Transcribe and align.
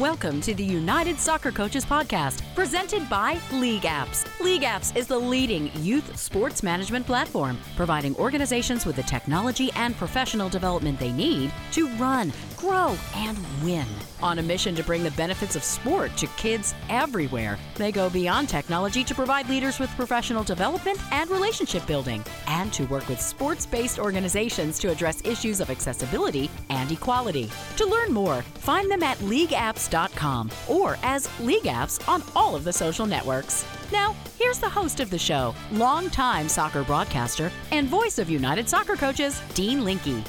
Welcome 0.00 0.40
to 0.42 0.54
the 0.54 0.64
United 0.64 1.20
Soccer 1.20 1.52
Coaches 1.52 1.84
Podcast, 1.84 2.42
presented 2.54 3.06
by 3.10 3.34
LeagueApps. 3.50 4.40
League 4.40 4.62
Apps 4.62 4.96
is 4.96 5.06
the 5.06 5.18
leading 5.18 5.70
youth 5.74 6.16
sports 6.16 6.62
management 6.62 7.04
platform, 7.04 7.58
providing 7.76 8.16
organizations 8.16 8.86
with 8.86 8.96
the 8.96 9.02
technology 9.02 9.70
and 9.76 9.94
professional 9.94 10.48
development 10.48 10.98
they 10.98 11.12
need 11.12 11.52
to 11.72 11.86
run, 11.96 12.32
grow, 12.60 12.96
and 13.16 13.38
win. 13.62 13.86
On 14.22 14.38
a 14.38 14.42
mission 14.42 14.74
to 14.74 14.84
bring 14.84 15.02
the 15.02 15.10
benefits 15.12 15.56
of 15.56 15.64
sport 15.64 16.14
to 16.18 16.26
kids 16.36 16.74
everywhere, 16.90 17.58
they 17.76 17.90
go 17.90 18.10
beyond 18.10 18.48
technology 18.48 19.02
to 19.02 19.14
provide 19.14 19.48
leaders 19.48 19.78
with 19.78 19.88
professional 19.96 20.44
development 20.44 20.98
and 21.12 21.30
relationship 21.30 21.86
building, 21.86 22.22
and 22.46 22.72
to 22.72 22.84
work 22.84 23.08
with 23.08 23.20
sports 23.20 23.64
based 23.64 23.98
organizations 23.98 24.78
to 24.78 24.90
address 24.90 25.22
issues 25.24 25.60
of 25.60 25.70
accessibility 25.70 26.50
and 26.68 26.92
equality. 26.92 27.50
To 27.78 27.86
learn 27.86 28.12
more, 28.12 28.42
find 28.42 28.90
them 28.90 29.02
at 29.02 29.18
leagueapps.com 29.18 30.50
or 30.68 30.98
as 31.02 31.26
LeagueApps 31.38 32.08
on 32.08 32.22
all 32.36 32.54
of 32.54 32.64
the 32.64 32.72
social 32.72 33.06
networks. 33.06 33.64
Now, 33.90 34.14
here's 34.38 34.58
the 34.58 34.68
host 34.68 35.00
of 35.00 35.10
the 35.10 35.18
show, 35.18 35.54
longtime 35.72 36.48
soccer 36.48 36.84
broadcaster 36.84 37.50
and 37.72 37.88
voice 37.88 38.18
of 38.18 38.30
United 38.30 38.68
Soccer 38.68 38.96
Coaches, 38.96 39.40
Dean 39.54 39.84
Linke. 39.84 40.24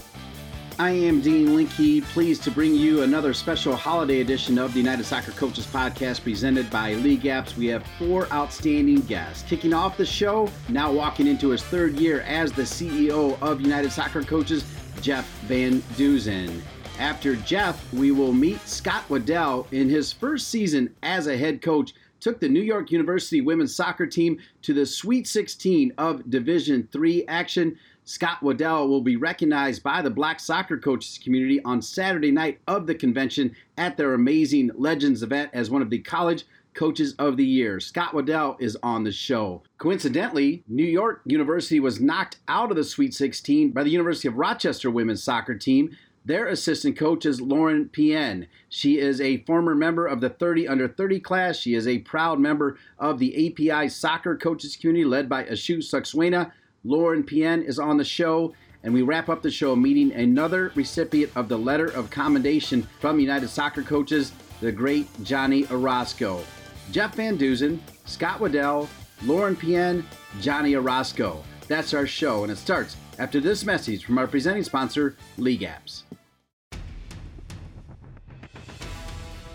I 0.82 0.90
am 0.90 1.22
Dean 1.22 1.56
Linke, 1.56 2.04
pleased 2.06 2.42
to 2.42 2.50
bring 2.50 2.74
you 2.74 3.04
another 3.04 3.36
special 3.36 3.76
holiday 3.76 4.22
edition 4.22 4.58
of 4.58 4.74
the 4.74 4.80
United 4.80 5.06
Soccer 5.06 5.32
Coaches 5.34 5.68
Podcast 5.68 6.24
presented 6.24 6.72
by 6.72 6.96
LeagueApps. 6.96 7.56
We 7.56 7.68
have 7.68 7.86
four 8.00 8.26
outstanding 8.34 9.02
guests. 9.02 9.48
Kicking 9.48 9.76
off 9.76 9.96
the 9.96 10.08
show, 10.08 10.50
now 10.70 10.92
walking 10.92 11.28
into 11.28 11.50
his 11.50 11.62
third 11.62 12.00
year 12.00 12.22
as 12.22 12.52
the 12.52 12.64
CEO 12.64 13.40
of 13.44 13.62
United 13.62 13.92
Soccer 13.92 14.24
Coaches, 14.24 14.66
Jeff 15.04 15.30
Van 15.42 15.84
Duzen. 15.98 16.62
After 16.98 17.36
Jeff, 17.36 17.94
we 17.94 18.10
will 18.10 18.34
meet 18.34 18.60
Scott 18.68 19.08
Waddell 19.08 19.68
in 19.72 19.88
his 19.88 20.12
first 20.12 20.48
season 20.48 20.96
as 21.04 21.28
a 21.28 21.38
head 21.38 21.62
coach. 21.62 21.94
Took 22.22 22.40
the 22.40 22.50
New 22.50 22.62
York 22.62 22.90
University 22.90 23.42
women's 23.42 23.76
soccer 23.76 24.08
team 24.08 24.40
to 24.64 24.74
the 24.74 24.88
Sweet 24.88 25.28
16 25.28 25.94
of 26.00 26.28
Division 26.28 26.90
3 26.92 27.26
action. 27.28 27.78
Scott 28.12 28.44
Waddell 28.44 28.90
will 28.90 29.00
be 29.00 29.16
recognized 29.16 29.84
by 29.84 30.02
the 30.02 30.10
black 30.10 30.42
soccer 30.42 30.78
coaches 30.78 31.18
community 31.18 31.64
on 31.64 31.82
Saturday 31.82 32.30
night 32.30 32.60
of 32.68 32.86
the 32.86 32.94
convention 32.94 33.56
at 33.78 33.96
their 33.96 34.14
amazing 34.14 34.70
Legends 34.76 35.24
event 35.24 35.50
as 35.54 35.70
one 35.70 35.82
of 35.82 35.90
the 35.90 36.00
college 36.00 36.44
coaches 36.74 37.16
of 37.18 37.38
the 37.38 37.46
year. 37.46 37.80
Scott 37.80 38.14
Waddell 38.14 38.58
is 38.60 38.78
on 38.84 39.06
the 39.06 39.14
show. 39.14 39.64
Coincidentally, 39.78 40.62
New 40.68 40.84
York 40.84 41.22
University 41.26 41.80
was 41.80 42.02
knocked 42.02 42.40
out 42.50 42.70
of 42.70 42.76
the 42.76 42.84
Sweet 42.84 43.14
16 43.14 43.72
by 43.72 43.82
the 43.82 43.90
University 43.90 44.28
of 44.28 44.36
Rochester 44.36 44.92
women's 44.92 45.24
soccer 45.24 45.56
team. 45.56 45.96
Their 46.26 46.48
assistant 46.48 46.98
coach 46.98 47.26
is 47.26 47.40
Lauren 47.40 47.88
Pien. 47.88 48.48
She 48.68 49.00
is 49.00 49.22
a 49.22 49.38
former 49.46 49.74
member 49.74 50.06
of 50.06 50.20
the 50.20 50.30
30 50.30 50.68
under 50.68 50.90
30 50.90 51.22
class. 51.22 51.56
She 51.56 51.76
is 51.76 51.88
a 51.88 52.00
proud 52.00 52.42
member 52.42 52.78
of 53.00 53.20
the 53.20 53.48
API 53.48 53.88
soccer 53.88 54.36
coaches 54.36 54.76
community 54.76 55.06
led 55.06 55.30
by 55.30 55.46
Ashu 55.46 55.78
Saxena. 55.78 56.52
Lauren 56.84 57.24
Pien 57.24 57.62
is 57.62 57.78
on 57.78 57.98
the 57.98 58.04
show, 58.04 58.54
and 58.84 58.94
we 58.94 59.04
wrap 59.04 59.30
up 59.30 59.44
the 59.44 59.52
show 59.52 59.76
meeting 59.76 60.12
another 60.14 60.72
recipient 60.74 61.32
of 61.36 61.48
the 61.48 61.58
letter 61.58 61.86
of 61.86 62.10
commendation 62.10 62.88
from 63.00 63.20
United 63.20 63.50
Soccer 63.50 63.84
Coaches, 63.84 64.32
the 64.62 64.72
great 64.72 65.08
Johnny 65.24 65.68
Orozco. 65.70 66.44
Geoff 66.92 67.16
VanDeusen, 67.16 67.80
Scott 68.06 68.40
Waddell, 68.40 68.90
Lauren 69.24 69.56
Pien, 69.56 70.04
Johnny 70.40 70.76
Orozco. 70.76 71.44
That's 71.68 71.94
our 71.94 72.08
show, 72.08 72.44
and 72.44 72.52
it 72.52 72.58
starts 72.58 72.98
after 73.20 73.40
this 73.40 73.64
message 73.64 74.04
from 74.04 74.18
our 74.18 74.28
presenting 74.28 74.64
sponsor, 74.64 75.16
LeagueApps. 75.38 76.04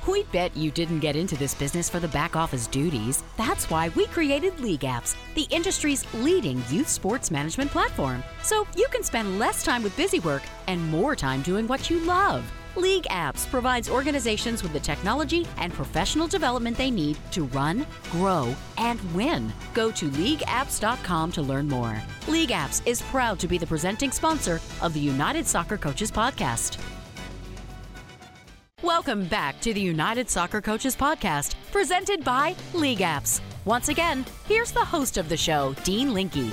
We 0.06 0.22
bet 0.24 0.56
you 0.56 0.70
didn't 0.70 1.00
get 1.00 1.16
into 1.16 1.36
this 1.36 1.54
business 1.54 1.90
for 1.90 1.98
the 1.98 2.08
back 2.08 2.36
office 2.36 2.68
duties. 2.68 3.24
That's 3.36 3.68
why 3.68 3.88
we 3.90 4.06
created 4.06 4.56
LeagueApps, 4.58 5.16
the 5.34 5.48
industry's 5.50 6.04
leading 6.14 6.62
youth 6.68 6.88
sports 6.88 7.30
management 7.32 7.72
platform. 7.72 8.22
So 8.42 8.66
you 8.76 8.86
can 8.92 9.02
spend 9.02 9.40
less 9.40 9.64
time 9.64 9.82
with 9.82 9.96
busy 9.96 10.20
work 10.20 10.42
and 10.68 10.90
more 10.90 11.16
time 11.16 11.42
doing 11.42 11.66
what 11.66 11.90
you 11.90 11.98
love. 12.00 12.44
LeagueApps 12.76 13.50
provides 13.50 13.88
organizations 13.90 14.62
with 14.62 14.72
the 14.72 14.80
technology 14.80 15.46
and 15.56 15.72
professional 15.72 16.28
development 16.28 16.76
they 16.76 16.90
need 16.90 17.18
to 17.32 17.44
run, 17.46 17.86
grow, 18.10 18.54
and 18.78 19.00
win. 19.14 19.52
Go 19.74 19.90
to 19.92 20.08
leagueapps.com 20.10 21.32
to 21.32 21.42
learn 21.42 21.66
more. 21.66 22.00
LeagueApps 22.26 22.86
is 22.86 23.02
proud 23.02 23.40
to 23.40 23.48
be 23.48 23.58
the 23.58 23.66
presenting 23.66 24.12
sponsor 24.12 24.60
of 24.82 24.92
the 24.92 25.00
United 25.00 25.46
Soccer 25.46 25.78
Coaches 25.78 26.12
Podcast. 26.12 26.78
Welcome 28.82 29.24
back 29.24 29.58
to 29.62 29.72
the 29.72 29.80
United 29.80 30.28
Soccer 30.28 30.60
Coaches 30.60 30.94
Podcast, 30.94 31.54
presented 31.72 32.22
by 32.22 32.52
LeagueApps. 32.74 33.40
Once 33.64 33.88
again, 33.88 34.22
here's 34.46 34.70
the 34.70 34.84
host 34.84 35.16
of 35.16 35.30
the 35.30 35.36
show, 35.36 35.74
Dean 35.82 36.12
Linke. 36.12 36.52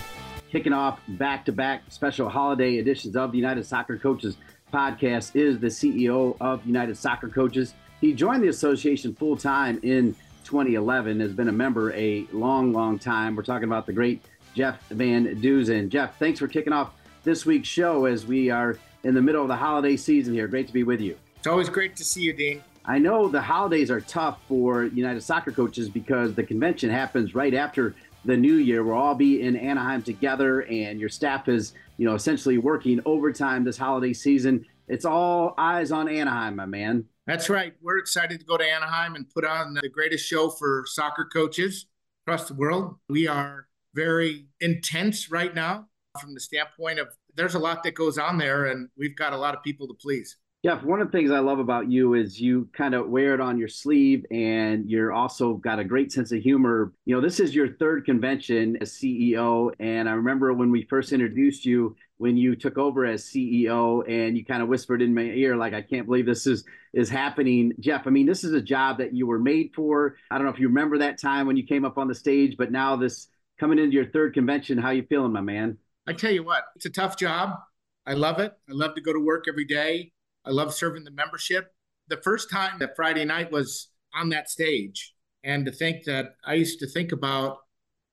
Kicking 0.49 0.71
off 0.71 1.01
back 1.09 1.43
to 1.43 1.51
back 1.51 1.81
special 1.89 2.29
holiday 2.29 2.77
editions 2.77 3.17
of 3.17 3.33
the 3.33 3.37
United 3.37 3.65
Soccer 3.65 3.97
Coaches 3.97 4.37
Podcast 4.73 5.35
is 5.35 5.59
the 5.59 5.67
CEO 5.67 6.37
of 6.39 6.65
United 6.65 6.95
Soccer 6.95 7.27
Coaches. 7.27 7.73
He 7.99 8.13
joined 8.13 8.41
the 8.41 8.47
association 8.47 9.13
full 9.13 9.35
time 9.35 9.81
in 9.83 10.15
2011, 10.45 11.19
has 11.19 11.33
been 11.33 11.49
a 11.49 11.51
member 11.51 11.91
a 11.91 12.25
long, 12.31 12.71
long 12.71 12.97
time. 12.97 13.35
We're 13.35 13.43
talking 13.43 13.67
about 13.67 13.85
the 13.85 13.91
great 13.91 14.23
Jeff 14.55 14.87
Van 14.91 15.25
Duzen. 15.41 15.89
Jeff, 15.89 16.17
thanks 16.19 16.39
for 16.39 16.47
kicking 16.47 16.71
off 16.71 16.93
this 17.25 17.45
week's 17.45 17.67
show 17.67 18.05
as 18.05 18.25
we 18.25 18.49
are 18.49 18.77
in 19.03 19.13
the 19.13 19.21
middle 19.21 19.41
of 19.41 19.49
the 19.49 19.57
holiday 19.57 19.97
season 19.97 20.33
here. 20.33 20.47
Great 20.47 20.67
to 20.67 20.73
be 20.73 20.83
with 20.83 21.01
you. 21.01 21.17
It's 21.43 21.49
always 21.49 21.67
great 21.67 21.97
to 21.97 22.05
see 22.05 22.21
you, 22.21 22.31
Dean. 22.31 22.63
I 22.85 22.97
know 22.99 23.27
the 23.27 23.41
holidays 23.41 23.91
are 23.91 23.99
tough 23.99 24.39
for 24.47 24.85
United 24.85 25.19
Soccer 25.19 25.51
coaches 25.51 25.89
because 25.89 26.33
the 26.33 26.43
convention 26.43 26.89
happens 26.89 27.35
right 27.35 27.53
after 27.53 27.95
the 28.23 28.37
new 28.37 28.53
year. 28.53 28.81
We'll 28.81 28.95
all 28.95 29.13
be 29.13 29.41
in 29.41 29.57
Anaheim 29.57 30.03
together, 30.03 30.61
and 30.61 31.01
your 31.01 31.09
staff 31.09 31.49
is, 31.49 31.73
you 31.97 32.07
know, 32.07 32.15
essentially 32.15 32.59
working 32.59 33.01
overtime 33.05 33.65
this 33.65 33.75
holiday 33.75 34.13
season. 34.13 34.65
It's 34.87 35.03
all 35.03 35.53
eyes 35.57 35.91
on 35.91 36.07
Anaheim, 36.07 36.55
my 36.55 36.65
man. 36.65 37.03
That's 37.27 37.49
right. 37.49 37.73
We're 37.81 37.97
excited 37.97 38.39
to 38.39 38.45
go 38.45 38.55
to 38.55 38.63
Anaheim 38.63 39.15
and 39.15 39.29
put 39.29 39.43
on 39.43 39.73
the 39.73 39.89
greatest 39.89 40.25
show 40.25 40.49
for 40.49 40.85
soccer 40.87 41.25
coaches 41.25 41.87
across 42.25 42.47
the 42.47 42.53
world. 42.53 42.95
We 43.09 43.27
are 43.27 43.67
very 43.93 44.45
intense 44.61 45.29
right 45.29 45.53
now 45.53 45.89
from 46.21 46.35
the 46.35 46.39
standpoint 46.39 46.99
of 46.99 47.09
there's 47.35 47.55
a 47.55 47.59
lot 47.59 47.83
that 47.83 47.95
goes 47.95 48.17
on 48.17 48.37
there, 48.37 48.67
and 48.67 48.87
we've 48.97 49.17
got 49.17 49.33
a 49.33 49.37
lot 49.37 49.55
of 49.55 49.61
people 49.61 49.89
to 49.89 49.93
please. 49.93 50.37
Jeff, 50.65 50.81
one 50.81 51.01
of 51.01 51.11
the 51.11 51.17
things 51.17 51.29
I 51.29 51.39
love 51.39 51.59
about 51.59 51.91
you 51.91 52.13
is 52.13 52.39
you 52.39 52.69
kind 52.71 52.95
of 52.95 53.09
wear 53.09 53.33
it 53.33 53.41
on 53.41 53.57
your 53.57 53.67
sleeve 53.67 54.25
and 54.31 54.89
you're 54.89 55.11
also 55.11 55.55
got 55.55 55.77
a 55.77 55.83
great 55.83 56.09
sense 56.09 56.31
of 56.31 56.41
humor. 56.41 56.93
You 57.03 57.13
know, 57.13 57.21
this 57.21 57.41
is 57.41 57.53
your 57.53 57.73
third 57.73 58.05
convention 58.05 58.77
as 58.79 58.93
CEO. 58.93 59.73
And 59.81 60.07
I 60.07 60.13
remember 60.13 60.53
when 60.53 60.71
we 60.71 60.87
first 60.89 61.11
introduced 61.11 61.65
you, 61.65 61.97
when 62.15 62.37
you 62.37 62.55
took 62.55 62.77
over 62.77 63.05
as 63.05 63.25
CEO 63.25 64.07
and 64.07 64.37
you 64.37 64.45
kind 64.45 64.63
of 64.63 64.69
whispered 64.69 65.01
in 65.01 65.13
my 65.13 65.23
ear, 65.23 65.57
like, 65.57 65.73
I 65.73 65.81
can't 65.81 66.05
believe 66.05 66.25
this 66.25 66.47
is 66.47 66.63
is 66.93 67.09
happening. 67.09 67.73
Jeff, 67.81 68.07
I 68.07 68.11
mean, 68.11 68.25
this 68.25 68.45
is 68.45 68.53
a 68.53 68.61
job 68.61 68.99
that 68.99 69.13
you 69.13 69.27
were 69.27 69.39
made 69.39 69.71
for. 69.75 70.15
I 70.31 70.37
don't 70.37 70.45
know 70.45 70.53
if 70.53 70.59
you 70.59 70.69
remember 70.69 70.97
that 70.99 71.19
time 71.19 71.45
when 71.45 71.57
you 71.57 71.67
came 71.67 71.83
up 71.83 71.97
on 71.97 72.07
the 72.07 72.15
stage, 72.15 72.55
but 72.57 72.71
now 72.71 72.95
this 72.95 73.27
coming 73.59 73.79
into 73.79 73.95
your 73.95 74.09
third 74.11 74.33
convention, 74.33 74.77
how 74.77 74.91
you 74.91 75.03
feeling, 75.09 75.33
my 75.33 75.41
man? 75.41 75.77
I 76.07 76.13
tell 76.13 76.31
you 76.31 76.43
what, 76.43 76.63
it's 76.77 76.85
a 76.85 76.89
tough 76.89 77.17
job. 77.17 77.59
I 78.05 78.13
love 78.13 78.39
it. 78.39 78.53
I 78.69 78.71
love 78.71 78.95
to 78.95 79.01
go 79.01 79.11
to 79.11 79.19
work 79.19 79.45
every 79.49 79.65
day. 79.65 80.12
I 80.45 80.51
love 80.51 80.73
serving 80.73 81.03
the 81.03 81.11
membership. 81.11 81.71
The 82.09 82.17
first 82.17 82.49
time 82.49 82.79
that 82.79 82.95
Friday 82.95 83.25
night 83.25 83.51
was 83.51 83.89
on 84.13 84.29
that 84.29 84.49
stage, 84.49 85.13
and 85.43 85.65
to 85.65 85.71
think 85.71 86.03
that 86.05 86.35
I 86.45 86.55
used 86.55 86.79
to 86.79 86.87
think 86.87 87.11
about 87.11 87.59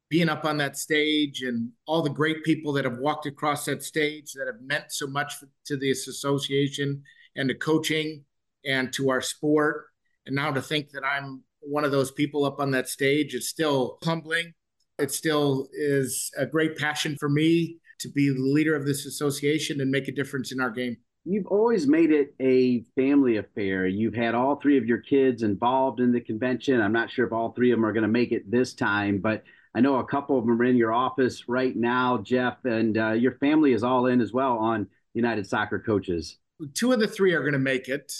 being 0.08 0.28
up 0.28 0.44
on 0.44 0.56
that 0.58 0.76
stage 0.76 1.42
and 1.42 1.70
all 1.86 2.02
the 2.02 2.10
great 2.10 2.42
people 2.42 2.72
that 2.72 2.84
have 2.84 2.98
walked 2.98 3.26
across 3.26 3.64
that 3.64 3.82
stage 3.82 4.32
that 4.32 4.46
have 4.46 4.60
meant 4.60 4.86
so 4.88 5.06
much 5.06 5.34
to 5.66 5.76
this 5.76 6.08
association 6.08 7.02
and 7.36 7.48
to 7.48 7.54
coaching 7.54 8.24
and 8.64 8.92
to 8.92 9.10
our 9.10 9.20
sport. 9.20 9.86
And 10.26 10.34
now 10.34 10.50
to 10.50 10.60
think 10.60 10.90
that 10.90 11.04
I'm 11.04 11.44
one 11.60 11.84
of 11.84 11.92
those 11.92 12.10
people 12.10 12.44
up 12.44 12.58
on 12.58 12.72
that 12.72 12.88
stage 12.88 13.34
is 13.34 13.48
still 13.48 13.98
humbling. 14.02 14.54
It 14.98 15.12
still 15.12 15.68
is 15.72 16.30
a 16.36 16.44
great 16.44 16.76
passion 16.76 17.16
for 17.18 17.28
me 17.28 17.78
to 18.00 18.08
be 18.08 18.30
the 18.30 18.40
leader 18.40 18.74
of 18.74 18.86
this 18.86 19.06
association 19.06 19.80
and 19.80 19.90
make 19.90 20.08
a 20.08 20.12
difference 20.12 20.50
in 20.50 20.60
our 20.60 20.70
game 20.70 20.96
you've 21.24 21.46
always 21.46 21.86
made 21.86 22.10
it 22.10 22.34
a 22.40 22.82
family 22.96 23.36
affair. 23.36 23.86
You've 23.86 24.14
had 24.14 24.34
all 24.34 24.56
three 24.56 24.78
of 24.78 24.86
your 24.86 24.98
kids 24.98 25.42
involved 25.42 26.00
in 26.00 26.12
the 26.12 26.20
convention. 26.20 26.80
I'm 26.80 26.92
not 26.92 27.10
sure 27.10 27.26
if 27.26 27.32
all 27.32 27.52
three 27.52 27.72
of 27.72 27.78
them 27.78 27.84
are 27.84 27.92
going 27.92 28.02
to 28.02 28.08
make 28.08 28.32
it 28.32 28.50
this 28.50 28.74
time, 28.74 29.18
but 29.18 29.44
I 29.74 29.80
know 29.80 29.98
a 29.98 30.04
couple 30.04 30.38
of 30.38 30.44
them 30.46 30.60
are 30.60 30.64
in 30.64 30.76
your 30.76 30.92
office 30.92 31.48
right 31.48 31.76
now, 31.76 32.18
Jeff, 32.18 32.64
and 32.64 32.96
uh, 32.98 33.12
your 33.12 33.36
family 33.36 33.72
is 33.72 33.84
all 33.84 34.06
in 34.06 34.20
as 34.20 34.32
well 34.32 34.58
on 34.58 34.88
United 35.14 35.46
Soccer 35.46 35.78
Coaches. 35.78 36.38
Two 36.74 36.92
of 36.92 37.00
the 37.00 37.06
three 37.06 37.32
are 37.34 37.40
going 37.40 37.52
to 37.52 37.58
make 37.58 37.88
it. 37.88 38.12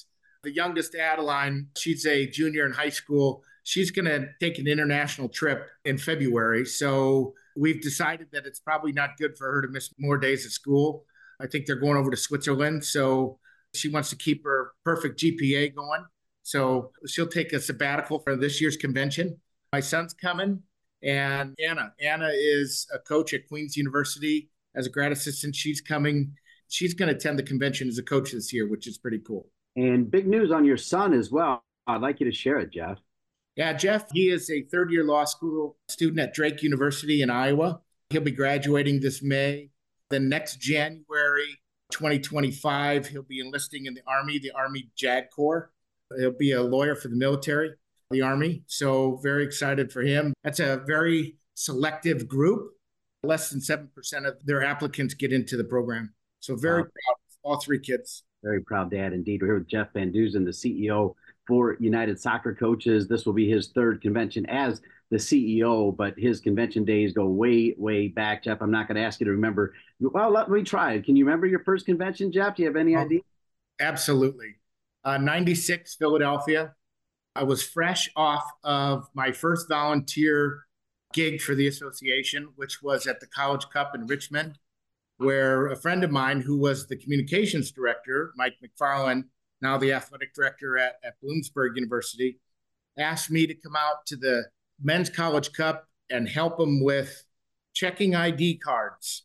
The 0.42 0.52
youngest, 0.52 0.94
Adeline, 0.94 1.68
she's 1.76 2.06
a 2.06 2.26
junior 2.26 2.66
in 2.66 2.72
high 2.72 2.88
school. 2.88 3.42
She's 3.64 3.90
going 3.90 4.06
to 4.06 4.28
take 4.40 4.58
an 4.58 4.66
international 4.66 5.28
trip 5.28 5.66
in 5.84 5.98
February. 5.98 6.64
So 6.64 7.34
we've 7.56 7.82
decided 7.82 8.28
that 8.32 8.46
it's 8.46 8.60
probably 8.60 8.92
not 8.92 9.16
good 9.18 9.36
for 9.36 9.52
her 9.52 9.62
to 9.62 9.68
miss 9.68 9.92
more 9.98 10.18
days 10.18 10.46
of 10.46 10.52
school. 10.52 11.04
I 11.40 11.46
think 11.46 11.66
they're 11.66 11.76
going 11.76 11.96
over 11.96 12.10
to 12.10 12.16
Switzerland. 12.16 12.84
So 12.84 13.38
she 13.74 13.88
wants 13.88 14.10
to 14.10 14.16
keep 14.16 14.44
her 14.44 14.72
perfect 14.84 15.20
GPA 15.20 15.74
going. 15.74 16.04
So 16.42 16.90
she'll 17.06 17.26
take 17.26 17.52
a 17.52 17.60
sabbatical 17.60 18.18
for 18.20 18.36
this 18.36 18.60
year's 18.60 18.76
convention. 18.76 19.38
My 19.72 19.80
son's 19.80 20.14
coming, 20.14 20.62
and 21.02 21.54
Anna. 21.64 21.92
Anna 22.00 22.30
is 22.34 22.88
a 22.92 22.98
coach 22.98 23.32
at 23.34 23.46
Queen's 23.48 23.76
University 23.76 24.50
as 24.74 24.86
a 24.86 24.90
grad 24.90 25.12
assistant. 25.12 25.54
She's 25.54 25.80
coming. 25.80 26.34
She's 26.68 26.94
going 26.94 27.08
to 27.08 27.14
attend 27.14 27.38
the 27.38 27.44
convention 27.44 27.88
as 27.88 27.98
a 27.98 28.02
coach 28.02 28.32
this 28.32 28.52
year, 28.52 28.68
which 28.68 28.86
is 28.86 28.98
pretty 28.98 29.18
cool. 29.18 29.48
And 29.76 30.10
big 30.10 30.26
news 30.26 30.50
on 30.50 30.64
your 30.64 30.76
son 30.76 31.12
as 31.12 31.30
well. 31.30 31.62
I'd 31.86 32.00
like 32.00 32.20
you 32.20 32.26
to 32.26 32.36
share 32.36 32.58
it, 32.58 32.72
Jeff. 32.72 32.98
Yeah, 33.56 33.72
Jeff, 33.72 34.06
he 34.12 34.30
is 34.30 34.50
a 34.50 34.62
third 34.62 34.90
year 34.90 35.04
law 35.04 35.24
school 35.24 35.76
student 35.88 36.20
at 36.20 36.34
Drake 36.34 36.62
University 36.62 37.22
in 37.22 37.30
Iowa. 37.30 37.80
He'll 38.10 38.22
be 38.22 38.30
graduating 38.30 39.00
this 39.00 39.22
May. 39.22 39.70
Then 40.10 40.28
next 40.28 40.56
January 40.56 41.60
2025, 41.92 43.06
he'll 43.06 43.22
be 43.22 43.40
enlisting 43.40 43.86
in 43.86 43.94
the 43.94 44.02
Army, 44.06 44.38
the 44.38 44.50
Army 44.52 44.90
JAG 44.96 45.30
Corps. 45.34 45.70
He'll 46.18 46.32
be 46.32 46.52
a 46.52 46.62
lawyer 46.62 46.96
for 46.96 47.08
the 47.08 47.16
military, 47.16 47.70
the 48.10 48.22
Army. 48.22 48.64
So, 48.66 49.20
very 49.22 49.44
excited 49.44 49.92
for 49.92 50.02
him. 50.02 50.34
That's 50.42 50.58
a 50.58 50.82
very 50.86 51.36
selective 51.54 52.26
group. 52.26 52.72
Less 53.22 53.50
than 53.50 53.60
7% 53.60 54.26
of 54.26 54.44
their 54.44 54.64
applicants 54.64 55.14
get 55.14 55.32
into 55.32 55.56
the 55.56 55.64
program. 55.64 56.12
So, 56.40 56.56
very 56.56 56.82
wow. 56.82 56.88
proud 56.88 57.14
of 57.14 57.50
all 57.50 57.60
three 57.60 57.78
kids. 57.78 58.24
Very 58.42 58.62
proud 58.62 58.90
dad 58.90 59.12
indeed. 59.12 59.42
We're 59.42 59.48
here 59.48 59.58
with 59.58 59.68
Geoff 59.68 59.88
VanDeusen, 59.94 60.44
the 60.44 60.50
CEO 60.50 61.14
for 61.46 61.76
United 61.78 62.18
Soccer 62.18 62.54
Coaches. 62.54 63.06
This 63.06 63.26
will 63.26 63.32
be 63.32 63.48
his 63.48 63.68
third 63.68 64.00
convention 64.00 64.46
as 64.46 64.80
the 65.10 65.16
CEO, 65.16 65.94
but 65.96 66.14
his 66.16 66.40
convention 66.40 66.84
days 66.84 67.12
go 67.12 67.26
way, 67.26 67.74
way 67.76 68.08
back. 68.08 68.44
Jeff, 68.44 68.58
I'm 68.60 68.70
not 68.70 68.86
going 68.86 68.96
to 68.96 69.02
ask 69.02 69.20
you 69.20 69.26
to 69.26 69.32
remember. 69.32 69.74
Well, 69.98 70.30
let 70.30 70.48
me 70.48 70.62
try. 70.62 71.00
Can 71.00 71.16
you 71.16 71.24
remember 71.24 71.46
your 71.46 71.64
first 71.64 71.84
convention, 71.84 72.30
Jeff? 72.30 72.54
Do 72.54 72.62
you 72.62 72.68
have 72.68 72.76
any 72.76 72.94
oh, 72.94 73.00
idea? 73.00 73.20
Absolutely. 73.80 74.56
Uh, 75.04 75.18
96, 75.18 75.96
Philadelphia. 75.96 76.74
I 77.34 77.42
was 77.42 77.62
fresh 77.62 78.08
off 78.16 78.44
of 78.62 79.08
my 79.14 79.32
first 79.32 79.68
volunteer 79.68 80.66
gig 81.12 81.40
for 81.40 81.54
the 81.54 81.66
association, 81.66 82.48
which 82.56 82.82
was 82.82 83.06
at 83.06 83.20
the 83.20 83.26
College 83.26 83.68
Cup 83.72 83.94
in 83.94 84.06
Richmond, 84.06 84.58
where 85.16 85.66
a 85.68 85.76
friend 85.76 86.04
of 86.04 86.10
mine 86.10 86.40
who 86.40 86.56
was 86.56 86.86
the 86.86 86.96
communications 86.96 87.72
director, 87.72 88.32
Mike 88.36 88.54
McFarland, 88.62 89.24
now 89.60 89.76
the 89.76 89.92
athletic 89.92 90.34
director 90.34 90.78
at, 90.78 90.94
at 91.04 91.14
Bloomsburg 91.22 91.74
University, 91.74 92.38
asked 92.98 93.30
me 93.30 93.46
to 93.46 93.54
come 93.54 93.76
out 93.76 94.06
to 94.06 94.16
the 94.16 94.44
Men's 94.82 95.10
College 95.10 95.52
Cup 95.52 95.86
and 96.10 96.28
help 96.28 96.58
them 96.58 96.82
with 96.82 97.24
checking 97.74 98.14
ID 98.14 98.58
cards 98.58 99.24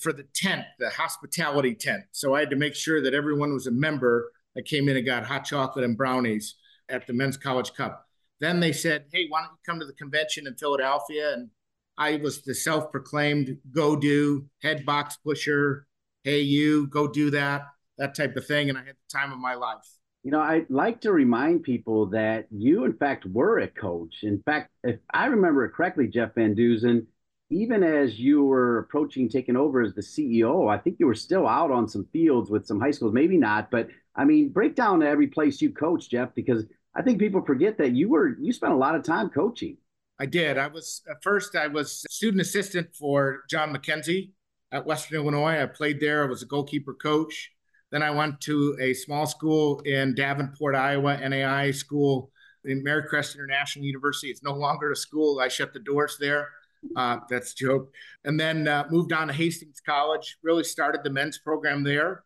for 0.00 0.12
the 0.12 0.26
tent, 0.34 0.64
the 0.78 0.90
hospitality 0.90 1.74
tent. 1.74 2.02
So 2.12 2.34
I 2.34 2.40
had 2.40 2.50
to 2.50 2.56
make 2.56 2.74
sure 2.74 3.00
that 3.02 3.14
everyone 3.14 3.52
was 3.52 3.66
a 3.66 3.70
member 3.70 4.32
that 4.54 4.64
came 4.64 4.88
in 4.88 4.96
and 4.96 5.06
got 5.06 5.24
hot 5.24 5.44
chocolate 5.44 5.84
and 5.84 5.96
brownies 5.96 6.56
at 6.88 7.06
the 7.06 7.12
Men's 7.12 7.36
College 7.36 7.72
Cup. 7.74 8.06
Then 8.40 8.60
they 8.60 8.72
said, 8.72 9.06
Hey, 9.12 9.26
why 9.28 9.42
don't 9.42 9.52
you 9.52 9.58
come 9.64 9.80
to 9.80 9.86
the 9.86 9.92
convention 9.92 10.46
in 10.46 10.56
Philadelphia? 10.56 11.32
And 11.32 11.50
I 11.98 12.16
was 12.16 12.42
the 12.42 12.54
self 12.54 12.90
proclaimed 12.90 13.56
go 13.70 13.96
do 13.96 14.46
head 14.62 14.84
box 14.84 15.16
pusher. 15.24 15.86
Hey, 16.24 16.40
you 16.40 16.88
go 16.88 17.06
do 17.06 17.30
that, 17.30 17.62
that 17.98 18.14
type 18.14 18.36
of 18.36 18.46
thing. 18.46 18.68
And 18.68 18.76
I 18.76 18.82
had 18.82 18.96
the 18.96 19.18
time 19.18 19.32
of 19.32 19.38
my 19.38 19.54
life. 19.54 19.86
You 20.26 20.32
know, 20.32 20.40
I'd 20.40 20.68
like 20.68 21.02
to 21.02 21.12
remind 21.12 21.62
people 21.62 22.06
that 22.06 22.48
you, 22.50 22.84
in 22.84 22.94
fact, 22.94 23.26
were 23.26 23.60
a 23.60 23.68
coach. 23.68 24.24
In 24.24 24.42
fact, 24.42 24.72
if 24.82 24.98
I 25.14 25.26
remember 25.26 25.64
it 25.64 25.72
correctly, 25.72 26.08
Geoff 26.08 26.34
VanDeusen, 26.34 27.06
even 27.50 27.84
as 27.84 28.18
you 28.18 28.42
were 28.42 28.78
approaching 28.78 29.28
taking 29.28 29.56
over 29.56 29.82
as 29.82 29.94
the 29.94 30.00
CEO, 30.00 30.68
I 30.68 30.78
think 30.78 30.96
you 30.98 31.06
were 31.06 31.14
still 31.14 31.46
out 31.46 31.70
on 31.70 31.86
some 31.86 32.08
fields 32.12 32.50
with 32.50 32.66
some 32.66 32.80
high 32.80 32.90
schools, 32.90 33.12
maybe 33.12 33.36
not, 33.36 33.70
but 33.70 33.86
I 34.16 34.24
mean, 34.24 34.48
break 34.48 34.74
down 34.74 35.00
every 35.00 35.28
place 35.28 35.62
you 35.62 35.70
coached, 35.70 36.10
Jeff, 36.10 36.34
because 36.34 36.64
I 36.92 37.02
think 37.02 37.20
people 37.20 37.44
forget 37.44 37.78
that 37.78 37.92
you 37.92 38.08
were 38.08 38.36
you 38.40 38.52
spent 38.52 38.72
a 38.72 38.76
lot 38.76 38.96
of 38.96 39.04
time 39.04 39.30
coaching. 39.30 39.76
I 40.18 40.26
did. 40.26 40.58
I 40.58 40.66
was 40.66 41.02
first 41.22 41.54
I 41.54 41.68
was 41.68 42.04
student 42.10 42.40
assistant 42.40 42.96
for 42.96 43.44
John 43.48 43.72
McKenzie 43.72 44.32
at 44.72 44.86
Western 44.86 45.20
Illinois. 45.20 45.62
I 45.62 45.66
played 45.66 46.00
there. 46.00 46.24
I 46.24 46.26
was 46.28 46.42
a 46.42 46.46
goalkeeper 46.46 46.94
coach. 46.94 47.52
Then 47.92 48.02
I 48.02 48.10
went 48.10 48.40
to 48.42 48.76
a 48.80 48.94
small 48.94 49.26
school 49.26 49.80
in 49.80 50.14
Davenport, 50.14 50.74
Iowa, 50.74 51.16
NAIA 51.16 51.74
school 51.74 52.30
in 52.64 52.84
Marycrest 52.84 53.34
International 53.34 53.84
University. 53.84 54.28
It's 54.28 54.42
no 54.42 54.54
longer 54.54 54.90
a 54.90 54.96
school. 54.96 55.38
I 55.40 55.48
shut 55.48 55.72
the 55.72 55.80
doors 55.80 56.16
there. 56.18 56.48
Uh, 56.94 57.18
that's 57.28 57.52
a 57.52 57.56
joke. 57.56 57.92
And 58.24 58.38
then 58.38 58.68
uh, 58.68 58.84
moved 58.90 59.12
on 59.12 59.28
to 59.28 59.32
Hastings 59.32 59.80
College, 59.84 60.36
really 60.42 60.64
started 60.64 61.02
the 61.02 61.10
men's 61.10 61.38
program 61.38 61.82
there. 61.84 62.24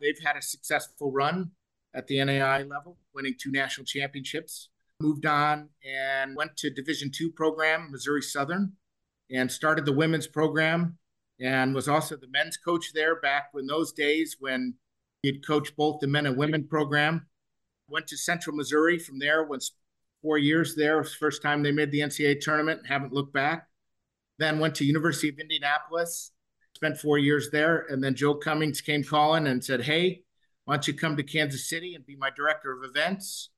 They've 0.00 0.18
had 0.24 0.36
a 0.36 0.42
successful 0.42 1.12
run 1.12 1.50
at 1.94 2.06
the 2.06 2.16
NAIA 2.16 2.68
level, 2.68 2.96
winning 3.14 3.34
two 3.38 3.50
national 3.50 3.84
championships. 3.84 4.68
Moved 5.00 5.26
on 5.26 5.68
and 5.84 6.36
went 6.36 6.56
to 6.58 6.70
Division 6.70 7.10
two 7.10 7.30
program, 7.30 7.90
Missouri 7.90 8.22
Southern, 8.22 8.72
and 9.30 9.50
started 9.50 9.84
the 9.86 9.92
women's 9.92 10.26
program 10.26 10.98
and 11.40 11.74
was 11.74 11.88
also 11.88 12.16
the 12.16 12.28
men's 12.28 12.56
coach 12.56 12.92
there 12.92 13.20
back 13.20 13.48
in 13.54 13.66
those 13.66 13.92
days 13.92 14.36
when 14.40 14.74
He'd 15.22 15.46
coached 15.46 15.76
both 15.76 16.00
the 16.00 16.06
men 16.06 16.26
and 16.26 16.36
women 16.36 16.66
program. 16.66 17.26
Went 17.88 18.06
to 18.08 18.16
Central 18.16 18.56
Missouri 18.56 18.98
from 18.98 19.18
there. 19.18 19.44
Was 19.44 19.72
four 20.22 20.38
years 20.38 20.74
there. 20.74 21.02
First 21.04 21.42
time 21.42 21.62
they 21.62 21.72
made 21.72 21.90
the 21.90 22.00
NCAA 22.00 22.40
tournament. 22.40 22.86
Haven't 22.86 23.12
looked 23.12 23.32
back. 23.32 23.68
Then 24.38 24.58
went 24.58 24.74
to 24.76 24.84
University 24.84 25.28
of 25.28 25.38
Indianapolis. 25.38 26.32
Spent 26.74 26.98
four 26.98 27.18
years 27.18 27.50
there. 27.50 27.86
And 27.90 28.02
then 28.02 28.14
Joe 28.14 28.34
Cummings 28.34 28.80
came 28.80 29.04
calling 29.04 29.46
and 29.46 29.62
said, 29.62 29.82
"Hey, 29.82 30.22
why 30.64 30.74
don't 30.74 30.88
you 30.88 30.94
come 30.94 31.16
to 31.16 31.22
Kansas 31.22 31.68
City 31.68 31.94
and 31.94 32.06
be 32.06 32.16
my 32.16 32.30
director 32.30 32.72
of 32.72 32.88
events?" 32.88 33.50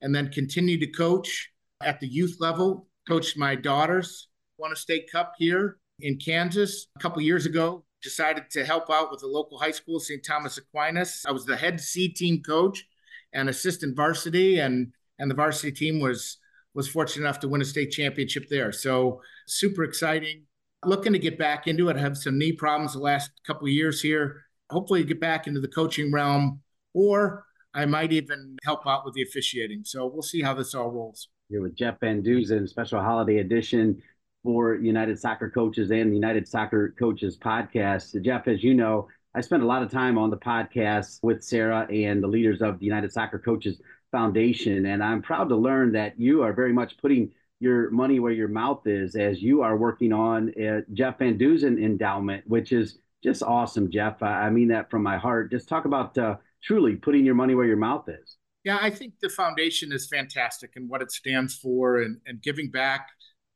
And 0.00 0.14
then 0.14 0.30
continue 0.30 0.78
to 0.78 0.86
coach 0.86 1.50
at 1.80 1.98
the 1.98 2.06
youth 2.06 2.36
level. 2.38 2.88
Coached 3.08 3.36
my 3.36 3.56
daughters. 3.56 4.28
Won 4.58 4.70
a 4.70 4.76
state 4.76 5.10
cup 5.10 5.32
here 5.38 5.78
in 5.98 6.18
Kansas 6.18 6.86
a 6.94 7.00
couple 7.00 7.20
years 7.22 7.46
ago 7.46 7.84
decided 8.02 8.50
to 8.50 8.64
help 8.64 8.90
out 8.90 9.10
with 9.10 9.20
the 9.20 9.26
local 9.26 9.58
high 9.58 9.70
school, 9.70 10.00
St. 10.00 10.24
Thomas 10.24 10.58
Aquinas. 10.58 11.24
I 11.26 11.32
was 11.32 11.44
the 11.44 11.56
head 11.56 11.80
C 11.80 12.08
team 12.08 12.42
coach 12.42 12.86
and 13.32 13.48
assistant 13.48 13.96
varsity, 13.96 14.58
and 14.58 14.92
and 15.18 15.30
the 15.30 15.34
varsity 15.34 15.72
team 15.72 16.00
was 16.00 16.38
was 16.74 16.88
fortunate 16.88 17.24
enough 17.24 17.40
to 17.40 17.48
win 17.48 17.62
a 17.62 17.64
state 17.64 17.90
championship 17.90 18.48
there. 18.48 18.72
So 18.72 19.20
super 19.46 19.84
exciting. 19.84 20.44
Looking 20.84 21.12
to 21.12 21.18
get 21.18 21.38
back 21.38 21.66
into 21.66 21.88
it. 21.88 21.96
I 21.96 22.00
have 22.00 22.16
some 22.16 22.38
knee 22.38 22.52
problems 22.52 22.92
the 22.92 23.00
last 23.00 23.30
couple 23.44 23.66
years 23.68 24.00
here. 24.00 24.42
Hopefully, 24.70 25.02
get 25.02 25.20
back 25.20 25.46
into 25.46 25.60
the 25.60 25.68
coaching 25.68 26.12
realm, 26.12 26.60
or 26.94 27.44
I 27.74 27.84
might 27.86 28.12
even 28.12 28.56
help 28.64 28.86
out 28.86 29.04
with 29.04 29.14
the 29.14 29.22
officiating. 29.22 29.82
So 29.84 30.06
we'll 30.06 30.22
see 30.22 30.42
how 30.42 30.54
this 30.54 30.74
all 30.74 30.90
rolls. 30.90 31.28
Here 31.48 31.62
with 31.62 31.74
Jeff 31.74 31.98
Van 32.00 32.22
special 32.66 33.00
holiday 33.00 33.38
edition 33.38 34.02
for 34.42 34.74
United 34.76 35.18
Soccer 35.18 35.50
Coaches 35.50 35.90
and 35.90 36.10
the 36.10 36.14
United 36.14 36.46
Soccer 36.46 36.94
Coaches 36.98 37.36
podcast. 37.36 38.20
Jeff, 38.22 38.48
as 38.48 38.62
you 38.62 38.74
know, 38.74 39.08
I 39.34 39.40
spent 39.40 39.62
a 39.62 39.66
lot 39.66 39.82
of 39.82 39.90
time 39.90 40.18
on 40.18 40.30
the 40.30 40.36
podcast 40.36 41.18
with 41.22 41.42
Sarah 41.44 41.86
and 41.90 42.22
the 42.22 42.28
leaders 42.28 42.62
of 42.62 42.78
the 42.78 42.86
United 42.86 43.12
Soccer 43.12 43.38
Coaches 43.38 43.80
Foundation. 44.10 44.86
And 44.86 45.02
I'm 45.02 45.22
proud 45.22 45.48
to 45.50 45.56
learn 45.56 45.92
that 45.92 46.18
you 46.18 46.42
are 46.42 46.52
very 46.52 46.72
much 46.72 46.96
putting 46.98 47.30
your 47.60 47.90
money 47.90 48.20
where 48.20 48.32
your 48.32 48.48
mouth 48.48 48.86
is 48.86 49.16
as 49.16 49.42
you 49.42 49.62
are 49.62 49.76
working 49.76 50.12
on 50.12 50.50
uh, 50.60 50.80
Geoff 50.92 51.18
VanDeusen 51.18 51.82
endowment, 51.82 52.46
which 52.46 52.72
is 52.72 52.98
just 53.22 53.42
awesome, 53.42 53.90
Jeff. 53.90 54.22
I, 54.22 54.48
mean 54.50 54.68
that 54.68 54.90
from 54.90 55.02
my 55.02 55.18
heart. 55.18 55.50
Just 55.50 55.68
talk 55.68 55.84
about 55.84 56.16
uh, 56.16 56.36
truly 56.62 56.94
putting 56.94 57.24
your 57.24 57.34
money 57.34 57.54
where 57.54 57.66
your 57.66 57.76
mouth 57.76 58.08
is. 58.08 58.36
Yeah, 58.64 58.78
I 58.80 58.90
think 58.90 59.14
the 59.20 59.28
foundation 59.28 59.92
is 59.92 60.06
fantastic 60.06 60.72
and 60.76 60.88
what 60.88 61.02
it 61.02 61.10
stands 61.10 61.54
for 61.54 62.02
and, 62.02 62.18
and 62.26 62.40
giving 62.42 62.70
back 62.70 63.08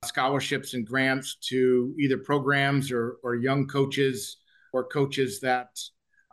scholarships 0.04 0.74
and 0.74 0.86
grants 0.86 1.36
to 1.36 1.94
either 1.98 2.18
programs 2.18 2.90
or, 2.90 3.18
or 3.22 3.36
young 3.36 3.66
coaches 3.66 4.38
or 4.72 4.84
coaches 4.84 5.40
that 5.40 5.78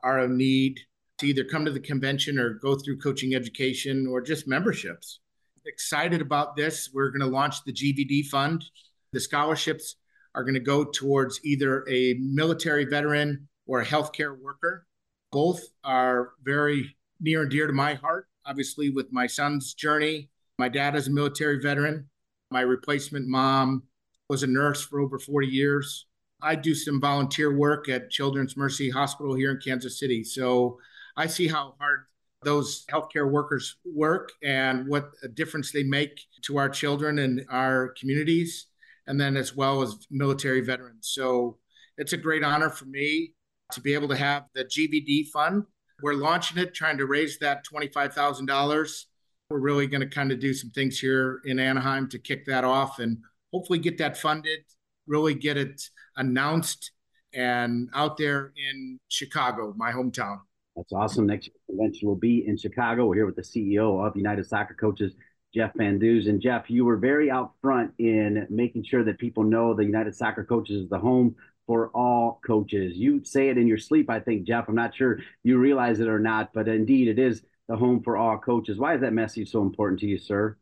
are 0.04 0.20
in 0.22 0.38
need 0.38 0.80
to 1.20 1.28
either 1.28 1.44
come 1.44 1.66
to 1.66 1.72
the 1.72 1.80
convention 1.80 2.40
or 2.40 2.54
go 2.56 2.76
through 2.76 2.98
coaching 2.98 3.36
education 3.36 4.08
or 4.08 4.22
just 4.22 4.48
memberships. 4.48 5.20
Excited 5.66 6.22
about 6.22 6.56
this. 6.56 6.90
We're 6.94 7.12
going 7.12 7.20
to 7.20 7.28
launch 7.28 7.64
the 7.64 7.74
GVD 7.74 8.28
fund. 8.28 8.64
The 9.12 9.20
scholarships 9.20 9.98
are 10.34 10.44
going 10.44 10.54
to 10.54 10.60
go 10.60 10.86
towards 10.86 11.40
either 11.44 11.88
a 11.90 12.16
military 12.20 12.86
veteran 12.86 13.48
or 13.68 13.82
a 13.82 13.86
healthcare 13.86 14.40
worker. 14.40 14.86
Both 15.32 15.62
are 15.84 16.32
very 16.44 16.96
near 17.20 17.42
and 17.42 17.52
dear 17.52 17.68
to 17.68 17.74
my 17.74 17.96
heart. 17.96 18.28
Obviously, 18.46 18.90
with 18.90 19.12
my 19.12 19.28
son's 19.28 19.74
journey, 19.74 20.30
my 20.58 20.70
dad 20.70 20.96
is 20.96 21.08
a 21.08 21.12
military 21.12 21.60
veteran. 21.62 22.10
My 22.52 22.62
replacement 22.62 23.28
mom 23.28 23.84
was 24.28 24.44
a 24.44 24.48
nurse 24.48 24.82
for 24.82 25.00
over 25.00 25.20
40 25.20 25.48
years. 25.48 26.08
I 26.42 26.56
do 26.56 26.74
some 26.74 27.00
volunteer 27.00 27.56
work 27.56 27.90
at 27.90 28.10
Children's 28.10 28.58
Mercy 28.58 28.90
Hospital 28.90 29.36
here 29.36 29.52
in 29.52 29.60
Kansas 29.64 30.00
City. 30.00 30.24
So 30.24 30.80
I 31.16 31.28
see 31.28 31.48
how 31.48 31.76
hard 31.80 32.06
those 32.44 32.86
healthcare 32.90 33.30
workers 33.30 33.76
work 33.86 34.32
and 34.42 34.88
what 34.88 35.12
a 35.24 35.28
difference 35.28 35.72
they 35.72 35.84
make 35.84 36.22
to 36.44 36.58
our 36.58 36.70
children 36.70 37.20
and 37.20 37.46
our 37.50 37.94
communities, 38.00 38.68
and 39.08 39.20
then 39.20 39.36
as 39.36 39.56
well 39.56 39.82
as 39.82 40.08
military 40.10 40.62
veterans. 40.62 41.10
So 41.12 41.58
it's 41.98 42.14
a 42.14 42.18
great 42.18 42.44
honor 42.44 42.70
for 42.70 42.86
me 42.86 43.34
to 43.74 43.82
be 43.82 43.94
able 43.94 44.08
to 44.08 44.16
have 44.16 44.46
the 44.56 44.64
GVD 44.64 45.28
fund. 45.28 45.66
We're 46.02 46.14
launching 46.14 46.58
it, 46.58 46.74
trying 46.74 46.98
to 47.00 47.06
raise 47.06 47.38
that 47.40 47.66
$25,000 47.72 49.06
We're 49.50 49.58
really 49.58 49.88
going 49.88 50.02
to 50.02 50.08
kind 50.08 50.32
of 50.32 50.40
do 50.40 50.54
some 50.54 50.70
things 50.70 51.00
here 51.00 51.42
in 51.44 51.58
Anaheim 51.58 52.08
to 52.10 52.20
kick 52.20 52.46
that 52.46 52.64
off 52.64 53.00
and 53.00 53.18
hopefully 53.52 53.80
get 53.80 53.98
that 53.98 54.16
funded, 54.16 54.60
really 55.08 55.34
get 55.34 55.58
it 55.58 55.82
announced 56.18 56.92
and 57.34 57.90
out 57.96 58.16
there 58.18 58.54
in 58.56 59.00
Chicago, 59.08 59.74
my 59.76 59.92
hometown. 59.92 60.38
That's 60.76 60.94
awesome. 60.94 61.26
Next 61.26 61.50
convention 61.68 62.08
will 62.08 62.16
be 62.16 62.46
in 62.46 62.58
Chicago. 62.58 63.08
We're 63.08 63.16
here 63.16 63.26
with 63.26 63.38
the 63.38 63.42
CEO 63.42 64.06
of 64.06 64.16
United 64.16 64.46
Soccer 64.46 64.76
Coaches, 64.76 65.14
Jeff 65.52 65.72
Van 65.76 66.00
And 66.00 66.40
Jeff, 66.40 66.70
you 66.70 66.86
were 66.86 66.98
very 66.98 67.32
out 67.32 67.54
front 67.60 67.92
in 67.98 68.46
making 68.52 68.84
sure 68.84 69.04
that 69.04 69.18
people 69.18 69.44
know 69.44 69.74
the 69.74 69.84
United 69.84 70.16
Soccer 70.16 70.44
Coaches 70.44 70.84
is 70.84 70.90
the 70.90 71.00
home 71.00 71.36
for 71.66 71.90
all 71.96 72.40
coaches. 72.46 72.98
You 72.98 73.24
say 73.26 73.50
it 73.50 73.58
in 73.58 73.66
your 73.66 73.80
sleep, 73.80 74.12
I 74.12 74.20
think, 74.20 74.46
Jeff. 74.46 74.68
I'm 74.68 74.76
not 74.76 74.96
sure 74.96 75.20
you 75.42 75.58
realize 75.58 76.00
it 76.00 76.08
or 76.08 76.20
not, 76.20 76.54
but 76.54 76.68
indeed 76.68 77.08
it 77.08 77.18
is 77.18 77.42
the 77.70 77.78
home 77.78 78.02
for 78.04 78.18
all 78.18 78.38
coaches. 78.38 78.80
Why 78.80 78.96
is 78.96 79.02
that 79.02 79.14
message 79.14 79.52
so 79.52 79.62
important 79.62 80.00
to 80.02 80.08
you, 80.08 80.18
sir? 80.18 80.58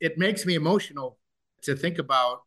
It 0.00 0.18
makes 0.18 0.44
me 0.44 0.56
emotional 0.56 1.16
to 1.62 1.74
think 1.74 1.98
about 1.98 2.42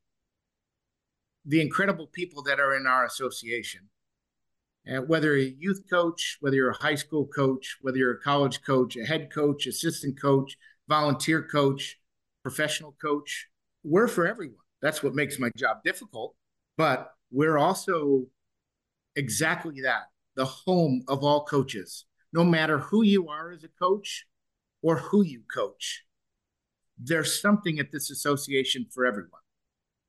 the 1.46 1.62
incredible 1.62 2.08
people 2.08 2.44
that 2.44 2.60
are 2.60 2.76
in 2.76 2.86
our 2.86 3.06
association. 3.06 3.90
And 4.86 5.08
whether 5.08 5.38
you're 5.38 5.48
a 5.48 5.56
youth 5.58 5.84
coach, 5.90 6.38
whether 6.42 6.56
you're 6.56 6.72
a 6.72 6.84
high 6.84 6.96
school 6.96 7.26
coach, 7.26 7.78
whether 7.82 7.98
you're 7.98 8.14
a 8.14 8.22
college 8.22 8.62
coach, 8.64 8.98
a 8.98 9.06
head 9.06 9.32
coach, 9.34 9.66
assistant 9.66 10.22
coach, 10.22 10.58
volunteer 10.90 11.42
coach, 11.42 11.98
professional 12.44 12.96
coach. 13.02 13.48
We're 13.84 14.08
for 14.08 14.28
everyone. 14.28 14.58
That's 14.82 15.02
what 15.02 15.16
makes 15.16 15.40
my 15.40 15.52
job 15.56 15.84
difficult. 15.86 16.36
But 16.78 17.12
we're 17.32 17.58
also 17.58 18.26
exactly 19.16 19.82
that 19.82 20.04
the 20.36 20.46
home 20.46 21.04
of 21.08 21.24
all 21.24 21.46
coaches, 21.46 22.06
no 22.34 22.44
matter 22.44 22.80
who 22.80 23.04
you 23.04 23.30
are 23.30 23.52
as 23.52 23.64
a 23.64 23.68
coach 23.68 24.26
or 24.82 24.98
who 24.98 25.24
you 25.24 25.42
coach. 25.54 26.04
There's 26.98 27.42
something 27.42 27.80
at 27.80 27.92
this 27.92 28.10
association 28.12 28.86
for 28.94 29.06
everyone. 29.06 29.42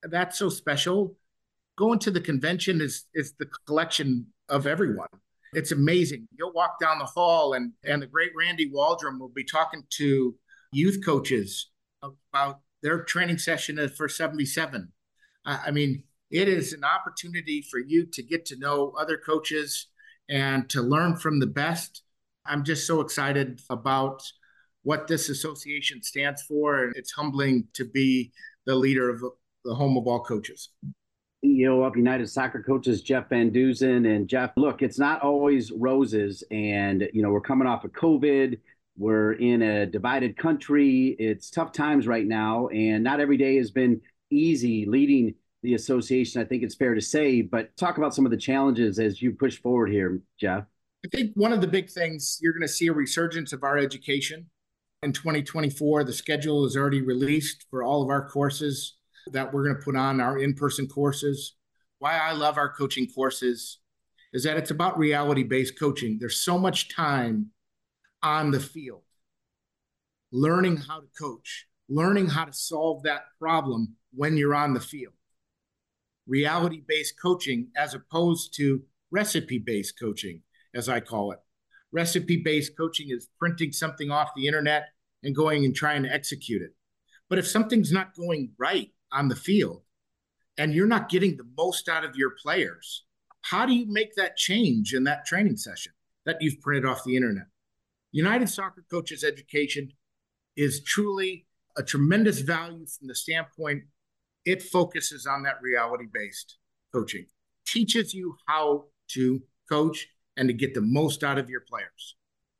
That's 0.02 0.38
so 0.38 0.48
special. 0.48 1.16
Going 1.76 1.98
to 2.00 2.10
the 2.10 2.20
convention 2.20 2.80
is, 2.80 3.06
is 3.14 3.34
the 3.38 3.46
collection 3.66 4.26
of 4.48 4.66
everyone. 4.66 5.08
It's 5.54 5.72
amazing. 5.72 6.28
You'll 6.36 6.52
walk 6.52 6.78
down 6.80 6.98
the 6.98 7.04
hall, 7.04 7.52
and, 7.54 7.72
and 7.84 8.00
the 8.00 8.06
great 8.06 8.32
Randy 8.36 8.70
Waldrum 8.70 9.18
will 9.18 9.28
be 9.34 9.44
talking 9.44 9.82
to 9.98 10.34
youth 10.72 11.04
coaches 11.04 11.70
about 12.02 12.60
their 12.82 13.02
training 13.04 13.38
session 13.38 13.88
for 13.96 14.08
77. 14.08 14.92
I 15.44 15.70
mean, 15.70 16.04
it 16.30 16.48
is 16.48 16.72
an 16.72 16.84
opportunity 16.84 17.62
for 17.62 17.78
you 17.78 18.06
to 18.06 18.22
get 18.22 18.46
to 18.46 18.58
know 18.58 18.94
other 18.98 19.18
coaches 19.18 19.88
and 20.28 20.68
to 20.70 20.80
learn 20.80 21.16
from 21.16 21.40
the 21.40 21.46
best. 21.46 22.02
I'm 22.46 22.64
just 22.64 22.86
so 22.86 23.00
excited 23.00 23.60
about 23.70 24.22
what 24.82 25.06
this 25.06 25.28
association 25.28 26.02
stands 26.02 26.42
for. 26.42 26.84
And 26.84 26.96
it's 26.96 27.12
humbling 27.12 27.68
to 27.74 27.84
be 27.84 28.32
the 28.66 28.74
leader 28.74 29.08
of 29.08 29.22
the 29.64 29.74
home 29.74 29.96
of 29.96 30.06
all 30.06 30.22
coaches. 30.22 30.70
CEO 31.44 31.86
of 31.86 31.96
United 31.96 32.28
Soccer 32.28 32.62
Coaches, 32.62 33.02
Geoff 33.02 33.28
VanDeusen. 33.28 34.14
And 34.14 34.28
Jeff, 34.28 34.52
look, 34.56 34.82
it's 34.82 34.98
not 34.98 35.22
always 35.22 35.72
roses. 35.72 36.44
And, 36.50 37.08
you 37.12 37.22
know, 37.22 37.30
we're 37.30 37.40
coming 37.40 37.66
off 37.66 37.84
of 37.84 37.92
COVID. 37.92 38.58
We're 38.96 39.32
in 39.32 39.62
a 39.62 39.86
divided 39.86 40.36
country. 40.36 41.16
It's 41.18 41.50
tough 41.50 41.72
times 41.72 42.06
right 42.06 42.26
now, 42.26 42.68
and 42.68 43.02
not 43.02 43.20
every 43.20 43.38
day 43.38 43.56
has 43.56 43.70
been 43.70 44.02
easy 44.30 44.84
leading 44.86 45.34
the 45.62 45.74
association. 45.74 46.42
I 46.42 46.44
think 46.44 46.62
it's 46.62 46.74
fair 46.74 46.94
to 46.94 47.00
say. 47.00 47.40
But 47.40 47.74
talk 47.76 47.96
about 47.96 48.14
some 48.14 48.26
of 48.26 48.30
the 48.30 48.36
challenges 48.36 48.98
as 48.98 49.22
you 49.22 49.32
push 49.32 49.58
forward 49.60 49.90
here, 49.90 50.20
Jeff. 50.38 50.64
I 51.04 51.08
think 51.08 51.32
one 51.34 51.52
of 51.52 51.60
the 51.60 51.66
big 51.66 51.90
things 51.90 52.38
you're 52.40 52.52
going 52.52 52.62
to 52.62 52.68
see 52.68 52.86
a 52.86 52.92
resurgence 52.92 53.52
of 53.52 53.64
our 53.64 53.76
education 53.76 54.46
in 55.02 55.12
2024. 55.12 56.04
The 56.04 56.12
schedule 56.12 56.64
is 56.64 56.76
already 56.76 57.02
released 57.02 57.66
for 57.70 57.82
all 57.82 58.02
of 58.02 58.08
our 58.08 58.28
courses 58.28 58.96
that 59.32 59.52
we're 59.52 59.64
going 59.64 59.76
to 59.76 59.82
put 59.82 59.96
on 59.96 60.20
our 60.20 60.38
in 60.38 60.54
person 60.54 60.86
courses. 60.86 61.54
Why 61.98 62.18
I 62.18 62.32
love 62.32 62.56
our 62.56 62.72
coaching 62.72 63.08
courses 63.08 63.78
is 64.32 64.44
that 64.44 64.56
it's 64.56 64.70
about 64.70 64.98
reality 64.98 65.42
based 65.42 65.78
coaching. 65.78 66.18
There's 66.18 66.40
so 66.40 66.56
much 66.56 66.94
time 66.94 67.50
on 68.22 68.52
the 68.52 68.60
field, 68.60 69.02
learning 70.30 70.76
how 70.76 71.00
to 71.00 71.08
coach, 71.18 71.66
learning 71.88 72.28
how 72.28 72.44
to 72.44 72.52
solve 72.52 73.02
that 73.02 73.24
problem 73.40 73.96
when 74.14 74.36
you're 74.36 74.54
on 74.54 74.72
the 74.74 74.80
field. 74.80 75.14
Reality 76.28 76.80
based 76.86 77.20
coaching 77.20 77.68
as 77.76 77.94
opposed 77.94 78.54
to 78.56 78.82
recipe 79.10 79.58
based 79.58 79.98
coaching, 79.98 80.42
as 80.74 80.88
I 80.88 81.00
call 81.00 81.32
it. 81.32 81.38
Recipe 81.92 82.42
based 82.42 82.76
coaching 82.76 83.08
is 83.10 83.28
printing 83.38 83.72
something 83.72 84.10
off 84.10 84.30
the 84.34 84.46
internet 84.46 84.88
and 85.22 85.36
going 85.36 85.64
and 85.64 85.74
trying 85.74 86.02
to 86.04 86.12
execute 86.12 86.62
it. 86.62 86.70
But 87.28 87.38
if 87.38 87.46
something's 87.46 87.92
not 87.92 88.16
going 88.16 88.52
right 88.58 88.90
on 89.12 89.28
the 89.28 89.36
field 89.36 89.82
and 90.58 90.72
you're 90.72 90.86
not 90.86 91.08
getting 91.08 91.36
the 91.36 91.48
most 91.56 91.88
out 91.88 92.04
of 92.04 92.16
your 92.16 92.32
players, 92.42 93.04
how 93.42 93.66
do 93.66 93.74
you 93.74 93.86
make 93.88 94.14
that 94.16 94.36
change 94.36 94.94
in 94.94 95.04
that 95.04 95.26
training 95.26 95.56
session 95.56 95.92
that 96.24 96.36
you've 96.40 96.60
printed 96.60 96.86
off 96.86 97.04
the 97.04 97.16
internet? 97.16 97.46
United 98.12 98.48
Soccer 98.48 98.84
Coaches 98.90 99.24
Education 99.24 99.92
is 100.56 100.82
truly 100.82 101.46
a 101.76 101.82
tremendous 101.82 102.40
value 102.40 102.86
from 102.86 103.08
the 103.08 103.14
standpoint 103.14 103.84
it 104.44 104.62
focuses 104.62 105.26
on 105.26 105.42
that 105.44 105.62
reality 105.62 106.04
based 106.12 106.58
coaching, 106.92 107.26
teaches 107.66 108.12
you 108.12 108.36
how 108.46 108.84
to 109.08 109.42
coach 109.68 110.08
and 110.36 110.48
to 110.48 110.52
get 110.52 110.74
the 110.74 110.80
most 110.80 111.22
out 111.22 111.38
of 111.38 111.50
your 111.50 111.60
players. 111.60 112.16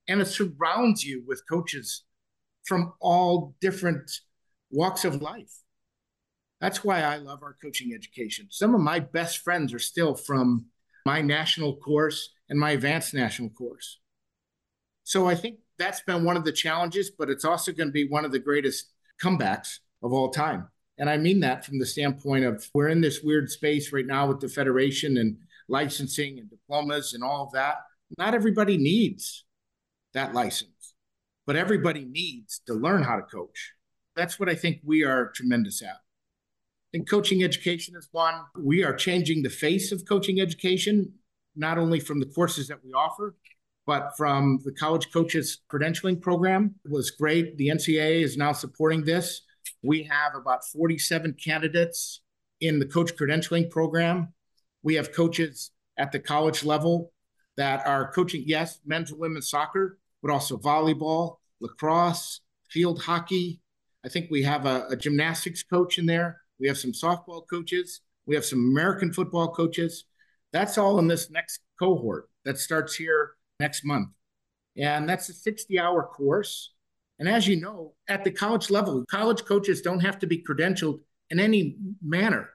And 0.09 0.21
it 0.21 0.27
surrounds 0.27 1.05
you 1.05 1.23
with 1.27 1.49
coaches 1.49 2.05
from 2.65 2.93
all 3.01 3.55
different 3.61 4.11
walks 4.71 5.05
of 5.05 5.23
life. 5.23 5.53
That's 6.61 6.85
why 6.85 7.03
I 7.03 7.17
love 7.17 7.43
our 7.43 7.57
coaching 7.61 7.93
education. 7.95 8.47
Some 8.51 8.75
of 8.75 8.81
my 8.81 9.01
best 9.01 9.39
friends 9.39 9.75
are 9.75 9.81
still 9.81 10.15
from 10.15 10.67
my 11.05 11.21
national 11.21 11.77
course 11.77 12.31
and 12.49 12.59
my 12.59 12.73
advanced 12.73 13.15
national 13.15 13.51
course. 13.51 13.99
So 15.05 15.29
I 15.29 15.35
think 15.35 15.59
that's 15.79 16.03
been 16.03 16.25
one 16.25 16.37
of 16.37 16.45
the 16.45 16.53
challenges, 16.53 17.11
but 17.11 17.29
it's 17.29 17.45
also 17.45 17.73
going 17.73 17.89
to 17.89 17.93
be 17.93 18.09
one 18.09 18.25
of 18.25 18.31
the 18.31 18.39
greatest 18.39 18.93
comebacks 19.21 19.79
of 20.03 20.13
all 20.13 20.31
time. 20.31 20.69
And 20.99 21.11
I 21.11 21.17
mean 21.17 21.41
that 21.41 21.65
from 21.65 21.79
the 21.79 21.87
standpoint 21.87 22.45
of 22.45 22.69
we're 22.75 22.89
in 22.89 23.01
this 23.01 23.23
weird 23.23 23.51
space 23.51 23.93
right 23.93 24.07
now 24.07 24.29
with 24.29 24.41
the 24.41 24.49
federation 24.49 25.17
and 25.17 25.39
licensing 25.73 26.39
and 26.39 26.49
diplomas 26.49 27.15
and 27.15 27.25
all 27.25 27.47
of 27.47 27.53
that. 27.53 27.77
Not 28.19 28.35
everybody 28.35 28.77
needs 28.77 29.45
that 30.13 30.35
license, 30.35 30.95
but 31.47 31.57
everybody 31.57 32.05
needs 32.05 32.61
to 32.67 32.75
learn 32.75 33.03
how 33.03 33.17
to 33.17 33.23
coach. 33.23 33.73
That's 34.15 34.39
what 34.39 34.51
I 34.51 34.55
think 34.55 34.81
we 34.85 35.03
are 35.03 35.33
tremendous 35.35 35.83
at. 35.83 35.97
And 36.93 37.09
coaching 37.09 37.43
education 37.43 37.95
is 37.97 38.09
one. 38.13 38.35
We 38.57 38.85
are 38.85 38.95
changing 38.95 39.43
the 39.43 39.49
face 39.49 39.91
of 39.91 40.05
coaching 40.07 40.41
education, 40.41 41.15
not 41.57 41.79
only 41.79 41.99
from 41.99 42.21
the 42.21 42.27
courses 42.27 42.69
that 42.69 42.85
we 42.85 42.93
offer, 42.93 43.35
but 43.87 44.13
from 44.17 44.59
the 44.65 44.73
college 44.73 45.11
coaches 45.11 45.63
credentialing 45.73 46.21
program 46.21 46.75
it 46.85 46.91
was 46.91 47.11
great. 47.11 47.57
The 47.57 47.69
NCAA 47.69 48.23
is 48.23 48.37
now 48.37 48.53
supporting 48.53 49.05
this. 49.05 49.41
We 49.83 50.03
have 50.05 50.35
about 50.35 50.65
47 50.67 51.35
candidates 51.43 52.21
in 52.61 52.79
the 52.79 52.87
coach 52.87 53.17
credentialing 53.17 53.71
program. 53.71 54.35
We 54.83 54.95
have 54.95 55.13
coaches 55.13 55.71
at 55.97 56.13
the 56.13 56.19
college 56.19 56.65
level 56.65 57.13
that 57.57 57.87
are 57.87 58.13
coaching, 58.13 58.45
yes, 58.47 58.81
men's 58.85 59.11
and 59.11 59.21
women's 59.21 59.51
soccer, 59.51 59.99
but 60.23 60.31
also 60.31 60.57
volleyball, 60.57 61.37
lacrosse, 61.61 62.41
field 62.71 63.03
hockey. 63.03 63.61
I 64.05 64.09
think 64.09 64.31
we 64.31 64.43
have 64.43 64.67
a, 64.67 64.87
a 64.89 64.97
gymnastics 64.97 65.63
coach 65.63 65.99
in 65.99 66.07
there. 66.07 66.41
We 66.59 66.69
have 66.69 66.79
some 66.79 66.93
softball 66.93 67.43
coaches. 67.49 68.01
We 68.27 68.35
have 68.35 68.45
some 68.45 68.61
American 68.61 69.13
football 69.13 69.53
coaches. 69.53 70.05
That's 70.53 70.79
all 70.79 70.99
in 70.99 71.09
this 71.09 71.31
next 71.31 71.61
cohort 71.79 72.29
that 72.45 72.59
starts 72.59 72.95
here 72.95 73.33
next 73.61 73.85
month. 73.85 74.09
And 74.77 75.09
that's 75.09 75.29
a 75.29 75.35
60 75.35 75.79
hour 75.79 76.03
course. 76.03 76.73
And 77.19 77.29
as 77.29 77.47
you 77.47 77.61
know, 77.61 77.95
at 78.09 78.25
the 78.25 78.31
college 78.31 78.71
level, 78.71 79.05
college 79.11 79.45
coaches 79.45 79.83
don't 79.83 80.01
have 80.01 80.19
to 80.21 80.27
be 80.27 80.43
credentialed 80.43 81.01
in 81.31 81.39
any 81.39 81.77
manner. 82.03 82.51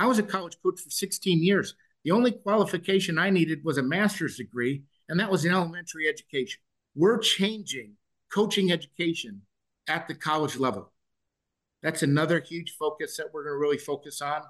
I 0.00 0.06
was 0.06 0.18
a 0.18 0.22
college 0.22 0.56
coach 0.62 0.80
for 0.80 0.88
16 0.88 1.42
years. 1.42 1.74
The 2.04 2.12
only 2.12 2.32
qualification 2.32 3.18
I 3.18 3.28
needed 3.28 3.62
was 3.62 3.76
a 3.76 3.82
master's 3.82 4.38
degree, 4.38 4.84
and 5.10 5.20
that 5.20 5.30
was 5.30 5.44
in 5.44 5.52
elementary 5.52 6.08
education. 6.08 6.58
We're 6.94 7.18
changing 7.18 7.96
coaching 8.32 8.72
education 8.72 9.42
at 9.86 10.08
the 10.08 10.14
college 10.14 10.56
level. 10.56 10.90
That's 11.82 12.02
another 12.02 12.40
huge 12.40 12.76
focus 12.78 13.18
that 13.18 13.26
we're 13.30 13.44
going 13.44 13.52
to 13.52 13.58
really 13.58 13.76
focus 13.76 14.22
on. 14.22 14.40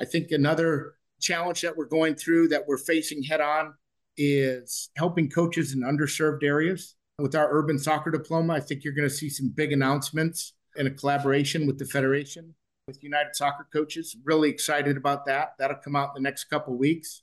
I 0.00 0.06
think 0.06 0.30
another 0.30 0.94
challenge 1.20 1.60
that 1.60 1.76
we're 1.76 1.84
going 1.84 2.14
through 2.14 2.48
that 2.48 2.66
we're 2.66 2.78
facing 2.78 3.22
head 3.22 3.42
on 3.42 3.74
is 4.16 4.88
helping 4.96 5.28
coaches 5.28 5.74
in 5.74 5.82
underserved 5.82 6.42
areas. 6.42 6.94
With 7.18 7.34
our 7.34 7.52
urban 7.52 7.78
soccer 7.78 8.10
diploma, 8.10 8.54
I 8.54 8.60
think 8.60 8.84
you're 8.84 8.94
going 8.94 9.08
to 9.08 9.14
see 9.14 9.28
some 9.28 9.50
big 9.50 9.70
announcements 9.70 10.54
in 10.76 10.86
a 10.86 10.90
collaboration 10.90 11.66
with 11.66 11.78
the 11.78 11.84
Federation, 11.84 12.54
with 12.88 13.04
United 13.04 13.36
Soccer 13.36 13.68
Coaches. 13.72 14.16
Really 14.24 14.50
excited 14.50 14.96
about 14.96 15.26
that. 15.26 15.50
That'll 15.58 15.76
come 15.76 15.94
out 15.94 16.16
in 16.16 16.22
the 16.22 16.28
next 16.28 16.44
couple 16.44 16.76
weeks. 16.76 17.22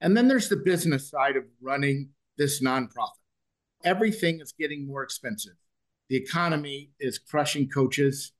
And 0.00 0.14
then 0.14 0.28
there's 0.28 0.50
the 0.50 0.56
business 0.56 1.08
side 1.08 1.36
of 1.36 1.44
running 1.62 2.10
this 2.36 2.60
nonprofit. 2.60 3.12
Everything 3.84 4.40
is 4.40 4.52
getting 4.52 4.86
more 4.86 5.02
expensive. 5.02 5.54
The 6.10 6.16
economy 6.16 6.90
is 7.00 7.18
crushing 7.18 7.68
coaches. 7.68 8.32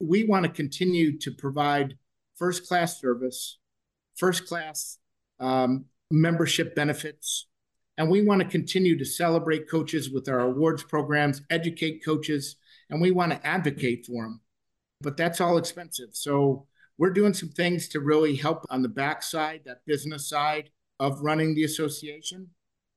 We 0.00 0.24
want 0.24 0.44
to 0.44 0.50
continue 0.50 1.16
to 1.20 1.30
provide 1.30 1.96
first 2.34 2.66
class 2.66 3.00
service, 3.00 3.58
first 4.16 4.46
class 4.46 4.98
um, 5.40 5.86
membership 6.10 6.74
benefits, 6.74 7.46
and 7.96 8.10
we 8.10 8.22
want 8.22 8.42
to 8.42 8.48
continue 8.48 8.98
to 8.98 9.04
celebrate 9.04 9.70
coaches 9.70 10.10
with 10.10 10.28
our 10.28 10.40
awards 10.40 10.82
programs, 10.82 11.40
educate 11.48 12.04
coaches, 12.04 12.56
and 12.90 13.00
we 13.00 13.10
want 13.10 13.32
to 13.32 13.46
advocate 13.46 14.04
for 14.04 14.24
them. 14.24 14.40
But 15.00 15.16
that's 15.16 15.40
all 15.40 15.58
expensive. 15.58 16.10
So 16.12 16.66
we're 16.98 17.10
doing 17.10 17.34
some 17.34 17.50
things 17.50 17.88
to 17.88 18.00
really 18.00 18.34
help 18.34 18.64
on 18.70 18.82
the 18.82 18.88
backside, 18.88 19.62
that 19.66 19.84
business 19.86 20.28
side 20.28 20.70
of 20.98 21.20
running 21.20 21.54
the 21.54 21.64
association. 21.64 22.48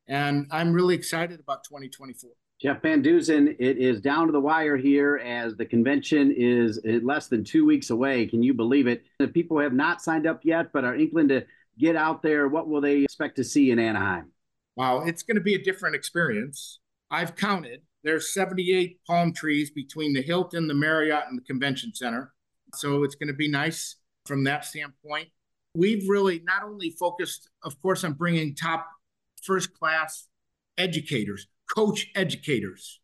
And 0.07 0.47
I'm 0.51 0.73
really 0.73 0.95
excited 0.95 1.39
about 1.39 1.63
2024. 1.65 2.31
Geoff 2.61 2.81
VanDeusen, 2.81 3.55
it 3.59 3.77
is 3.77 4.01
down 4.01 4.25
to 4.25 4.33
the 4.33 4.39
wire 4.39 4.75
here 4.75 5.17
as 5.17 5.55
the 5.55 5.65
convention 5.65 6.33
is 6.35 6.79
less 7.03 7.27
than 7.27 7.43
two 7.43 7.65
weeks 7.65 7.89
away. 7.89 8.25
Can 8.25 8.43
you 8.43 8.53
believe 8.53 8.87
it? 8.87 9.03
If 9.19 9.33
people 9.33 9.59
have 9.59 9.73
not 9.73 10.01
signed 10.01 10.27
up 10.27 10.41
yet, 10.43 10.73
but 10.73 10.83
are 10.83 10.95
inkling 10.95 11.29
to 11.29 11.45
get 11.77 11.95
out 11.95 12.21
there, 12.21 12.47
what 12.49 12.67
will 12.67 12.81
they 12.81 13.03
expect 13.03 13.37
to 13.37 13.43
see 13.43 13.71
in 13.71 13.79
Anaheim? 13.79 14.31
Wow, 14.75 15.03
it's 15.05 15.23
going 15.23 15.35
to 15.35 15.41
be 15.41 15.55
a 15.55 15.63
different 15.63 15.95
experience. 15.95 16.79
I've 17.11 17.35
counted. 17.35 17.81
There's 18.03 18.33
78 18.33 18.99
palm 19.05 19.33
trees 19.33 19.71
between 19.71 20.13
the 20.13 20.21
Hilton, 20.21 20.67
the 20.67 20.73
Marriott, 20.73 21.25
and 21.27 21.37
the 21.37 21.43
Convention 21.43 21.93
Center. 21.93 22.33
So 22.75 23.03
it's 23.03 23.15
going 23.15 23.27
to 23.27 23.33
be 23.33 23.49
nice 23.49 23.97
from 24.25 24.43
that 24.45 24.65
standpoint. 24.65 25.29
We've 25.75 26.07
really 26.07 26.41
not 26.43 26.63
only 26.63 26.91
focused, 26.91 27.49
of 27.63 27.79
course, 27.81 28.03
on 28.03 28.13
bringing 28.13 28.55
top 28.55 28.87
first 29.43 29.73
class 29.73 30.27
educators, 30.77 31.47
coach 31.75 32.07
educators, 32.15 33.01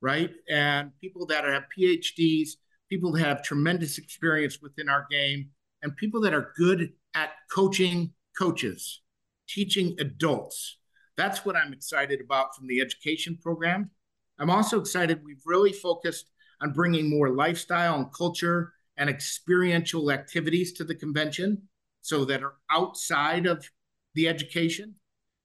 right? 0.00 0.30
And 0.48 0.90
people 1.00 1.26
that 1.26 1.44
have 1.44 1.64
PhDs, 1.76 2.50
people 2.90 3.12
that 3.12 3.24
have 3.24 3.42
tremendous 3.42 3.98
experience 3.98 4.60
within 4.60 4.88
our 4.88 5.06
game, 5.10 5.50
and 5.82 5.96
people 5.96 6.20
that 6.22 6.34
are 6.34 6.52
good 6.56 6.92
at 7.14 7.30
coaching 7.52 8.12
coaches, 8.38 9.00
teaching 9.48 9.96
adults. 9.98 10.78
That's 11.16 11.44
what 11.44 11.56
I'm 11.56 11.72
excited 11.72 12.20
about 12.20 12.54
from 12.56 12.66
the 12.66 12.80
education 12.80 13.38
program. 13.40 13.90
I'm 14.38 14.50
also 14.50 14.80
excited 14.80 15.24
we've 15.24 15.42
really 15.44 15.72
focused 15.72 16.30
on 16.60 16.72
bringing 16.72 17.10
more 17.10 17.30
lifestyle 17.30 17.96
and 17.96 18.12
culture 18.12 18.72
and 18.96 19.10
experiential 19.10 20.10
activities 20.10 20.72
to 20.74 20.84
the 20.84 20.94
convention 20.94 21.62
so 22.00 22.24
that 22.24 22.42
are 22.42 22.54
outside 22.70 23.46
of 23.46 23.68
the 24.14 24.28
education. 24.28 24.94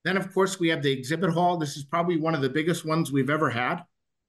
Then, 0.03 0.17
of 0.17 0.33
course, 0.33 0.59
we 0.59 0.69
have 0.69 0.81
the 0.81 0.91
exhibit 0.91 1.31
hall. 1.31 1.57
This 1.57 1.75
is 1.75 1.83
probably 1.83 2.17
one 2.17 2.35
of 2.35 2.41
the 2.41 2.49
biggest 2.49 2.85
ones 2.85 3.11
we've 3.11 3.29
ever 3.29 3.49
had. 3.49 3.83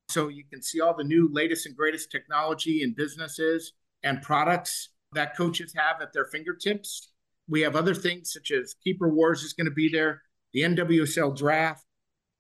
So 0.09 0.29
you 0.29 0.45
can 0.50 0.62
see 0.62 0.81
all 0.81 0.97
the 0.97 1.05
new, 1.05 1.29
latest, 1.33 1.67
and 1.67 1.76
greatest 1.76 2.11
technology 2.11 2.83
and 2.83 2.97
businesses 2.97 3.73
and 4.02 4.23
products 4.23 4.90
that 5.12 5.37
coaches 5.37 5.73
have 5.76 6.00
at 6.00 6.12
their 6.12 6.25
fingertips. 6.26 7.12
We 7.49 7.61
have 7.61 7.76
other 7.76 7.95
things 7.95 8.33
such 8.33 8.50
as 8.50 8.75
Keeper 8.83 9.09
Wars 9.09 9.43
is 9.43 9.52
going 9.52 9.67
to 9.67 9.71
be 9.71 9.88
there, 9.88 10.23
the 10.52 10.62
NWSL 10.62 11.37
draft, 11.37 11.85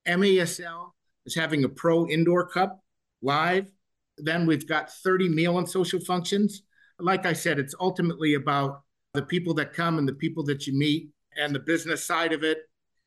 MASL 0.06 0.90
is 1.26 1.34
having 1.34 1.64
a 1.64 1.68
pro 1.68 2.06
indoor 2.06 2.46
cup 2.46 2.82
live. 3.22 3.70
Then 4.18 4.46
we've 4.46 4.68
got 4.68 4.92
30 4.92 5.28
meal 5.28 5.58
and 5.58 5.68
social 5.68 6.00
functions. 6.00 6.62
Like 6.98 7.26
I 7.26 7.32
said, 7.32 7.58
it's 7.58 7.74
ultimately 7.80 8.34
about 8.34 8.82
the 9.14 9.22
people 9.22 9.54
that 9.54 9.72
come 9.72 9.98
and 9.98 10.06
the 10.06 10.14
people 10.14 10.44
that 10.44 10.66
you 10.66 10.78
meet 10.78 11.08
and 11.36 11.54
the 11.54 11.60
business 11.60 12.04
side 12.04 12.32
of 12.32 12.44
it. 12.44 12.58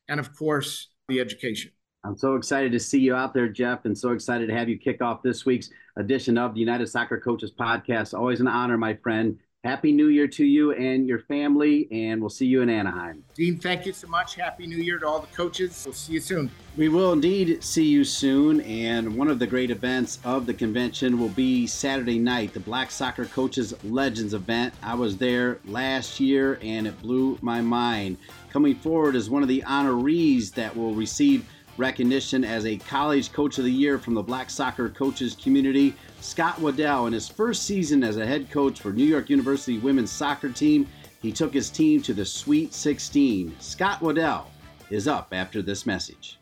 And 0.08 0.20
of 0.20 0.36
course, 0.36 0.88
the 1.08 1.20
education. 1.20 1.70
I'm 2.04 2.16
so 2.16 2.34
excited 2.34 2.70
to 2.72 2.80
see 2.80 2.98
you 2.98 3.14
out 3.14 3.32
there, 3.32 3.48
Jeff, 3.48 3.86
and 3.86 3.96
so 3.96 4.10
excited 4.10 4.48
to 4.48 4.54
have 4.54 4.68
you 4.68 4.78
kick 4.78 5.00
off 5.00 5.22
this 5.22 5.46
week's 5.46 5.70
edition 5.96 6.36
of 6.36 6.52
the 6.52 6.60
United 6.60 6.86
Soccer 6.88 7.18
Coaches 7.18 7.50
Podcast. 7.58 8.12
Always 8.12 8.40
an 8.40 8.48
honor, 8.48 8.76
my 8.76 8.94
friend. 8.94 9.38
Happy 9.64 9.92
New 9.92 10.08
Year 10.08 10.28
to 10.28 10.44
you 10.44 10.72
and 10.72 11.08
your 11.08 11.20
family, 11.20 11.88
and 11.90 12.20
we'll 12.20 12.28
see 12.28 12.44
you 12.44 12.60
in 12.60 12.68
Anaheim. 12.68 13.24
Dean, 13.34 13.58
thank 13.58 13.86
you 13.86 13.94
so 13.94 14.06
much. 14.06 14.34
Happy 14.34 14.66
New 14.66 14.76
Year 14.76 14.98
to 14.98 15.06
all 15.06 15.20
the 15.20 15.34
coaches. 15.34 15.84
We'll 15.86 15.94
see 15.94 16.12
you 16.12 16.20
soon. 16.20 16.50
We 16.76 16.90
will 16.90 17.14
indeed 17.14 17.64
see 17.64 17.86
you 17.86 18.04
soon. 18.04 18.60
And 18.60 19.16
one 19.16 19.28
of 19.28 19.38
the 19.38 19.46
great 19.46 19.70
events 19.70 20.18
of 20.22 20.44
the 20.44 20.52
convention 20.52 21.18
will 21.18 21.30
be 21.30 21.66
Saturday 21.66 22.18
night, 22.18 22.52
the 22.52 22.60
Black 22.60 22.90
Soccer 22.90 23.24
Coaches 23.24 23.72
Legends 23.84 24.34
event. 24.34 24.74
I 24.82 24.94
was 24.94 25.16
there 25.16 25.60
last 25.64 26.20
year 26.20 26.58
and 26.60 26.86
it 26.86 27.00
blew 27.00 27.38
my 27.40 27.62
mind. 27.62 28.18
Coming 28.50 28.74
forward 28.74 29.16
is 29.16 29.30
one 29.30 29.42
of 29.42 29.48
the 29.48 29.62
honorees 29.66 30.52
that 30.52 30.76
will 30.76 30.92
receive 30.92 31.48
recognition 31.76 32.44
as 32.44 32.66
a 32.66 32.76
College 32.76 33.32
Coach 33.32 33.58
of 33.58 33.64
the 33.64 33.72
Year 33.72 33.98
from 33.98 34.14
the 34.14 34.22
Black 34.22 34.50
Soccer 34.50 34.88
Coaches 34.88 35.36
community. 35.40 35.94
Scott 36.20 36.60
Waddell, 36.60 37.06
in 37.06 37.12
his 37.12 37.28
first 37.28 37.64
season 37.64 38.04
as 38.04 38.16
a 38.16 38.26
head 38.26 38.50
coach 38.50 38.80
for 38.80 38.92
New 38.92 39.04
York 39.04 39.30
University 39.30 39.78
women's 39.78 40.10
soccer 40.10 40.50
team, 40.50 40.86
he 41.20 41.32
took 41.32 41.52
his 41.52 41.70
team 41.70 42.02
to 42.02 42.14
the 42.14 42.24
Sweet 42.24 42.74
16. 42.74 43.56
Scott 43.58 44.00
Waddell 44.02 44.50
is 44.90 45.08
up 45.08 45.28
after 45.32 45.62
this 45.62 45.86
message. 45.86 46.38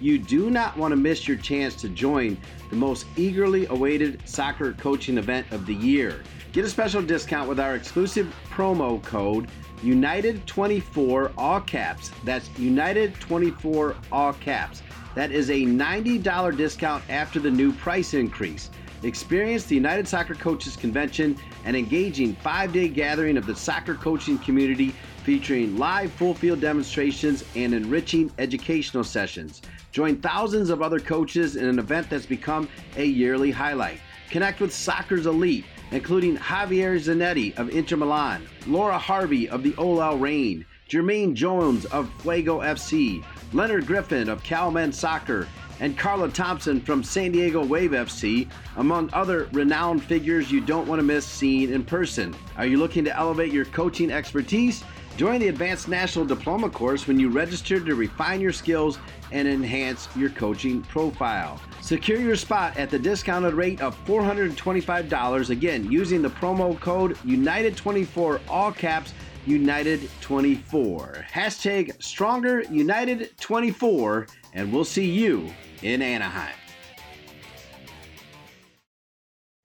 You 0.00 0.18
do 0.18 0.50
not 0.50 0.76
want 0.76 0.92
to 0.92 0.96
miss 0.96 1.26
your 1.26 1.36
chance 1.36 1.74
to 1.76 1.88
join 1.88 2.36
the 2.68 2.76
most 2.76 3.06
eagerly 3.16 3.66
awaited 3.66 4.20
soccer 4.28 4.72
coaching 4.72 5.18
event 5.18 5.46
of 5.52 5.64
the 5.66 5.74
year. 5.74 6.22
Get 6.52 6.64
a 6.64 6.68
special 6.68 7.00
discount 7.00 7.48
with 7.48 7.58
our 7.58 7.74
exclusive 7.74 8.34
promo 8.50 9.02
code 9.02 9.48
United24 9.84 11.32
all 11.36 11.60
caps. 11.60 12.10
That's 12.24 12.48
United24 12.50 13.94
all 14.10 14.32
caps. 14.32 14.82
That 15.14 15.30
is 15.30 15.50
a 15.50 15.62
$90 15.62 16.56
discount 16.56 17.04
after 17.08 17.38
the 17.38 17.50
new 17.50 17.72
price 17.72 18.14
increase. 18.14 18.70
Experience 19.02 19.64
the 19.66 19.74
United 19.74 20.08
Soccer 20.08 20.34
Coaches 20.34 20.76
Convention, 20.76 21.36
an 21.66 21.76
engaging 21.76 22.34
five 22.36 22.72
day 22.72 22.88
gathering 22.88 23.36
of 23.36 23.44
the 23.44 23.54
soccer 23.54 23.94
coaching 23.94 24.38
community 24.38 24.94
featuring 25.24 25.76
live 25.76 26.10
full 26.12 26.34
field 26.34 26.60
demonstrations 26.60 27.44
and 27.54 27.74
enriching 27.74 28.30
educational 28.38 29.04
sessions. 29.04 29.60
Join 29.92 30.20
thousands 30.20 30.70
of 30.70 30.80
other 30.80 30.98
coaches 30.98 31.56
in 31.56 31.66
an 31.66 31.78
event 31.78 32.08
that's 32.08 32.26
become 32.26 32.68
a 32.96 33.04
yearly 33.04 33.50
highlight. 33.50 34.00
Connect 34.30 34.60
with 34.60 34.74
soccer's 34.74 35.26
elite 35.26 35.66
including 35.90 36.36
Javier 36.36 36.96
Zanetti 36.96 37.56
of 37.56 37.70
Inter 37.70 37.96
Milan, 37.96 38.46
Laura 38.66 38.98
Harvey 38.98 39.48
of 39.48 39.62
the 39.62 39.74
OL 39.76 40.18
Reign, 40.18 40.64
Jermaine 40.88 41.34
Jones 41.34 41.84
of 41.86 42.10
Fuego 42.20 42.60
FC, 42.60 43.24
Leonard 43.52 43.86
Griffin 43.86 44.28
of 44.28 44.42
Calman 44.42 44.92
Soccer, 44.92 45.46
and 45.80 45.98
Carla 45.98 46.28
Thompson 46.28 46.80
from 46.80 47.02
San 47.02 47.32
Diego 47.32 47.64
Wave 47.64 47.90
FC, 47.90 48.48
among 48.76 49.10
other 49.12 49.48
renowned 49.52 50.02
figures 50.02 50.50
you 50.50 50.60
don't 50.60 50.86
want 50.86 50.98
to 50.98 51.04
miss 51.04 51.26
seeing 51.26 51.72
in 51.72 51.84
person. 51.84 52.34
Are 52.56 52.66
you 52.66 52.78
looking 52.78 53.04
to 53.04 53.16
elevate 53.16 53.52
your 53.52 53.64
coaching 53.66 54.10
expertise? 54.10 54.84
Join 55.16 55.38
the 55.38 55.46
Advanced 55.46 55.86
National 55.86 56.24
Diploma 56.24 56.68
course 56.68 57.06
when 57.06 57.20
you 57.20 57.28
register 57.28 57.78
to 57.78 57.94
refine 57.94 58.40
your 58.40 58.52
skills 58.52 58.98
and 59.30 59.46
enhance 59.46 60.08
your 60.16 60.30
coaching 60.30 60.82
profile. 60.82 61.60
Secure 61.80 62.18
your 62.18 62.34
spot 62.34 62.76
at 62.76 62.90
the 62.90 62.98
discounted 62.98 63.54
rate 63.54 63.80
of 63.80 63.96
$425 64.06 65.50
again 65.50 65.90
using 65.90 66.20
the 66.20 66.30
promo 66.30 66.78
code 66.80 67.16
United24 67.18 68.40
all 68.48 68.72
caps 68.72 69.14
United24. 69.46 71.26
Hashtag 71.28 72.02
Stronger 72.02 72.62
United24 72.64 74.28
and 74.52 74.72
we'll 74.72 74.84
see 74.84 75.08
you 75.08 75.48
in 75.82 76.02
Anaheim. 76.02 76.54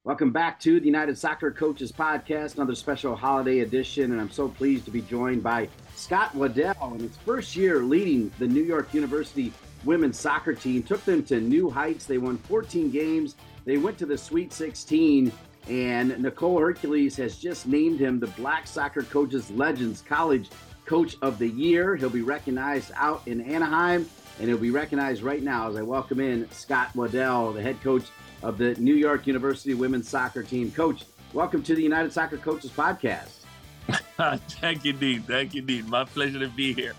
Welcome 0.02 0.30
back 0.30 0.58
to 0.60 0.80
the 0.80 0.86
United 0.86 1.18
Soccer 1.18 1.50
Coaches 1.50 1.92
Podcast, 1.92 2.54
another 2.54 2.74
special 2.74 3.14
holiday 3.14 3.60
edition, 3.60 4.12
and 4.12 4.18
I'm 4.18 4.30
so 4.30 4.48
pleased 4.48 4.86
to 4.86 4.90
be 4.90 5.02
joined 5.02 5.42
by 5.42 5.68
Scott 5.94 6.34
Waddell 6.34 6.94
in 6.94 7.00
his 7.00 7.18
first 7.18 7.54
year 7.54 7.80
leading 7.82 8.32
the 8.38 8.46
New 8.46 8.62
York 8.62 8.94
University 8.94 9.52
women's 9.84 10.18
soccer 10.18 10.54
team. 10.54 10.82
Took 10.82 11.04
them 11.04 11.22
to 11.24 11.38
new 11.38 11.68
heights. 11.68 12.06
They 12.06 12.16
won 12.16 12.38
14 12.38 12.90
games. 12.90 13.36
They 13.66 13.76
went 13.76 13.98
to 13.98 14.06
the 14.06 14.16
Sweet 14.16 14.54
16, 14.54 15.30
and 15.68 16.18
Nicole 16.18 16.58
Hercules 16.58 17.14
has 17.16 17.36
just 17.36 17.66
named 17.66 18.00
him 18.00 18.18
the 18.18 18.28
Black 18.28 18.66
Soccer 18.66 19.02
Coaches 19.02 19.50
Legends 19.50 20.00
College 20.00 20.48
Coach 20.86 21.16
of 21.20 21.38
the 21.38 21.48
Year. 21.48 21.94
He'll 21.94 22.08
be 22.08 22.22
recognized 22.22 22.90
out 22.96 23.20
in 23.28 23.42
Anaheim, 23.42 24.08
and 24.38 24.48
he'll 24.48 24.56
be 24.56 24.70
recognized 24.70 25.22
right 25.22 25.42
now 25.42 25.68
as 25.68 25.76
I 25.76 25.82
welcome 25.82 26.20
in 26.20 26.50
Scott 26.52 26.96
Waddell, 26.96 27.52
the 27.52 27.60
head 27.60 27.82
coach 27.82 28.04
of 28.42 28.58
the 28.58 28.74
New 28.74 28.94
York 28.94 29.26
University 29.26 29.74
women's 29.74 30.08
soccer 30.08 30.42
team. 30.42 30.70
Coach, 30.70 31.04
welcome 31.32 31.62
to 31.62 31.74
the 31.74 31.82
United 31.82 32.12
Soccer 32.12 32.38
Coaches 32.38 32.70
Podcast. 32.70 33.40
Thank 34.60 34.84
you, 34.84 34.92
Dean. 34.92 35.22
Thank 35.22 35.54
you, 35.54 35.62
Dean. 35.62 35.88
My 35.88 36.04
pleasure 36.04 36.38
to 36.38 36.48
be 36.48 36.72
here. 36.72 36.94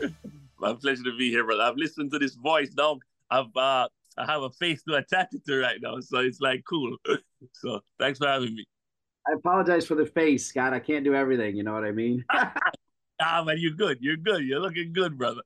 My 0.59 0.73
pleasure 0.73 1.03
to 1.03 1.17
be 1.17 1.29
here, 1.29 1.43
brother. 1.43 1.63
I've 1.63 1.77
listened 1.77 2.11
to 2.11 2.19
this 2.19 2.35
voice 2.35 2.71
now. 2.77 2.99
I've 3.29 3.55
uh, 3.55 3.87
I 4.17 4.25
have 4.25 4.43
a 4.43 4.49
face 4.51 4.83
to 4.83 4.95
attach 4.95 5.29
it 5.33 5.45
to 5.45 5.59
right 5.59 5.79
now, 5.81 5.99
so 5.99 6.19
it's 6.19 6.41
like 6.41 6.63
cool. 6.67 6.97
so 7.53 7.79
thanks 7.99 8.19
for 8.19 8.27
having 8.27 8.55
me. 8.55 8.65
I 9.27 9.33
apologize 9.33 9.85
for 9.85 9.95
the 9.95 10.05
face, 10.05 10.47
Scott. 10.47 10.73
I 10.73 10.79
can't 10.79 11.03
do 11.03 11.13
everything. 11.13 11.55
You 11.55 11.63
know 11.63 11.73
what 11.73 11.83
I 11.83 11.91
mean? 11.91 12.25
ah, 12.33 13.43
man, 13.43 13.57
you're 13.59 13.73
good. 13.73 13.99
You're 14.01 14.17
good. 14.17 14.43
You're 14.43 14.59
looking 14.59 14.93
good, 14.93 15.17
brother. 15.17 15.41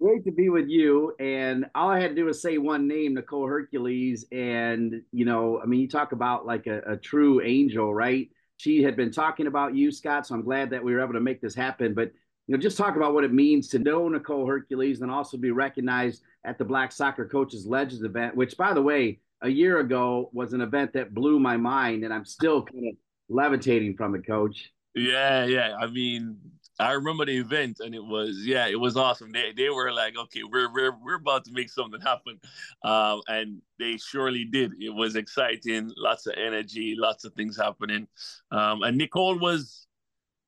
Great 0.00 0.24
to 0.24 0.32
be 0.32 0.48
with 0.48 0.68
you. 0.68 1.14
And 1.20 1.66
all 1.74 1.90
I 1.90 2.00
had 2.00 2.08
to 2.08 2.14
do 2.14 2.24
was 2.24 2.40
say 2.40 2.56
one 2.56 2.88
name, 2.88 3.14
Nicole 3.14 3.46
Hercules. 3.46 4.24
And, 4.32 5.02
you 5.12 5.26
know, 5.26 5.60
I 5.62 5.66
mean, 5.66 5.80
you 5.80 5.88
talk 5.88 6.12
about 6.12 6.46
like 6.46 6.66
a, 6.66 6.80
a 6.86 6.96
true 6.96 7.42
angel, 7.42 7.92
right? 7.92 8.30
She 8.56 8.82
had 8.82 8.96
been 8.96 9.12
talking 9.12 9.46
about 9.46 9.74
you, 9.74 9.92
Scott. 9.92 10.26
So 10.26 10.34
I'm 10.34 10.42
glad 10.42 10.70
that 10.70 10.82
we 10.82 10.94
were 10.94 11.02
able 11.02 11.12
to 11.12 11.20
make 11.20 11.42
this 11.42 11.54
happen. 11.54 11.92
But, 11.92 12.12
you 12.46 12.56
know, 12.56 12.58
just 12.58 12.78
talk 12.78 12.96
about 12.96 13.12
what 13.12 13.24
it 13.24 13.32
means 13.32 13.68
to 13.68 13.78
know 13.78 14.08
Nicole 14.08 14.46
Hercules 14.46 15.02
and 15.02 15.10
also 15.10 15.36
be 15.36 15.50
recognized 15.50 16.22
at 16.44 16.56
the 16.56 16.64
Black 16.64 16.92
Soccer 16.92 17.28
Coaches 17.28 17.66
Legends 17.66 18.02
event, 18.02 18.34
which, 18.34 18.56
by 18.56 18.72
the 18.72 18.82
way, 18.82 19.20
a 19.42 19.50
year 19.50 19.80
ago 19.80 20.30
was 20.32 20.54
an 20.54 20.62
event 20.62 20.94
that 20.94 21.12
blew 21.12 21.38
my 21.38 21.58
mind. 21.58 22.04
And 22.04 22.14
I'm 22.14 22.24
still 22.24 22.62
kind 22.62 22.88
of 22.88 22.94
levitating 23.28 23.96
from 23.96 24.14
it, 24.14 24.26
coach. 24.26 24.70
Yeah, 24.94 25.44
yeah. 25.44 25.76
I 25.78 25.86
mean, 25.86 26.38
I 26.80 26.92
remember 26.92 27.26
the 27.26 27.36
event 27.36 27.80
and 27.80 27.94
it 27.94 28.04
was 28.04 28.38
yeah, 28.44 28.66
it 28.66 28.80
was 28.80 28.96
awesome. 28.96 29.32
They 29.32 29.52
they 29.56 29.68
were 29.68 29.92
like, 29.92 30.16
okay, 30.16 30.42
we're 30.44 30.72
we're 30.72 30.96
we're 31.02 31.16
about 31.16 31.44
to 31.44 31.52
make 31.52 31.68
something 31.70 32.00
happen, 32.00 32.40
um, 32.82 33.20
and 33.28 33.60
they 33.78 33.98
surely 33.98 34.44
did. 34.44 34.72
It 34.80 34.90
was 34.90 35.16
exciting, 35.16 35.92
lots 35.96 36.26
of 36.26 36.34
energy, 36.36 36.94
lots 36.96 37.24
of 37.24 37.34
things 37.34 37.56
happening, 37.56 38.08
um, 38.50 38.82
and 38.82 38.96
Nicole 38.96 39.38
was 39.38 39.86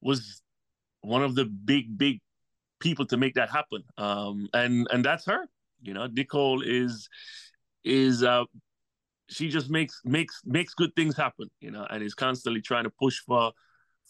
was 0.00 0.42
one 1.02 1.22
of 1.22 1.34
the 1.34 1.44
big 1.44 1.96
big 1.98 2.20
people 2.80 3.06
to 3.06 3.16
make 3.16 3.34
that 3.34 3.50
happen, 3.50 3.82
um, 3.98 4.48
and 4.54 4.88
and 4.90 5.04
that's 5.04 5.26
her. 5.26 5.48
You 5.82 5.94
know, 5.94 6.06
Nicole 6.06 6.62
is 6.62 7.08
is 7.84 8.22
uh, 8.22 8.44
she 9.28 9.48
just 9.48 9.70
makes 9.70 10.00
makes 10.04 10.40
makes 10.44 10.74
good 10.74 10.94
things 10.96 11.16
happen. 11.16 11.50
You 11.60 11.70
know, 11.70 11.86
and 11.90 12.02
is 12.02 12.14
constantly 12.14 12.60
trying 12.62 12.84
to 12.84 12.90
push 12.90 13.18
for 13.20 13.52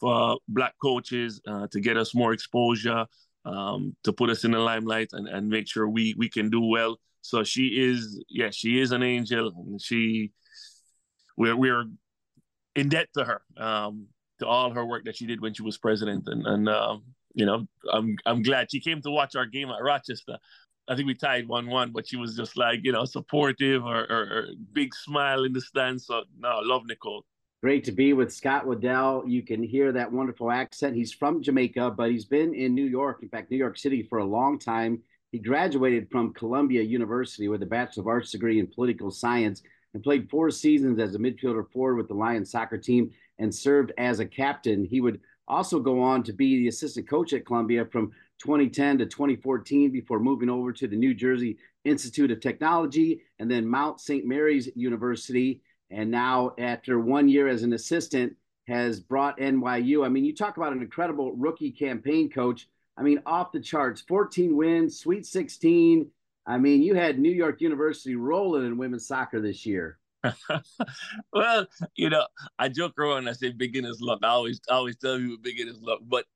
for 0.02 0.36
black 0.48 0.74
coaches 0.82 1.40
uh, 1.46 1.68
to 1.70 1.78
get 1.80 1.96
us 1.96 2.12
more 2.12 2.32
exposure, 2.32 3.06
um, 3.44 3.94
to 4.02 4.12
put 4.12 4.30
us 4.30 4.42
in 4.42 4.50
the 4.50 4.58
limelight, 4.58 5.10
and, 5.12 5.28
and 5.28 5.48
make 5.48 5.68
sure 5.68 5.88
we 5.88 6.12
we 6.18 6.28
can 6.28 6.50
do 6.50 6.60
well. 6.60 6.98
So 7.20 7.44
she 7.44 7.66
is, 7.68 8.20
yeah, 8.28 8.50
she 8.50 8.80
is 8.80 8.90
an 8.90 9.04
angel, 9.04 9.52
and 9.56 9.80
she 9.80 10.32
we're 11.36 11.56
we're 11.56 11.84
in 12.74 12.88
debt 12.88 13.10
to 13.16 13.24
her, 13.24 13.42
um, 13.56 14.08
to 14.40 14.46
all 14.46 14.72
her 14.72 14.84
work 14.84 15.04
that 15.04 15.16
she 15.16 15.26
did 15.26 15.40
when 15.40 15.54
she 15.54 15.62
was 15.62 15.78
president, 15.78 16.26
and 16.26 16.44
and 16.48 16.68
um, 16.68 17.04
you 17.34 17.46
know, 17.46 17.64
I'm 17.92 18.16
I'm 18.26 18.42
glad 18.42 18.72
she 18.72 18.80
came 18.80 19.00
to 19.02 19.10
watch 19.10 19.36
our 19.36 19.46
game 19.46 19.70
at 19.70 19.80
Rochester. 19.80 20.36
I 20.88 20.96
think 20.96 21.06
we 21.06 21.14
tied 21.14 21.46
one 21.46 21.68
one, 21.68 21.92
but 21.92 22.08
she 22.08 22.16
was 22.16 22.36
just 22.36 22.56
like 22.56 22.80
you 22.82 22.90
know 22.90 23.04
supportive 23.04 23.84
or, 23.84 24.00
or, 24.10 24.22
or 24.34 24.46
big 24.72 24.96
smile 24.96 25.44
in 25.44 25.52
the 25.52 25.60
stands. 25.60 26.06
So 26.06 26.24
no, 26.36 26.48
I 26.48 26.60
love 26.64 26.82
Nicole. 26.86 27.24
Great 27.62 27.84
to 27.84 27.92
be 27.92 28.12
with 28.12 28.34
Scott 28.34 28.66
Waddell. 28.66 29.22
You 29.24 29.40
can 29.40 29.62
hear 29.62 29.92
that 29.92 30.10
wonderful 30.10 30.50
accent. 30.50 30.96
He's 30.96 31.12
from 31.12 31.40
Jamaica, 31.40 31.92
but 31.92 32.10
he's 32.10 32.24
been 32.24 32.56
in 32.56 32.74
New 32.74 32.86
York, 32.86 33.20
in 33.22 33.28
fact, 33.28 33.52
New 33.52 33.56
York 33.56 33.78
City 33.78 34.02
for 34.02 34.18
a 34.18 34.24
long 34.24 34.58
time. 34.58 35.00
He 35.30 35.38
graduated 35.38 36.10
from 36.10 36.34
Columbia 36.34 36.82
University 36.82 37.46
with 37.46 37.62
a 37.62 37.66
Bachelor 37.66 38.00
of 38.00 38.08
Arts 38.08 38.32
degree 38.32 38.58
in 38.58 38.66
political 38.66 39.12
science 39.12 39.62
and 39.94 40.02
played 40.02 40.28
four 40.28 40.50
seasons 40.50 40.98
as 40.98 41.14
a 41.14 41.20
midfielder 41.20 41.70
forward 41.70 41.98
with 41.98 42.08
the 42.08 42.14
Lions 42.14 42.50
soccer 42.50 42.78
team 42.78 43.12
and 43.38 43.54
served 43.54 43.92
as 43.96 44.18
a 44.18 44.26
captain. 44.26 44.84
He 44.84 45.00
would 45.00 45.20
also 45.46 45.78
go 45.78 46.02
on 46.02 46.24
to 46.24 46.32
be 46.32 46.56
the 46.56 46.68
assistant 46.68 47.08
coach 47.08 47.32
at 47.32 47.46
Columbia 47.46 47.84
from 47.84 48.10
2010 48.40 48.98
to 48.98 49.06
2014 49.06 49.92
before 49.92 50.18
moving 50.18 50.50
over 50.50 50.72
to 50.72 50.88
the 50.88 50.96
New 50.96 51.14
Jersey 51.14 51.58
Institute 51.84 52.32
of 52.32 52.40
Technology 52.40 53.22
and 53.38 53.48
then 53.48 53.68
Mount 53.68 54.00
St. 54.00 54.26
Mary's 54.26 54.68
University 54.74 55.60
and 55.92 56.10
now 56.10 56.54
after 56.58 56.98
one 56.98 57.28
year 57.28 57.48
as 57.48 57.62
an 57.62 57.72
assistant 57.72 58.34
has 58.66 59.00
brought 59.00 59.38
NYU. 59.38 60.04
I 60.04 60.08
mean, 60.08 60.24
you 60.24 60.34
talk 60.34 60.56
about 60.56 60.72
an 60.72 60.82
incredible 60.82 61.32
rookie 61.32 61.70
campaign 61.70 62.30
coach. 62.30 62.68
I 62.96 63.02
mean, 63.02 63.20
off 63.26 63.52
the 63.52 63.60
charts, 63.60 64.00
14 64.02 64.56
wins, 64.56 64.98
Sweet 64.98 65.26
16. 65.26 66.10
I 66.46 66.58
mean, 66.58 66.82
you 66.82 66.94
had 66.94 67.18
New 67.18 67.30
York 67.30 67.60
University 67.60 68.14
rolling 68.16 68.66
in 68.66 68.78
women's 68.78 69.06
soccer 69.06 69.40
this 69.40 69.66
year. 69.66 69.98
well, 71.32 71.66
you 71.96 72.10
know, 72.10 72.26
I 72.58 72.68
joke 72.68 72.98
around 72.98 73.28
I 73.28 73.32
say 73.32 73.50
beginner's 73.50 74.00
luck. 74.00 74.20
I 74.22 74.28
always, 74.28 74.60
I 74.70 74.74
always 74.74 74.96
tell 74.96 75.18
you 75.18 75.38
beginner's 75.38 75.80
luck. 75.80 76.00
But 76.02 76.26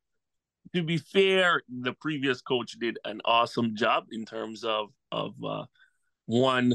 to 0.75 0.83
be 0.83 0.99
fair, 0.99 1.63
the 1.69 1.93
previous 1.93 2.41
coach 2.41 2.73
did 2.73 2.99
an 3.05 3.21
awesome 3.25 3.77
job 3.77 4.07
in 4.11 4.25
terms 4.25 4.65
of 4.65 4.89
of 5.13 5.35
uh, 5.45 5.65
one 6.27 6.75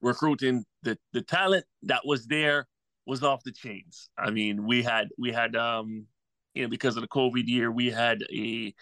recruiting 0.00 0.64
the 0.86 0.98
the 1.12 1.22
talent 1.22 1.64
that 1.82 2.06
was 2.06 2.26
there 2.26 2.66
was 3.06 3.22
off 3.22 3.42
the 3.44 3.52
chains. 3.52 4.08
I 4.16 4.30
mean, 4.30 4.66
we 4.66 4.82
had 4.82 5.08
we 5.18 5.32
had 5.32 5.54
um 5.56 6.06
you 6.54 6.62
know 6.62 6.68
because 6.68 6.96
of 6.96 7.02
the 7.02 7.08
COVID 7.08 7.46
year, 7.46 7.70
we 7.70 7.90
had 7.90 8.22
a 8.32 8.74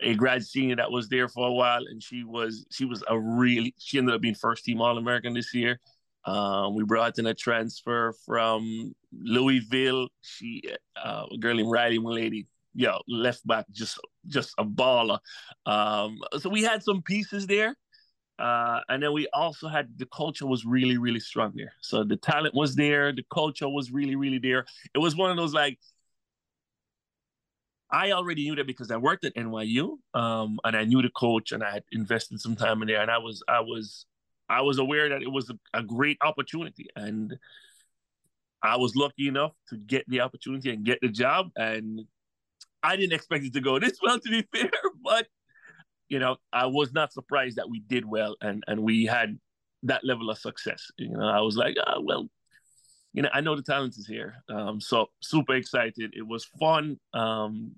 a 0.00 0.14
grad 0.14 0.44
senior 0.44 0.76
that 0.76 0.90
was 0.90 1.08
there 1.08 1.28
for 1.28 1.46
a 1.46 1.52
while, 1.52 1.84
and 1.86 2.02
she 2.02 2.24
was 2.24 2.66
she 2.70 2.84
was 2.84 3.04
a 3.08 3.18
really 3.18 3.74
she 3.78 3.98
ended 3.98 4.14
up 4.14 4.20
being 4.20 4.34
first 4.34 4.64
team 4.64 4.80
All 4.80 4.98
American 4.98 5.34
this 5.34 5.54
year. 5.54 5.78
Um, 6.24 6.74
we 6.74 6.84
brought 6.84 7.18
in 7.18 7.26
a 7.26 7.34
transfer 7.34 8.14
from 8.26 8.94
Louisville. 9.12 10.08
She 10.22 10.62
uh, 10.96 11.26
a 11.32 11.38
girl 11.38 11.54
named 11.54 11.70
Riley 11.70 11.98
Lady, 11.98 12.46
yo, 12.74 12.98
left 13.06 13.46
back, 13.46 13.66
just 13.70 13.98
just 14.26 14.54
a 14.58 14.64
baller. 14.64 15.18
Um, 15.66 16.18
so 16.38 16.48
we 16.48 16.62
had 16.62 16.82
some 16.82 17.02
pieces 17.02 17.46
there 17.46 17.76
uh, 18.38 18.80
and 18.88 19.02
then 19.02 19.12
we 19.12 19.28
also 19.32 19.68
had 19.68 19.98
the 19.98 20.06
culture 20.06 20.46
was 20.46 20.64
really, 20.64 20.98
really 20.98 21.20
strong 21.20 21.52
there. 21.56 21.72
So 21.80 22.04
the 22.04 22.16
talent 22.16 22.54
was 22.54 22.76
there, 22.76 23.12
the 23.12 23.24
culture 23.32 23.68
was 23.68 23.90
really, 23.90 24.16
really 24.16 24.38
there. 24.38 24.64
It 24.94 24.98
was 24.98 25.16
one 25.16 25.30
of 25.30 25.36
those 25.36 25.54
like 25.54 25.78
I 27.90 28.12
already 28.12 28.44
knew 28.44 28.56
that 28.56 28.66
because 28.66 28.90
I 28.90 28.96
worked 28.96 29.24
at 29.24 29.34
NYU, 29.34 29.98
um, 30.12 30.58
and 30.64 30.76
I 30.76 30.84
knew 30.84 31.00
the 31.00 31.10
coach, 31.10 31.52
and 31.52 31.64
I 31.64 31.70
had 31.70 31.84
invested 31.90 32.40
some 32.40 32.54
time 32.54 32.82
in 32.82 32.88
there, 32.88 33.00
and 33.00 33.10
I 33.10 33.18
was, 33.18 33.42
I 33.48 33.60
was, 33.60 34.04
I 34.48 34.60
was 34.60 34.78
aware 34.78 35.08
that 35.08 35.22
it 35.22 35.32
was 35.32 35.50
a, 35.50 35.58
a 35.72 35.82
great 35.82 36.18
opportunity, 36.20 36.88
and 36.96 37.38
I 38.62 38.76
was 38.76 38.94
lucky 38.94 39.28
enough 39.28 39.52
to 39.70 39.76
get 39.76 40.06
the 40.08 40.20
opportunity 40.20 40.70
and 40.70 40.84
get 40.84 41.00
the 41.00 41.08
job, 41.08 41.50
and 41.56 42.02
I 42.82 42.96
didn't 42.96 43.14
expect 43.14 43.44
it 43.44 43.54
to 43.54 43.60
go 43.60 43.78
this 43.78 43.98
well, 44.02 44.20
to 44.20 44.30
be 44.30 44.42
fair, 44.54 44.70
but 45.02 45.26
you 46.08 46.18
know, 46.18 46.36
I 46.52 46.66
was 46.66 46.92
not 46.92 47.12
surprised 47.12 47.56
that 47.56 47.68
we 47.68 47.80
did 47.80 48.04
well 48.04 48.36
and 48.40 48.64
and 48.66 48.82
we 48.82 49.04
had 49.04 49.38
that 49.84 50.04
level 50.04 50.30
of 50.30 50.38
success. 50.38 50.90
You 50.96 51.10
know, 51.10 51.26
I 51.26 51.40
was 51.40 51.56
like, 51.56 51.76
oh, 51.86 52.00
well, 52.02 52.28
you 53.12 53.22
know, 53.22 53.30
I 53.32 53.40
know 53.40 53.56
the 53.56 53.62
talent 53.62 53.96
is 53.96 54.06
here. 54.06 54.36
Um, 54.48 54.80
so 54.80 55.06
super 55.20 55.54
excited. 55.54 56.14
It 56.16 56.26
was 56.26 56.44
fun. 56.60 56.98
Um, 57.14 57.72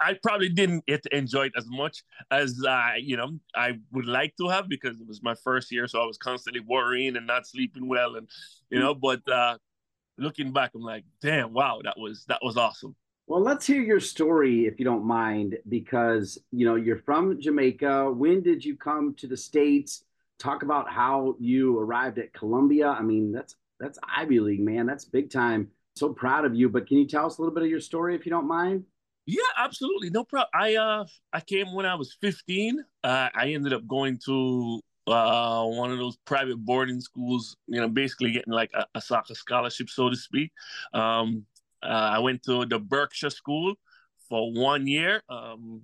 I 0.00 0.16
probably 0.22 0.48
didn't 0.48 0.86
get 0.86 1.02
to 1.02 1.16
enjoy 1.16 1.46
it 1.46 1.52
as 1.56 1.66
much 1.68 2.04
as 2.30 2.64
I, 2.66 2.96
you 3.02 3.16
know, 3.16 3.38
I 3.54 3.78
would 3.92 4.06
like 4.06 4.34
to 4.38 4.48
have 4.48 4.68
because 4.68 5.00
it 5.00 5.06
was 5.06 5.22
my 5.22 5.34
first 5.42 5.72
year, 5.72 5.88
so 5.88 6.00
I 6.00 6.06
was 6.06 6.18
constantly 6.18 6.60
worrying 6.60 7.16
and 7.16 7.26
not 7.26 7.46
sleeping 7.46 7.88
well, 7.88 8.16
and 8.16 8.28
you 8.70 8.78
know. 8.78 8.94
But 8.94 9.28
uh, 9.28 9.58
looking 10.16 10.52
back, 10.52 10.72
I'm 10.74 10.82
like, 10.82 11.04
damn, 11.20 11.52
wow, 11.52 11.80
that 11.82 11.98
was 11.98 12.24
that 12.28 12.40
was 12.42 12.56
awesome. 12.56 12.94
Well, 13.28 13.42
let's 13.42 13.66
hear 13.66 13.82
your 13.82 14.00
story 14.00 14.64
if 14.64 14.78
you 14.78 14.86
don't 14.86 15.04
mind, 15.04 15.58
because 15.68 16.38
you 16.50 16.64
know 16.64 16.76
you're 16.76 16.96
from 16.96 17.38
Jamaica. 17.38 18.10
When 18.10 18.42
did 18.42 18.64
you 18.64 18.74
come 18.74 19.14
to 19.16 19.26
the 19.26 19.36
states? 19.36 20.04
Talk 20.38 20.62
about 20.62 20.90
how 20.90 21.36
you 21.38 21.78
arrived 21.78 22.18
at 22.18 22.32
Columbia. 22.32 22.88
I 22.88 23.02
mean, 23.02 23.30
that's 23.30 23.54
that's 23.78 23.98
Ivy 24.16 24.40
League, 24.40 24.60
man. 24.60 24.86
That's 24.86 25.04
big 25.04 25.30
time. 25.30 25.68
So 25.94 26.14
proud 26.14 26.46
of 26.46 26.54
you. 26.54 26.70
But 26.70 26.86
can 26.86 26.96
you 26.96 27.06
tell 27.06 27.26
us 27.26 27.36
a 27.36 27.42
little 27.42 27.54
bit 27.54 27.64
of 27.64 27.68
your 27.68 27.80
story 27.80 28.14
if 28.14 28.24
you 28.24 28.30
don't 28.30 28.48
mind? 28.48 28.84
Yeah, 29.26 29.42
absolutely. 29.58 30.08
No 30.08 30.24
problem. 30.24 30.48
I 30.54 30.76
uh 30.76 31.04
I 31.30 31.40
came 31.40 31.74
when 31.74 31.84
I 31.84 31.96
was 31.96 32.16
15. 32.22 32.82
Uh, 33.04 33.28
I 33.34 33.48
ended 33.48 33.74
up 33.74 33.86
going 33.86 34.18
to 34.24 34.80
uh, 35.06 35.66
one 35.66 35.90
of 35.90 35.98
those 35.98 36.16
private 36.24 36.56
boarding 36.56 37.02
schools, 37.02 37.58
you 37.66 37.78
know, 37.78 37.88
basically 37.88 38.32
getting 38.32 38.54
like 38.54 38.70
a, 38.72 38.86
a 38.94 39.02
soccer 39.02 39.34
scholarship, 39.34 39.90
so 39.90 40.08
to 40.08 40.16
speak. 40.16 40.50
Um, 40.94 41.44
I 41.82 42.18
went 42.18 42.42
to 42.44 42.66
the 42.66 42.78
Berkshire 42.78 43.30
School 43.30 43.74
for 44.28 44.52
one 44.52 44.86
year. 44.86 45.22
Um, 45.28 45.82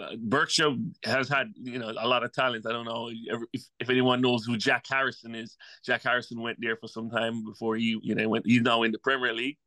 uh, 0.00 0.16
Berkshire 0.18 0.74
has 1.04 1.28
had 1.28 1.52
you 1.56 1.78
know 1.78 1.90
a 1.98 2.06
lot 2.06 2.22
of 2.22 2.32
talent. 2.32 2.66
I 2.66 2.72
don't 2.72 2.84
know 2.84 3.10
if, 3.52 3.62
if 3.80 3.90
anyone 3.90 4.20
knows 4.20 4.44
who 4.44 4.56
Jack 4.56 4.84
Harrison 4.88 5.34
is. 5.34 5.56
Jack 5.84 6.02
Harrison 6.02 6.40
went 6.40 6.58
there 6.60 6.76
for 6.76 6.88
some 6.88 7.10
time 7.10 7.44
before 7.44 7.76
he 7.76 7.98
you 8.02 8.14
know 8.14 8.28
went. 8.28 8.46
He's 8.46 8.62
now 8.62 8.82
in 8.82 8.92
the 8.92 8.98
Premier 8.98 9.32
League, 9.32 9.58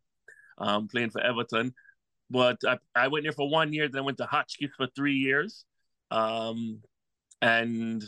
um, 0.57 0.87
playing 0.87 1.09
for 1.09 1.21
Everton. 1.21 1.73
But 2.29 2.57
I, 2.65 2.77
I 2.95 3.07
went 3.07 3.23
there 3.25 3.33
for 3.33 3.49
one 3.49 3.73
year. 3.73 3.89
Then 3.89 4.03
I 4.03 4.05
went 4.05 4.17
to 4.19 4.25
Hotchkiss 4.25 4.71
for 4.77 4.87
three 4.95 5.15
years, 5.15 5.65
um, 6.11 6.81
and 7.41 8.03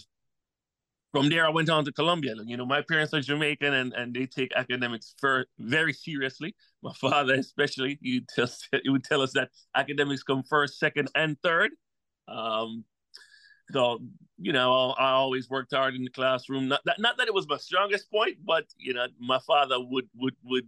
from 1.14 1.30
there, 1.30 1.46
I 1.46 1.52
went 1.52 1.70
on 1.70 1.86
to 1.86 1.92
Columbia. 1.92 2.34
You 2.44 2.58
know, 2.58 2.66
my 2.66 2.82
parents 2.82 3.14
are 3.14 3.22
Jamaican 3.22 3.72
and, 3.72 3.94
and 3.94 4.16
they 4.16 4.26
take 4.26 4.52
academics 4.56 5.14
for, 5.22 5.46
very 5.60 5.94
seriously. 5.94 6.56
My 6.82 6.92
father, 6.94 7.36
especially, 7.36 8.00
he, 8.02 8.26
just, 8.36 8.68
he 8.84 8.90
would 8.90 9.04
tell 9.04 9.22
us 9.22 9.32
that 9.34 9.52
academics 9.76 10.24
come 10.24 10.42
first, 10.42 10.80
second, 10.80 11.10
and 11.14 11.38
third. 11.44 11.70
Um, 12.28 12.84
so, 13.72 14.00
you 14.40 14.54
know, 14.54 14.96
I, 14.98 15.04
I, 15.04 15.12
always 15.12 15.50
worked 15.52 15.72
hard 15.74 15.94
in 15.94 16.04
the 16.04 16.10
classroom. 16.10 16.68
Not 16.68 16.82
that, 16.86 17.00
not 17.00 17.18
that 17.18 17.28
it 17.28 17.34
was 17.34 17.48
my 17.48 17.58
strongest 17.58 18.12
point, 18.12 18.38
but 18.44 18.66
you 18.78 18.94
know, 18.94 19.06
my 19.20 19.40
father 19.46 19.76
would 19.80 20.08
would 20.16 20.36
would. 20.44 20.68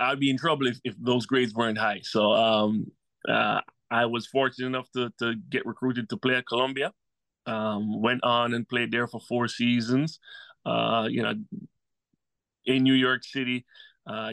I'd 0.00 0.20
be 0.20 0.30
in 0.30 0.38
trouble 0.38 0.66
if, 0.66 0.78
if 0.84 0.94
those 0.98 1.26
grades 1.26 1.54
weren't 1.54 1.78
high. 1.78 2.00
So 2.02 2.32
um, 2.32 2.90
uh, 3.28 3.60
I 3.90 4.06
was 4.06 4.26
fortunate 4.26 4.66
enough 4.66 4.90
to 4.92 5.12
to 5.18 5.34
get 5.50 5.66
recruited 5.66 6.08
to 6.10 6.16
play 6.16 6.36
at 6.36 6.46
Columbia. 6.46 6.92
Um, 7.46 8.00
went 8.00 8.24
on 8.24 8.54
and 8.54 8.68
played 8.68 8.90
there 8.90 9.06
for 9.06 9.20
four 9.20 9.48
seasons. 9.48 10.18
Uh, 10.64 11.08
you 11.10 11.22
know, 11.22 11.34
in 12.64 12.82
New 12.82 12.94
York 12.94 13.22
City, 13.22 13.66
uh, 14.06 14.32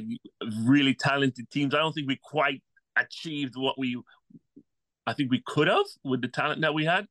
really 0.63 0.93
talented 0.93 1.49
teams. 1.49 1.73
I 1.73 1.79
don't 1.79 1.93
think 1.93 2.07
we 2.07 2.19
quite 2.23 2.61
achieved 2.97 3.55
what 3.57 3.77
we, 3.77 4.01
I 5.05 5.13
think 5.13 5.29
we 5.29 5.43
could 5.45 5.67
have 5.67 5.85
with 6.03 6.21
the 6.21 6.29
talent 6.29 6.61
that 6.61 6.73
we 6.73 6.85
had. 6.85 7.07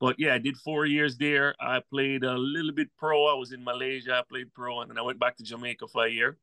But 0.00 0.16
yeah, 0.18 0.34
I 0.34 0.38
did 0.38 0.56
four 0.56 0.86
years 0.86 1.16
there. 1.18 1.54
I 1.60 1.82
played 1.90 2.24
a 2.24 2.38
little 2.38 2.72
bit 2.72 2.88
pro. 2.96 3.26
I 3.26 3.34
was 3.34 3.52
in 3.52 3.64
Malaysia. 3.64 4.14
I 4.14 4.22
played 4.28 4.54
pro, 4.54 4.80
and 4.80 4.90
then 4.90 4.98
I 4.98 5.02
went 5.02 5.18
back 5.18 5.36
to 5.36 5.44
Jamaica 5.44 5.88
for 5.88 6.06
a 6.06 6.10
year. 6.10 6.38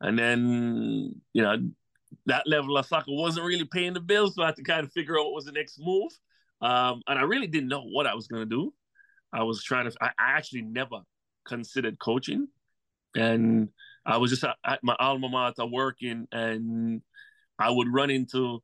And 0.00 0.18
then, 0.18 1.20
you 1.32 1.42
know, 1.42 1.56
that 2.26 2.46
level 2.46 2.76
of 2.76 2.86
soccer 2.86 3.12
wasn't 3.12 3.46
really 3.46 3.64
paying 3.64 3.94
the 3.94 4.00
bills, 4.00 4.34
so 4.34 4.42
I 4.42 4.46
had 4.46 4.56
to 4.56 4.62
kind 4.62 4.84
of 4.84 4.92
figure 4.92 5.18
out 5.18 5.26
what 5.26 5.34
was 5.34 5.44
the 5.46 5.52
next 5.52 5.78
move. 5.80 6.10
Um, 6.60 7.02
and 7.06 7.18
I 7.18 7.22
really 7.22 7.46
didn't 7.46 7.68
know 7.68 7.82
what 7.82 8.06
I 8.06 8.14
was 8.14 8.26
going 8.28 8.42
to 8.42 8.48
do. 8.48 8.72
I 9.32 9.42
was 9.42 9.62
trying 9.62 9.90
to. 9.90 9.96
I, 10.00 10.08
I 10.18 10.36
actually 10.36 10.62
never 10.62 11.00
considered 11.46 11.98
coaching, 11.98 12.48
and 13.14 13.68
I 14.04 14.16
was 14.18 14.30
just 14.30 14.44
at, 14.44 14.56
at 14.64 14.80
my 14.82 14.96
alma 14.98 15.28
mater 15.28 15.66
working, 15.66 16.26
and 16.32 17.02
I 17.58 17.70
would 17.70 17.92
run 17.92 18.10
into 18.10 18.62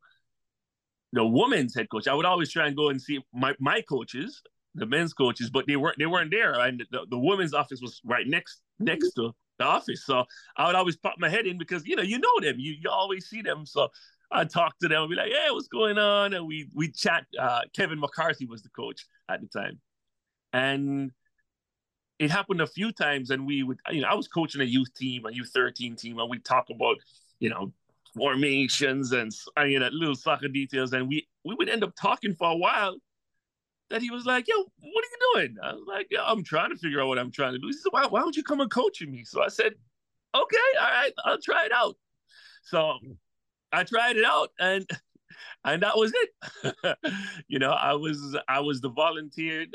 the 1.12 1.24
women's 1.24 1.74
head 1.74 1.88
coach. 1.90 2.08
I 2.08 2.14
would 2.14 2.24
always 2.24 2.50
try 2.50 2.66
and 2.66 2.76
go 2.76 2.88
and 2.88 3.00
see 3.00 3.20
my, 3.34 3.54
my 3.60 3.82
coaches, 3.82 4.42
the 4.74 4.86
men's 4.86 5.12
coaches, 5.12 5.50
but 5.50 5.66
they 5.66 5.76
weren't 5.76 5.98
they 5.98 6.06
weren't 6.06 6.30
there. 6.30 6.52
And 6.54 6.82
the, 6.90 7.06
the 7.10 7.18
women's 7.18 7.54
office 7.54 7.80
was 7.82 8.00
right 8.04 8.26
next 8.26 8.62
next 8.78 9.12
to 9.14 9.34
the 9.58 9.64
office. 9.64 10.04
So 10.06 10.24
I 10.56 10.66
would 10.66 10.74
always 10.74 10.96
pop 10.96 11.14
my 11.18 11.28
head 11.28 11.46
in 11.46 11.58
because 11.58 11.86
you 11.86 11.96
know, 11.96 12.02
you 12.02 12.18
know 12.18 12.40
them. 12.40 12.56
You 12.58 12.74
you 12.80 12.90
always 12.90 13.26
see 13.28 13.42
them. 13.42 13.66
So 13.66 13.88
I'd 14.32 14.50
talk 14.50 14.78
to 14.80 14.88
them 14.88 15.02
and 15.02 15.10
be 15.10 15.16
like, 15.16 15.30
hey, 15.30 15.50
what's 15.50 15.68
going 15.68 15.98
on? 15.98 16.34
And 16.34 16.46
we 16.46 16.68
we 16.74 16.90
chat. 16.90 17.26
Uh, 17.38 17.62
Kevin 17.74 18.00
McCarthy 18.00 18.46
was 18.46 18.62
the 18.62 18.70
coach 18.70 19.06
at 19.28 19.40
the 19.40 19.46
time. 19.46 19.80
And 20.52 21.12
it 22.22 22.30
happened 22.30 22.60
a 22.60 22.66
few 22.66 22.92
times 22.92 23.30
and 23.30 23.44
we 23.44 23.64
would 23.64 23.78
you 23.90 24.00
know 24.00 24.08
i 24.08 24.14
was 24.14 24.28
coaching 24.28 24.60
a 24.60 24.64
youth 24.64 24.94
team 24.94 25.24
a 25.26 25.30
u13 25.30 25.98
team 25.98 26.18
and 26.18 26.30
we 26.30 26.38
talk 26.38 26.70
about 26.70 26.96
you 27.40 27.50
know 27.50 27.72
formations 28.14 29.12
and 29.12 29.32
you 29.66 29.78
know 29.78 29.88
little 29.92 30.14
soccer 30.14 30.48
details 30.48 30.92
and 30.92 31.08
we 31.08 31.26
we 31.44 31.54
would 31.56 31.68
end 31.68 31.82
up 31.82 31.92
talking 32.00 32.34
for 32.34 32.50
a 32.50 32.56
while 32.56 32.96
that 33.90 34.02
he 34.02 34.10
was 34.10 34.24
like 34.24 34.46
yo 34.46 34.54
what 34.56 35.04
are 35.04 35.08
you 35.08 35.32
doing 35.34 35.56
i 35.62 35.72
was 35.72 35.82
like 35.88 36.06
Yo, 36.10 36.22
i'm 36.24 36.44
trying 36.44 36.70
to 36.70 36.76
figure 36.76 37.00
out 37.00 37.08
what 37.08 37.18
i'm 37.18 37.32
trying 37.32 37.52
to 37.52 37.58
do 37.58 37.66
he 37.66 37.72
said 37.72 37.90
why, 37.90 38.06
why 38.06 38.20
don't 38.20 38.36
you 38.36 38.44
come 38.44 38.60
and 38.60 38.70
coach 38.70 39.02
me 39.02 39.24
so 39.24 39.42
i 39.42 39.48
said 39.48 39.72
okay 40.34 40.56
all 40.80 40.88
right 40.88 41.12
i'll 41.24 41.40
try 41.40 41.64
it 41.64 41.72
out 41.72 41.96
so 42.62 42.98
i 43.72 43.84
tried 43.84 44.16
it 44.16 44.24
out 44.24 44.50
and 44.58 44.88
and 45.64 45.82
that 45.82 45.96
was 45.96 46.12
it 46.14 46.96
you 47.48 47.58
know 47.58 47.70
i 47.70 47.94
was 47.94 48.36
i 48.48 48.60
was 48.60 48.80
the 48.80 48.90
volunteered 48.90 49.74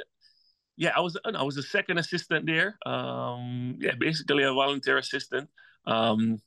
yeah, 0.78 0.92
I 0.96 1.00
was 1.00 1.18
I 1.26 1.44
was 1.44 1.58
a 1.58 1.64
second 1.64 1.98
assistant 1.98 2.46
there. 2.46 2.78
Um, 2.86 3.78
yeah, 3.80 3.96
basically 4.00 4.44
a 4.44 4.54
volunteer 4.54 4.98
assistant 4.98 5.50
um, 5.88 6.38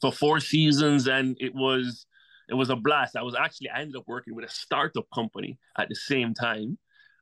for 0.00 0.10
four 0.10 0.40
seasons, 0.40 1.06
and 1.06 1.36
it 1.38 1.54
was 1.54 2.06
it 2.48 2.54
was 2.54 2.70
a 2.70 2.76
blast. 2.76 3.14
I 3.14 3.22
was 3.22 3.34
actually 3.34 3.68
I 3.68 3.80
ended 3.80 3.96
up 3.96 4.04
working 4.06 4.34
with 4.34 4.46
a 4.46 4.50
startup 4.50 5.06
company 5.14 5.58
at 5.78 5.90
the 5.90 5.94
same 5.94 6.32
time 6.32 6.78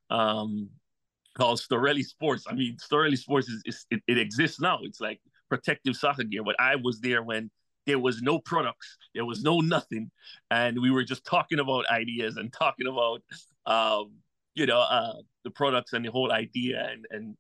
um, 0.09 0.71
called 1.37 1.59
Storelli 1.59 2.05
Sports. 2.05 2.45
I 2.49 2.55
mean, 2.55 2.77
Storelli 2.77 3.19
Sports 3.19 3.49
is, 3.49 3.63
is 3.67 3.87
it, 3.91 4.01
it 4.07 4.19
exists 4.19 4.61
now. 4.61 4.79
It's 4.83 5.01
like 5.01 5.21
protective 5.49 5.97
soccer 5.97 6.23
gear, 6.23 6.45
but 6.45 6.55
I 6.61 6.77
was 6.77 7.01
there 7.01 7.25
when 7.25 7.51
there 7.87 7.99
was 7.99 8.23
no 8.23 8.39
products, 8.39 8.97
there 9.15 9.25
was 9.25 9.43
no 9.43 9.61
nothing, 9.61 10.11
and 10.51 10.81
we 10.81 10.91
were 10.91 11.05
just 11.05 11.25
talking 11.25 11.59
about 11.59 11.89
ideas 11.91 12.37
and 12.37 12.53
talking 12.53 12.87
about 12.87 13.23
um, 13.67 14.13
you 14.55 14.67
know 14.67 14.81
uh, 14.81 15.15
the 15.45 15.51
products 15.51 15.93
and 15.93 16.05
the 16.05 16.11
whole 16.11 16.33
idea. 16.33 16.89
And 16.91 17.07
and 17.11 17.37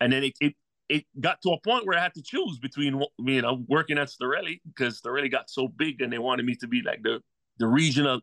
and 0.00 0.12
then 0.12 0.24
it, 0.24 0.34
it 0.40 0.54
it 0.88 1.04
got 1.20 1.40
to 1.42 1.50
a 1.50 1.60
point 1.60 1.86
where 1.86 1.98
I 1.98 2.02
had 2.02 2.14
to 2.14 2.22
choose 2.22 2.58
between 2.58 3.00
you 3.18 3.42
know 3.42 3.64
working 3.68 3.98
at 3.98 4.08
Storelli 4.08 4.60
because 4.66 5.00
Storelli 5.00 5.30
got 5.30 5.48
so 5.48 5.68
big 5.68 6.00
and 6.02 6.12
they 6.12 6.18
wanted 6.18 6.44
me 6.44 6.56
to 6.56 6.66
be 6.66 6.82
like 6.82 7.02
the 7.02 7.20
the 7.58 7.66
regional 7.66 8.20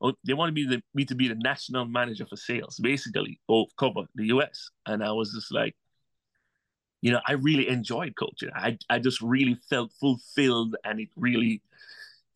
oh, 0.00 0.14
they 0.26 0.34
wanted 0.34 0.54
me 0.54 0.66
to 0.68 0.82
me 0.94 1.04
to 1.04 1.14
be 1.14 1.28
the 1.28 1.36
national 1.36 1.84
manager 1.84 2.26
for 2.26 2.36
sales 2.36 2.78
basically 2.82 3.40
or 3.46 3.66
cover 3.78 4.02
the 4.16 4.26
US 4.26 4.70
and 4.86 5.04
I 5.04 5.12
was 5.12 5.32
just 5.32 5.52
like 5.52 5.76
you 7.00 7.12
know 7.12 7.20
I 7.26 7.32
really 7.32 7.68
enjoyed 7.68 8.14
coaching 8.18 8.50
I 8.54 8.78
I 8.90 8.98
just 8.98 9.20
really 9.20 9.58
felt 9.68 9.92
fulfilled 10.00 10.76
and 10.84 11.00
it 11.00 11.08
really 11.16 11.62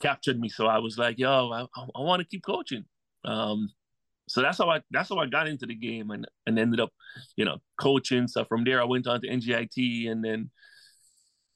captured 0.00 0.38
me 0.38 0.48
so 0.48 0.66
I 0.66 0.78
was 0.78 0.98
like 0.98 1.18
yo 1.18 1.50
I, 1.52 1.66
I 1.76 2.00
want 2.00 2.20
to 2.20 2.26
keep 2.26 2.44
coaching 2.44 2.84
um 3.24 3.70
so 4.28 4.40
that's 4.40 4.58
how 4.58 4.70
I 4.70 4.80
that's 4.90 5.08
how 5.08 5.18
I 5.18 5.26
got 5.26 5.46
into 5.46 5.66
the 5.66 5.74
game 5.74 6.10
and 6.10 6.26
and 6.46 6.58
ended 6.58 6.80
up, 6.80 6.90
you 7.36 7.44
know, 7.44 7.58
coaching. 7.78 8.28
So 8.28 8.44
from 8.44 8.64
there 8.64 8.80
I 8.80 8.84
went 8.84 9.06
on 9.06 9.20
to 9.20 9.28
NJIT 9.28 10.10
and 10.10 10.24
then 10.24 10.50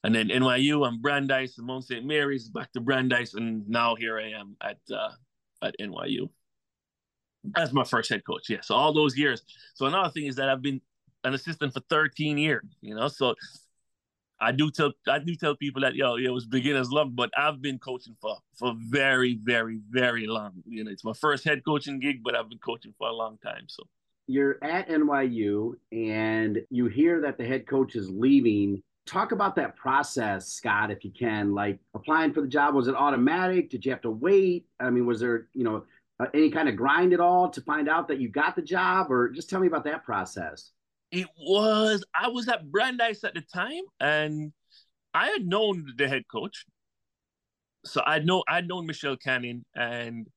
and 0.03 0.13
then 0.13 0.29
NYU 0.29 0.87
and 0.87 1.01
Brandeis 1.01 1.57
and 1.57 1.65
Mount 1.65 1.85
St. 1.85 2.05
Mary's, 2.05 2.49
back 2.49 2.71
to 2.73 2.79
Brandeis, 2.79 3.33
and 3.33 3.67
now 3.67 3.95
here 3.95 4.19
I 4.19 4.29
am 4.29 4.55
at 4.61 4.77
uh, 4.93 5.11
at 5.63 5.75
NYU 5.81 6.29
as 7.55 7.73
my 7.73 7.83
first 7.83 8.09
head 8.09 8.23
coach. 8.25 8.49
Yeah, 8.49 8.61
so 8.61 8.75
all 8.75 8.93
those 8.93 9.17
years. 9.17 9.41
So 9.73 9.85
another 9.85 10.09
thing 10.09 10.25
is 10.25 10.35
that 10.35 10.49
I've 10.49 10.61
been 10.61 10.81
an 11.27 11.33
assistant 11.33 11.73
for 11.73 11.81
13 11.89 12.37
years. 12.37 12.65
You 12.81 12.95
know, 12.95 13.07
so 13.07 13.35
I 14.39 14.51
do 14.51 14.69
tell 14.69 14.91
I 15.07 15.19
do 15.19 15.35
tell 15.35 15.55
people 15.55 15.81
that 15.81 15.95
yo, 15.95 16.15
it 16.15 16.29
was 16.29 16.45
beginner's 16.45 16.91
luck, 16.91 17.09
but 17.13 17.31
I've 17.37 17.61
been 17.61 17.79
coaching 17.79 18.15
for 18.21 18.37
for 18.55 18.75
very, 18.77 19.39
very, 19.43 19.79
very 19.89 20.27
long. 20.27 20.63
You 20.65 20.83
know, 20.83 20.91
it's 20.91 21.03
my 21.03 21.13
first 21.13 21.43
head 21.43 21.63
coaching 21.65 21.99
gig, 21.99 22.23
but 22.23 22.35
I've 22.35 22.49
been 22.49 22.59
coaching 22.59 22.93
for 22.97 23.07
a 23.07 23.13
long 23.13 23.37
time. 23.43 23.65
So 23.67 23.83
you're 24.27 24.63
at 24.63 24.89
NYU 24.89 25.73
and 25.91 26.59
you 26.69 26.87
hear 26.87 27.21
that 27.21 27.37
the 27.37 27.45
head 27.45 27.65
coach 27.65 27.95
is 27.95 28.09
leaving. 28.09 28.83
Talk 29.05 29.31
about 29.31 29.55
that 29.55 29.77
process, 29.77 30.49
Scott, 30.49 30.91
if 30.91 31.05
you 31.05 31.11
can. 31.17 31.53
Like 31.53 31.79
applying 31.95 32.33
for 32.33 32.41
the 32.41 32.47
job, 32.47 32.75
was 32.75 32.89
it 32.89 32.95
automatic? 32.95 33.69
Did 33.69 33.85
you 33.85 33.91
have 33.91 34.01
to 34.01 34.11
wait? 34.11 34.65
I 34.79 34.89
mean, 34.89 35.05
was 35.05 35.21
there, 35.21 35.47
you 35.53 35.63
know, 35.63 35.85
uh, 36.19 36.25
any 36.33 36.51
kind 36.51 36.67
of 36.67 36.75
grind 36.75 37.13
at 37.13 37.19
all 37.19 37.49
to 37.49 37.61
find 37.61 37.87
out 37.87 38.07
that 38.09 38.19
you 38.19 38.27
got 38.27 38.55
the 38.55 38.61
job, 38.61 39.11
or 39.11 39.29
just 39.29 39.49
tell 39.49 39.59
me 39.59 39.67
about 39.67 39.85
that 39.85 40.03
process? 40.03 40.71
It 41.11 41.27
was 41.37 42.03
I 42.13 42.27
was 42.27 42.47
at 42.47 42.69
Brandeis 42.69 43.23
at 43.23 43.33
the 43.33 43.41
time, 43.53 43.83
and 43.99 44.51
I 45.13 45.27
had 45.27 45.45
known 45.45 45.93
the 45.97 46.07
head 46.07 46.23
coach. 46.29 46.65
So 47.85 48.01
I 48.05 48.19
know 48.19 48.43
I'd 48.47 48.67
known 48.67 48.85
Michelle 48.85 49.17
Canning, 49.17 49.63
and 49.75 50.27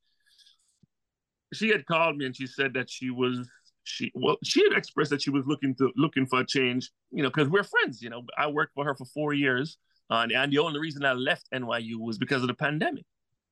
she 1.52 1.68
had 1.68 1.86
called 1.86 2.16
me 2.16 2.26
and 2.26 2.36
she 2.36 2.46
said 2.46 2.74
that 2.74 2.88
she 2.88 3.10
was 3.10 3.48
she 3.82 4.12
well 4.14 4.36
she 4.44 4.62
had 4.62 4.76
expressed 4.76 5.10
that 5.10 5.22
she 5.22 5.30
was 5.30 5.44
looking 5.46 5.74
to 5.76 5.90
looking 5.96 6.26
for 6.26 6.40
a 6.40 6.46
change, 6.46 6.90
you 7.10 7.22
know, 7.22 7.30
because 7.30 7.48
we're 7.48 7.64
friends. 7.64 8.00
You 8.00 8.10
know, 8.10 8.22
I 8.38 8.46
worked 8.46 8.74
for 8.74 8.84
her 8.84 8.94
for 8.94 9.06
four 9.06 9.32
years, 9.32 9.78
uh, 10.10 10.26
and 10.32 10.52
the 10.52 10.58
only 10.58 10.80
reason 10.80 11.04
I 11.04 11.12
left 11.12 11.48
NYU 11.52 11.98
was 11.98 12.18
because 12.18 12.42
of 12.42 12.48
the 12.48 12.54
pandemic 12.54 13.04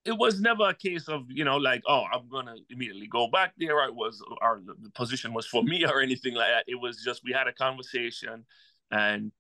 it 0.05 0.17
was 0.17 0.41
never 0.41 0.69
a 0.69 0.75
case 0.75 1.09
of 1.09 1.25
you 1.29 1.45
know 1.45 1.57
like 1.57 1.83
oh 1.87 2.05
i'm 2.13 2.29
gonna 2.29 2.55
immediately 2.71 3.07
go 3.07 3.29
back 3.29 3.53
there. 3.59 3.81
I 3.81 3.89
was 3.91 4.23
or 4.41 4.63
the 4.65 4.91
position 4.91 5.33
was 5.33 5.47
for 5.47 5.63
me 5.63 5.85
or 5.91 6.01
anything 6.01 6.35
like 6.35 6.51
that. 6.51 6.65
It 6.67 6.77
was 6.81 7.03
just 7.03 7.23
we 7.25 7.33
had 7.33 7.47
a 7.47 7.53
conversation 7.53 8.45
and 8.91 9.33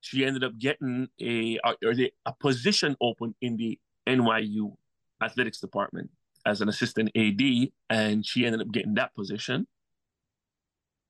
she 0.00 0.24
ended 0.24 0.44
up 0.44 0.58
getting 0.58 1.08
a 1.20 1.58
a 1.64 2.32
position 2.40 2.96
open 3.00 3.34
in 3.40 3.56
the 3.56 3.78
nyu 4.06 4.72
athletics 5.20 5.60
department 5.60 6.10
as 6.46 6.60
an 6.60 6.68
assistant 6.68 7.10
ad 7.16 7.42
and 7.90 8.24
she 8.24 8.46
ended 8.46 8.60
up 8.60 8.70
getting 8.70 8.94
that 8.94 9.14
position. 9.14 9.66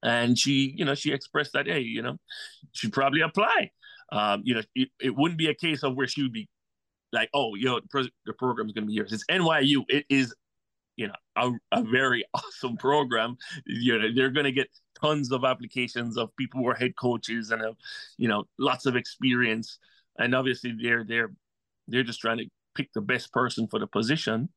And 0.02 0.38
she 0.38 0.74
you 0.76 0.84
know 0.84 0.94
she 0.94 1.12
expressed 1.12 1.52
that 1.54 1.66
hey 1.66 1.80
you 1.80 2.02
know 2.02 2.16
she'd 2.72 2.92
probably 2.92 3.20
apply 3.20 3.70
um, 4.12 4.42
you 4.44 4.54
know 4.54 4.62
it, 4.74 4.88
it 5.00 5.16
wouldn't 5.16 5.38
be 5.38 5.48
a 5.48 5.54
case 5.54 5.82
of 5.82 5.96
where 5.96 6.06
she 6.06 6.22
would 6.22 6.32
be 6.32 6.48
like, 7.12 7.30
oh, 7.34 7.54
know, 7.66 7.80
the, 7.80 7.88
pro- 7.88 8.04
the 8.26 8.32
program 8.32 8.66
is 8.66 8.72
going 8.72 8.84
to 8.84 8.88
be 8.88 8.94
yours. 8.94 9.12
It's 9.12 9.24
NYU. 9.30 9.84
It 9.88 10.04
is, 10.08 10.34
you 10.96 11.08
know, 11.08 11.14
a, 11.36 11.52
a 11.72 11.82
very 11.82 12.24
awesome 12.34 12.76
program. 12.76 13.36
You 13.66 13.98
know, 13.98 14.08
they're 14.14 14.30
going 14.30 14.44
to 14.44 14.52
get 14.52 14.68
tons 15.00 15.32
of 15.32 15.44
applications 15.44 16.16
of 16.16 16.34
people 16.36 16.60
who 16.60 16.68
are 16.68 16.74
head 16.74 16.96
coaches 16.96 17.50
and 17.50 17.62
have, 17.62 17.76
you 18.16 18.28
know, 18.28 18.44
lots 18.58 18.86
of 18.86 18.96
experience. 18.96 19.78
And 20.18 20.34
obviously, 20.34 20.76
they're 20.80 21.04
they're 21.04 21.30
they're 21.86 22.02
just 22.02 22.20
trying 22.20 22.38
to 22.38 22.46
pick 22.74 22.92
the 22.92 23.00
best 23.00 23.32
person 23.32 23.68
for 23.68 23.78
the 23.78 23.86
position. 23.86 24.48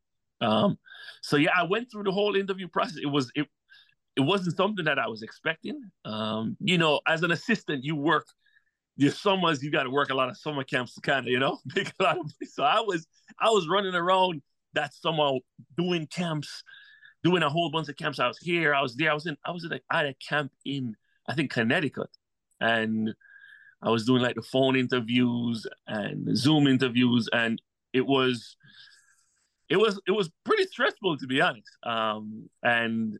Um, 0.41 0.77
so 1.21 1.37
yeah, 1.37 1.51
I 1.55 1.63
went 1.63 1.91
through 1.91 2.03
the 2.03 2.11
whole 2.11 2.35
interview 2.35 2.67
process. 2.67 2.97
It 3.01 3.07
was 3.07 3.31
it 3.35 3.47
it 4.15 4.21
wasn't 4.21 4.57
something 4.57 4.85
that 4.85 4.99
I 4.99 5.07
was 5.07 5.23
expecting. 5.23 5.79
Um, 6.03 6.57
you 6.59 6.77
know, 6.77 6.99
as 7.07 7.23
an 7.23 7.31
assistant, 7.31 7.83
you 7.83 7.95
work 7.95 8.25
your 9.01 9.11
summers 9.11 9.63
you 9.63 9.71
got 9.71 9.83
to 9.83 9.89
work 9.89 10.11
a 10.11 10.13
lot 10.13 10.29
of 10.29 10.37
summer 10.37 10.63
camps 10.63 10.93
to 10.93 11.01
kind 11.01 11.25
of 11.25 11.31
you 11.31 11.39
know 11.39 11.59
make 11.75 11.91
a 11.99 12.03
lot 12.03 12.17
of 12.17 12.25
money. 12.25 12.49
So 12.49 12.63
I 12.63 12.81
was 12.81 13.07
I 13.39 13.49
was 13.49 13.67
running 13.67 13.95
around 13.95 14.41
that 14.73 14.93
summer 14.93 15.31
doing 15.75 16.07
camps, 16.07 16.63
doing 17.23 17.41
a 17.41 17.49
whole 17.49 17.71
bunch 17.71 17.89
of 17.89 17.97
camps. 17.97 18.19
I 18.19 18.27
was 18.27 18.37
here, 18.37 18.73
I 18.75 18.81
was 18.81 18.95
there, 18.95 19.11
I 19.11 19.13
was 19.13 19.25
in 19.25 19.37
I 19.43 19.51
was 19.51 19.65
at 19.65 19.71
a, 19.71 19.81
at 19.91 20.05
a 20.05 20.13
camp 20.13 20.51
in 20.65 20.95
I 21.27 21.33
think 21.33 21.51
Connecticut, 21.51 22.09
and 22.59 23.13
I 23.81 23.89
was 23.89 24.05
doing 24.05 24.21
like 24.21 24.35
the 24.35 24.43
phone 24.43 24.75
interviews 24.75 25.65
and 25.87 26.37
Zoom 26.37 26.67
interviews, 26.67 27.27
and 27.33 27.59
it 27.93 28.05
was 28.05 28.55
it 29.67 29.77
was 29.77 29.99
it 30.05 30.11
was 30.11 30.29
pretty 30.43 30.65
stressful 30.65 31.17
to 31.17 31.27
be 31.27 31.41
honest. 31.41 31.75
Um, 31.83 32.49
and 32.61 33.17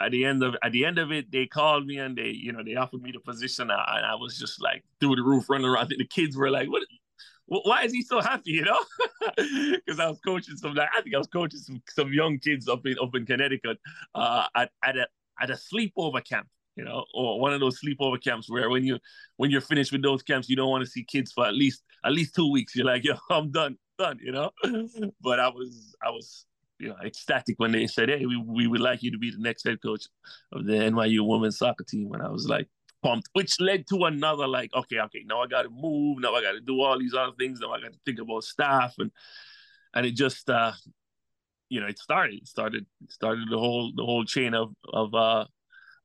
at 0.00 0.12
the 0.12 0.24
end 0.24 0.42
of 0.42 0.56
at 0.62 0.72
the 0.72 0.84
end 0.84 0.98
of 0.98 1.12
it, 1.12 1.30
they 1.30 1.46
called 1.46 1.86
me 1.86 1.98
and 1.98 2.16
they 2.16 2.28
you 2.28 2.52
know 2.52 2.62
they 2.62 2.76
offered 2.76 3.02
me 3.02 3.12
the 3.12 3.20
position, 3.20 3.70
and 3.70 4.06
I 4.06 4.14
was 4.14 4.38
just 4.38 4.62
like 4.62 4.84
through 5.00 5.16
the 5.16 5.22
roof 5.22 5.48
running 5.48 5.66
around. 5.66 5.88
The 5.88 6.06
kids 6.06 6.36
were 6.36 6.50
like, 6.50 6.68
"What? 6.68 6.82
Why 7.46 7.84
is 7.84 7.92
he 7.92 8.02
so 8.02 8.20
happy?" 8.20 8.52
You 8.52 8.64
know, 8.64 8.80
because 9.36 10.00
I 10.00 10.08
was 10.08 10.20
coaching 10.20 10.56
some 10.56 10.74
like 10.74 10.90
I 10.96 11.02
think 11.02 11.14
I 11.14 11.18
was 11.18 11.26
coaching 11.26 11.60
some 11.60 11.82
some 11.88 12.12
young 12.12 12.38
kids 12.38 12.68
up 12.68 12.86
in 12.86 12.96
up 13.00 13.14
in 13.14 13.26
Connecticut 13.26 13.78
uh, 14.14 14.46
at 14.54 14.70
at 14.84 14.96
a 14.96 15.06
at 15.40 15.50
a 15.50 15.54
sleepover 15.54 16.24
camp 16.24 16.48
you 16.78 16.84
know, 16.84 17.04
or 17.12 17.40
one 17.40 17.52
of 17.52 17.58
those 17.58 17.80
sleepover 17.80 18.22
camps 18.22 18.48
where 18.48 18.70
when 18.70 18.84
you 18.84 18.98
when 19.36 19.50
you're 19.50 19.60
finished 19.60 19.90
with 19.90 20.02
those 20.02 20.22
camps, 20.22 20.48
you 20.48 20.54
don't 20.54 20.70
want 20.70 20.84
to 20.84 20.90
see 20.90 21.02
kids 21.02 21.32
for 21.32 21.44
at 21.44 21.54
least 21.54 21.82
at 22.04 22.12
least 22.12 22.36
two 22.36 22.50
weeks. 22.50 22.76
You're 22.76 22.86
like, 22.86 23.04
yo, 23.04 23.14
I'm 23.30 23.50
done, 23.50 23.76
done, 23.98 24.20
you 24.22 24.30
know. 24.30 24.52
but 25.20 25.40
I 25.40 25.48
was 25.48 25.96
I 26.00 26.10
was 26.10 26.46
you 26.78 26.88
know 26.88 26.96
ecstatic 27.04 27.56
when 27.58 27.72
they 27.72 27.86
said, 27.86 28.08
hey, 28.08 28.26
we, 28.26 28.36
we 28.36 28.66
would 28.66 28.80
like 28.80 29.02
you 29.02 29.10
to 29.10 29.18
be 29.18 29.30
the 29.30 29.38
next 29.38 29.64
head 29.64 29.82
coach 29.82 30.06
of 30.52 30.64
the 30.64 30.72
NYU 30.72 31.26
women's 31.26 31.58
soccer 31.58 31.84
team, 31.84 32.12
and 32.12 32.22
I 32.22 32.28
was 32.28 32.48
like 32.48 32.68
pumped, 33.02 33.28
which 33.32 33.60
led 33.60 33.86
to 33.88 34.04
another 34.04 34.46
like, 34.46 34.72
okay, 34.74 34.98
okay, 35.00 35.24
now 35.26 35.42
I 35.42 35.46
got 35.46 35.62
to 35.62 35.70
move, 35.70 36.18
now 36.20 36.34
I 36.34 36.42
got 36.42 36.52
to 36.52 36.60
do 36.60 36.80
all 36.80 36.98
these 36.98 37.14
other 37.14 37.32
things, 37.38 37.60
now 37.60 37.72
I 37.72 37.80
got 37.80 37.92
to 37.92 37.98
think 38.04 38.18
about 38.20 38.44
staff, 38.44 38.94
and 38.98 39.10
and 39.94 40.06
it 40.06 40.12
just 40.12 40.48
uh 40.50 40.72
you 41.68 41.80
know 41.80 41.86
it 41.86 41.98
started 41.98 42.36
it 42.36 42.48
started 42.48 42.86
started 43.08 43.48
the 43.50 43.58
whole 43.58 43.92
the 43.94 44.04
whole 44.04 44.24
chain 44.24 44.54
of 44.54 44.72
of 44.92 45.14
uh 45.14 45.44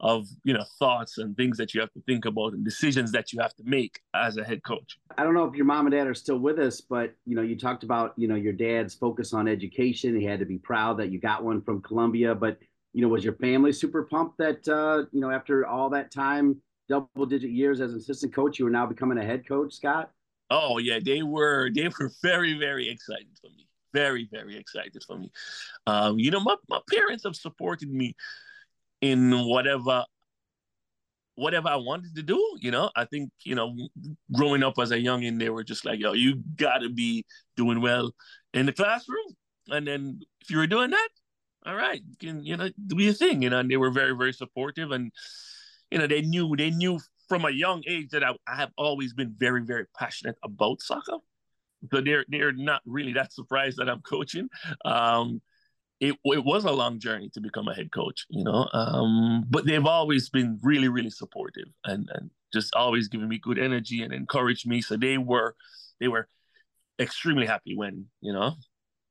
of 0.04 0.28
you 0.44 0.54
know 0.54 0.66
thoughts 0.78 1.18
and 1.18 1.36
things 1.38 1.58
that 1.58 1.74
you 1.74 1.80
have 1.80 1.92
to 1.94 2.02
think 2.02 2.26
about 2.26 2.52
and 2.52 2.63
decisions 2.66 3.13
that 3.13 3.32
you 3.32 3.39
have 3.39 3.56
to 3.56 3.63
make 3.63 4.02
as 4.13 4.36
a 4.36 4.44
head 4.44 4.62
coach. 4.63 5.00
I 5.18 5.24
don't 5.24 5.34
know 5.34 5.46
if 5.46 5.56
your 5.56 5.66
mom 5.66 5.86
and 5.86 5.96
dad 5.96 6.08
are 6.08 6.13
still 6.13 6.38
with 6.38 6.60
us, 6.60 6.82
but 6.82 7.16
you 7.26 7.36
know 7.36 7.42
you 7.42 7.58
talked 7.58 7.84
about 7.84 8.13
you 8.18 8.28
know 8.28 8.36
your 8.36 8.54
dad's 8.54 8.94
focus 8.94 9.34
on 9.34 9.48
education. 9.48 10.20
He 10.20 10.26
had 10.26 10.39
to 10.39 10.46
be 10.46 10.58
proud 10.58 10.98
that 11.00 11.10
you 11.10 11.20
got 11.20 11.44
one 11.44 11.62
from 11.62 11.82
Columbia, 11.82 12.36
but 12.36 12.58
you 12.92 13.02
know 13.02 13.08
was 13.08 13.24
your 13.24 13.36
family 13.36 13.72
super 13.72 14.04
pumped 14.04 14.38
that 14.39 14.68
uh, 14.68 15.06
you 15.13 15.22
know 15.22 15.32
after 15.32 15.66
all 15.66 15.89
that 15.92 16.12
time, 16.12 16.62
double 16.89 17.26
digit 17.26 17.52
years 17.52 17.80
as 17.80 17.94
an 17.94 18.00
assistant 18.00 18.36
coach, 18.36 18.60
you 18.60 18.66
were 18.66 18.72
now 18.72 18.86
becoming 18.86 19.18
a 19.18 19.26
head 19.26 19.48
coach, 19.48 19.74
Scott? 19.74 20.12
Oh 20.50 20.80
yeah, 20.80 21.00
they 21.04 21.24
were 21.24 21.72
they 21.74 21.88
were 21.88 22.12
very 22.22 22.60
very 22.60 22.89
excited 22.89 23.38
for 23.39 23.48
me, 23.52 23.70
very 23.94 24.28
very 24.30 24.58
excited 24.58 25.02
for 25.08 25.18
me. 25.18 25.32
Um, 25.88 26.20
you 26.20 26.30
know 26.30 26.42
my 26.42 26.58
my 26.68 26.82
parents 26.89 27.24
have 27.24 27.38
supported 27.38 27.89
me 27.89 28.18
in 29.04 29.32
whatever 29.46 30.06
whatever 31.36 31.68
I 31.68 31.76
wanted 31.76 32.16
to 32.16 32.24
do, 32.24 32.39
you 32.62 32.72
know. 32.72 32.89
I 32.96 33.06
think, 33.06 33.32
you 33.44 33.56
know, 33.56 33.76
growing 34.32 34.63
up 34.63 34.80
as 34.80 34.92
a 34.92 34.98
youngin, 34.98 35.39
they 35.39 35.50
were 35.50 35.63
just 35.63 35.84
like, 35.84 36.00
yo, 36.00 36.13
you 36.13 36.42
gotta 36.56 36.89
be 36.89 37.26
doing 37.58 37.82
well 37.82 38.12
in 38.54 38.66
the 38.66 38.72
classroom. 38.72 39.36
And 39.68 39.86
then 39.86 40.22
if 40.42 40.50
you 40.50 40.58
were 40.58 40.68
doing 40.68 40.92
that, 40.92 41.10
all 41.66 41.76
right, 41.76 42.02
you 42.08 42.16
can, 42.20 42.46
you 42.46 42.56
know, 42.56 42.70
do 42.88 43.04
your 43.04 43.13
thing, 43.13 43.42
you 43.42 43.50
know, 43.50 43.60
and 43.60 43.70
they 43.70 43.78
were 43.78 43.92
very, 43.92 44.16
very 44.16 44.32
supportive. 44.32 44.92
And, 44.92 45.12
you 45.92 45.98
know, 45.98 46.08
they 46.08 46.22
knew, 46.22 46.56
they 46.56 46.70
knew 46.72 47.00
from 47.28 47.46
a 47.46 47.52
young 47.52 47.84
age 47.88 48.10
that 48.12 48.24
I, 48.24 48.36
I 48.48 48.56
have 48.56 48.72
always 48.78 49.13
been 49.13 49.36
very, 49.38 49.63
very 49.63 49.86
passionate 49.98 50.38
about 50.44 50.82
soccer. 50.82 51.18
So 51.92 52.00
they're 52.00 52.26
they're 52.30 52.54
not 52.54 52.82
really 52.86 53.13
that 53.13 53.34
surprised 53.34 53.78
that 53.78 53.89
I'm 53.89 54.02
coaching. 54.02 54.48
Um, 54.86 55.42
it, 56.04 56.16
it 56.26 56.44
was 56.44 56.66
a 56.66 56.72
long 56.72 57.00
journey 57.00 57.30
to 57.30 57.39
become 57.39 57.70
a 57.70 57.74
head 57.74 57.92
coach, 57.94 58.26
you 58.30 58.44
know. 58.44 58.68
Um, 58.74 59.46
but 59.50 59.66
they've 59.66 59.86
always 59.86 60.30
been 60.30 60.60
really, 60.62 60.89
really 60.89 61.10
supportive 61.10 61.70
and, 61.86 62.10
and 62.13 62.30
just 62.52 62.76
always 62.76 63.08
giving 63.08 63.30
me 63.30 63.38
good 63.38 63.58
energy 63.58 64.04
and 64.04 64.13
encouraged 64.13 64.68
me. 64.68 64.82
So 64.82 64.98
they 64.98 65.18
were 65.18 65.56
they 66.02 66.10
were 66.10 66.28
extremely 67.00 67.46
happy 67.46 67.78
when, 67.78 68.08
you 68.20 68.34
know, 68.34 68.56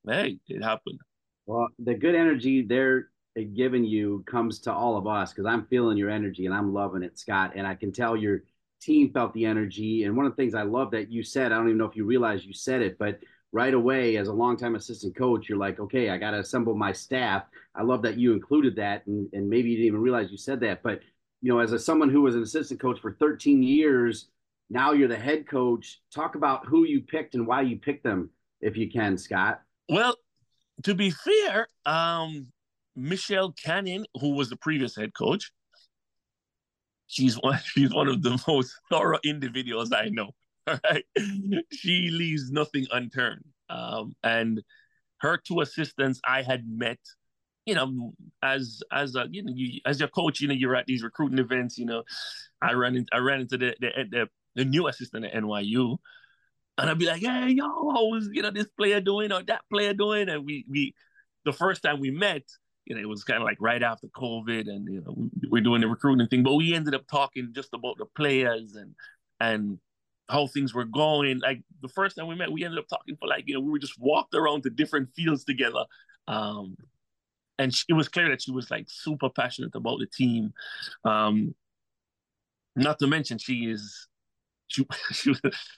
hey, 0.06 0.38
it 0.48 0.62
happened. 0.62 0.98
Well, 1.46 1.68
the 1.78 1.94
good 1.94 2.14
energy 2.14 2.60
they're 2.62 3.08
giving 3.54 3.84
you 3.84 4.22
comes 4.26 4.58
to 4.60 4.72
all 4.72 4.98
of 4.98 5.06
us 5.06 5.32
because 5.32 5.46
I'm 5.46 5.66
feeling 5.68 5.96
your 5.96 6.10
energy 6.10 6.44
and 6.44 6.54
I'm 6.54 6.74
loving 6.74 7.02
it, 7.02 7.18
Scott. 7.18 7.52
And 7.56 7.66
I 7.66 7.74
can 7.74 7.90
tell 7.90 8.18
your 8.18 8.42
team 8.82 9.10
felt 9.14 9.32
the 9.32 9.46
energy. 9.46 10.04
And 10.04 10.14
one 10.14 10.26
of 10.26 10.32
the 10.32 10.36
things 10.36 10.54
I 10.54 10.62
love 10.62 10.90
that 10.90 11.10
you 11.10 11.22
said, 11.22 11.52
I 11.52 11.56
don't 11.56 11.68
even 11.68 11.78
know 11.78 11.86
if 11.86 11.96
you 11.96 12.04
realize 12.04 12.44
you 12.44 12.52
said 12.52 12.82
it, 12.82 12.98
but 12.98 13.18
right 13.52 13.74
away 13.74 14.16
as 14.16 14.28
a 14.28 14.32
longtime 14.32 14.74
assistant 14.74 15.14
coach, 15.14 15.48
you're 15.48 15.58
like, 15.58 15.78
okay, 15.78 16.10
I 16.10 16.16
got 16.16 16.30
to 16.30 16.40
assemble 16.40 16.74
my 16.74 16.92
staff. 16.92 17.44
I 17.74 17.82
love 17.82 18.02
that 18.02 18.18
you 18.18 18.32
included 18.32 18.74
that, 18.76 19.06
and, 19.06 19.28
and 19.32 19.48
maybe 19.48 19.70
you 19.70 19.76
didn't 19.76 19.88
even 19.88 20.00
realize 20.00 20.30
you 20.30 20.38
said 20.38 20.60
that. 20.60 20.82
But 20.82 21.00
you 21.42 21.52
know, 21.52 21.58
as 21.58 21.72
a 21.72 21.78
someone 21.78 22.08
who 22.08 22.22
was 22.22 22.34
an 22.34 22.42
assistant 22.42 22.80
coach 22.80 23.00
for 23.00 23.12
13 23.12 23.62
years, 23.62 24.28
now 24.70 24.92
you're 24.92 25.08
the 25.08 25.16
head 25.16 25.46
coach. 25.46 26.00
Talk 26.14 26.34
about 26.34 26.66
who 26.66 26.84
you 26.86 27.02
picked 27.02 27.34
and 27.34 27.46
why 27.46 27.62
you 27.62 27.76
picked 27.76 28.04
them, 28.04 28.30
if 28.60 28.76
you 28.76 28.90
can, 28.90 29.18
Scott. 29.18 29.60
Well, 29.88 30.16
to 30.84 30.94
be 30.94 31.10
fair, 31.10 31.66
um, 31.84 32.46
Michelle 32.96 33.52
Cannon, 33.52 34.06
who 34.20 34.30
was 34.30 34.48
the 34.48 34.56
previous 34.56 34.96
head 34.96 35.12
coach, 35.14 35.52
she's 37.06 37.34
one 37.34 37.58
she's 37.64 37.92
one 37.92 38.08
of 38.08 38.22
the 38.22 38.42
most 38.48 38.74
thorough 38.90 39.18
individuals 39.24 39.92
I 39.92 40.08
know. 40.08 40.30
right? 40.66 41.04
she 41.72 42.10
leaves 42.10 42.50
nothing 42.50 42.86
unturned. 42.92 43.44
Um, 43.68 44.14
and 44.22 44.62
her 45.18 45.36
two 45.38 45.60
assistants 45.60 46.20
I 46.26 46.42
had 46.42 46.64
met, 46.68 46.98
you 47.66 47.74
know, 47.74 48.12
as 48.42 48.82
as 48.92 49.14
a 49.14 49.26
you 49.30 49.44
know, 49.44 49.52
you, 49.54 49.80
as 49.86 50.00
your 50.00 50.08
coach, 50.08 50.40
you 50.40 50.48
know, 50.48 50.54
you're 50.54 50.76
at 50.76 50.86
these 50.86 51.02
recruiting 51.02 51.38
events. 51.38 51.78
You 51.78 51.86
know, 51.86 52.02
I 52.60 52.72
ran 52.72 52.96
into 52.96 53.08
I 53.12 53.18
ran 53.18 53.40
into 53.40 53.56
the 53.56 53.74
the, 53.80 53.90
the, 54.10 54.28
the 54.56 54.64
new 54.64 54.88
assistant 54.88 55.24
at 55.24 55.32
NYU, 55.34 55.96
and 56.78 56.90
I'd 56.90 56.98
be 56.98 57.06
like, 57.06 57.22
hey, 57.22 57.50
yo, 57.50 57.64
how 57.64 58.06
was 58.08 58.28
you 58.32 58.42
know 58.42 58.50
this 58.50 58.68
player 58.76 59.00
doing 59.00 59.32
or 59.32 59.42
that 59.44 59.62
player 59.70 59.94
doing? 59.94 60.28
And 60.28 60.44
we 60.44 60.64
we 60.68 60.94
the 61.44 61.52
first 61.52 61.82
time 61.82 62.00
we 62.00 62.10
met, 62.10 62.42
you 62.84 62.94
know, 62.94 63.00
it 63.00 63.08
was 63.08 63.24
kind 63.24 63.38
of 63.38 63.44
like 63.44 63.58
right 63.60 63.82
after 63.82 64.08
COVID, 64.08 64.68
and 64.68 64.92
you 64.92 65.00
know, 65.00 65.30
we, 65.50 65.60
are 65.60 65.62
doing 65.62 65.80
the 65.80 65.88
recruiting 65.88 66.26
thing, 66.28 66.42
but 66.42 66.54
we 66.54 66.74
ended 66.74 66.94
up 66.94 67.06
talking 67.06 67.52
just 67.52 67.70
about 67.72 67.98
the 67.98 68.06
players 68.16 68.74
and 68.74 68.94
and 69.40 69.78
how 70.32 70.46
things 70.46 70.74
were 70.74 70.84
going. 70.84 71.40
Like 71.40 71.62
the 71.82 71.88
first 71.88 72.16
time 72.16 72.26
we 72.26 72.34
met, 72.34 72.50
we 72.50 72.64
ended 72.64 72.78
up 72.78 72.88
talking 72.88 73.16
for 73.16 73.28
like, 73.28 73.44
you 73.46 73.54
know, 73.54 73.60
we 73.60 73.70
were 73.70 73.78
just 73.78 74.00
walked 74.00 74.34
around 74.34 74.62
to 74.62 74.70
different 74.70 75.10
fields 75.14 75.44
together. 75.44 75.84
Um, 76.26 76.76
and 77.58 77.74
she, 77.74 77.84
it 77.88 77.92
was 77.92 78.08
clear 78.08 78.28
that 78.30 78.42
she 78.42 78.50
was 78.50 78.70
like 78.70 78.86
super 78.88 79.28
passionate 79.28 79.74
about 79.74 79.98
the 79.98 80.06
team. 80.06 80.52
Um, 81.04 81.54
not 82.74 82.98
to 83.00 83.06
mention 83.06 83.38
she 83.38 83.70
is, 83.70 84.08
she, 84.68 84.86
she 85.12 85.34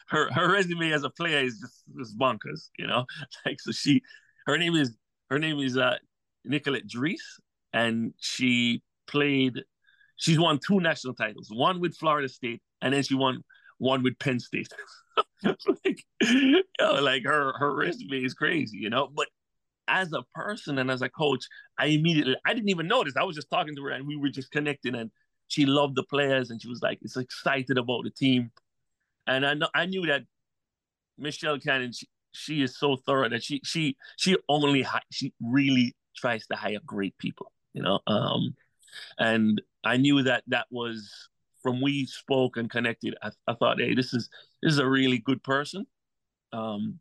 her 0.09 0.33
her 0.33 0.53
resume 0.53 0.93
as 0.93 1.03
a 1.03 1.11
player 1.11 1.45
is 1.45 1.59
just, 1.59 1.83
just 1.99 2.19
bonkers, 2.19 2.71
you 2.79 2.87
know. 2.87 3.05
Like 3.45 3.61
so, 3.61 3.73
she 3.73 4.03
her 4.47 4.57
name 4.57 4.77
is 4.77 4.97
her 5.31 5.39
name 5.39 5.59
is 5.59 5.77
uh, 5.77 5.97
Nicolette 6.45 6.87
Dries, 6.87 7.41
and 7.73 8.15
she 8.19 8.83
played. 9.07 9.63
She's 10.17 10.39
won 10.39 10.61
two 10.65 10.79
national 10.79 11.15
titles, 11.15 11.49
one 11.53 11.81
with 11.81 11.97
Florida 11.97 12.29
State, 12.29 12.63
and 12.81 12.95
then 12.95 13.03
she 13.03 13.17
won 13.17 13.43
one 13.79 14.03
with 14.03 14.19
Penn 14.19 14.41
State. 14.41 14.69
like, 15.45 16.05
you 16.23 16.63
know, 16.81 16.95
like 16.95 17.25
her 17.25 17.53
her 17.59 17.75
resume 17.75 18.25
is 18.25 18.35
crazy, 18.35 18.79
you 18.79 18.91
know. 18.91 19.09
But 19.15 19.29
as 19.87 20.13
a 20.13 20.23
person 20.35 20.79
and 20.79 20.91
as 20.91 21.03
a 21.03 21.09
coach, 21.09 21.45
I 21.79 21.87
immediately 21.87 22.37
I 22.45 22.55
didn't 22.55 22.71
even 22.71 22.89
notice. 22.89 23.15
I 23.17 23.25
was 23.25 23.37
just 23.37 23.51
talking 23.51 23.77
to 23.77 23.83
her 23.85 23.91
and 23.91 24.07
we 24.07 24.17
were 24.17 24.31
just 24.31 24.51
connecting, 24.51 24.95
and 24.95 25.11
she 25.49 25.67
loved 25.67 25.97
the 25.97 26.05
players 26.05 26.51
and 26.51 26.61
she 26.61 26.69
was 26.69 26.83
like, 26.83 26.99
"It's 27.03 27.17
excited 27.17 27.79
about 27.79 28.05
the 28.05 28.11
team." 28.11 28.51
And 29.27 29.47
I 29.47 29.55
know 29.55 29.69
I 29.75 29.87
knew 29.87 30.07
that 30.07 30.23
Michelle 31.19 31.59
Cannon, 31.59 31.93
she, 31.93 32.09
she 32.33 32.63
is 32.63 32.77
so 32.77 32.97
thorough 32.97 33.29
that 33.29 33.43
she 33.43 33.61
she 33.65 33.97
she 34.17 34.37
only 34.49 34.87
she 35.11 35.33
really 35.41 35.95
tries 36.17 36.47
to 36.47 36.57
hire 36.57 36.79
great 36.85 37.17
people, 37.19 37.53
you 37.73 37.83
know. 37.83 38.01
Um, 38.07 38.55
and 39.19 39.61
I 39.85 39.97
knew 39.97 40.23
that 40.23 40.45
that 40.49 40.67
was 40.71 41.29
from 41.65 41.81
we 41.81 42.07
spoke 42.07 42.59
and 42.59 42.71
connected, 42.71 43.17
I, 43.23 43.31
I 43.49 43.55
thought, 43.55 43.81
hey, 43.81 43.95
this 43.95 44.13
is 44.13 44.29
this 44.63 44.75
is 44.75 44.79
a 44.79 44.87
really 44.87 45.19
good 45.19 45.43
person. 45.43 45.87
Um, 46.53 47.01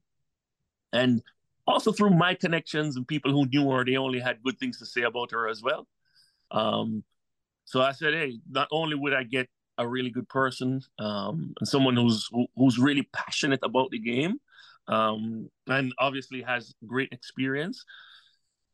and 0.94 1.22
also 1.68 1.92
through 1.92 2.12
my 2.12 2.34
connections 2.34 2.96
and 2.96 3.08
people 3.08 3.32
who 3.32 3.46
knew 3.46 3.70
her, 3.72 3.84
they 3.86 3.98
only 3.98 4.20
had 4.20 4.42
good 4.42 4.58
things 4.58 4.80
to 4.80 4.86
say 4.86 5.04
about 5.04 5.32
her 5.32 5.48
as 5.48 5.62
well. 5.62 5.88
Um, 6.52 7.04
so 7.66 7.82
I 7.82 7.92
said, 7.92 8.14
hey, 8.14 8.40
not 8.50 8.68
only 8.72 8.96
would 8.96 9.14
I 9.14 9.24
get 9.24 9.50
a 9.78 9.88
really 9.88 10.10
good 10.10 10.30
person 10.30 10.82
um, 11.00 11.54
and 11.60 11.68
someone 11.68 11.96
who's 11.96 12.28
who, 12.32 12.48
who's 12.56 12.80
really 12.80 13.08
passionate 13.14 13.60
about 13.64 13.92
the 13.92 14.00
game, 14.00 14.38
um, 14.88 15.50
and 15.68 15.94
obviously 16.00 16.42
has 16.42 16.74
great 16.86 17.10
experience. 17.12 17.84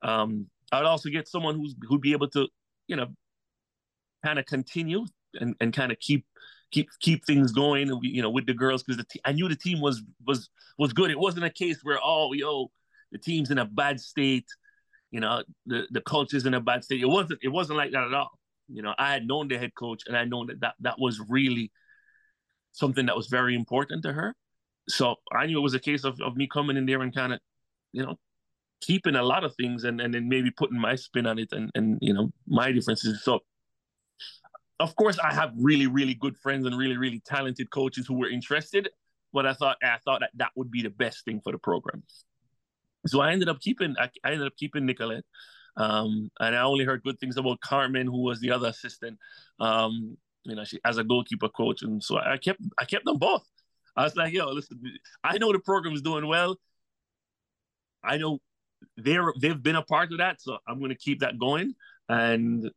Um, 0.01 0.47
I'd 0.71 0.85
also 0.85 1.09
get 1.09 1.27
someone 1.27 1.55
who's 1.55 1.75
who'd 1.87 2.01
be 2.01 2.13
able 2.13 2.29
to, 2.29 2.47
you 2.87 2.95
know, 2.95 3.07
kind 4.25 4.39
of 4.39 4.45
continue 4.45 5.05
and, 5.35 5.55
and 5.59 5.73
kind 5.73 5.91
of 5.91 5.99
keep 5.99 6.25
keep 6.71 6.89
keep 6.99 7.25
things 7.25 7.51
going 7.51 7.91
you 8.03 8.21
know 8.21 8.29
with 8.29 8.45
the 8.45 8.53
girls 8.53 8.83
because 8.83 9.03
the 9.03 9.19
I 9.25 9.31
knew 9.31 9.49
the 9.49 9.55
team 9.55 9.81
was 9.81 10.01
was 10.25 10.49
was 10.77 10.93
good. 10.93 11.11
It 11.11 11.19
wasn't 11.19 11.45
a 11.45 11.49
case 11.49 11.79
where 11.83 11.99
oh 12.03 12.33
yo 12.33 12.71
the 13.11 13.17
team's 13.17 13.51
in 13.51 13.57
a 13.57 13.65
bad 13.65 13.99
state, 13.99 14.47
you 15.11 15.19
know 15.19 15.43
the 15.65 15.87
the 15.91 16.01
culture's 16.01 16.45
in 16.45 16.53
a 16.53 16.61
bad 16.61 16.83
state. 16.83 17.01
It 17.01 17.07
wasn't 17.07 17.39
it 17.41 17.49
wasn't 17.49 17.77
like 17.77 17.91
that 17.91 18.03
at 18.03 18.13
all. 18.13 18.31
You 18.67 18.81
know 18.81 18.93
I 18.97 19.11
had 19.11 19.27
known 19.27 19.47
the 19.47 19.57
head 19.57 19.73
coach 19.75 20.03
and 20.07 20.15
I 20.15 20.25
known 20.25 20.47
that 20.47 20.59
that, 20.61 20.75
that 20.81 20.95
was 20.99 21.19
really 21.27 21.71
something 22.71 23.07
that 23.07 23.15
was 23.15 23.27
very 23.27 23.55
important 23.55 24.03
to 24.03 24.13
her. 24.13 24.35
So 24.87 25.15
I 25.31 25.45
knew 25.45 25.57
it 25.57 25.61
was 25.61 25.73
a 25.73 25.79
case 25.79 26.03
of, 26.03 26.19
of 26.21 26.35
me 26.35 26.47
coming 26.47 26.77
in 26.77 26.85
there 26.85 27.01
and 27.01 27.13
kind 27.13 27.33
of 27.33 27.39
you 27.91 28.03
know 28.03 28.15
keeping 28.81 29.15
a 29.15 29.23
lot 29.23 29.43
of 29.43 29.53
things 29.55 29.83
and, 29.83 29.99
and 29.99 30.13
then 30.13 30.29
maybe 30.29 30.51
putting 30.51 30.79
my 30.79 30.95
spin 30.95 31.25
on 31.25 31.37
it 31.37 31.51
and, 31.51 31.69
and 31.75 31.97
you 32.01 32.13
know 32.13 32.31
my 32.47 32.71
differences. 32.71 33.23
So 33.23 33.39
of 34.79 34.95
course 34.95 35.19
I 35.19 35.33
have 35.33 35.51
really 35.55 35.87
really 35.87 36.13
good 36.13 36.37
friends 36.37 36.65
and 36.65 36.77
really 36.77 36.97
really 36.97 37.21
talented 37.25 37.69
coaches 37.69 38.07
who 38.07 38.15
were 38.15 38.29
interested, 38.29 38.89
but 39.33 39.45
I 39.45 39.53
thought 39.53 39.77
I 39.83 39.97
thought 40.05 40.21
that 40.21 40.31
that 40.35 40.51
would 40.55 40.71
be 40.71 40.81
the 40.81 40.89
best 40.89 41.25
thing 41.25 41.41
for 41.41 41.51
the 41.51 41.59
program. 41.59 42.03
So 43.07 43.21
I 43.21 43.31
ended 43.31 43.49
up 43.49 43.59
keeping 43.59 43.95
I, 43.99 44.09
I 44.23 44.31
ended 44.31 44.47
up 44.47 44.57
keeping 44.57 44.85
Nicolette. 44.85 45.25
Um, 45.77 46.29
and 46.39 46.55
I 46.55 46.61
only 46.63 46.83
heard 46.83 47.03
good 47.03 47.19
things 47.19 47.37
about 47.37 47.61
Carmen, 47.61 48.05
who 48.05 48.21
was 48.21 48.41
the 48.41 48.51
other 48.51 48.67
assistant. 48.67 49.17
Um, 49.59 50.17
you 50.43 50.55
know, 50.55 50.65
she 50.65 50.79
as 50.83 50.97
a 50.97 51.03
goalkeeper 51.03 51.49
coach, 51.49 51.83
and 51.83 52.03
so 52.03 52.17
I 52.17 52.37
kept 52.37 52.59
I 52.77 52.85
kept 52.85 53.05
them 53.05 53.17
both. 53.17 53.45
I 53.95 54.03
was 54.03 54.15
like, 54.15 54.33
yo, 54.33 54.49
listen, 54.51 54.81
I 55.23 55.37
know 55.37 55.51
the 55.51 55.59
program 55.59 55.93
is 55.93 56.01
doing 56.01 56.27
well. 56.27 56.57
I 58.03 58.17
know 58.17 58.39
they're 58.97 59.33
they've 59.39 59.61
been 59.61 59.75
a 59.75 59.83
part 59.83 60.11
of 60.11 60.19
that, 60.19 60.41
so 60.41 60.57
I'm 60.67 60.79
going 60.79 60.89
to 60.89 60.97
keep 60.97 61.19
that 61.19 61.37
going, 61.37 61.75
and 62.07 62.69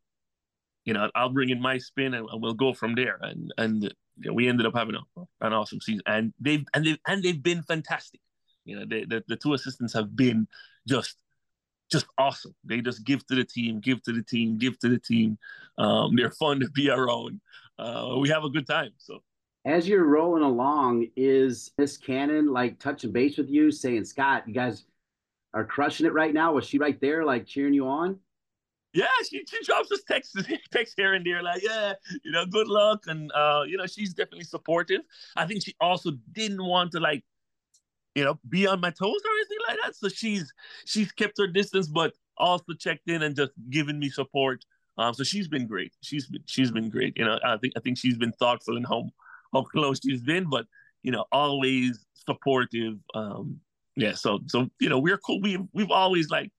you 0.85 0.93
know 0.93 1.09
I'll 1.15 1.29
bring 1.29 1.49
in 1.49 1.61
my 1.61 1.77
spin, 1.77 2.13
and, 2.13 2.27
we'll 2.33 2.53
go 2.53 2.73
from 2.73 2.95
there. 2.95 3.17
And 3.21 3.53
and 3.57 3.83
you 3.83 4.29
know, 4.29 4.33
we 4.33 4.47
ended 4.47 4.65
up 4.65 4.75
having 4.75 4.95
a, 4.95 5.21
an 5.41 5.53
awesome 5.53 5.81
season, 5.81 6.03
and 6.05 6.33
they've 6.39 6.65
and 6.73 6.85
they've 6.85 6.99
and 7.07 7.23
they've 7.23 7.41
been 7.41 7.63
fantastic. 7.63 8.21
You 8.65 8.79
know, 8.79 8.85
they, 8.85 9.05
the 9.05 9.23
the 9.27 9.35
two 9.35 9.53
assistants 9.53 9.93
have 9.93 10.15
been 10.15 10.47
just 10.87 11.17
just 11.91 12.05
awesome. 12.17 12.55
They 12.63 12.81
just 12.81 13.03
give 13.03 13.25
to 13.27 13.35
the 13.35 13.43
team, 13.43 13.79
give 13.79 14.01
to 14.03 14.13
the 14.13 14.23
team, 14.23 14.57
give 14.57 14.79
to 14.79 14.89
the 14.89 14.99
team. 14.99 15.37
Um, 15.77 16.15
they're 16.15 16.31
fun 16.31 16.59
to 16.61 16.69
be 16.69 16.89
around. 16.89 17.39
Uh, 17.77 18.15
we 18.19 18.29
have 18.29 18.43
a 18.43 18.49
good 18.49 18.67
time. 18.67 18.91
So 18.97 19.21
as 19.65 19.87
you're 19.87 20.05
rolling 20.05 20.43
along, 20.43 21.07
is 21.15 21.71
Miss 21.77 21.97
Cannon 21.97 22.51
like 22.51 22.79
touching 22.79 23.11
base 23.11 23.37
with 23.37 23.49
you, 23.49 23.71
saying, 23.71 24.05
Scott, 24.05 24.47
you 24.47 24.53
guys 24.53 24.85
are 25.53 25.63
crushing 25.63 26.05
it 26.05 26.13
right 26.13 26.33
now? 26.33 26.53
Was 26.53 26.65
she 26.65 26.79
right 26.79 26.99
there, 26.99 27.23
like 27.23 27.45
cheering 27.45 27.73
you 27.73 27.87
on? 27.87 28.19
Yeah, 28.93 29.07
she, 29.27 29.43
she 29.49 29.63
drops 29.63 29.91
us 29.91 30.03
texts, 30.07 30.35
texts 30.71 30.93
here 30.95 31.13
and 31.13 31.25
there, 31.25 31.41
like, 31.41 31.63
yeah, 31.63 31.93
you 32.23 32.31
know, 32.31 32.45
good 32.45 32.67
luck. 32.67 33.03
And, 33.07 33.31
uh, 33.33 33.63
you 33.67 33.77
know, 33.77 33.87
she's 33.87 34.13
definitely 34.13 34.43
supportive. 34.43 35.01
I 35.35 35.45
think 35.47 35.63
she 35.63 35.73
also 35.81 36.11
didn't 36.31 36.63
want 36.63 36.91
to, 36.91 36.99
like, 36.99 37.23
you 38.15 38.23
know, 38.23 38.39
be 38.47 38.67
on 38.67 38.79
my 38.79 38.91
toes 38.91 39.21
or 39.25 39.31
anything 39.37 39.57
like 39.67 39.77
that. 39.83 39.95
So 39.95 40.07
she's 40.09 40.53
she's 40.85 41.11
kept 41.11 41.37
her 41.39 41.47
distance, 41.47 41.87
but 41.87 42.13
also 42.37 42.73
checked 42.79 43.09
in 43.09 43.23
and 43.23 43.35
just 43.35 43.51
given 43.69 43.99
me 43.99 44.09
support. 44.09 44.63
Um, 44.97 45.13
so 45.13 45.23
she's 45.23 45.47
been 45.47 45.65
great. 45.65 45.93
She's 46.01 46.27
been 46.27 46.43
she's 46.45 46.71
been 46.71 46.89
great. 46.89 47.17
You 47.17 47.25
know, 47.25 47.39
I 47.43 47.57
think 47.57 47.73
I 47.75 47.79
think 47.79 47.97
she's 47.97 48.17
been 48.17 48.31
thoughtful 48.33 48.77
in 48.77 48.83
how 48.83 49.09
how 49.51 49.63
close 49.63 49.99
she's 50.03 50.21
been, 50.21 50.49
but 50.49 50.65
you 51.01 51.11
know, 51.11 51.25
always 51.31 52.05
supportive. 52.13 52.95
Um, 53.15 53.59
yeah, 53.95 54.13
so 54.13 54.39
so 54.47 54.69
you 54.79 54.89
know, 54.89 54.99
we're 54.99 55.17
cool. 55.17 55.41
We 55.41 55.57
we've 55.73 55.91
always 55.91 56.29
like 56.29 56.51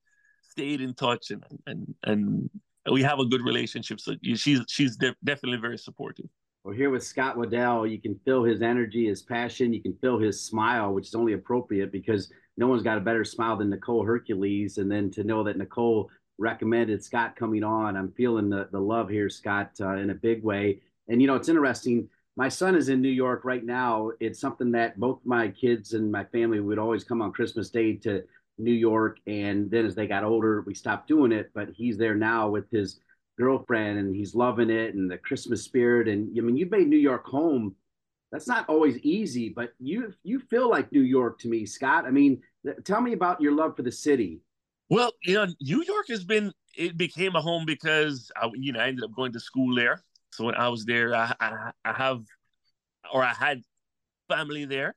stayed 0.55 0.81
in 0.81 0.95
touch 0.95 1.31
and 1.31 1.45
and 1.67 1.95
and 2.05 2.51
we 2.91 3.03
have 3.03 3.19
a 3.19 3.27
good 3.27 3.43
relationship. 3.43 4.01
So 4.01 4.15
she's 4.35 4.61
she's 4.69 4.97
de- 4.97 5.17
definitely 5.25 5.59
very 5.59 5.79
supportive. 5.79 6.27
Well, 6.65 6.75
here 6.75 6.91
with 6.91 7.05
Scott 7.05 7.37
Waddell, 7.37 7.87
you 7.87 8.01
can 8.01 8.19
feel 8.25 8.43
his 8.43 8.63
energy, 8.63 9.07
his 9.07 9.23
passion. 9.23 9.75
You 9.75 9.83
can 9.83 9.95
feel 10.01 10.19
his 10.19 10.41
smile, 10.41 10.95
which 10.95 11.09
is 11.09 11.15
only 11.15 11.35
appropriate 11.35 11.93
because 11.93 12.33
no 12.57 12.69
one's 12.69 12.83
got 12.83 12.97
a 12.97 13.03
better 13.03 13.25
smile 13.25 13.57
than 13.59 13.69
Nicole 13.69 14.03
Hercules. 14.03 14.79
And 14.79 14.91
then 14.91 15.11
to 15.11 15.25
know 15.25 15.45
that 15.45 15.59
Nicole 15.59 16.11
recommended 16.39 17.05
Scott 17.05 17.37
coming 17.37 17.63
on, 17.65 17.99
I'm 17.99 18.13
feeling 18.13 18.49
the, 18.49 18.69
the 18.73 18.81
love 18.81 19.11
here, 19.11 19.29
Scott, 19.29 19.73
uh, 19.79 19.97
in 19.97 20.09
a 20.09 20.15
big 20.15 20.43
way. 20.43 20.81
And, 21.09 21.21
you 21.21 21.27
know, 21.27 21.35
it's 21.35 21.51
interesting 21.51 22.09
my 22.37 22.49
son 22.49 22.75
is 22.75 22.89
in 22.89 23.01
New 23.01 23.11
York 23.11 23.45
right 23.45 23.65
now. 23.65 24.11
It's 24.19 24.41
something 24.41 24.73
that 24.73 24.99
both 24.99 25.21
my 25.25 25.49
kids 25.49 25.93
and 25.93 26.11
my 26.11 26.25
family 26.25 26.61
would 26.61 26.79
always 26.79 27.05
come 27.05 27.23
on 27.23 27.33
Christmas 27.33 27.71
Day 27.71 27.95
to 27.97 28.25
New 28.59 28.73
York. 28.73 29.19
And 29.27 29.71
then 29.71 29.87
as 29.87 29.95
they 29.95 30.07
got 30.07 30.25
older, 30.25 30.63
we 30.67 30.75
stopped 30.75 31.09
doing 31.09 31.33
it. 31.33 31.51
But 31.55 31.71
he's 31.75 31.97
there 31.97 32.15
now 32.15 32.49
with 32.49 32.71
his 32.71 33.01
girlfriend 33.39 33.99
and 33.99 34.15
he's 34.15 34.35
loving 34.35 34.71
it 34.71 34.95
and 34.95 35.11
the 35.11 35.19
Christmas 35.19 35.63
spirit. 35.63 36.09
And 36.09 36.37
I 36.37 36.41
mean, 36.41 36.57
you 36.57 36.67
made 36.67 36.89
New 36.89 36.99
York 36.99 37.27
home. 37.27 37.75
That's 38.33 38.49
not 38.49 38.69
always 38.69 38.99
easy, 38.99 39.49
but 39.49 39.75
you 39.79 40.13
you 40.25 40.41
feel 40.41 40.69
like 40.69 40.91
New 40.91 41.03
York 41.03 41.39
to 41.41 41.49
me, 41.49 41.67
Scott. 41.67 42.05
I 42.05 42.11
mean, 42.11 42.43
tell 42.85 43.01
me 43.01 43.13
about 43.13 43.41
your 43.41 43.53
love 43.53 43.77
for 43.77 43.83
the 43.83 43.93
city. 43.93 44.41
Well, 44.91 45.13
you 45.23 45.35
know, 45.35 45.47
New 45.61 45.83
York 45.85 46.07
has 46.09 46.25
been 46.25 46.53
it 46.77 46.97
became 46.97 47.37
a 47.37 47.41
home 47.41 47.65
because 47.65 48.33
I, 48.37 48.51
you 48.55 48.73
know 48.73 48.81
I 48.81 48.89
ended 48.89 49.05
up 49.05 49.15
going 49.15 49.33
to 49.35 49.41
school 49.41 49.77
there 49.77 50.03
so 50.35 50.45
when 50.45 50.57
I 50.57 50.69
was 50.69 50.85
there, 50.85 51.15
I, 51.15 51.33
I, 51.39 51.71
I 51.85 51.93
have, 51.93 52.25
or 53.13 53.23
I 53.23 53.33
had 53.33 53.63
family 54.29 54.65
there. 54.65 54.97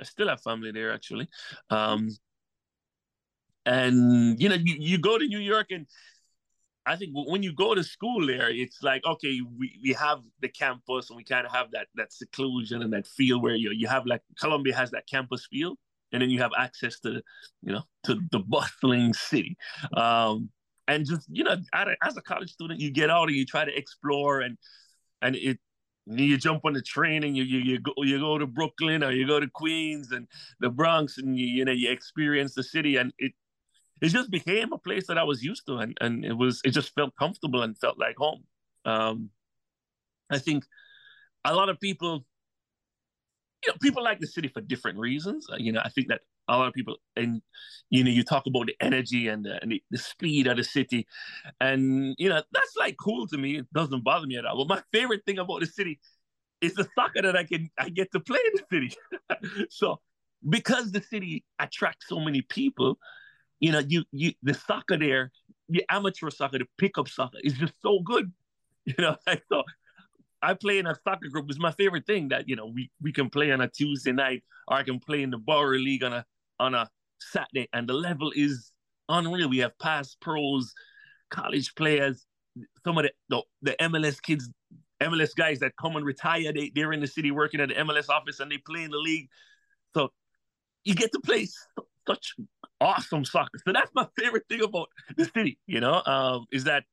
I 0.00 0.02
still 0.02 0.28
have 0.28 0.42
family 0.42 0.72
there 0.72 0.92
actually. 0.92 1.28
Um, 1.70 2.08
and 3.66 4.40
you 4.40 4.48
know, 4.48 4.56
you, 4.56 4.76
you 4.78 4.98
go 4.98 5.18
to 5.18 5.26
New 5.26 5.38
York 5.38 5.66
and 5.70 5.86
I 6.84 6.96
think 6.96 7.12
when 7.14 7.42
you 7.42 7.54
go 7.54 7.74
to 7.74 7.84
school 7.84 8.26
there, 8.26 8.50
it's 8.50 8.82
like, 8.82 9.04
okay, 9.04 9.40
we, 9.56 9.78
we 9.82 9.92
have 9.92 10.20
the 10.40 10.48
campus 10.48 11.10
and 11.10 11.16
we 11.16 11.24
kind 11.24 11.46
of 11.46 11.52
have 11.52 11.70
that 11.72 11.86
that 11.94 12.12
seclusion 12.12 12.82
and 12.82 12.92
that 12.92 13.06
feel 13.06 13.40
where 13.40 13.54
you 13.54 13.70
you 13.72 13.86
have 13.86 14.04
like 14.06 14.22
Columbia 14.38 14.74
has 14.74 14.90
that 14.90 15.06
campus 15.08 15.46
feel, 15.50 15.76
and 16.12 16.22
then 16.22 16.30
you 16.30 16.40
have 16.40 16.50
access 16.58 16.98
to, 17.00 17.22
you 17.62 17.72
know, 17.72 17.82
to 18.04 18.20
the 18.32 18.40
bustling 18.40 19.14
city. 19.14 19.56
Um, 19.96 20.50
and 20.88 21.06
just 21.06 21.28
you 21.30 21.44
know 21.44 21.56
as 22.02 22.16
a 22.16 22.22
college 22.22 22.50
student 22.50 22.80
you 22.80 22.90
get 22.90 23.08
out 23.08 23.28
and 23.28 23.36
you 23.36 23.46
try 23.46 23.64
to 23.64 23.76
explore 23.76 24.40
and 24.40 24.58
and 25.20 25.36
it 25.36 25.58
you 26.06 26.36
jump 26.36 26.64
on 26.64 26.72
the 26.72 26.82
train 26.82 27.22
and 27.22 27.36
you 27.36 27.44
you 27.44 27.60
you 27.60 27.78
go 27.78 27.92
you 27.98 28.18
go 28.18 28.36
to 28.36 28.46
Brooklyn 28.46 29.04
or 29.04 29.12
you 29.12 29.26
go 29.26 29.38
to 29.38 29.48
Queens 29.48 30.10
and 30.10 30.26
the 30.58 30.68
Bronx 30.68 31.18
and 31.18 31.38
you 31.38 31.46
you 31.46 31.64
know 31.64 31.72
you 31.72 31.90
experience 31.90 32.54
the 32.54 32.64
city 32.64 32.96
and 32.96 33.12
it 33.18 33.32
it 34.02 34.08
just 34.08 34.30
became 34.30 34.72
a 34.72 34.78
place 34.78 35.06
that 35.06 35.16
I 35.16 35.22
was 35.22 35.42
used 35.42 35.64
to 35.66 35.76
and 35.76 35.96
and 36.00 36.24
it 36.24 36.34
was 36.34 36.60
it 36.64 36.70
just 36.70 36.92
felt 36.94 37.14
comfortable 37.16 37.62
and 37.62 37.78
felt 37.78 37.98
like 37.98 38.16
home. 38.16 38.44
Um, 38.84 39.30
I 40.28 40.38
think 40.38 40.64
a 41.44 41.54
lot 41.54 41.68
of 41.68 41.80
people 41.80 42.24
you 43.64 43.70
know 43.70 43.76
people 43.80 44.02
like 44.02 44.18
the 44.18 44.26
city 44.26 44.48
for 44.48 44.60
different 44.60 44.98
reasons. 44.98 45.46
Uh, 45.50 45.56
you 45.56 45.72
know 45.72 45.80
I 45.84 45.88
think 45.88 46.08
that 46.08 46.22
a 46.48 46.58
lot 46.58 46.66
of 46.66 46.74
people 46.74 46.96
and 47.14 47.40
you 47.90 48.02
know 48.02 48.10
you 48.10 48.24
talk 48.24 48.46
about 48.46 48.66
the 48.66 48.76
energy 48.80 49.28
and 49.28 49.44
the, 49.44 49.62
and 49.62 49.70
the, 49.70 49.82
the, 49.92 49.98
speed 49.98 50.48
of 50.48 50.56
the 50.56 50.64
city 50.64 51.06
and 51.60 52.16
you 52.18 52.28
know 52.28 52.42
that's 52.52 52.76
like 52.76 52.96
cool 53.00 53.28
to 53.28 53.38
me 53.38 53.58
it 53.58 53.66
doesn't 53.72 54.02
bother 54.02 54.26
me 54.26 54.36
at 54.36 54.44
all 54.44 54.64
but 54.64 54.76
my 54.76 54.82
favorite 54.92 55.24
thing 55.24 55.38
about 55.38 55.60
the 55.60 55.66
city 55.66 56.00
is 56.60 56.74
the 56.74 56.86
soccer 56.96 57.22
that 57.22 57.36
i 57.36 57.44
can 57.44 57.70
i 57.78 57.88
get 57.88 58.10
to 58.10 58.18
play 58.18 58.40
in 58.46 58.60
the 58.60 58.64
city 58.76 59.66
so 59.70 60.00
because 60.48 60.90
the 60.90 61.00
city 61.00 61.44
attracts 61.60 62.08
so 62.08 62.18
many 62.18 62.42
people 62.42 62.98
you 63.62 63.72
know 63.72 63.78
you 63.78 64.04
you 64.12 64.32
the 64.42 64.52
soccer 64.52 64.98
there 64.98 65.30
the 65.70 65.82
amateur 65.88 66.28
soccer 66.28 66.58
the 66.58 66.66
pickup 66.76 67.08
soccer 67.08 67.38
is 67.42 67.54
just 67.54 67.72
so 67.80 68.00
good 68.00 68.30
you 68.84 68.94
know 68.98 69.16
so 69.50 69.62
I 70.42 70.54
play 70.54 70.78
in 70.78 70.86
a 70.86 70.96
soccer 71.04 71.28
group. 71.28 71.46
It's 71.48 71.60
my 71.60 71.70
favorite 71.70 72.04
thing 72.04 72.28
that 72.30 72.48
you 72.48 72.56
know 72.56 72.66
we 72.66 72.90
we 73.00 73.12
can 73.12 73.30
play 73.30 73.52
on 73.52 73.60
a 73.60 73.68
Tuesday 73.68 74.12
night, 74.12 74.42
or 74.66 74.76
I 74.76 74.82
can 74.82 74.98
play 74.98 75.22
in 75.22 75.30
the 75.30 75.38
Borough 75.38 75.78
League 75.78 76.02
on 76.02 76.12
a 76.12 76.26
on 76.58 76.74
a 76.74 76.90
Saturday, 77.20 77.68
and 77.72 77.88
the 77.88 77.94
level 77.94 78.32
is 78.34 78.72
unreal. 79.08 79.48
We 79.48 79.58
have 79.58 79.78
past 79.78 80.20
pros, 80.20 80.74
college 81.30 81.74
players, 81.76 82.26
some 82.84 82.98
of 82.98 83.04
the, 83.04 83.12
the, 83.28 83.42
the 83.62 83.76
MLS 83.82 84.20
kids, 84.20 84.50
MLS 85.00 85.30
guys 85.36 85.60
that 85.60 85.76
come 85.80 85.96
and 85.96 86.04
retire. 86.04 86.52
They 86.52 86.72
they're 86.74 86.92
in 86.92 87.00
the 87.00 87.06
city 87.06 87.30
working 87.30 87.60
at 87.60 87.68
the 87.68 87.76
MLS 87.76 88.08
office 88.08 88.40
and 88.40 88.50
they 88.50 88.58
play 88.58 88.82
in 88.82 88.90
the 88.90 88.98
league. 88.98 89.28
So 89.94 90.10
you 90.84 90.96
get 90.96 91.12
to 91.12 91.20
play 91.20 91.46
such 92.06 92.34
awesome 92.80 93.24
soccer. 93.24 93.58
So 93.64 93.72
that's 93.72 93.90
my 93.94 94.06
favorite 94.18 94.44
thing 94.48 94.62
about 94.62 94.88
the 95.16 95.24
city. 95.24 95.58
You 95.66 95.80
know, 95.80 96.02
um, 96.06 96.46
is 96.52 96.64
that 96.64 96.84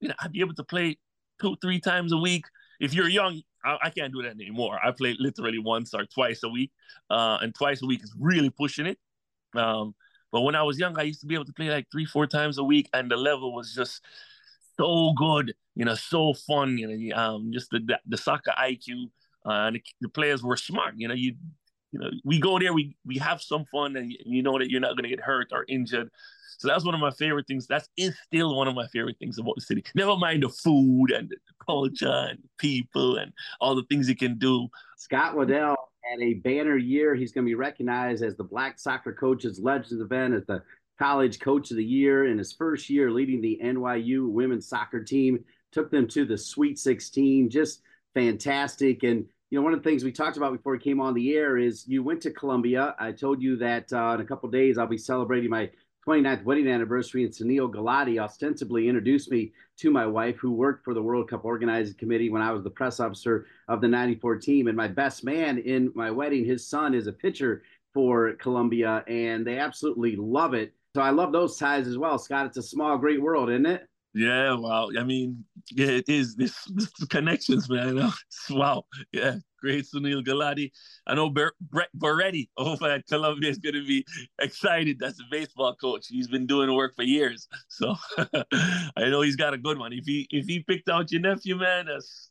you 0.00 0.08
know 0.08 0.14
I'd 0.20 0.32
be 0.32 0.40
able 0.40 0.54
to 0.54 0.64
play 0.64 0.98
two 1.40 1.56
three 1.60 1.80
times 1.80 2.12
a 2.12 2.18
week. 2.18 2.44
If 2.80 2.94
you're 2.94 3.08
young, 3.08 3.42
I, 3.64 3.78
I 3.84 3.90
can't 3.90 4.12
do 4.12 4.22
that 4.22 4.32
anymore. 4.32 4.78
I 4.82 4.90
play 4.92 5.16
literally 5.18 5.58
once 5.58 5.94
or 5.94 6.04
twice 6.06 6.42
a 6.42 6.48
week, 6.48 6.70
uh, 7.10 7.38
and 7.40 7.54
twice 7.54 7.82
a 7.82 7.86
week 7.86 8.02
is 8.02 8.14
really 8.18 8.50
pushing 8.50 8.86
it. 8.86 8.98
Um, 9.54 9.94
but 10.32 10.40
when 10.40 10.56
I 10.56 10.62
was 10.62 10.78
young, 10.78 10.98
I 10.98 11.02
used 11.02 11.20
to 11.20 11.26
be 11.26 11.34
able 11.34 11.44
to 11.44 11.52
play 11.52 11.68
like 11.68 11.86
three, 11.92 12.06
four 12.06 12.26
times 12.26 12.58
a 12.58 12.64
week, 12.64 12.88
and 12.94 13.10
the 13.10 13.16
level 13.16 13.54
was 13.54 13.74
just 13.74 14.00
so 14.78 15.12
good, 15.12 15.54
you 15.74 15.84
know, 15.84 15.94
so 15.94 16.32
fun, 16.32 16.78
you 16.78 16.88
know, 16.88 17.16
um, 17.16 17.50
just 17.52 17.70
the 17.70 17.80
the, 17.80 18.00
the 18.06 18.16
soccer 18.16 18.52
IQ, 18.58 19.04
uh, 19.44 19.66
and 19.68 19.76
the, 19.76 19.82
the, 20.00 20.08
players 20.08 20.42
were 20.42 20.56
smart, 20.56 20.94
you 20.96 21.06
know, 21.06 21.14
you 21.14 21.34
you 21.92 22.00
know, 22.00 22.10
we 22.24 22.40
go 22.40 22.58
there, 22.58 22.72
we 22.72 22.96
we 23.04 23.18
have 23.18 23.40
some 23.40 23.64
fun, 23.70 23.96
and 23.96 24.12
you 24.24 24.42
know 24.42 24.58
that 24.58 24.70
you're 24.70 24.80
not 24.80 24.96
going 24.96 25.04
to 25.04 25.08
get 25.08 25.20
hurt 25.20 25.48
or 25.52 25.64
injured. 25.68 26.10
So 26.58 26.68
that's 26.68 26.84
one 26.84 26.94
of 26.94 27.00
my 27.00 27.10
favorite 27.10 27.46
things. 27.46 27.66
That's 27.66 27.88
is 27.96 28.16
still 28.26 28.56
one 28.56 28.68
of 28.68 28.74
my 28.74 28.86
favorite 28.88 29.16
things 29.18 29.38
about 29.38 29.56
the 29.56 29.62
city. 29.62 29.84
Never 29.94 30.16
mind 30.16 30.42
the 30.42 30.48
food 30.48 31.10
and 31.10 31.28
the 31.28 31.36
culture 31.64 32.28
and 32.30 32.38
people 32.58 33.16
and 33.16 33.32
all 33.60 33.74
the 33.74 33.84
things 33.90 34.08
you 34.08 34.16
can 34.16 34.38
do. 34.38 34.68
Scott 34.96 35.36
Waddell 35.36 35.76
had 36.04 36.20
a 36.20 36.34
banner 36.34 36.76
year. 36.76 37.14
He's 37.14 37.32
going 37.32 37.44
to 37.44 37.50
be 37.50 37.56
recognized 37.56 38.22
as 38.22 38.36
the 38.36 38.44
Black 38.44 38.78
Soccer 38.78 39.12
Coaches 39.12 39.58
Legends 39.60 40.00
event 40.00 40.34
at 40.34 40.46
the 40.46 40.62
College 40.98 41.40
Coach 41.40 41.70
of 41.72 41.76
the 41.76 41.84
Year 41.84 42.26
in 42.26 42.38
his 42.38 42.52
first 42.52 42.88
year 42.88 43.10
leading 43.10 43.40
the 43.40 43.60
NYU 43.62 44.30
women's 44.30 44.68
soccer 44.68 45.02
team. 45.02 45.44
Took 45.72 45.90
them 45.90 46.06
to 46.08 46.24
the 46.24 46.38
Sweet 46.38 46.78
16. 46.78 47.50
Just 47.50 47.82
fantastic. 48.14 49.02
And 49.02 49.26
you 49.52 49.58
know, 49.58 49.64
one 49.64 49.74
of 49.74 49.82
the 49.82 49.88
things 49.90 50.02
we 50.02 50.10
talked 50.10 50.38
about 50.38 50.52
before 50.52 50.72
we 50.72 50.78
came 50.78 50.98
on 50.98 51.12
the 51.12 51.36
air 51.36 51.58
is 51.58 51.86
you 51.86 52.02
went 52.02 52.22
to 52.22 52.30
Columbia. 52.30 52.94
I 52.98 53.12
told 53.12 53.42
you 53.42 53.54
that 53.56 53.92
uh, 53.92 54.14
in 54.14 54.22
a 54.22 54.24
couple 54.24 54.48
days 54.48 54.78
I'll 54.78 54.86
be 54.86 54.96
celebrating 54.96 55.50
my 55.50 55.68
29th 56.08 56.42
wedding 56.44 56.68
anniversary, 56.68 57.24
and 57.24 57.32
Sunil 57.34 57.70
Gulati 57.70 58.18
ostensibly 58.18 58.88
introduced 58.88 59.30
me 59.30 59.52
to 59.76 59.90
my 59.90 60.06
wife, 60.06 60.38
who 60.38 60.52
worked 60.52 60.86
for 60.86 60.94
the 60.94 61.02
World 61.02 61.28
Cup 61.28 61.44
organizing 61.44 61.94
committee 61.98 62.30
when 62.30 62.40
I 62.40 62.50
was 62.50 62.62
the 62.62 62.70
press 62.70 62.98
officer 62.98 63.44
of 63.68 63.82
the 63.82 63.88
94 63.88 64.36
team. 64.36 64.68
And 64.68 64.76
my 64.76 64.88
best 64.88 65.22
man 65.22 65.58
in 65.58 65.92
my 65.94 66.10
wedding, 66.10 66.46
his 66.46 66.66
son 66.66 66.94
is 66.94 67.06
a 67.06 67.12
pitcher 67.12 67.62
for 67.92 68.32
Columbia, 68.36 69.04
and 69.06 69.46
they 69.46 69.58
absolutely 69.58 70.16
love 70.16 70.54
it. 70.54 70.72
So 70.96 71.02
I 71.02 71.10
love 71.10 71.30
those 71.30 71.58
ties 71.58 71.86
as 71.86 71.98
well, 71.98 72.18
Scott. 72.18 72.46
It's 72.46 72.56
a 72.56 72.62
small, 72.62 72.96
great 72.96 73.20
world, 73.20 73.50
isn't 73.50 73.66
it? 73.66 73.86
Yeah, 74.14 74.54
wow. 74.54 74.90
I 74.98 75.04
mean, 75.04 75.44
yeah, 75.70 75.88
it 75.88 76.08
is. 76.08 76.36
This, 76.36 76.54
this 76.74 76.90
connections, 77.08 77.68
man. 77.70 78.12
wow. 78.50 78.84
Yeah, 79.12 79.36
great 79.58 79.86
Sunil 79.86 80.24
Gulati. 80.24 80.70
I 81.06 81.14
know 81.14 81.30
Brett 81.30 81.52
Boretti 81.96 82.48
over 82.58 82.90
at 82.90 83.06
Columbia 83.06 83.50
is 83.50 83.58
going 83.58 83.74
to 83.74 83.86
be 83.86 84.04
excited. 84.38 84.98
That's 84.98 85.18
a 85.18 85.24
baseball 85.30 85.74
coach. 85.76 86.08
He's 86.08 86.28
been 86.28 86.46
doing 86.46 86.74
work 86.74 86.94
for 86.94 87.04
years, 87.04 87.48
so 87.68 87.94
I 88.18 89.08
know 89.08 89.22
he's 89.22 89.36
got 89.36 89.54
a 89.54 89.58
good 89.58 89.78
one. 89.78 89.92
If 89.94 90.04
he 90.04 90.26
if 90.30 90.46
he 90.46 90.60
picked 90.60 90.90
out 90.90 91.10
your 91.10 91.22
nephew, 91.22 91.56
man, 91.56 91.86
that's 91.86 92.30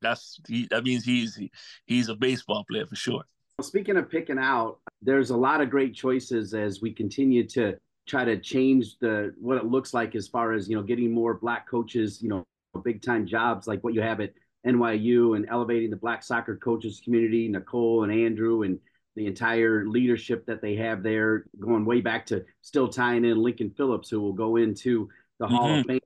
that's 0.00 0.40
he, 0.48 0.68
that 0.70 0.84
means 0.84 1.04
he's 1.04 1.36
he, 1.36 1.50
he's 1.84 2.08
a 2.08 2.14
baseball 2.14 2.64
player 2.70 2.86
for 2.86 2.96
sure. 2.96 3.24
Well, 3.58 3.66
Speaking 3.66 3.98
of 3.98 4.08
picking 4.10 4.38
out, 4.38 4.78
there's 5.02 5.30
a 5.30 5.36
lot 5.36 5.60
of 5.60 5.68
great 5.68 5.94
choices 5.94 6.54
as 6.54 6.80
we 6.80 6.92
continue 6.92 7.46
to 7.48 7.76
try 8.08 8.24
to 8.24 8.38
change 8.38 8.98
the 8.98 9.34
what 9.38 9.58
it 9.58 9.66
looks 9.66 9.92
like 9.94 10.14
as 10.14 10.26
far 10.26 10.52
as 10.52 10.68
you 10.68 10.76
know 10.76 10.82
getting 10.82 11.12
more 11.12 11.34
black 11.34 11.68
coaches, 11.68 12.20
you 12.22 12.28
know, 12.28 12.44
big 12.84 13.02
time 13.02 13.26
jobs 13.26 13.66
like 13.66 13.82
what 13.84 13.94
you 13.94 14.00
have 14.00 14.20
at 14.20 14.32
NYU 14.66 15.36
and 15.36 15.46
elevating 15.48 15.90
the 15.90 15.96
black 15.96 16.22
soccer 16.22 16.56
coaches 16.56 17.00
community, 17.04 17.48
Nicole 17.48 18.04
and 18.04 18.12
Andrew 18.12 18.62
and 18.62 18.78
the 19.16 19.26
entire 19.26 19.86
leadership 19.86 20.46
that 20.46 20.62
they 20.62 20.76
have 20.76 21.02
there, 21.02 21.44
going 21.58 21.84
way 21.84 22.00
back 22.00 22.24
to 22.26 22.44
still 22.62 22.88
tying 22.88 23.24
in 23.24 23.36
Lincoln 23.36 23.70
Phillips, 23.76 24.08
who 24.08 24.20
will 24.20 24.32
go 24.32 24.56
into 24.56 25.08
the 25.38 25.46
mm-hmm. 25.46 25.54
Hall 25.54 25.74
of 25.74 25.80
mm-hmm. 25.80 25.88
Fame 25.88 26.00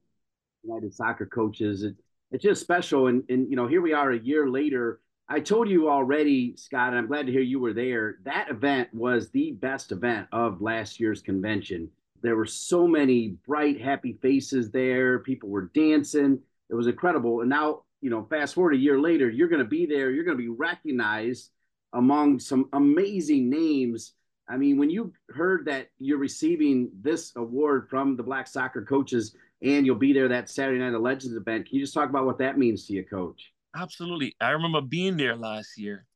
United 0.65 0.95
Soccer 0.95 1.27
Coaches. 1.27 1.83
It, 1.83 1.95
it's 2.31 2.43
just 2.43 2.63
special, 2.63 3.09
and 3.09 3.23
and 3.29 3.51
you 3.51 3.57
know 3.57 3.67
here 3.67 3.83
we 3.83 3.93
are 3.93 4.13
a 4.13 4.19
year 4.19 4.49
later 4.49 5.01
I 5.33 5.41
told 5.41 5.71
you 5.71 5.89
already, 5.89 6.55
Scott, 6.59 6.89
and 6.89 6.99
I'm 6.99 7.07
glad 7.07 7.25
to 7.25 7.33
hear 7.33 7.41
you 7.41 7.59
were 7.59 7.73
there. 7.73 8.17
That 8.25 8.51
event 8.51 8.93
was 8.93 9.31
the 9.31 9.53
best 9.53 9.91
event 9.91 10.29
of 10.31 10.61
last 10.61 11.01
year's 11.01 11.23
convention. 11.23 11.89
There 12.21 12.37
were 12.37 12.45
so 12.45 12.87
many 12.87 13.29
bright, 13.47 13.81
happy 13.81 14.19
faces 14.21 14.71
there. 14.71 15.21
People 15.21 15.49
were 15.49 15.71
dancing. 15.75 16.39
It 16.69 16.75
was 16.75 16.87
incredible. 16.87 17.41
And 17.41 17.49
now, 17.49 17.85
you 18.03 18.11
know, 18.11 18.27
fast 18.29 18.55
forward 18.55 18.75
a 18.75 18.79
year 18.79 19.01
later, 19.01 19.31
you're 19.31 19.49
going 19.49 19.63
to 19.63 19.69
be 19.69 19.87
there. 19.87 20.11
You're 20.11 20.25
going 20.25 20.37
to 20.37 20.43
be 20.43 20.51
recognized 20.51 21.49
among 21.95 22.39
some 22.39 22.69
amazing 22.75 23.49
names. 23.49 24.13
I 24.51 24.59
mean, 24.59 24.77
when 24.77 24.91
you 24.91 25.15
heard 25.31 25.65
that 25.65 25.89
you're 25.99 26.19
receiving 26.19 26.91
this 27.01 27.33
award 27.37 27.89
from 27.89 28.17
the 28.17 28.23
Black 28.23 28.49
Soccer 28.49 28.83
Coaches 28.83 29.35
and 29.63 29.87
you'll 29.87 29.97
be 29.97 30.13
there 30.13 30.29
that 30.29 30.51
Saturday 30.51 30.79
Night 30.79 30.93
of 30.93 31.01
Legends 31.01 31.35
event, 31.35 31.71
can 31.71 31.77
you 31.77 31.83
just 31.83 31.95
talk 31.95 32.11
about 32.11 32.27
what 32.27 32.37
that 32.37 32.59
means 32.59 32.87
to 32.87 32.93
you, 32.93 33.03
Coach? 33.03 33.51
Absolutely. 33.75 34.35
I 34.41 34.51
remember 34.51 34.81
being 34.81 35.17
there 35.17 35.37
last 35.37 35.79
year. 35.79 36.07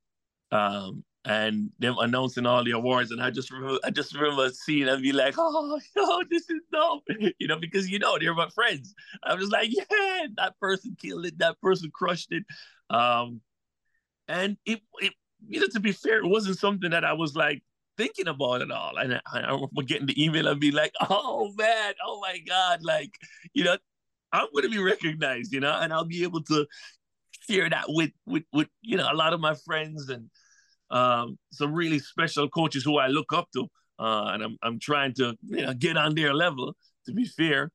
Um, 0.52 1.04
and 1.24 1.70
them 1.78 1.96
announcing 2.00 2.46
all 2.46 2.64
the 2.64 2.72
awards, 2.72 3.10
and 3.12 3.22
I 3.22 3.30
just 3.30 3.52
remember, 3.52 3.78
I 3.84 3.90
just 3.90 4.14
remember 4.14 4.48
seeing 4.50 4.88
and 4.88 5.02
be 5.02 5.12
like, 5.12 5.34
"Oh, 5.38 5.80
yo, 5.96 6.20
this 6.30 6.50
is 6.50 6.62
dope," 6.72 7.04
you 7.38 7.48
know, 7.48 7.58
because 7.58 7.90
you 7.90 7.98
know 7.98 8.18
they're 8.18 8.34
my 8.34 8.48
friends. 8.50 8.94
I 9.24 9.34
was 9.34 9.50
like, 9.50 9.70
"Yeah, 9.72 10.26
that 10.36 10.54
person 10.60 10.96
killed 11.00 11.26
it. 11.26 11.38
That 11.38 11.60
person 11.60 11.90
crushed 11.94 12.32
it," 12.32 12.44
um, 12.90 13.42
and 14.28 14.56
it, 14.66 14.80
it, 15.00 15.12
you 15.48 15.60
know, 15.60 15.66
to 15.72 15.80
be 15.80 15.92
fair, 15.92 16.18
it 16.18 16.26
wasn't 16.28 16.58
something 16.58 16.90
that 16.90 17.04
I 17.04 17.12
was 17.12 17.36
like 17.36 17.62
thinking 17.96 18.28
about 18.28 18.62
at 18.62 18.70
all. 18.70 18.96
And 18.98 19.14
I, 19.14 19.20
I 19.40 19.52
remember 19.52 19.82
getting 19.82 20.06
the 20.06 20.22
email 20.22 20.48
and 20.48 20.60
be 20.60 20.70
like, 20.72 20.92
"Oh 21.10 21.52
man, 21.56 21.94
oh 22.04 22.20
my 22.20 22.38
god!" 22.46 22.80
Like, 22.82 23.12
you 23.54 23.64
know, 23.64 23.76
I'm 24.32 24.48
going 24.52 24.64
to 24.64 24.70
be 24.70 24.82
recognized, 24.82 25.52
you 25.52 25.60
know, 25.60 25.72
and 25.80 25.92
I'll 25.92 26.04
be 26.04 26.24
able 26.24 26.42
to 26.44 26.66
share 27.48 27.68
that 27.70 27.84
with 27.88 28.10
with 28.26 28.44
with 28.52 28.68
you 28.82 28.96
know 28.96 29.08
a 29.10 29.14
lot 29.14 29.32
of 29.32 29.40
my 29.40 29.54
friends 29.64 30.08
and 30.08 30.30
um, 30.90 31.38
some 31.52 31.72
really 31.72 31.98
special 31.98 32.48
coaches 32.48 32.84
who 32.84 32.98
I 32.98 33.08
look 33.08 33.32
up 33.32 33.48
to, 33.54 33.66
uh, 33.98 34.30
and 34.32 34.42
I'm 34.42 34.56
I'm 34.62 34.78
trying 34.78 35.14
to 35.14 35.36
you 35.42 35.66
know 35.66 35.74
get 35.74 35.96
on 35.96 36.14
their 36.14 36.34
level. 36.34 36.74
To 37.06 37.12
be 37.12 37.24
fair, 37.24 37.70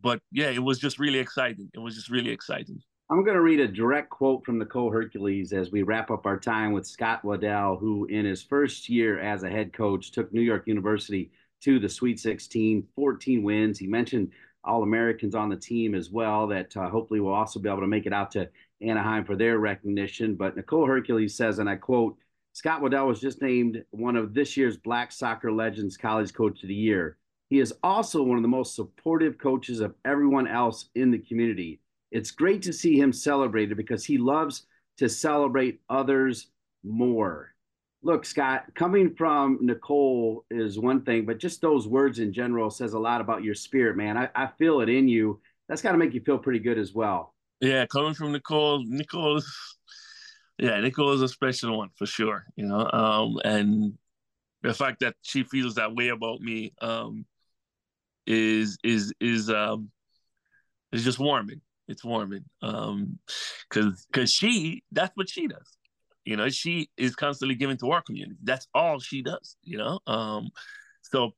but 0.00 0.20
yeah, 0.30 0.50
it 0.50 0.62
was 0.62 0.78
just 0.78 0.98
really 0.98 1.18
exciting. 1.18 1.68
It 1.74 1.80
was 1.80 1.96
just 1.96 2.10
really 2.10 2.30
exciting. 2.30 2.80
I'm 3.10 3.24
going 3.24 3.36
to 3.36 3.42
read 3.42 3.60
a 3.60 3.66
direct 3.66 4.10
quote 4.10 4.44
from 4.44 4.58
Nicole 4.58 4.90
Hercules 4.90 5.54
as 5.54 5.72
we 5.72 5.82
wrap 5.82 6.10
up 6.10 6.26
our 6.26 6.38
time 6.38 6.72
with 6.72 6.86
Scott 6.86 7.24
Waddell, 7.24 7.78
who 7.78 8.04
in 8.04 8.26
his 8.26 8.42
first 8.42 8.88
year 8.88 9.18
as 9.18 9.42
a 9.42 9.48
head 9.48 9.72
coach 9.72 10.12
took 10.12 10.30
New 10.32 10.42
York 10.42 10.64
University 10.66 11.30
to 11.62 11.78
the 11.80 11.88
Sweet 11.88 12.20
16, 12.20 12.86
14 12.94 13.42
wins. 13.42 13.78
He 13.78 13.86
mentioned 13.86 14.30
All 14.62 14.82
Americans 14.82 15.34
on 15.34 15.48
the 15.48 15.56
team 15.56 15.94
as 15.94 16.10
well, 16.10 16.46
that 16.48 16.76
uh, 16.76 16.90
hopefully 16.90 17.20
will 17.20 17.32
also 17.32 17.58
be 17.58 17.70
able 17.70 17.80
to 17.80 17.86
make 17.86 18.04
it 18.04 18.12
out 18.12 18.30
to 18.32 18.50
Anaheim 18.80 19.24
for 19.24 19.36
their 19.36 19.58
recognition. 19.58 20.34
But 20.34 20.56
Nicole 20.56 20.86
Hercules 20.86 21.36
says, 21.36 21.58
and 21.58 21.68
I 21.68 21.76
quote, 21.76 22.16
Scott 22.52 22.82
Waddell 22.82 23.06
was 23.06 23.20
just 23.20 23.40
named 23.40 23.84
one 23.90 24.16
of 24.16 24.34
this 24.34 24.56
year's 24.56 24.76
Black 24.76 25.12
Soccer 25.12 25.52
Legends 25.52 25.96
College 25.96 26.32
Coach 26.32 26.62
of 26.62 26.68
the 26.68 26.74
Year. 26.74 27.16
He 27.50 27.60
is 27.60 27.74
also 27.82 28.22
one 28.22 28.36
of 28.36 28.42
the 28.42 28.48
most 28.48 28.74
supportive 28.74 29.38
coaches 29.38 29.80
of 29.80 29.94
everyone 30.04 30.46
else 30.46 30.90
in 30.94 31.10
the 31.10 31.18
community. 31.18 31.80
It's 32.10 32.30
great 32.30 32.62
to 32.62 32.72
see 32.72 32.98
him 32.98 33.12
celebrated 33.12 33.76
because 33.76 34.04
he 34.04 34.18
loves 34.18 34.66
to 34.98 35.08
celebrate 35.08 35.80
others 35.88 36.48
more. 36.82 37.54
Look, 38.02 38.24
Scott, 38.24 38.66
coming 38.74 39.14
from 39.14 39.58
Nicole 39.60 40.44
is 40.50 40.78
one 40.78 41.02
thing, 41.02 41.26
but 41.26 41.38
just 41.38 41.60
those 41.60 41.88
words 41.88 42.18
in 42.18 42.32
general 42.32 42.70
says 42.70 42.92
a 42.92 42.98
lot 42.98 43.20
about 43.20 43.42
your 43.42 43.54
spirit, 43.54 43.96
man. 43.96 44.16
I, 44.16 44.28
I 44.34 44.48
feel 44.58 44.80
it 44.80 44.88
in 44.88 45.08
you. 45.08 45.40
That's 45.68 45.82
got 45.82 45.92
to 45.92 45.98
make 45.98 46.14
you 46.14 46.20
feel 46.20 46.38
pretty 46.38 46.60
good 46.60 46.78
as 46.78 46.94
well. 46.94 47.34
Yeah, 47.60 47.86
coming 47.86 48.14
from 48.14 48.32
Nicole, 48.32 48.84
Nicole's 48.86 49.78
yeah, 50.58 50.80
Nicole 50.80 51.12
is 51.12 51.22
a 51.22 51.28
special 51.28 51.78
one 51.78 51.90
for 51.96 52.06
sure, 52.06 52.44
you 52.56 52.66
know. 52.66 52.90
Um, 52.92 53.38
and 53.44 53.96
the 54.62 54.74
fact 54.74 55.00
that 55.00 55.14
she 55.22 55.44
feels 55.44 55.76
that 55.76 55.94
way 55.94 56.08
about 56.08 56.40
me 56.40 56.72
um, 56.80 57.24
is 58.26 58.76
is 58.82 59.12
is 59.20 59.50
um, 59.50 59.90
is 60.92 61.04
just 61.04 61.20
warming. 61.20 61.60
It's 61.86 62.04
warming 62.04 62.44
um, 62.60 63.18
because 63.70 64.04
because 64.12 64.32
she 64.32 64.82
that's 64.90 65.16
what 65.16 65.28
she 65.30 65.46
does. 65.46 65.76
You 66.24 66.36
know, 66.36 66.48
she 66.48 66.90
is 66.96 67.14
constantly 67.14 67.54
giving 67.54 67.78
to 67.78 67.92
our 67.92 68.02
community. 68.02 68.38
That's 68.42 68.66
all 68.74 68.98
she 68.98 69.22
does. 69.22 69.56
You 69.62 69.78
know, 69.78 70.00
um, 70.08 70.50
so 71.02 71.30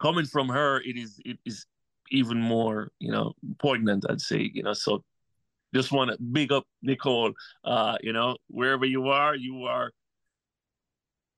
coming 0.00 0.26
from 0.26 0.48
her, 0.48 0.80
it 0.80 0.96
is 0.96 1.20
it 1.24 1.38
is 1.46 1.66
even 2.10 2.40
more 2.40 2.90
you 2.98 3.12
know 3.12 3.34
poignant. 3.60 4.06
I'd 4.10 4.20
say 4.20 4.50
you 4.52 4.64
know. 4.64 4.72
So 4.72 5.04
just 5.76 5.92
want 5.92 6.10
to 6.10 6.16
big 6.18 6.52
up 6.52 6.64
Nicole. 6.82 7.32
Uh, 7.64 7.96
you 8.00 8.12
know, 8.12 8.36
wherever 8.48 8.84
you 8.84 9.08
are, 9.08 9.34
you 9.34 9.64
are 9.64 9.90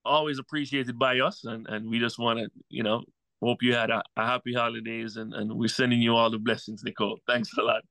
always 0.05 0.39
appreciated 0.39 0.99
by 0.99 1.20
us, 1.20 1.45
and 1.45 1.66
and 1.68 1.89
we 1.89 1.99
just 1.99 2.18
want 2.18 2.39
to, 2.39 2.49
you 2.70 2.82
know, 2.82 3.03
hope 3.43 3.62
you 3.62 3.74
had 3.74 3.91
a, 3.91 4.03
a, 4.16 4.26
happy 4.26 4.55
holidays, 4.55 5.16
and 5.16 5.34
and 5.34 5.53
we're 5.53 5.68
sending 5.68 6.01
you 6.01 6.14
all 6.16 6.30
the 6.30 6.39
blessings, 6.39 6.82
Nicole. 6.84 7.18
Thanks 7.26 7.51
a 7.59 7.62
lot 7.62 7.82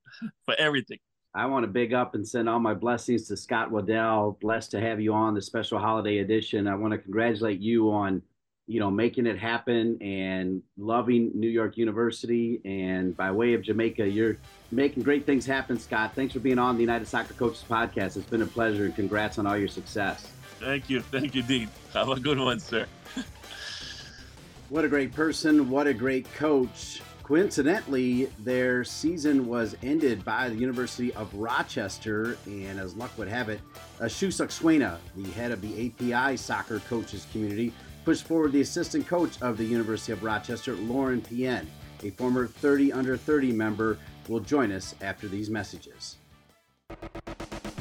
for 0.46 0.56
everything. 0.58 1.00
I 1.36 1.46
want 1.46 1.64
to 1.64 1.68
big 1.68 1.94
up 1.94 2.16
and 2.16 2.28
send 2.28 2.50
all 2.50 2.60
my 2.60 2.74
blessings 2.74 3.28
to 3.28 3.38
Scott 3.38 3.70
Waddell. 3.70 4.40
Blessed 4.42 4.72
to 4.72 4.82
have 4.82 5.00
you 5.00 5.14
on 5.14 5.36
the 5.36 5.42
special 5.42 5.78
holiday 5.78 6.20
edition. 6.20 6.68
I 6.68 6.76
want 6.76 6.94
to 6.94 6.98
congratulate 6.98 7.60
you 7.60 7.92
on 7.92 8.24
you 8.68 8.82
know, 8.82 8.92
making 8.92 9.26
it 9.26 9.40
happen 9.40 9.98
and 10.02 10.62
loving 10.78 11.32
New 11.34 11.48
York 11.48 11.78
University. 11.78 12.60
And 12.66 13.16
by 13.16 13.32
way 13.32 13.54
of 13.54 13.62
Jamaica, 13.62 14.08
you're 14.08 14.38
making 14.72 15.04
great 15.04 15.26
things 15.26 15.46
happen, 15.46 15.80
Scott. 15.80 16.12
Thanks 16.14 16.34
for 16.34 16.40
being 16.40 16.60
on 16.60 16.76
the 16.76 16.82
United 16.82 17.08
Soccer 17.08 17.34
Coaches 17.34 17.64
podcast. 17.68 18.18
It's 18.18 18.28
been 18.28 18.42
a 18.42 18.48
pleasure 18.48 18.84
and 18.86 18.94
congrats 18.94 19.40
on 19.40 19.48
all 19.48 19.58
your 19.58 19.70
success. 19.70 20.28
Thank 20.60 20.90
you. 20.90 21.02
Thank 21.02 21.34
you, 21.34 21.44
Dean. 21.44 21.70
Have 21.94 22.10
a 22.10 22.20
good 22.20 22.40
one, 22.40 22.60
sir. 22.60 22.86
what 24.70 24.84
a 24.84 24.90
great 24.90 25.14
person. 25.14 25.70
What 25.70 25.88
a 25.88 25.94
great 25.94 26.32
coach. 26.34 27.02
Coincidentally, 27.24 28.30
their 28.40 28.84
season 28.86 29.48
was 29.48 29.76
ended 29.84 30.24
by 30.24 30.48
the 30.48 30.56
University 30.56 31.14
of 31.14 31.34
Rochester, 31.34 32.38
and 32.46 32.80
as 32.80 32.96
luck 32.96 33.12
would 33.18 33.28
have 33.28 33.50
it, 33.50 33.60
Ashu 34.00 34.30
Saxena, 34.30 34.98
the 35.16 35.30
head 35.32 35.52
of 35.52 35.60
the 35.60 35.94
API 36.00 36.38
soccer 36.38 36.80
coaches 36.88 37.28
community, 37.34 37.74
pushed 38.08 38.24
forward 38.24 38.54
the 38.54 38.62
assistant 38.62 39.06
coach 39.06 39.34
of 39.42 39.58
the 39.58 39.66
University 39.66 40.14
of 40.14 40.24
Rochester, 40.24 40.76
Lauren 40.76 41.20
Pien, 41.20 41.68
a 42.04 42.10
former 42.12 42.48
30 42.48 42.94
under 42.94 43.18
30 43.18 43.52
member, 43.52 44.00
will 44.30 44.40
join 44.40 44.72
us 44.72 44.96
after 45.02 45.28
these 45.28 45.50
messages. 45.50 46.16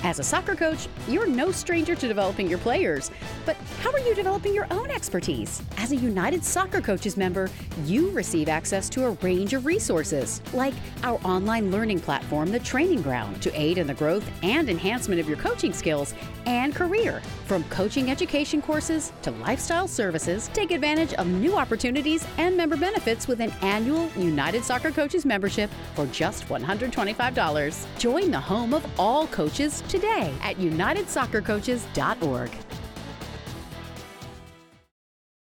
As 0.06 0.20
a 0.20 0.22
soccer 0.22 0.54
coach, 0.54 0.86
you're 1.08 1.26
no 1.26 1.50
stranger 1.50 1.96
to 1.96 2.06
developing 2.06 2.48
your 2.48 2.60
players. 2.60 3.10
But 3.44 3.56
how 3.80 3.90
are 3.90 3.98
you 3.98 4.14
developing 4.14 4.54
your 4.54 4.68
own 4.70 4.88
expertise? 4.88 5.60
As 5.78 5.90
a 5.90 5.96
United 5.96 6.44
Soccer 6.44 6.80
Coaches 6.80 7.16
member, 7.16 7.50
you 7.84 8.10
receive 8.12 8.48
access 8.48 8.88
to 8.90 9.06
a 9.06 9.10
range 9.20 9.52
of 9.52 9.66
resources, 9.66 10.42
like 10.52 10.74
our 11.02 11.18
online 11.24 11.72
learning 11.72 11.98
platform, 11.98 12.52
The 12.52 12.60
Training 12.60 13.02
Ground, 13.02 13.42
to 13.42 13.60
aid 13.60 13.78
in 13.78 13.88
the 13.88 13.94
growth 13.94 14.24
and 14.44 14.70
enhancement 14.70 15.20
of 15.20 15.26
your 15.26 15.38
coaching 15.38 15.72
skills 15.72 16.14
and 16.46 16.72
career. 16.72 17.20
From 17.46 17.64
coaching 17.64 18.08
education 18.08 18.62
courses 18.62 19.12
to 19.22 19.32
lifestyle 19.32 19.88
services, 19.88 20.50
take 20.54 20.70
advantage 20.70 21.14
of 21.14 21.26
new 21.26 21.56
opportunities 21.56 22.24
and 22.38 22.56
member 22.56 22.76
benefits 22.76 23.26
with 23.26 23.40
an 23.40 23.50
annual 23.60 24.08
United 24.16 24.62
Soccer 24.64 24.92
Coaches 24.92 25.26
membership 25.26 25.68
for 25.96 26.06
just 26.06 26.46
$125. 26.48 27.98
Join 27.98 28.30
the 28.30 28.38
home 28.38 28.72
of 28.72 28.86
all 29.00 29.26
coaches 29.26 29.82
today 29.96 30.34
at 30.42 30.56
unitedsoccercoaches.org. 30.56 32.50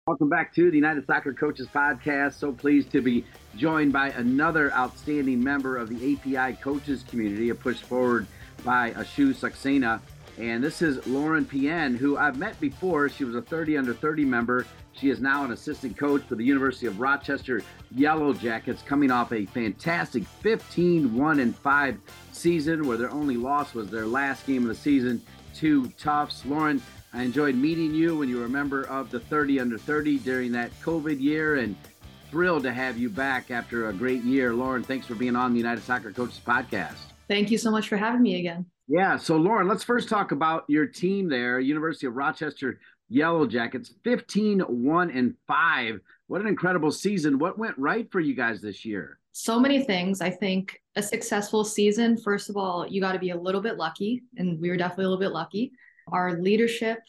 Welcome 0.07 0.29
back 0.29 0.55
to 0.55 0.71
the 0.71 0.77
United 0.77 1.05
Soccer 1.05 1.33
Coaches 1.33 1.67
Podcast. 1.67 2.33
So 2.35 2.53
pleased 2.53 2.89
to 2.93 3.01
be 3.01 3.25
joined 3.57 3.91
by 3.91 4.09
another 4.11 4.73
outstanding 4.73 5.43
member 5.43 5.77
of 5.77 5.89
the 5.89 6.13
API 6.13 6.57
coaches 6.61 7.03
community, 7.07 7.49
a 7.49 7.55
push 7.55 7.77
forward 7.79 8.25
by 8.63 8.91
Ashu 8.91 9.35
Saxena. 9.35 9.99
And 10.39 10.63
this 10.63 10.81
is 10.81 11.05
Lauren 11.05 11.43
Pien, 11.43 11.95
who 11.95 12.17
I've 12.17 12.37
met 12.37 12.59
before. 12.61 13.09
She 13.09 13.25
was 13.25 13.35
a 13.35 13.41
30 13.41 13.77
under 13.77 13.93
30 13.93 14.23
member. 14.23 14.65
She 14.93 15.09
is 15.09 15.19
now 15.19 15.43
an 15.43 15.51
assistant 15.51 15.97
coach 15.97 16.23
for 16.23 16.35
the 16.35 16.45
University 16.45 16.87
of 16.87 16.99
Rochester 16.99 17.61
Yellow 17.93 18.33
Jackets, 18.33 18.81
coming 18.81 19.11
off 19.11 19.33
a 19.33 19.45
fantastic 19.47 20.23
15 20.23 21.13
1 21.13 21.39
and 21.39 21.55
5 21.55 21.97
season 22.39 22.87
where 22.87 22.97
their 22.97 23.11
only 23.11 23.35
loss 23.35 23.73
was 23.73 23.89
their 23.89 24.05
last 24.05 24.47
game 24.47 24.63
of 24.63 24.69
the 24.69 24.75
season 24.75 25.21
to 25.55 25.87
Tufts. 25.97 26.45
Lauren, 26.45 26.81
I 27.13 27.23
enjoyed 27.23 27.55
meeting 27.55 27.93
you 27.93 28.17
when 28.17 28.29
you 28.29 28.37
were 28.37 28.45
a 28.45 28.49
member 28.49 28.83
of 28.83 29.11
the 29.11 29.19
30 29.19 29.59
under 29.59 29.77
30 29.77 30.19
during 30.19 30.51
that 30.53 30.71
COVID 30.81 31.19
year 31.19 31.55
and 31.55 31.75
thrilled 32.31 32.63
to 32.63 32.71
have 32.71 32.97
you 32.97 33.09
back 33.09 33.51
after 33.51 33.89
a 33.89 33.93
great 33.93 34.23
year. 34.23 34.53
Lauren, 34.53 34.83
thanks 34.83 35.05
for 35.05 35.15
being 35.15 35.35
on 35.35 35.51
the 35.51 35.57
United 35.57 35.83
Soccer 35.83 36.11
Coaches 36.11 36.39
podcast. 36.45 36.95
Thank 37.27 37.51
you 37.51 37.57
so 37.57 37.71
much 37.71 37.89
for 37.89 37.97
having 37.97 38.21
me 38.21 38.39
again. 38.39 38.65
Yeah. 38.87 39.17
So, 39.17 39.35
Lauren, 39.35 39.67
let's 39.67 39.83
first 39.83 40.07
talk 40.07 40.31
about 40.31 40.63
your 40.67 40.85
team 40.85 41.29
there, 41.29 41.59
University 41.59 42.07
of 42.07 42.15
Rochester 42.15 42.79
Yellow 43.09 43.47
Jackets, 43.47 43.91
15 44.03 44.61
1 44.61 45.11
and 45.11 45.35
5. 45.47 45.99
What 46.27 46.41
an 46.41 46.47
incredible 46.47 46.91
season. 46.91 47.39
What 47.39 47.57
went 47.57 47.77
right 47.77 48.09
for 48.11 48.19
you 48.19 48.33
guys 48.33 48.61
this 48.61 48.85
year? 48.85 49.19
So 49.31 49.59
many 49.59 49.83
things. 49.83 50.21
I 50.21 50.29
think 50.29 50.81
a 50.99 51.03
successful 51.03 51.63
season, 51.63 52.17
first 52.17 52.49
of 52.49 52.57
all, 52.57 52.85
you 52.85 53.01
got 53.01 53.13
to 53.13 53.19
be 53.19 53.31
a 53.31 53.39
little 53.39 53.61
bit 53.61 53.77
lucky. 53.77 54.21
And 54.37 54.59
we 54.59 54.69
were 54.69 54.77
definitely 54.77 55.05
a 55.05 55.07
little 55.07 55.19
bit 55.19 55.31
lucky. 55.31 55.71
Our 56.11 56.39
leadership 56.41 56.99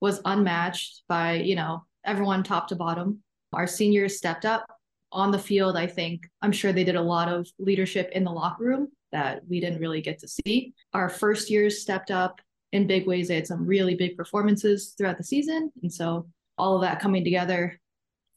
was 0.00 0.20
unmatched 0.24 1.02
by, 1.08 1.34
you 1.34 1.56
know, 1.56 1.84
everyone 2.04 2.42
top 2.42 2.68
to 2.68 2.76
bottom. 2.76 3.22
Our 3.52 3.66
seniors 3.66 4.16
stepped 4.16 4.46
up 4.46 4.66
on 5.12 5.32
the 5.32 5.38
field. 5.38 5.76
I 5.76 5.88
think 5.88 6.22
I'm 6.40 6.52
sure 6.52 6.72
they 6.72 6.84
did 6.84 6.96
a 6.96 7.02
lot 7.02 7.28
of 7.28 7.48
leadership 7.58 8.10
in 8.12 8.24
the 8.24 8.30
locker 8.30 8.64
room 8.64 8.88
that 9.10 9.42
we 9.48 9.58
didn't 9.58 9.80
really 9.80 10.00
get 10.00 10.20
to 10.20 10.28
see. 10.28 10.72
Our 10.94 11.08
first 11.08 11.50
years 11.50 11.82
stepped 11.82 12.12
up 12.12 12.40
in 12.72 12.86
big 12.86 13.06
ways. 13.06 13.28
They 13.28 13.34
had 13.34 13.48
some 13.48 13.66
really 13.66 13.96
big 13.96 14.16
performances 14.16 14.94
throughout 14.96 15.18
the 15.18 15.24
season. 15.24 15.72
And 15.82 15.92
so 15.92 16.28
all 16.56 16.76
of 16.76 16.82
that 16.82 17.00
coming 17.00 17.24
together 17.24 17.80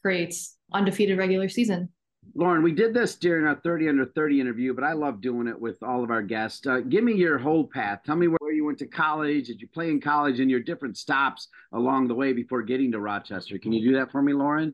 creates 0.02 0.58
undefeated 0.74 1.20
regular 1.20 1.50
season. 1.50 1.90
Lauren, 2.36 2.64
we 2.64 2.72
did 2.72 2.96
this 2.96 3.16
during 3.16 3.46
our 3.46 3.56
30 3.56 3.90
under 3.90 4.06
30 4.06 4.42
interview, 4.42 4.74
but 4.74 4.84
I 4.84 4.94
love 4.94 5.22
doing 5.22 5.48
it 5.48 5.60
with 5.60 5.84
all 5.84 6.04
of 6.04 6.10
our 6.10 6.24
guests. 6.24 6.66
Uh, 6.66 6.80
give 6.80 7.04
me 7.04 7.14
your 7.14 7.38
whole 7.38 7.68
path. 7.68 8.00
Tell 8.04 8.16
me 8.16 8.28
where 8.28 8.52
you 8.52 8.66
went 8.66 8.80
to 8.80 8.88
college. 8.88 9.48
Did 9.48 9.62
you 9.62 9.68
play 9.68 9.90
in 9.90 10.02
college 10.02 10.40
and 10.40 10.50
your 10.50 10.60
different 10.60 10.98
stops 10.98 11.48
along 11.74 12.08
the 12.08 12.16
way 12.16 12.34
before 12.34 12.64
getting 12.64 12.92
to 12.94 13.00
Rochester? 13.00 13.60
Can 13.60 13.72
you 13.72 13.88
do 13.88 13.96
that 13.98 14.12
for 14.12 14.22
me, 14.22 14.34
Lauren? 14.34 14.74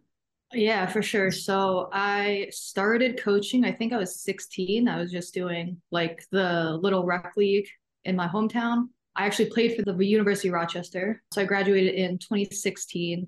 Yeah, 0.54 0.88
for 0.88 1.02
sure. 1.02 1.32
So 1.32 1.90
I 1.92 2.48
started 2.52 3.22
coaching, 3.22 3.66
I 3.66 3.74
think 3.74 3.92
I 3.92 3.98
was 3.98 4.22
16. 4.22 4.88
I 4.88 4.98
was 4.98 5.12
just 5.12 5.34
doing 5.34 5.82
like 5.92 6.26
the 6.32 6.80
little 6.82 7.06
rec 7.06 7.34
league 7.36 7.68
in 8.06 8.16
my 8.16 8.28
hometown. 8.28 8.88
I 9.18 9.26
actually 9.26 9.50
played 9.50 9.76
for 9.76 9.82
the 9.82 10.06
University 10.06 10.48
of 10.48 10.54
Rochester. 10.54 11.22
So 11.34 11.42
I 11.42 11.46
graduated 11.46 11.96
in 11.96 12.20
2016, 12.20 13.28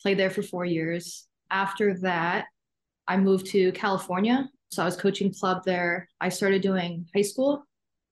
played 0.00 0.18
there 0.18 0.30
for 0.30 0.42
four 0.42 0.64
years. 0.64 1.26
After 1.50 1.98
that, 1.98 2.46
I 3.08 3.16
moved 3.16 3.46
to 3.48 3.72
California. 3.72 4.48
So 4.70 4.82
I 4.82 4.86
was 4.86 4.96
coaching 4.96 5.32
club 5.32 5.62
there. 5.64 6.08
I 6.20 6.28
started 6.28 6.62
doing 6.62 7.06
high 7.14 7.22
school. 7.22 7.64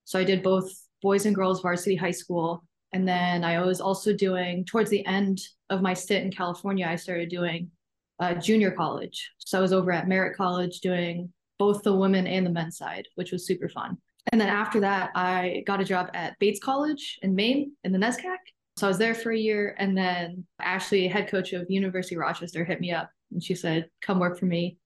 So 0.05 0.19
I 0.19 0.23
did 0.23 0.43
both 0.43 0.71
boys 1.01 1.25
and 1.25 1.35
girls 1.35 1.61
varsity 1.61 1.95
high 1.95 2.11
school. 2.11 2.63
And 2.93 3.07
then 3.07 3.43
I 3.43 3.61
was 3.61 3.81
also 3.81 4.13
doing, 4.13 4.65
towards 4.65 4.89
the 4.89 5.05
end 5.05 5.41
of 5.69 5.81
my 5.81 5.93
stint 5.93 6.25
in 6.25 6.31
California, 6.31 6.85
I 6.85 6.97
started 6.97 7.29
doing 7.29 7.71
uh, 8.19 8.35
junior 8.35 8.71
college. 8.71 9.31
So 9.39 9.57
I 9.57 9.61
was 9.61 9.73
over 9.73 9.91
at 9.91 10.07
Merritt 10.07 10.37
College 10.37 10.81
doing 10.81 11.31
both 11.57 11.81
the 11.83 11.95
women 11.95 12.27
and 12.27 12.45
the 12.45 12.51
men's 12.51 12.77
side, 12.77 13.07
which 13.15 13.31
was 13.31 13.47
super 13.47 13.69
fun. 13.69 13.97
And 14.31 14.39
then 14.39 14.49
after 14.49 14.79
that, 14.81 15.09
I 15.15 15.63
got 15.65 15.81
a 15.81 15.85
job 15.85 16.09
at 16.13 16.37
Bates 16.37 16.59
College 16.59 17.17
in 17.23 17.33
Maine 17.33 17.71
in 17.83 17.91
the 17.91 17.97
NESCAC. 17.97 18.37
So 18.77 18.87
I 18.87 18.89
was 18.89 18.97
there 18.97 19.15
for 19.15 19.31
a 19.31 19.37
year. 19.37 19.75
And 19.79 19.97
then 19.97 20.45
Ashley, 20.59 21.07
head 21.07 21.29
coach 21.29 21.53
of 21.53 21.69
University 21.69 22.15
of 22.15 22.21
Rochester, 22.21 22.63
hit 22.63 22.81
me 22.81 22.91
up 22.91 23.09
and 23.31 23.43
she 23.43 23.55
said, 23.55 23.89
come 24.01 24.19
work 24.19 24.37
for 24.37 24.45
me 24.45 24.77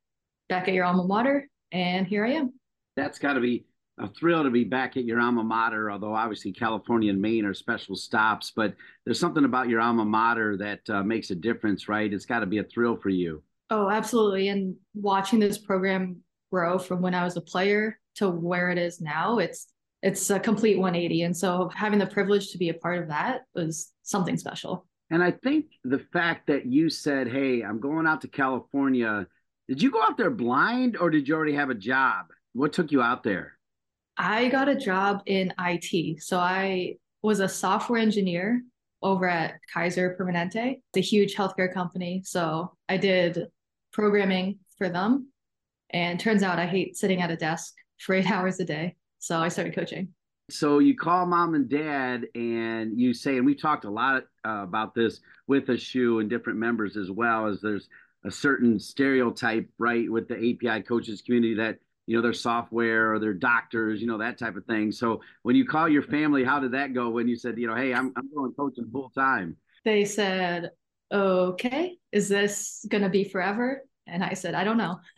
back 0.50 0.68
at 0.68 0.74
your 0.74 0.86
alma 0.86 1.04
mater. 1.04 1.48
And 1.72 2.08
here 2.08 2.26
I 2.26 2.32
am. 2.34 2.54
That's 2.96 3.20
got 3.20 3.34
to 3.34 3.40
be 3.40 3.66
a 3.98 4.08
thrill 4.10 4.44
to 4.44 4.50
be 4.50 4.64
back 4.64 4.98
at 4.98 5.06
your 5.06 5.20
alma 5.20 5.44
mater, 5.44 5.90
although 5.90 6.14
obviously 6.14 6.52
California 6.52 7.10
and 7.10 7.22
Maine 7.22 7.46
are 7.46 7.54
special 7.54 7.96
stops. 7.96 8.52
But 8.56 8.76
there's 9.06 9.20
something 9.20 9.46
about 9.46 9.70
your 9.70 9.82
alma 9.82 10.06
mater 10.06 10.58
that 10.58 10.90
uh, 10.90 11.04
makes 11.04 11.32
a 11.32 11.36
difference, 11.36 11.88
right? 11.88 12.12
It's 12.12 12.26
got 12.26 12.40
to 12.40 12.46
be 12.46 12.60
a 12.60 12.64
thrill 12.64 12.98
for 12.98 13.10
you. 13.10 13.42
Oh, 13.70 13.90
absolutely. 13.90 14.50
And 14.50 14.76
watching 14.94 15.40
this 15.40 15.58
program 15.58 16.18
grow 16.52 16.78
from 16.78 17.02
when 17.02 17.16
I 17.16 17.24
was 17.24 17.38
a 17.38 17.42
player 17.42 18.00
to 18.16 18.30
where 18.30 18.70
it 18.70 18.78
is 18.78 19.02
now, 19.02 19.40
it's 19.40 19.68
it's 20.02 20.30
a 20.30 20.40
complete 20.40 20.78
180. 20.78 21.24
And 21.24 21.36
so 21.36 21.72
having 21.74 21.98
the 21.98 22.06
privilege 22.06 22.52
to 22.52 22.60
be 22.60 22.70
a 22.70 22.76
part 22.76 23.02
of 23.02 23.08
that 23.08 23.42
was 23.56 23.92
something 24.04 24.38
special. 24.38 24.86
And 25.10 25.24
I 25.24 25.32
think 25.32 25.66
the 25.84 26.06
fact 26.14 26.48
that 26.48 26.68
you 26.68 26.92
said, 26.92 27.28
Hey, 27.28 27.62
I'm 27.62 27.80
going 27.80 28.06
out 28.06 28.22
to 28.22 28.28
California, 28.28 29.26
did 29.68 29.82
you 29.82 29.92
go 29.92 30.02
out 30.02 30.18
there 30.18 30.30
blind 30.30 30.98
or 30.98 31.10
did 31.10 31.28
you 31.28 31.36
already 31.36 31.54
have 31.54 31.70
a 31.70 31.76
job? 31.76 32.28
What 32.54 32.74
took 32.74 32.92
you 32.92 33.02
out 33.02 33.24
there? 33.24 33.58
I 34.18 34.48
got 34.50 34.70
a 34.70 34.76
job 34.76 35.24
in 35.26 35.54
IT. 35.60 36.22
So 36.22 36.40
I 36.40 36.96
was 37.22 37.40
a 37.40 37.50
software 37.50 38.00
engineer 38.00 38.62
over 39.02 39.28
at 39.28 39.56
Kaiser 39.74 40.16
Permanente, 40.20 40.82
the 40.94 41.02
huge 41.02 41.36
healthcare 41.36 41.74
company. 41.74 42.22
So 42.24 42.74
I 42.88 42.98
did 42.98 43.48
programming 43.92 44.60
for 44.78 44.90
them. 44.90 45.30
And 45.92 46.20
turns 46.20 46.44
out 46.44 46.60
I 46.60 46.66
hate 46.66 46.98
sitting 46.98 47.22
at 47.22 47.32
a 47.32 47.36
desk 47.36 47.74
for 48.00 48.16
eight 48.16 48.30
hours 48.32 48.60
a 48.60 48.66
day. 48.66 48.96
So 49.20 49.40
I 49.40 49.50
started 49.50 49.76
coaching. 49.76 50.10
So 50.52 50.78
you 50.78 50.96
call 50.96 51.26
mom 51.26 51.56
and 51.56 51.68
dad 51.68 52.28
and 52.36 53.00
you 53.00 53.16
say, 53.16 53.38
and 53.38 53.46
we've 53.46 53.60
talked 53.60 53.86
a 53.86 53.90
lot 53.90 54.26
uh, 54.46 54.62
about 54.62 54.94
this 54.94 55.22
with 55.48 55.66
Ashu 55.66 56.22
and 56.22 56.30
different 56.30 56.60
members 56.60 56.98
as 56.98 57.10
well, 57.10 57.48
as 57.48 57.62
there's 57.62 57.90
a 58.26 58.32
certain 58.32 58.80
stereotype, 58.80 59.70
right, 59.78 60.10
with 60.12 60.28
the 60.28 60.36
API 60.36 60.82
coaches 60.84 61.22
community 61.22 61.56
that 61.56 61.78
you 62.08 62.16
know, 62.16 62.22
their 62.22 62.34
software 62.34 63.14
or 63.14 63.20
their 63.20 63.34
doctors, 63.34 64.02
you 64.02 64.08
know, 64.08 64.18
that 64.20 64.38
type 64.38 64.56
of 64.56 64.66
thing. 64.66 64.92
So 64.92 65.22
when 65.44 65.56
you 65.56 65.66
call 65.66 65.90
your 65.90 66.04
family, 66.04 66.44
how 66.44 66.60
did 66.60 66.74
that 66.74 66.94
go 66.94 67.10
when 67.10 67.28
you 67.28 67.36
said, 67.36 67.58
you 67.58 67.68
know, 67.68 67.76
hey, 67.76 67.94
I'm, 67.94 68.14
I'm 68.16 68.30
going 68.34 68.54
coaching 68.54 68.88
full 68.92 69.10
time? 69.10 69.58
They 69.84 70.06
said, 70.06 70.72
okay, 71.12 71.98
is 72.12 72.30
this 72.30 72.86
going 72.90 73.04
to 73.04 73.10
be 73.10 73.24
forever? 73.24 73.84
And 74.08 74.24
I 74.24 74.34
said, 74.34 74.54
I 74.54 74.64
don't 74.64 74.78
know. 74.78 75.00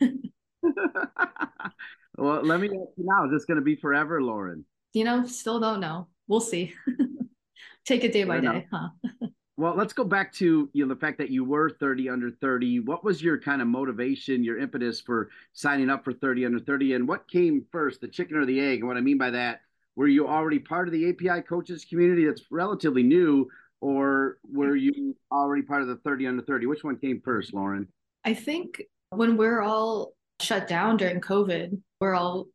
well, 2.16 2.42
let 2.42 2.60
me 2.60 2.68
ask 2.68 2.90
you 2.96 3.04
now, 3.04 3.26
is 3.26 3.32
this 3.32 3.44
going 3.44 3.56
to 3.56 3.62
be 3.62 3.76
forever, 3.76 4.22
Lauren? 4.22 4.64
You 4.94 5.04
know, 5.04 5.26
still 5.26 5.60
don't 5.60 5.80
know. 5.80 6.08
We'll 6.26 6.40
see. 6.40 6.74
Take 7.84 8.04
it 8.04 8.12
day 8.12 8.24
Fair 8.24 8.28
by 8.28 8.38
enough. 8.38 8.54
day, 8.54 8.66
huh? 8.72 8.88
Well, 9.58 9.74
let's 9.74 9.92
go 9.92 10.04
back 10.04 10.32
to 10.34 10.70
you 10.72 10.86
know 10.86 10.94
the 10.94 11.00
fact 11.00 11.18
that 11.18 11.30
you 11.30 11.44
were 11.44 11.68
30 11.68 12.08
under 12.08 12.30
30. 12.30 12.78
What 12.78 13.02
was 13.02 13.20
your 13.20 13.40
kind 13.40 13.60
of 13.60 13.66
motivation, 13.66 14.44
your 14.44 14.56
impetus 14.56 15.00
for 15.00 15.30
signing 15.52 15.90
up 15.90 16.04
for 16.04 16.12
30 16.12 16.46
under 16.46 16.60
30, 16.60 16.94
and 16.94 17.08
what 17.08 17.28
came 17.28 17.66
first, 17.72 18.00
the 18.00 18.06
chicken 18.06 18.36
or 18.36 18.46
the 18.46 18.60
egg? 18.60 18.78
And 18.78 18.86
what 18.86 18.96
I 18.96 19.00
mean 19.00 19.18
by 19.18 19.30
that, 19.30 19.62
were 19.96 20.06
you 20.06 20.28
already 20.28 20.60
part 20.60 20.86
of 20.86 20.92
the 20.92 21.08
API 21.10 21.42
coaches 21.42 21.84
community 21.84 22.24
that's 22.24 22.44
relatively 22.52 23.02
new, 23.02 23.48
or 23.80 24.38
were 24.44 24.76
you 24.76 25.16
already 25.32 25.62
part 25.62 25.82
of 25.82 25.88
the 25.88 25.96
30 25.96 26.28
under 26.28 26.42
30? 26.42 26.66
Which 26.66 26.84
one 26.84 26.96
came 26.96 27.20
first, 27.24 27.52
Lauren? 27.52 27.88
I 28.24 28.34
think 28.34 28.80
when 29.10 29.36
we're 29.36 29.62
all 29.62 30.12
shut 30.40 30.68
down 30.68 30.98
during 30.98 31.20
COVID, 31.20 31.76
we're 32.00 32.14
all 32.14 32.46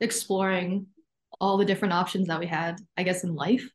exploring 0.00 0.86
all 1.40 1.56
the 1.56 1.64
different 1.64 1.94
options 1.94 2.26
that 2.26 2.40
we 2.40 2.46
had, 2.46 2.80
I 2.96 3.04
guess, 3.04 3.22
in 3.22 3.36
life. 3.36 3.70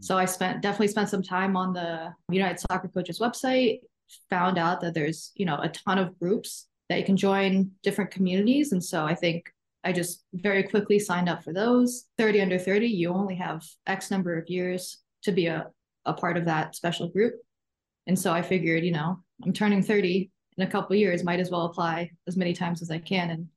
So 0.00 0.16
I 0.18 0.24
spent 0.24 0.62
definitely 0.62 0.88
spent 0.88 1.08
some 1.08 1.22
time 1.22 1.56
on 1.56 1.72
the 1.72 2.12
United 2.30 2.58
Soccer 2.58 2.88
Coaches 2.88 3.18
website, 3.18 3.80
found 4.28 4.58
out 4.58 4.80
that 4.80 4.94
there's, 4.94 5.32
you 5.34 5.46
know, 5.46 5.58
a 5.60 5.68
ton 5.68 5.98
of 5.98 6.18
groups 6.18 6.66
that 6.88 6.98
you 6.98 7.04
can 7.04 7.16
join 7.16 7.70
different 7.82 8.10
communities. 8.10 8.72
And 8.72 8.82
so 8.82 9.04
I 9.04 9.14
think 9.14 9.52
I 9.84 9.92
just 9.92 10.24
very 10.34 10.62
quickly 10.62 10.98
signed 10.98 11.28
up 11.28 11.44
for 11.44 11.52
those. 11.52 12.06
30 12.18 12.42
under 12.42 12.58
30, 12.58 12.86
you 12.86 13.10
only 13.10 13.36
have 13.36 13.64
X 13.86 14.10
number 14.10 14.36
of 14.38 14.48
years 14.48 14.98
to 15.22 15.32
be 15.32 15.46
a, 15.46 15.68
a 16.04 16.12
part 16.12 16.36
of 16.36 16.46
that 16.46 16.74
special 16.74 17.08
group. 17.08 17.34
And 18.06 18.18
so 18.18 18.32
I 18.32 18.42
figured, 18.42 18.84
you 18.84 18.92
know, 18.92 19.20
I'm 19.44 19.52
turning 19.52 19.82
30 19.82 20.30
in 20.56 20.66
a 20.66 20.70
couple 20.70 20.96
years, 20.96 21.22
might 21.22 21.40
as 21.40 21.50
well 21.50 21.66
apply 21.66 22.10
as 22.26 22.36
many 22.36 22.52
times 22.52 22.82
as 22.82 22.90
I 22.90 22.98
can 22.98 23.30
and 23.30 23.48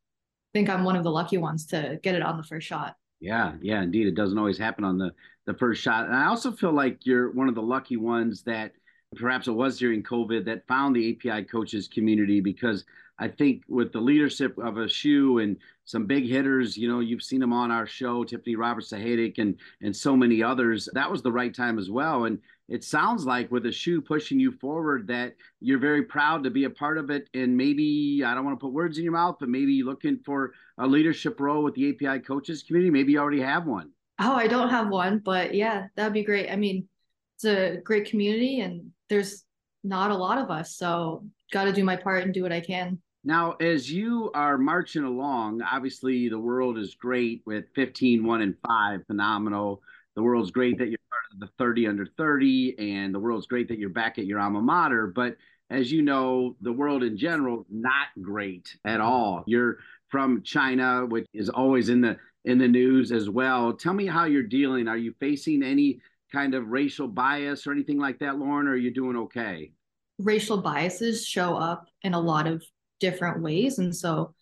think 0.54 0.70
I'm 0.70 0.84
one 0.84 0.96
of 0.96 1.04
the 1.04 1.12
lucky 1.12 1.38
ones 1.38 1.66
to 1.68 2.00
get 2.04 2.16
it 2.16 2.22
on 2.22 2.38
the 2.38 2.44
first 2.44 2.68
shot. 2.68 2.96
Yeah, 3.20 3.54
yeah, 3.62 3.82
indeed. 3.82 4.08
It 4.08 4.16
doesn't 4.16 4.38
always 4.38 4.58
happen 4.58 4.84
on 4.84 4.98
the 4.98 5.12
the 5.46 5.54
first 5.54 5.82
shot. 5.82 6.06
And 6.06 6.16
I 6.16 6.26
also 6.26 6.52
feel 6.52 6.72
like 6.72 7.06
you're 7.06 7.32
one 7.32 7.50
of 7.50 7.56
the 7.56 7.62
lucky 7.62 7.98
ones 7.98 8.44
that 8.44 8.74
perhaps 9.16 9.48
it 9.48 9.52
was 9.52 9.78
during 9.78 10.04
COVID 10.04 10.46
that 10.46 10.68
found 10.68 10.96
the 10.96 11.12
API 11.12 11.44
coaches 11.44 11.88
community 11.88 12.40
because 12.40 12.86
I 13.20 13.28
think 13.28 13.64
with 13.68 13.92
the 13.92 14.02
leadership 14.02 14.58
of 14.58 14.76
Ashu 14.76 15.44
and 15.44 15.58
some 15.86 16.08
big 16.08 16.26
hitters, 16.26 16.76
you 16.76 16.88
know, 16.88 17.00
you've 17.00 17.22
seen 17.22 17.40
them 17.40 17.54
on 17.54 17.70
our 17.70 17.86
show, 17.86 18.24
Tiffany 18.24 18.56
Roberts 18.56 18.92
Sahaydak 18.92 19.38
and 19.38 19.56
and 19.82 19.96
so 19.96 20.16
many 20.16 20.42
others. 20.42 20.90
That 20.94 21.12
was 21.12 21.22
the 21.22 21.32
right 21.32 21.54
time 21.54 21.78
as 21.78 21.92
well. 21.92 22.26
And 22.26 22.40
it 22.70 22.84
sounds 22.84 23.26
like 23.26 23.52
with 23.52 23.66
Ashu 23.66 24.04
pushing 24.04 24.40
you 24.40 24.52
forward 24.54 25.06
that 25.08 25.36
you're 25.60 25.80
very 25.80 26.04
proud 26.04 26.44
to 26.44 26.50
be 26.50 26.64
a 26.64 26.70
part 26.70 26.98
of 26.98 27.12
it. 27.12 27.30
And 27.34 27.56
maybe 27.56 28.24
I 28.26 28.34
don't 28.34 28.46
want 28.46 28.60
to 28.60 28.64
put 28.64 28.74
words 28.74 28.98
in 28.98 29.04
your 29.04 29.14
mouth, 29.14 29.36
but 29.40 29.50
maybe 29.50 29.84
looking 29.84 30.20
for 30.26 30.54
a 30.80 30.88
leadership 30.88 31.40
role 31.40 31.64
with 31.64 31.76
the 31.76 31.90
API 31.90 32.20
coaches 32.20 32.64
community. 32.64 32.90
Maybe 32.90 33.12
you 33.14 33.20
already 33.20 33.42
have 33.42 33.68
one. 33.68 33.92
Oh, 34.26 34.36
I 34.36 34.48
don't 34.48 34.70
have 34.70 34.88
one, 34.88 35.20
but 35.20 35.54
yeah, 35.54 35.88
that'd 35.96 36.14
be 36.14 36.24
great. 36.24 36.50
I 36.50 36.56
mean, 36.56 36.88
it's 37.36 37.46
a 37.46 37.78
great 37.84 38.10
community 38.10 38.62
and 38.62 38.92
there's 39.10 39.44
not 39.84 40.12
a 40.12 40.16
lot 40.16 40.38
of 40.38 40.50
us. 40.50 40.78
So 40.78 41.26
got 41.52 41.66
to 41.66 41.74
do 41.74 41.84
my 41.84 41.98
part 41.98 42.24
and 42.24 42.34
do 42.34 42.42
what 42.42 42.54
I 42.54 42.62
can. 42.62 43.00
Now, 43.26 43.54
as 43.54 43.92
you 43.92 44.32
are 44.34 44.58
marching 44.58 45.04
along, 45.04 45.62
obviously 45.62 46.30
the 46.30 46.40
world 46.40 46.78
is 46.78 46.96
great 46.96 47.42
with 47.46 47.66
15, 47.76 48.26
1, 48.26 48.42
and 48.42 48.56
5, 48.66 49.02
phenomenal. 49.08 49.82
The 50.16 50.24
world's 50.24 50.52
great 50.52 50.78
that 50.78 50.88
you're 50.90 50.98
part 51.10 51.24
of 51.34 51.40
the 51.40 51.50
30 51.58 51.88
under 51.88 52.06
30, 52.06 52.76
and 52.80 53.14
the 53.14 53.20
world's 53.20 53.48
great 53.48 53.68
that 53.70 53.78
you're 53.80 53.90
back 53.90 54.20
at 54.20 54.26
your 54.26 54.40
alma 54.40 54.62
mater. 54.62 55.08
But 55.08 55.36
as 55.70 55.92
you 55.92 56.02
know, 56.02 56.56
the 56.62 56.72
world 56.72 57.04
in 57.04 57.18
general, 57.18 57.66
not 57.70 58.08
great 58.22 58.78
at 58.86 59.02
all. 59.02 59.44
You're 59.48 59.80
from 60.10 60.44
China, 60.44 61.06
which 61.06 61.26
is 61.34 61.50
always 61.50 61.90
in 61.90 62.02
the 62.02 62.18
in 62.46 62.58
the 62.58 62.68
news 62.68 63.12
as 63.12 63.30
well. 63.30 63.74
Tell 63.74 63.94
me 63.94 64.06
how 64.06 64.26
you're 64.26 64.44
dealing. 64.44 64.88
Are 64.88 64.98
you 64.98 65.14
facing 65.20 65.64
any 65.64 66.00
kind 66.32 66.56
of 66.56 66.68
racial 66.68 67.08
bias 67.08 67.68
or 67.68 67.72
anything 67.72 68.00
like 68.00 68.20
that, 68.20 68.38
Lauren, 68.38 68.68
or 68.68 68.72
are 68.72 68.78
you 68.78 68.92
doing 68.92 69.16
okay? 69.16 69.72
Racial 70.20 70.58
biases 70.58 71.26
show 71.26 71.56
up 71.56 71.88
in 72.02 72.14
a 72.14 72.20
lot 72.20 72.48
of 72.48 72.64
different 73.00 73.42
ways. 73.42 73.80
And 73.80 73.96
so 73.96 74.34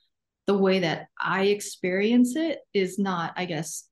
the 0.48 0.58
way 0.58 0.80
that 0.80 1.08
I 1.20 1.46
experience 1.46 2.36
it 2.36 2.60
is 2.74 2.98
not, 2.98 3.34
I 3.36 3.46
guess, 3.46 3.88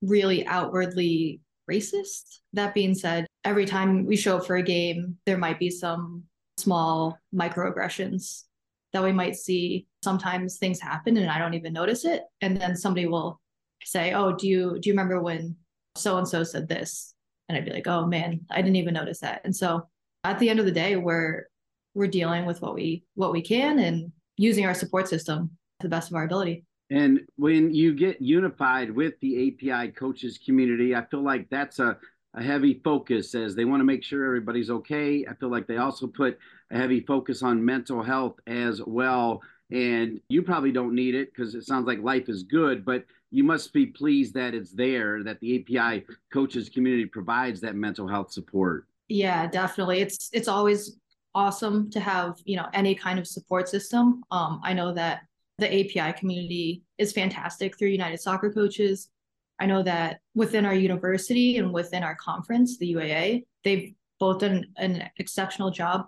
really 0.00 0.46
outwardly 0.46 1.40
racist. 1.70 2.40
That 2.52 2.74
being 2.74 2.94
said, 2.94 3.26
every 3.44 3.66
time 3.66 4.06
we 4.06 4.16
show 4.16 4.38
up 4.38 4.46
for 4.46 4.56
a 4.56 4.62
game, 4.62 5.16
there 5.26 5.38
might 5.38 5.58
be 5.58 5.70
some 5.70 6.24
small 6.56 7.18
microaggressions 7.34 8.44
that 8.92 9.02
we 9.02 9.12
might 9.12 9.36
see. 9.36 9.86
Sometimes 10.02 10.58
things 10.58 10.80
happen 10.80 11.16
and 11.16 11.30
I 11.30 11.38
don't 11.38 11.54
even 11.54 11.72
notice 11.72 12.04
it. 12.04 12.22
And 12.40 12.60
then 12.60 12.76
somebody 12.76 13.06
will 13.06 13.40
say, 13.84 14.12
Oh, 14.12 14.32
do 14.32 14.48
you 14.48 14.78
do 14.80 14.88
you 14.88 14.92
remember 14.92 15.20
when 15.20 15.56
so 15.96 16.18
and 16.18 16.28
so 16.28 16.44
said 16.44 16.68
this? 16.68 17.14
And 17.48 17.56
I'd 17.58 17.64
be 17.64 17.72
like, 17.72 17.86
Oh 17.86 18.06
man, 18.06 18.40
I 18.50 18.56
didn't 18.56 18.76
even 18.76 18.94
notice 18.94 19.20
that. 19.20 19.42
And 19.44 19.54
so 19.54 19.88
at 20.24 20.38
the 20.38 20.48
end 20.48 20.60
of 20.60 20.66
the 20.66 20.72
day, 20.72 20.96
we're 20.96 21.46
we're 21.94 22.06
dealing 22.06 22.46
with 22.46 22.62
what 22.62 22.74
we 22.74 23.04
what 23.14 23.32
we 23.32 23.42
can 23.42 23.78
and 23.78 24.12
using 24.36 24.66
our 24.66 24.74
support 24.74 25.08
system 25.08 25.50
to 25.80 25.86
the 25.86 25.90
best 25.90 26.10
of 26.10 26.16
our 26.16 26.24
ability. 26.24 26.64
And 26.90 27.20
when 27.36 27.72
you 27.74 27.94
get 27.94 28.20
unified 28.20 28.90
with 28.90 29.14
the 29.20 29.48
API 29.48 29.92
coaches 29.92 30.38
community, 30.44 30.94
I 30.94 31.06
feel 31.06 31.22
like 31.22 31.48
that's 31.48 31.78
a, 31.78 31.96
a 32.34 32.42
heavy 32.42 32.82
focus 32.84 33.34
as 33.34 33.54
they 33.54 33.64
want 33.64 33.80
to 33.80 33.84
make 33.84 34.04
sure 34.04 34.26
everybody's 34.26 34.68
okay. 34.68 35.24
I 35.28 35.34
feel 35.34 35.50
like 35.50 35.66
they 35.66 35.78
also 35.78 36.06
put 36.06 36.38
a 36.70 36.76
heavy 36.76 37.00
focus 37.00 37.42
on 37.42 37.64
mental 37.64 38.02
health 38.02 38.38
as 38.46 38.82
well. 38.82 39.40
And 39.70 40.20
you 40.28 40.42
probably 40.42 40.70
don't 40.70 40.94
need 40.94 41.14
it 41.14 41.32
because 41.32 41.54
it 41.54 41.64
sounds 41.64 41.86
like 41.86 42.02
life 42.02 42.28
is 42.28 42.42
good, 42.42 42.84
but 42.84 43.06
you 43.32 43.42
must 43.42 43.72
be 43.72 43.86
pleased 43.86 44.34
that 44.34 44.54
it's 44.54 44.72
there, 44.72 45.24
that 45.24 45.40
the 45.40 45.58
API 45.58 46.04
coaches 46.32 46.68
community 46.68 47.06
provides 47.06 47.60
that 47.62 47.74
mental 47.74 48.06
health 48.06 48.30
support. 48.30 48.86
Yeah, 49.08 49.46
definitely. 49.46 50.00
It's 50.00 50.30
it's 50.32 50.48
always 50.48 50.98
awesome 51.34 51.90
to 51.90 52.00
have 52.00 52.36
you 52.44 52.56
know 52.56 52.66
any 52.72 52.94
kind 52.94 53.18
of 53.18 53.26
support 53.26 53.68
system 53.68 54.22
um, 54.30 54.60
i 54.62 54.72
know 54.72 54.92
that 54.92 55.22
the 55.58 55.66
api 55.66 56.12
community 56.18 56.82
is 56.98 57.12
fantastic 57.12 57.78
through 57.78 57.88
united 57.88 58.20
soccer 58.20 58.52
coaches 58.52 59.08
i 59.60 59.66
know 59.66 59.82
that 59.82 60.20
within 60.34 60.66
our 60.66 60.74
university 60.74 61.56
and 61.58 61.72
within 61.72 62.02
our 62.02 62.16
conference 62.16 62.78
the 62.78 62.94
uaa 62.94 63.42
they've 63.64 63.94
both 64.18 64.40
done 64.40 64.66
an 64.76 65.08
exceptional 65.18 65.70
job 65.70 66.06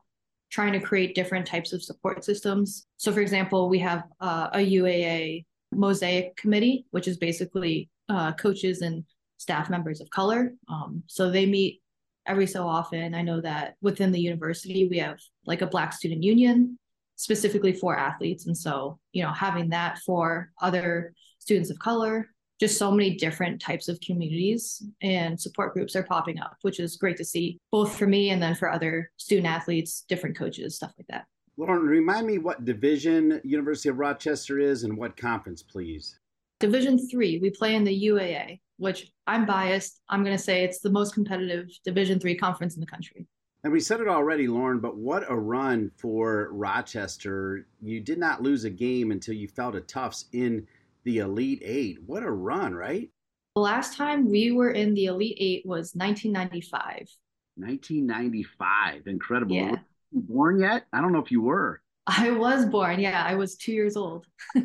trying 0.50 0.72
to 0.72 0.80
create 0.80 1.14
different 1.14 1.46
types 1.46 1.72
of 1.72 1.82
support 1.82 2.24
systems 2.24 2.86
so 2.96 3.12
for 3.12 3.20
example 3.20 3.68
we 3.68 3.78
have 3.78 4.04
uh, 4.20 4.48
a 4.52 4.58
uaa 4.58 5.44
mosaic 5.76 6.36
committee 6.36 6.86
which 6.90 7.08
is 7.08 7.16
basically 7.16 7.88
uh, 8.08 8.32
coaches 8.34 8.82
and 8.82 9.04
staff 9.38 9.68
members 9.68 10.00
of 10.00 10.08
color 10.10 10.52
um, 10.68 11.02
so 11.06 11.30
they 11.30 11.46
meet 11.46 11.80
every 12.26 12.46
so 12.46 12.66
often. 12.66 13.14
I 13.14 13.22
know 13.22 13.40
that 13.40 13.74
within 13.82 14.12
the 14.12 14.20
university, 14.20 14.88
we 14.88 14.98
have 14.98 15.18
like 15.46 15.62
a 15.62 15.66
Black 15.66 15.92
student 15.92 16.22
union 16.22 16.78
specifically 17.16 17.72
for 17.72 17.96
athletes. 17.96 18.46
And 18.46 18.56
so, 18.56 18.98
you 19.12 19.22
know, 19.22 19.32
having 19.32 19.68
that 19.70 19.98
for 19.98 20.50
other 20.60 21.12
students 21.38 21.70
of 21.70 21.78
color, 21.78 22.28
just 22.60 22.78
so 22.78 22.90
many 22.90 23.16
different 23.16 23.60
types 23.60 23.88
of 23.88 24.00
communities 24.00 24.82
and 25.02 25.40
support 25.40 25.74
groups 25.74 25.96
are 25.96 26.02
popping 26.02 26.40
up, 26.40 26.56
which 26.62 26.80
is 26.80 26.96
great 26.96 27.16
to 27.16 27.24
see, 27.24 27.58
both 27.70 27.96
for 27.96 28.06
me 28.06 28.30
and 28.30 28.42
then 28.42 28.54
for 28.54 28.70
other 28.70 29.10
student 29.16 29.46
athletes, 29.46 30.04
different 30.08 30.36
coaches, 30.36 30.76
stuff 30.76 30.92
like 30.98 31.06
that. 31.08 31.26
Lauren, 31.56 31.82
remind 31.82 32.26
me 32.26 32.38
what 32.38 32.64
division 32.64 33.40
University 33.44 33.88
of 33.88 33.98
Rochester 33.98 34.58
is 34.58 34.84
and 34.84 34.96
what 34.96 35.16
conference, 35.16 35.62
please. 35.62 36.18
Division 36.60 36.98
three, 37.08 37.38
we 37.38 37.50
play 37.50 37.74
in 37.74 37.84
the 37.84 38.06
UAA 38.06 38.58
which 38.76 39.10
I'm 39.26 39.46
biased. 39.46 40.00
I'm 40.08 40.24
going 40.24 40.36
to 40.36 40.42
say 40.42 40.64
it's 40.64 40.80
the 40.80 40.90
most 40.90 41.14
competitive 41.14 41.68
Division 41.84 42.18
three 42.18 42.36
conference 42.36 42.74
in 42.74 42.80
the 42.80 42.86
country. 42.86 43.26
And 43.62 43.72
we 43.72 43.80
said 43.80 44.00
it 44.00 44.08
already, 44.08 44.46
Lauren, 44.46 44.78
but 44.78 44.96
what 44.96 45.24
a 45.28 45.34
run 45.34 45.90
for 45.96 46.50
Rochester. 46.52 47.66
You 47.80 48.00
did 48.00 48.18
not 48.18 48.42
lose 48.42 48.64
a 48.64 48.70
game 48.70 49.10
until 49.10 49.34
you 49.34 49.48
fell 49.48 49.72
to 49.72 49.80
Tufts 49.80 50.26
in 50.32 50.66
the 51.04 51.18
Elite 51.18 51.62
Eight. 51.64 51.98
What 52.04 52.22
a 52.22 52.30
run, 52.30 52.74
right? 52.74 53.08
The 53.54 53.62
last 53.62 53.96
time 53.96 54.30
we 54.30 54.50
were 54.50 54.72
in 54.72 54.92
the 54.94 55.06
Elite 55.06 55.36
Eight 55.40 55.62
was 55.64 55.94
1995. 55.94 57.08
1995. 57.56 59.06
Incredible. 59.06 59.54
Yeah. 59.54 59.76
Born 60.20 60.60
yet? 60.60 60.86
I 60.92 61.00
don't 61.00 61.12
know 61.12 61.20
if 61.20 61.30
you 61.30 61.42
were. 61.42 61.80
I 62.06 62.30
was 62.30 62.66
born. 62.66 63.00
Yeah, 63.00 63.22
I 63.26 63.34
was 63.34 63.56
two 63.56 63.72
years 63.72 63.96
old. 63.96 64.26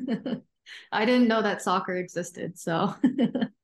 I 0.92 1.06
didn't 1.06 1.28
know 1.28 1.42
that 1.42 1.62
soccer 1.62 1.96
existed. 1.96 2.60
So 2.60 2.96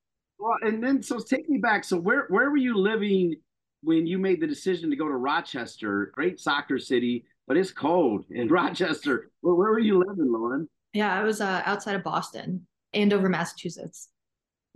Well, 0.45 0.57
and 0.61 0.83
then 0.83 1.01
so 1.01 1.19
take 1.19 1.49
me 1.49 1.57
back. 1.57 1.83
So 1.83 1.97
where 1.97 2.25
where 2.29 2.51
were 2.51 2.57
you 2.57 2.77
living 2.77 3.35
when 3.81 4.05
you 4.05 4.19
made 4.19 4.39
the 4.39 4.47
decision 4.47 4.89
to 4.91 4.95
go 4.95 5.07
to 5.07 5.15
Rochester? 5.15 6.11
Great 6.13 6.39
soccer 6.39 6.77
city, 6.77 7.25
but 7.47 7.57
it's 7.57 7.71
cold 7.71 8.25
in 8.29 8.47
Rochester. 8.49 9.31
Well, 9.41 9.55
where 9.55 9.71
were 9.71 9.79
you 9.79 9.97
living, 9.97 10.31
Lauren? 10.31 10.69
Yeah, 10.93 11.19
I 11.19 11.23
was 11.23 11.41
uh, 11.41 11.63
outside 11.65 11.95
of 11.95 12.03
Boston, 12.03 12.67
Andover, 12.93 13.27
Massachusetts. 13.27 14.09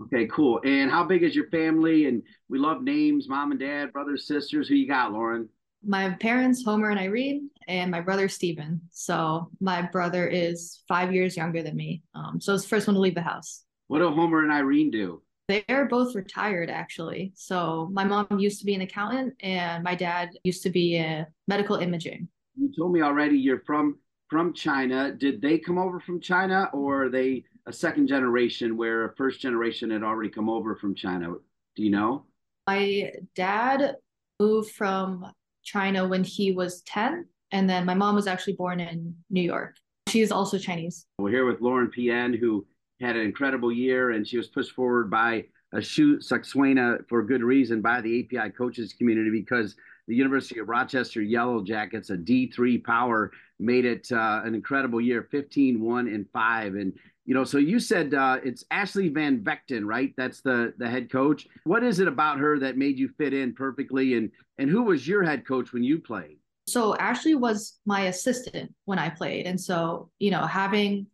Okay, 0.01 0.27
cool. 0.27 0.59
And 0.63 0.89
how 0.89 1.03
big 1.03 1.23
is 1.23 1.35
your 1.35 1.49
family? 1.49 2.05
And 2.07 2.23
we 2.47 2.57
love 2.57 2.81
names, 2.81 3.29
mom 3.29 3.51
and 3.51 3.59
dad, 3.59 3.93
brothers, 3.93 4.25
sisters. 4.25 4.67
Who 4.67 4.75
you 4.75 4.87
got, 4.87 5.11
Lauren? 5.11 5.49
My 5.83 6.09
parents, 6.11 6.63
Homer 6.63 6.89
and 6.89 6.99
Irene, 6.99 7.49
and 7.67 7.89
my 7.89 8.01
brother 8.01 8.27
Steven. 8.27 8.81
So 8.91 9.49
my 9.61 9.81
brother 9.81 10.27
is 10.27 10.83
five 10.87 11.13
years 11.13 11.37
younger 11.37 11.63
than 11.63 11.75
me. 11.75 12.03
Um, 12.15 12.41
so 12.41 12.53
it's 12.53 12.63
the 12.63 12.69
first 12.69 12.87
one 12.87 12.95
to 12.95 12.99
leave 12.99 13.15
the 13.15 13.21
house. 13.21 13.63
What 13.87 13.99
do 13.99 14.09
Homer 14.09 14.43
and 14.43 14.51
Irene 14.51 14.91
do? 14.91 15.21
They're 15.47 15.87
both 15.87 16.13
retired 16.15 16.69
actually. 16.69 17.31
So 17.35 17.89
my 17.91 18.03
mom 18.03 18.27
used 18.37 18.59
to 18.59 18.65
be 18.65 18.75
an 18.75 18.81
accountant 18.81 19.33
and 19.41 19.83
my 19.83 19.95
dad 19.95 20.29
used 20.43 20.61
to 20.63 20.69
be 20.69 20.97
in 20.97 21.25
medical 21.47 21.77
imaging. 21.77 22.27
You 22.55 22.71
told 22.77 22.91
me 22.91 23.01
already 23.01 23.37
you're 23.37 23.61
from 23.65 23.97
from 24.29 24.53
China. 24.53 25.11
Did 25.11 25.41
they 25.41 25.57
come 25.57 25.79
over 25.79 25.99
from 25.99 26.21
China 26.21 26.69
or 26.71 27.05
are 27.05 27.09
they 27.09 27.45
a 27.65 27.73
second 27.73 28.07
generation 28.07 28.77
where 28.77 29.05
a 29.05 29.15
first 29.15 29.41
generation 29.41 29.89
had 29.89 30.03
already 30.03 30.29
come 30.29 30.49
over 30.49 30.75
from 30.75 30.93
China? 30.93 31.33
Do 31.75 31.83
you 31.83 31.89
know? 31.89 32.25
My 32.67 33.11
dad 33.35 33.95
moved 34.39 34.71
from 34.71 35.25
China 35.71 36.07
when 36.07 36.23
he 36.23 36.51
was 36.51 36.81
10 36.83 37.25
and 37.51 37.69
then 37.69 37.85
my 37.85 37.93
mom 37.93 38.15
was 38.15 38.27
actually 38.27 38.53
born 38.53 38.79
in 38.79 39.15
New 39.29 39.41
York. 39.41 39.75
She's 40.07 40.31
also 40.31 40.57
Chinese. 40.57 41.05
We're 41.19 41.31
here 41.31 41.45
with 41.45 41.61
Lauren 41.61 41.89
Pien, 41.89 42.33
who 42.33 42.65
had 42.99 43.15
an 43.15 43.23
incredible 43.23 43.71
year, 43.71 44.11
and 44.11 44.27
she 44.27 44.37
was 44.37 44.47
pushed 44.47 44.71
forward 44.71 45.09
by 45.09 45.45
Ashu 45.73 46.17
Saxena 46.17 47.07
for 47.07 47.23
good 47.23 47.43
reason 47.43 47.81
by 47.81 48.01
the 48.01 48.23
API 48.23 48.49
coaches 48.51 48.93
community 48.93 49.29
because 49.29 49.75
the 50.07 50.15
University 50.15 50.59
of 50.59 50.69
Rochester 50.69 51.21
Yellow 51.21 51.63
Jackets, 51.63 52.09
a 52.09 52.17
D3 52.17 52.83
power, 52.83 53.31
made 53.59 53.85
it 53.85 54.11
uh, 54.11 54.41
an 54.43 54.55
incredible 54.55 54.99
year 54.99 55.27
15, 55.29 55.79
1, 55.79 56.07
and 56.07 56.25
5. 56.33 56.73
And 56.75 56.93
You 57.29 57.35
know, 57.35 57.43
so 57.43 57.59
you 57.59 57.79
said 57.79 58.15
uh, 58.15 58.39
it's 58.43 58.65
Ashley 58.71 59.09
Van 59.09 59.43
Vechten, 59.43 59.85
right? 59.85 60.11
That's 60.17 60.41
the 60.41 60.73
the 60.79 60.89
head 60.89 61.11
coach. 61.11 61.45
What 61.63 61.83
is 61.83 61.99
it 61.99 62.07
about 62.07 62.39
her 62.39 62.57
that 62.57 62.75
made 62.75 62.97
you 62.97 63.07
fit 63.19 63.35
in 63.35 63.53
perfectly? 63.53 64.15
And 64.15 64.31
and 64.57 64.67
who 64.67 64.81
was 64.81 65.07
your 65.07 65.21
head 65.21 65.45
coach 65.45 65.71
when 65.71 65.83
you 65.83 65.99
played? 65.99 66.39
So 66.67 66.95
Ashley 66.95 67.35
was 67.35 67.77
my 67.85 68.05
assistant 68.05 68.73
when 68.85 68.97
I 68.97 69.09
played, 69.09 69.45
and 69.45 69.61
so 69.61 70.09
you 70.17 70.31
know, 70.31 70.43
having 70.47 71.05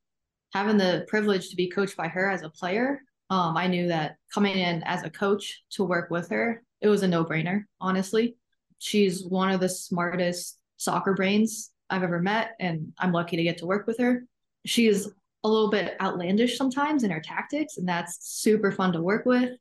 having 0.53 0.77
the 0.77 1.03
privilege 1.09 1.49
to 1.49 1.57
be 1.57 1.69
coached 1.69 1.97
by 1.97 2.07
her 2.07 2.31
as 2.31 2.43
a 2.43 2.49
player, 2.49 3.01
um, 3.29 3.57
I 3.57 3.67
knew 3.67 3.89
that 3.89 4.15
coming 4.33 4.57
in 4.57 4.83
as 4.83 5.03
a 5.03 5.09
coach 5.09 5.63
to 5.71 5.83
work 5.83 6.11
with 6.11 6.29
her, 6.29 6.63
it 6.79 6.87
was 6.87 7.03
a 7.03 7.09
no 7.09 7.25
brainer. 7.25 7.65
Honestly, 7.81 8.37
she's 8.79 9.25
one 9.25 9.51
of 9.51 9.59
the 9.59 9.67
smartest 9.67 10.59
soccer 10.77 11.13
brains 11.13 11.71
I've 11.89 12.03
ever 12.03 12.21
met, 12.21 12.51
and 12.61 12.93
I'm 12.99 13.11
lucky 13.11 13.35
to 13.35 13.43
get 13.43 13.57
to 13.57 13.65
work 13.65 13.85
with 13.85 13.97
her. 13.97 14.23
She 14.65 14.87
is 14.87 15.11
a 15.45 15.47
little 15.47 15.69
bit 15.69 15.95
outlandish 16.01 16.57
sometimes 16.57 17.03
in 17.03 17.11
her 17.11 17.19
tactics, 17.19 17.77
and 17.77 17.87
that's 17.87 18.17
super 18.19 18.71
fun 18.71 18.91
to 18.93 19.01
work 19.01 19.27
with. 19.27 19.51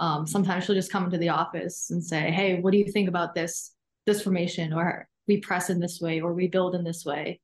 Um, 0.00 0.26
sometimes 0.26 0.64
she'll 0.64 0.74
just 0.74 0.90
come 0.90 1.04
into 1.04 1.18
the 1.18 1.28
office 1.28 1.90
and 1.90 2.02
say, 2.04 2.32
"Hey, 2.32 2.60
what 2.60 2.72
do 2.72 2.78
you 2.78 2.90
think 2.90 3.08
about 3.08 3.34
this 3.34 3.72
this 4.06 4.22
formation?" 4.22 4.72
Or 4.72 5.08
we 5.28 5.38
press 5.38 5.70
in 5.70 5.78
this 5.78 6.00
way, 6.00 6.20
or 6.20 6.34
we 6.34 6.48
build 6.48 6.74
in 6.74 6.82
this 6.82 7.04
way. 7.04 7.40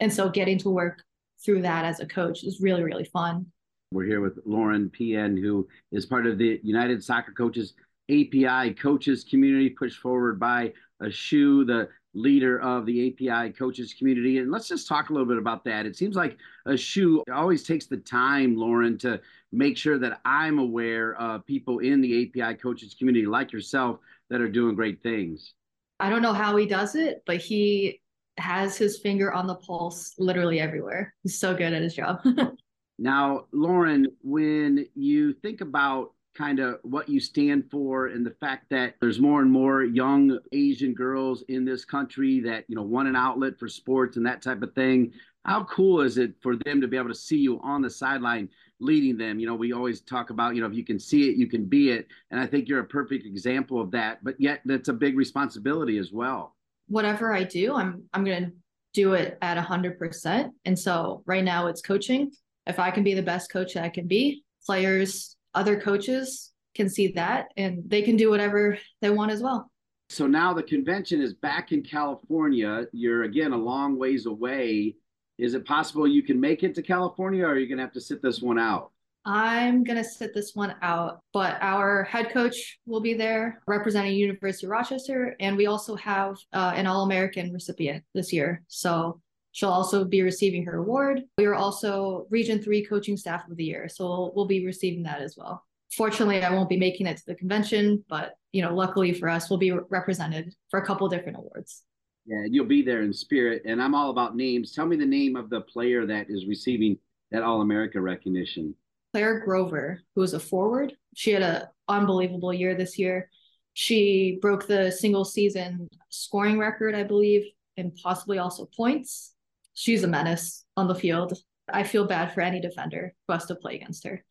And 0.00 0.12
so, 0.12 0.28
getting 0.28 0.58
to 0.58 0.70
work 0.70 1.04
through 1.44 1.62
that 1.62 1.84
as 1.84 2.00
a 2.00 2.06
coach 2.06 2.42
is 2.42 2.60
really 2.60 2.82
really 2.82 3.04
fun. 3.04 3.46
We're 3.92 4.06
here 4.06 4.20
with 4.20 4.40
Lauren 4.44 4.90
Pien, 4.90 5.36
who 5.36 5.68
is 5.92 6.06
part 6.06 6.26
of 6.26 6.36
the 6.36 6.60
United 6.64 7.02
Soccer 7.04 7.32
Coaches 7.32 7.74
API 8.10 8.74
coaches 8.74 9.22
community 9.22 9.70
pushed 9.70 10.00
forward 10.00 10.40
by 10.40 10.72
ASHU, 11.00 11.64
the 11.64 11.88
leader 12.14 12.60
of 12.60 12.86
the 12.86 13.08
API 13.08 13.52
coaches 13.52 13.94
community. 13.94 14.38
And 14.38 14.50
let's 14.50 14.68
just 14.68 14.88
talk 14.88 15.10
a 15.10 15.12
little 15.12 15.28
bit 15.28 15.38
about 15.38 15.64
that. 15.64 15.86
It 15.86 15.96
seems 15.96 16.16
like 16.16 16.36
ASHU 16.66 17.22
always 17.32 17.62
takes 17.62 17.86
the 17.86 17.98
time, 17.98 18.56
Lauren, 18.56 18.98
to 18.98 19.20
make 19.52 19.76
sure 19.76 19.98
that 19.98 20.20
I'm 20.24 20.58
aware 20.58 21.14
of 21.16 21.46
people 21.46 21.78
in 21.78 22.00
the 22.00 22.30
API 22.40 22.56
coaches 22.56 22.94
community 22.98 23.26
like 23.26 23.52
yourself 23.52 23.98
that 24.28 24.40
are 24.40 24.48
doing 24.48 24.74
great 24.74 25.02
things. 25.02 25.54
I 26.00 26.08
don't 26.08 26.22
know 26.22 26.32
how 26.32 26.56
he 26.56 26.66
does 26.66 26.94
it, 26.94 27.22
but 27.26 27.36
he 27.36 28.00
has 28.38 28.76
his 28.76 28.98
finger 28.98 29.32
on 29.32 29.46
the 29.46 29.56
pulse 29.56 30.14
literally 30.18 30.60
everywhere. 30.60 31.14
He's 31.22 31.38
so 31.38 31.54
good 31.54 31.72
at 31.72 31.82
his 31.82 31.94
job. 31.94 32.20
now, 32.98 33.46
Lauren, 33.52 34.06
when 34.22 34.86
you 34.94 35.34
think 35.34 35.60
about 35.60 36.14
kind 36.34 36.60
of 36.60 36.78
what 36.82 37.08
you 37.08 37.20
stand 37.20 37.70
for 37.70 38.06
and 38.06 38.24
the 38.24 38.30
fact 38.30 38.66
that 38.70 38.94
there's 39.00 39.20
more 39.20 39.42
and 39.42 39.50
more 39.50 39.82
young 39.82 40.38
Asian 40.52 40.94
girls 40.94 41.42
in 41.48 41.64
this 41.64 41.84
country 41.84 42.40
that, 42.40 42.64
you 42.68 42.76
know, 42.76 42.82
want 42.82 43.08
an 43.08 43.16
outlet 43.16 43.58
for 43.58 43.68
sports 43.68 44.16
and 44.16 44.24
that 44.26 44.42
type 44.42 44.62
of 44.62 44.74
thing. 44.74 45.12
How 45.44 45.64
cool 45.64 46.02
is 46.02 46.18
it 46.18 46.34
for 46.40 46.56
them 46.56 46.80
to 46.80 46.88
be 46.88 46.96
able 46.96 47.08
to 47.08 47.14
see 47.14 47.38
you 47.38 47.60
on 47.62 47.82
the 47.82 47.90
sideline 47.90 48.48
leading 48.78 49.16
them? 49.16 49.40
You 49.40 49.46
know, 49.46 49.54
we 49.54 49.72
always 49.72 50.02
talk 50.02 50.30
about, 50.30 50.54
you 50.54 50.60
know, 50.60 50.68
if 50.68 50.74
you 50.74 50.84
can 50.84 50.98
see 50.98 51.28
it, 51.28 51.36
you 51.36 51.48
can 51.48 51.64
be 51.64 51.90
it. 51.90 52.06
And 52.30 52.38
I 52.38 52.46
think 52.46 52.68
you're 52.68 52.80
a 52.80 52.84
perfect 52.84 53.26
example 53.26 53.80
of 53.80 53.90
that. 53.92 54.22
But 54.22 54.36
yet 54.38 54.60
that's 54.64 54.88
a 54.88 54.92
big 54.92 55.16
responsibility 55.16 55.98
as 55.98 56.12
well. 56.12 56.56
Whatever 56.88 57.32
I 57.32 57.44
do, 57.44 57.74
I'm 57.74 58.04
I'm 58.12 58.24
gonna 58.24 58.50
do 58.92 59.14
it 59.14 59.38
at 59.40 59.56
hundred 59.58 59.98
percent. 59.98 60.52
And 60.64 60.78
so 60.78 61.22
right 61.26 61.44
now 61.44 61.68
it's 61.68 61.80
coaching. 61.80 62.30
If 62.66 62.78
I 62.78 62.90
can 62.90 63.02
be 63.02 63.14
the 63.14 63.22
best 63.22 63.50
coach 63.50 63.74
that 63.74 63.84
I 63.84 63.88
can 63.88 64.06
be, 64.06 64.44
players 64.66 65.36
other 65.54 65.80
coaches 65.80 66.52
can 66.74 66.88
see 66.88 67.08
that 67.12 67.48
and 67.56 67.82
they 67.86 68.02
can 68.02 68.16
do 68.16 68.30
whatever 68.30 68.78
they 69.00 69.10
want 69.10 69.32
as 69.32 69.42
well. 69.42 69.70
So 70.08 70.26
now 70.26 70.52
the 70.52 70.62
convention 70.62 71.20
is 71.20 71.34
back 71.34 71.72
in 71.72 71.82
California. 71.82 72.86
You're 72.92 73.24
again 73.24 73.52
a 73.52 73.56
long 73.56 73.98
ways 73.98 74.26
away. 74.26 74.96
Is 75.38 75.54
it 75.54 75.64
possible 75.64 76.06
you 76.06 76.22
can 76.22 76.40
make 76.40 76.62
it 76.62 76.74
to 76.74 76.82
California 76.82 77.44
or 77.44 77.50
are 77.50 77.58
you 77.58 77.66
going 77.66 77.78
to 77.78 77.84
have 77.84 77.92
to 77.92 78.00
sit 78.00 78.20
this 78.22 78.42
one 78.42 78.58
out? 78.58 78.92
I'm 79.24 79.84
going 79.84 79.98
to 79.98 80.04
sit 80.04 80.34
this 80.34 80.52
one 80.54 80.74
out, 80.80 81.20
but 81.32 81.58
our 81.60 82.04
head 82.04 82.30
coach 82.32 82.78
will 82.86 83.00
be 83.00 83.14
there 83.14 83.60
representing 83.66 84.14
University 84.14 84.66
of 84.66 84.70
Rochester. 84.70 85.36
And 85.38 85.56
we 85.56 85.66
also 85.66 85.94
have 85.96 86.36
uh, 86.52 86.72
an 86.74 86.86
All 86.86 87.04
American 87.04 87.52
recipient 87.52 88.02
this 88.14 88.32
year. 88.32 88.62
So 88.68 89.20
she'll 89.52 89.70
also 89.70 90.04
be 90.04 90.22
receiving 90.22 90.64
her 90.64 90.78
award. 90.78 91.22
We 91.38 91.46
are 91.46 91.54
also 91.54 92.26
Region 92.30 92.62
3 92.62 92.84
Coaching 92.86 93.16
Staff 93.16 93.48
of 93.48 93.56
the 93.56 93.64
Year. 93.64 93.88
So 93.88 94.32
we'll 94.34 94.46
be 94.46 94.64
receiving 94.64 95.02
that 95.04 95.20
as 95.20 95.36
well. 95.36 95.64
Fortunately, 95.96 96.42
I 96.42 96.52
won't 96.52 96.68
be 96.68 96.76
making 96.76 97.06
it 97.06 97.16
to 97.16 97.26
the 97.26 97.34
convention, 97.34 98.04
but 98.08 98.34
you 98.52 98.62
know, 98.62 98.74
luckily 98.74 99.12
for 99.12 99.28
us, 99.28 99.50
we'll 99.50 99.58
be 99.58 99.72
represented 99.72 100.54
for 100.70 100.80
a 100.80 100.86
couple 100.86 101.08
different 101.08 101.38
awards. 101.38 101.82
Yeah, 102.26 102.44
you'll 102.48 102.66
be 102.66 102.82
there 102.82 103.02
in 103.02 103.12
spirit. 103.12 103.62
And 103.64 103.82
I'm 103.82 103.94
all 103.94 104.10
about 104.10 104.36
names. 104.36 104.72
Tell 104.72 104.86
me 104.86 104.96
the 104.96 105.06
name 105.06 105.36
of 105.36 105.50
the 105.50 105.62
player 105.62 106.06
that 106.06 106.26
is 106.28 106.46
receiving 106.46 106.98
that 107.32 107.42
All 107.42 107.60
America 107.60 108.00
recognition. 108.00 108.74
Claire 109.12 109.40
Grover, 109.40 110.00
who 110.14 110.22
is 110.22 110.34
a 110.34 110.40
forward. 110.40 110.94
She 111.14 111.32
had 111.32 111.42
an 111.42 111.62
unbelievable 111.88 112.52
year 112.52 112.74
this 112.74 112.98
year. 112.98 113.28
She 113.74 114.38
broke 114.40 114.66
the 114.66 114.90
single 114.92 115.24
season 115.24 115.88
scoring 116.08 116.58
record, 116.58 116.94
I 116.94 117.02
believe, 117.02 117.44
and 117.76 117.94
possibly 117.96 118.38
also 118.38 118.66
points. 118.76 119.34
She's 119.80 120.04
a 120.04 120.08
menace 120.08 120.66
on 120.76 120.88
the 120.88 120.94
field. 120.94 121.32
I 121.72 121.84
feel 121.84 122.06
bad 122.06 122.34
for 122.34 122.42
any 122.42 122.60
defender 122.60 123.14
who 123.26 123.32
has 123.32 123.46
to 123.46 123.54
play 123.54 123.76
against 123.76 124.06
her. 124.06 124.22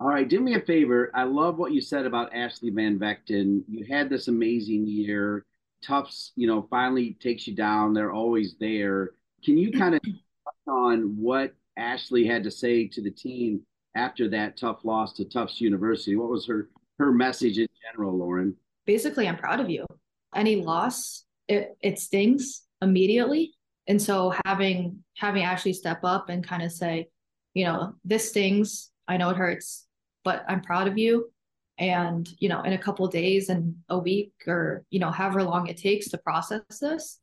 All 0.00 0.08
right, 0.08 0.28
do 0.28 0.40
me 0.40 0.54
a 0.54 0.60
favor. 0.60 1.12
I 1.14 1.22
love 1.22 1.58
what 1.58 1.70
you 1.70 1.80
said 1.80 2.06
about 2.06 2.34
Ashley 2.34 2.70
Van 2.70 2.98
Vechten. 2.98 3.62
You 3.68 3.86
had 3.88 4.10
this 4.10 4.26
amazing 4.26 4.84
year. 4.84 5.46
Tufts, 5.80 6.32
you 6.34 6.48
know, 6.48 6.66
finally 6.70 7.16
takes 7.20 7.46
you 7.46 7.54
down. 7.54 7.94
They're 7.94 8.10
always 8.10 8.56
there. 8.58 9.12
Can 9.44 9.56
you 9.56 9.70
kind 9.70 9.94
of 9.94 10.00
touch 10.04 10.54
on 10.66 11.14
what 11.16 11.54
Ashley 11.76 12.26
had 12.26 12.42
to 12.42 12.50
say 12.50 12.88
to 12.88 13.00
the 13.00 13.12
team 13.12 13.60
after 13.94 14.28
that 14.30 14.56
tough 14.56 14.84
loss 14.84 15.12
to 15.12 15.24
Tufts 15.24 15.60
University? 15.60 16.16
What 16.16 16.30
was 16.30 16.48
her 16.48 16.68
her 16.98 17.12
message 17.12 17.58
in 17.58 17.68
general, 17.92 18.18
Lauren? 18.18 18.56
Basically, 18.86 19.28
I'm 19.28 19.36
proud 19.36 19.60
of 19.60 19.70
you. 19.70 19.86
Any 20.34 20.56
loss, 20.56 21.26
it 21.46 21.76
it 21.80 22.00
stings 22.00 22.64
immediately, 22.82 23.52
and 23.88 24.00
so 24.00 24.34
having 24.44 25.04
having 25.16 25.44
Ashley 25.44 25.72
step 25.72 26.00
up 26.02 26.28
and 26.28 26.46
kind 26.46 26.62
of 26.62 26.72
say, 26.72 27.08
you 27.54 27.64
know, 27.64 27.94
this 28.04 28.28
stings. 28.28 28.90
I 29.08 29.16
know 29.16 29.30
it 29.30 29.36
hurts, 29.36 29.86
but 30.24 30.44
I'm 30.48 30.60
proud 30.60 30.88
of 30.88 30.98
you. 30.98 31.30
And 31.78 32.28
you 32.38 32.48
know, 32.48 32.62
in 32.62 32.72
a 32.72 32.78
couple 32.78 33.06
days 33.06 33.48
and 33.48 33.76
a 33.88 33.98
week, 33.98 34.32
or 34.46 34.84
you 34.90 34.98
know, 34.98 35.10
however 35.10 35.42
long 35.42 35.68
it 35.68 35.76
takes 35.76 36.08
to 36.08 36.18
process 36.18 36.62
this, 36.80 37.20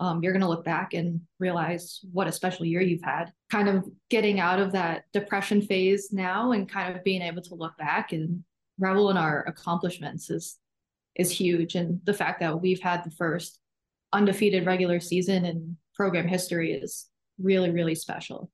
um, 0.00 0.22
you're 0.22 0.32
going 0.32 0.42
to 0.42 0.48
look 0.48 0.64
back 0.64 0.94
and 0.94 1.20
realize 1.38 2.00
what 2.12 2.26
a 2.26 2.32
special 2.32 2.66
year 2.66 2.80
you've 2.80 3.04
had. 3.04 3.32
Kind 3.50 3.68
of 3.68 3.88
getting 4.10 4.40
out 4.40 4.58
of 4.58 4.72
that 4.72 5.04
depression 5.12 5.62
phase 5.62 6.10
now 6.12 6.52
and 6.52 6.68
kind 6.68 6.94
of 6.94 7.04
being 7.04 7.22
able 7.22 7.42
to 7.42 7.54
look 7.54 7.76
back 7.78 8.12
and 8.12 8.42
revel 8.78 9.10
in 9.10 9.16
our 9.16 9.44
accomplishments 9.44 10.28
is 10.28 10.58
is 11.14 11.30
huge. 11.30 11.74
And 11.74 12.00
the 12.04 12.14
fact 12.14 12.40
that 12.40 12.60
we've 12.60 12.80
had 12.80 13.04
the 13.04 13.10
first 13.10 13.60
undefeated 14.12 14.66
regular 14.66 15.00
season 15.00 15.44
in 15.44 15.76
program 15.94 16.26
history 16.26 16.72
is 16.72 17.08
really, 17.38 17.70
really 17.70 17.94
special. 17.94 18.50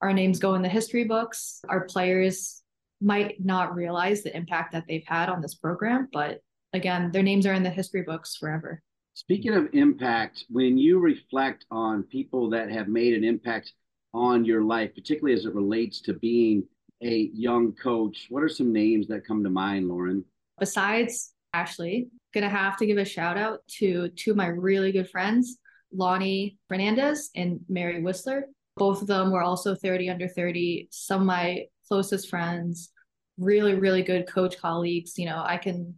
Our 0.00 0.12
names 0.12 0.38
go 0.38 0.54
in 0.54 0.62
the 0.62 0.68
history 0.68 1.04
books. 1.04 1.60
Our 1.68 1.84
players 1.84 2.62
might 3.00 3.44
not 3.44 3.74
realize 3.74 4.22
the 4.22 4.36
impact 4.36 4.72
that 4.72 4.84
they've 4.88 5.06
had 5.06 5.28
on 5.28 5.42
this 5.42 5.54
program, 5.54 6.08
but 6.12 6.40
again, 6.72 7.10
their 7.12 7.22
names 7.22 7.46
are 7.46 7.52
in 7.52 7.62
the 7.62 7.70
history 7.70 8.02
books 8.02 8.36
forever. 8.36 8.82
Speaking 9.14 9.54
of 9.54 9.68
impact, 9.74 10.44
when 10.48 10.78
you 10.78 10.98
reflect 10.98 11.66
on 11.70 12.02
people 12.04 12.48
that 12.50 12.70
have 12.70 12.88
made 12.88 13.14
an 13.14 13.24
impact 13.24 13.72
on 14.14 14.44
your 14.44 14.62
life, 14.62 14.94
particularly 14.94 15.38
as 15.38 15.44
it 15.44 15.54
relates 15.54 16.00
to 16.02 16.14
being 16.14 16.64
a 17.02 17.30
young 17.34 17.72
coach, 17.72 18.26
what 18.30 18.42
are 18.42 18.48
some 18.48 18.72
names 18.72 19.08
that 19.08 19.26
come 19.26 19.42
to 19.44 19.50
mind, 19.50 19.88
Lauren? 19.88 20.24
Besides 20.58 21.34
Ashley, 21.52 22.08
gonna 22.32 22.48
have 22.48 22.76
to 22.78 22.86
give 22.86 22.98
a 22.98 23.04
shout 23.04 23.36
out 23.36 23.60
to 23.78 24.08
two 24.10 24.30
of 24.30 24.36
my 24.36 24.46
really 24.46 24.92
good 24.92 25.10
friends, 25.10 25.58
Lonnie 25.94 26.58
Fernandez 26.68 27.30
and 27.34 27.60
Mary 27.68 28.02
Whistler. 28.02 28.46
Both 28.76 29.02
of 29.02 29.08
them 29.08 29.30
were 29.30 29.42
also 29.42 29.74
30 29.74 30.10
under 30.10 30.28
30, 30.28 30.88
some 30.90 31.22
of 31.22 31.26
my 31.26 31.66
closest 31.88 32.28
friends, 32.28 32.90
really, 33.38 33.74
really 33.74 34.02
good 34.02 34.26
coach 34.26 34.58
colleagues. 34.58 35.18
You 35.18 35.26
know, 35.26 35.42
I 35.44 35.58
can 35.58 35.94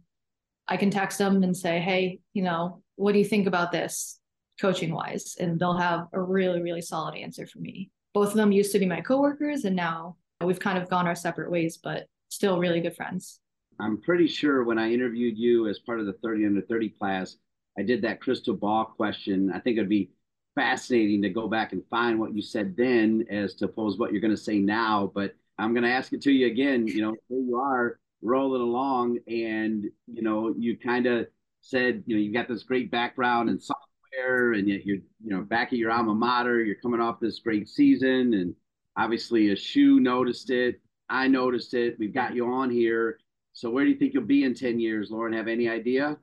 I 0.67 0.77
can 0.77 0.89
text 0.89 1.17
them 1.17 1.43
and 1.43 1.55
say, 1.55 1.79
hey, 1.79 2.19
you 2.33 2.41
know, 2.41 2.81
what 2.95 3.13
do 3.13 3.19
you 3.19 3.25
think 3.25 3.47
about 3.47 3.71
this 3.71 4.19
coaching 4.59 4.93
wise? 4.93 5.35
And 5.39 5.59
they'll 5.59 5.77
have 5.77 6.07
a 6.13 6.21
really, 6.21 6.61
really 6.61 6.81
solid 6.81 7.15
answer 7.15 7.45
for 7.45 7.59
me. 7.59 7.91
Both 8.13 8.29
of 8.29 8.35
them 8.35 8.51
used 8.51 8.71
to 8.71 8.79
be 8.79 8.85
my 8.85 9.01
coworkers, 9.01 9.65
and 9.65 9.75
now 9.75 10.15
we've 10.43 10.59
kind 10.59 10.77
of 10.77 10.89
gone 10.89 11.07
our 11.07 11.15
separate 11.15 11.51
ways, 11.51 11.77
but 11.77 12.07
still 12.29 12.57
really 12.57 12.81
good 12.81 12.95
friends. 12.95 13.39
I'm 13.79 14.01
pretty 14.01 14.27
sure 14.27 14.63
when 14.63 14.79
I 14.79 14.91
interviewed 14.91 15.37
you 15.37 15.67
as 15.67 15.79
part 15.79 15.99
of 15.99 16.05
the 16.05 16.13
30 16.23 16.45
under 16.45 16.61
30 16.61 16.89
class, 16.89 17.35
I 17.77 17.83
did 17.83 18.01
that 18.01 18.21
crystal 18.21 18.55
ball 18.55 18.85
question. 18.85 19.51
I 19.53 19.59
think 19.59 19.77
it'd 19.77 19.89
be 19.89 20.11
fascinating 20.55 21.21
to 21.23 21.29
go 21.29 21.47
back 21.47 21.73
and 21.73 21.83
find 21.89 22.19
what 22.19 22.33
you 22.35 22.41
said 22.41 22.75
then 22.77 23.25
as 23.29 23.55
to 23.55 23.67
pose 23.67 23.97
what 23.97 24.11
you're 24.11 24.21
going 24.21 24.35
to 24.35 24.37
say 24.37 24.59
now. 24.59 25.11
But 25.13 25.35
I'm 25.57 25.73
going 25.73 25.83
to 25.83 25.89
ask 25.91 26.13
it 26.13 26.21
to 26.23 26.31
you 26.31 26.47
again. 26.47 26.87
You 26.87 27.01
know, 27.01 27.15
here 27.27 27.39
you 27.39 27.57
are 27.57 27.99
rolling 28.21 28.61
along, 28.61 29.19
and 29.27 29.85
you 30.07 30.21
know, 30.21 30.53
you 30.57 30.77
kind 30.77 31.05
of 31.05 31.27
said, 31.61 32.03
you 32.05 32.15
know, 32.15 32.21
you 32.21 32.33
got 32.33 32.47
this 32.47 32.63
great 32.63 32.91
background 32.91 33.49
in 33.49 33.59
software, 33.59 34.53
and 34.53 34.67
yet 34.67 34.85
you're, 34.85 34.97
you 35.23 35.31
know, 35.35 35.41
back 35.41 35.67
at 35.73 35.79
your 35.79 35.91
alma 35.91 36.15
mater. 36.15 36.63
You're 36.63 36.75
coming 36.75 37.01
off 37.01 37.19
this 37.19 37.39
great 37.39 37.67
season, 37.67 38.33
and 38.33 38.55
Obviously, 38.97 39.47
Ashu 39.47 39.99
noticed 39.99 40.49
it. 40.49 40.79
I 41.09 41.27
noticed 41.27 41.73
it. 41.73 41.97
We've 41.99 42.13
got 42.13 42.33
you 42.33 42.47
on 42.47 42.69
here. 42.69 43.19
So 43.53 43.69
where 43.69 43.83
do 43.83 43.91
you 43.91 43.97
think 43.97 44.13
you'll 44.13 44.23
be 44.23 44.43
in 44.43 44.53
10 44.53 44.79
years, 44.79 45.11
Lauren? 45.11 45.33
Have 45.33 45.47
any 45.47 45.67
idea? 45.69 46.17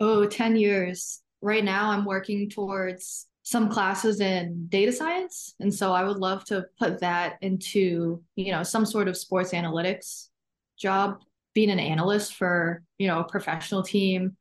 Oh, 0.00 0.26
10 0.26 0.56
years. 0.56 1.20
Right 1.42 1.64
now, 1.64 1.90
I'm 1.90 2.04
working 2.04 2.48
towards 2.48 3.26
some 3.42 3.68
classes 3.68 4.20
in 4.20 4.66
data 4.68 4.92
science. 4.92 5.54
And 5.60 5.72
so 5.72 5.92
I 5.92 6.04
would 6.04 6.18
love 6.18 6.44
to 6.46 6.66
put 6.78 7.00
that 7.00 7.36
into, 7.42 8.22
you 8.36 8.52
know, 8.52 8.62
some 8.62 8.86
sort 8.86 9.08
of 9.08 9.16
sports 9.16 9.52
analytics 9.52 10.28
job. 10.78 11.20
Being 11.52 11.70
an 11.70 11.80
analyst 11.80 12.34
for, 12.34 12.82
you 12.98 13.08
know, 13.08 13.20
a 13.20 13.24
professional 13.24 13.82
team, 13.82 14.36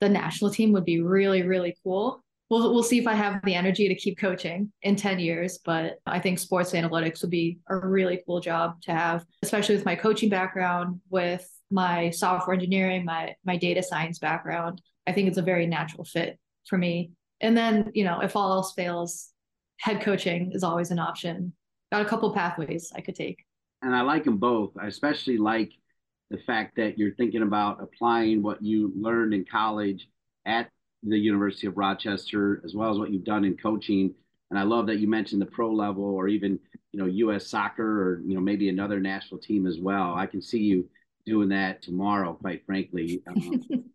the 0.00 0.08
national 0.08 0.50
team 0.50 0.72
would 0.72 0.86
be 0.86 1.02
really, 1.02 1.42
really 1.42 1.76
cool. 1.84 2.24
We'll, 2.48 2.72
we'll 2.72 2.82
see 2.82 2.98
if 2.98 3.06
I 3.06 3.14
have 3.14 3.44
the 3.44 3.54
energy 3.54 3.88
to 3.88 3.94
keep 3.94 4.18
coaching 4.18 4.72
in 4.82 4.96
10 4.96 5.18
years, 5.18 5.58
but 5.64 5.98
I 6.06 6.20
think 6.20 6.38
sports 6.38 6.72
analytics 6.72 7.20
would 7.22 7.30
be 7.30 7.58
a 7.68 7.76
really 7.76 8.22
cool 8.26 8.40
job 8.40 8.80
to 8.82 8.92
have, 8.92 9.26
especially 9.42 9.74
with 9.76 9.84
my 9.84 9.94
coaching 9.94 10.30
background, 10.30 11.00
with 11.10 11.46
my 11.70 12.10
software 12.10 12.54
engineering, 12.54 13.04
my 13.04 13.34
my 13.44 13.56
data 13.56 13.82
science 13.82 14.18
background. 14.18 14.80
I 15.06 15.12
think 15.12 15.28
it's 15.28 15.38
a 15.38 15.42
very 15.42 15.66
natural 15.66 16.04
fit 16.04 16.38
for 16.66 16.78
me. 16.78 17.12
And 17.40 17.56
then, 17.56 17.90
you 17.94 18.04
know, 18.04 18.20
if 18.20 18.36
all 18.36 18.52
else 18.52 18.72
fails, 18.72 19.30
head 19.80 20.00
coaching 20.00 20.52
is 20.52 20.64
always 20.64 20.90
an 20.90 20.98
option. 20.98 21.52
Got 21.92 22.02
a 22.02 22.08
couple 22.08 22.32
pathways 22.32 22.92
I 22.94 23.00
could 23.00 23.14
take. 23.14 23.44
And 23.82 23.94
I 23.94 24.00
like 24.02 24.24
them 24.24 24.38
both. 24.38 24.72
I 24.80 24.86
especially 24.86 25.36
like 25.36 25.72
the 26.30 26.38
fact 26.38 26.76
that 26.76 26.98
you're 26.98 27.14
thinking 27.14 27.42
about 27.42 27.82
applying 27.82 28.42
what 28.42 28.62
you 28.62 28.92
learned 28.96 29.34
in 29.34 29.44
college 29.44 30.08
at 30.46 30.70
the 31.02 31.18
University 31.18 31.66
of 31.66 31.76
Rochester, 31.76 32.62
as 32.64 32.74
well 32.74 32.90
as 32.90 32.98
what 32.98 33.10
you've 33.10 33.24
done 33.24 33.44
in 33.44 33.56
coaching. 33.56 34.14
And 34.50 34.58
I 34.58 34.62
love 34.62 34.86
that 34.86 34.98
you 34.98 35.08
mentioned 35.08 35.42
the 35.42 35.46
pro 35.46 35.70
level 35.70 36.04
or 36.04 36.28
even, 36.28 36.58
you 36.92 36.98
know, 36.98 37.06
U.S. 37.06 37.46
soccer 37.46 38.02
or, 38.02 38.22
you 38.26 38.34
know, 38.34 38.40
maybe 38.40 38.68
another 38.68 39.00
national 39.00 39.40
team 39.40 39.66
as 39.66 39.78
well. 39.78 40.14
I 40.14 40.26
can 40.26 40.40
see 40.40 40.60
you 40.60 40.88
doing 41.26 41.48
that 41.50 41.82
tomorrow, 41.82 42.34
quite 42.34 42.64
frankly, 42.64 43.22
um, 43.26 43.62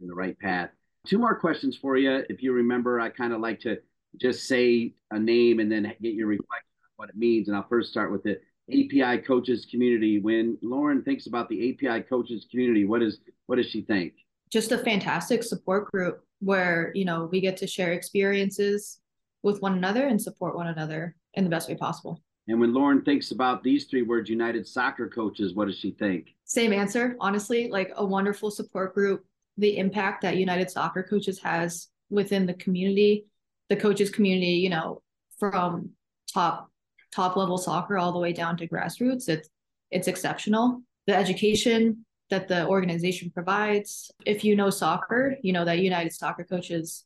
in 0.00 0.08
the 0.08 0.14
right 0.14 0.38
path. 0.38 0.70
Two 1.06 1.18
more 1.18 1.34
questions 1.34 1.76
for 1.76 1.96
you. 1.96 2.24
If 2.28 2.42
you 2.42 2.52
remember, 2.52 3.00
I 3.00 3.08
kind 3.08 3.32
of 3.32 3.40
like 3.40 3.60
to 3.60 3.78
just 4.20 4.46
say 4.46 4.94
a 5.10 5.18
name 5.18 5.60
and 5.60 5.70
then 5.70 5.92
get 6.02 6.14
your 6.14 6.26
reflection 6.26 6.66
on 6.84 6.90
what 6.96 7.08
it 7.08 7.16
means. 7.16 7.48
And 7.48 7.56
I'll 7.56 7.68
first 7.68 7.90
start 7.90 8.12
with 8.12 8.22
the 8.22 8.38
API 8.70 9.22
coaches 9.22 9.66
community. 9.70 10.20
When 10.20 10.58
Lauren 10.62 11.02
thinks 11.02 11.26
about 11.26 11.48
the 11.48 11.70
API 11.70 12.02
coaches 12.02 12.46
community, 12.50 12.84
what 12.84 13.02
is 13.02 13.18
what 13.46 13.56
does 13.56 13.66
she 13.66 13.82
think? 13.82 14.14
Just 14.50 14.72
a 14.72 14.78
fantastic 14.78 15.42
support 15.42 15.90
group 15.90 16.24
where 16.40 16.92
you 16.94 17.04
know 17.04 17.28
we 17.30 17.40
get 17.40 17.56
to 17.58 17.66
share 17.66 17.92
experiences 17.92 19.00
with 19.42 19.62
one 19.62 19.74
another 19.74 20.06
and 20.06 20.20
support 20.20 20.54
one 20.54 20.66
another 20.66 21.16
in 21.34 21.44
the 21.44 21.50
best 21.50 21.68
way 21.68 21.74
possible. 21.74 22.22
And 22.48 22.60
when 22.60 22.74
Lauren 22.74 23.02
thinks 23.02 23.30
about 23.30 23.62
these 23.62 23.84
three 23.84 24.02
words, 24.02 24.28
United 24.28 24.66
Soccer 24.66 25.08
Coaches, 25.08 25.54
what 25.54 25.66
does 25.66 25.78
she 25.78 25.92
think? 25.92 26.34
Same 26.44 26.72
answer, 26.72 27.16
honestly, 27.20 27.68
like 27.68 27.92
a 27.94 28.04
wonderful 28.04 28.50
support 28.50 28.92
group, 28.92 29.24
the 29.56 29.78
impact 29.78 30.22
that 30.22 30.36
United 30.36 30.70
Soccer 30.70 31.02
Coaches 31.02 31.38
has 31.40 31.88
within 32.08 32.46
the 32.46 32.54
community, 32.54 33.26
the 33.68 33.76
coaches 33.76 34.10
community, 34.10 34.52
you 34.52 34.70
know, 34.70 35.02
from 35.38 35.90
top 36.32 36.70
top 37.12 37.36
level 37.36 37.58
soccer 37.58 37.98
all 37.98 38.12
the 38.12 38.18
way 38.18 38.32
down 38.32 38.56
to 38.56 38.68
grassroots. 38.68 39.28
It's 39.28 39.48
it's 39.90 40.08
exceptional. 40.08 40.82
The 41.06 41.16
education 41.16 42.04
that 42.30 42.46
the 42.46 42.66
organization 42.66 43.30
provides. 43.30 44.10
If 44.24 44.44
you 44.44 44.54
know 44.54 44.70
soccer, 44.70 45.36
you 45.42 45.52
know 45.52 45.64
that 45.64 45.80
United 45.80 46.12
Soccer 46.12 46.44
Coaches 46.44 47.04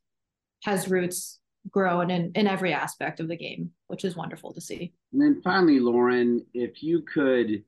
has 0.64 0.88
roots 0.88 1.40
grown 1.70 2.10
in, 2.10 2.30
in 2.34 2.46
every 2.46 2.72
aspect 2.72 3.20
of 3.20 3.28
the 3.28 3.36
game, 3.36 3.70
which 3.86 4.04
is 4.04 4.16
wonderful 4.16 4.52
to 4.52 4.60
see. 4.60 4.92
And 5.12 5.22
then 5.22 5.40
finally, 5.42 5.80
Lauren, 5.80 6.44
if 6.52 6.82
you 6.82 7.02
could 7.02 7.64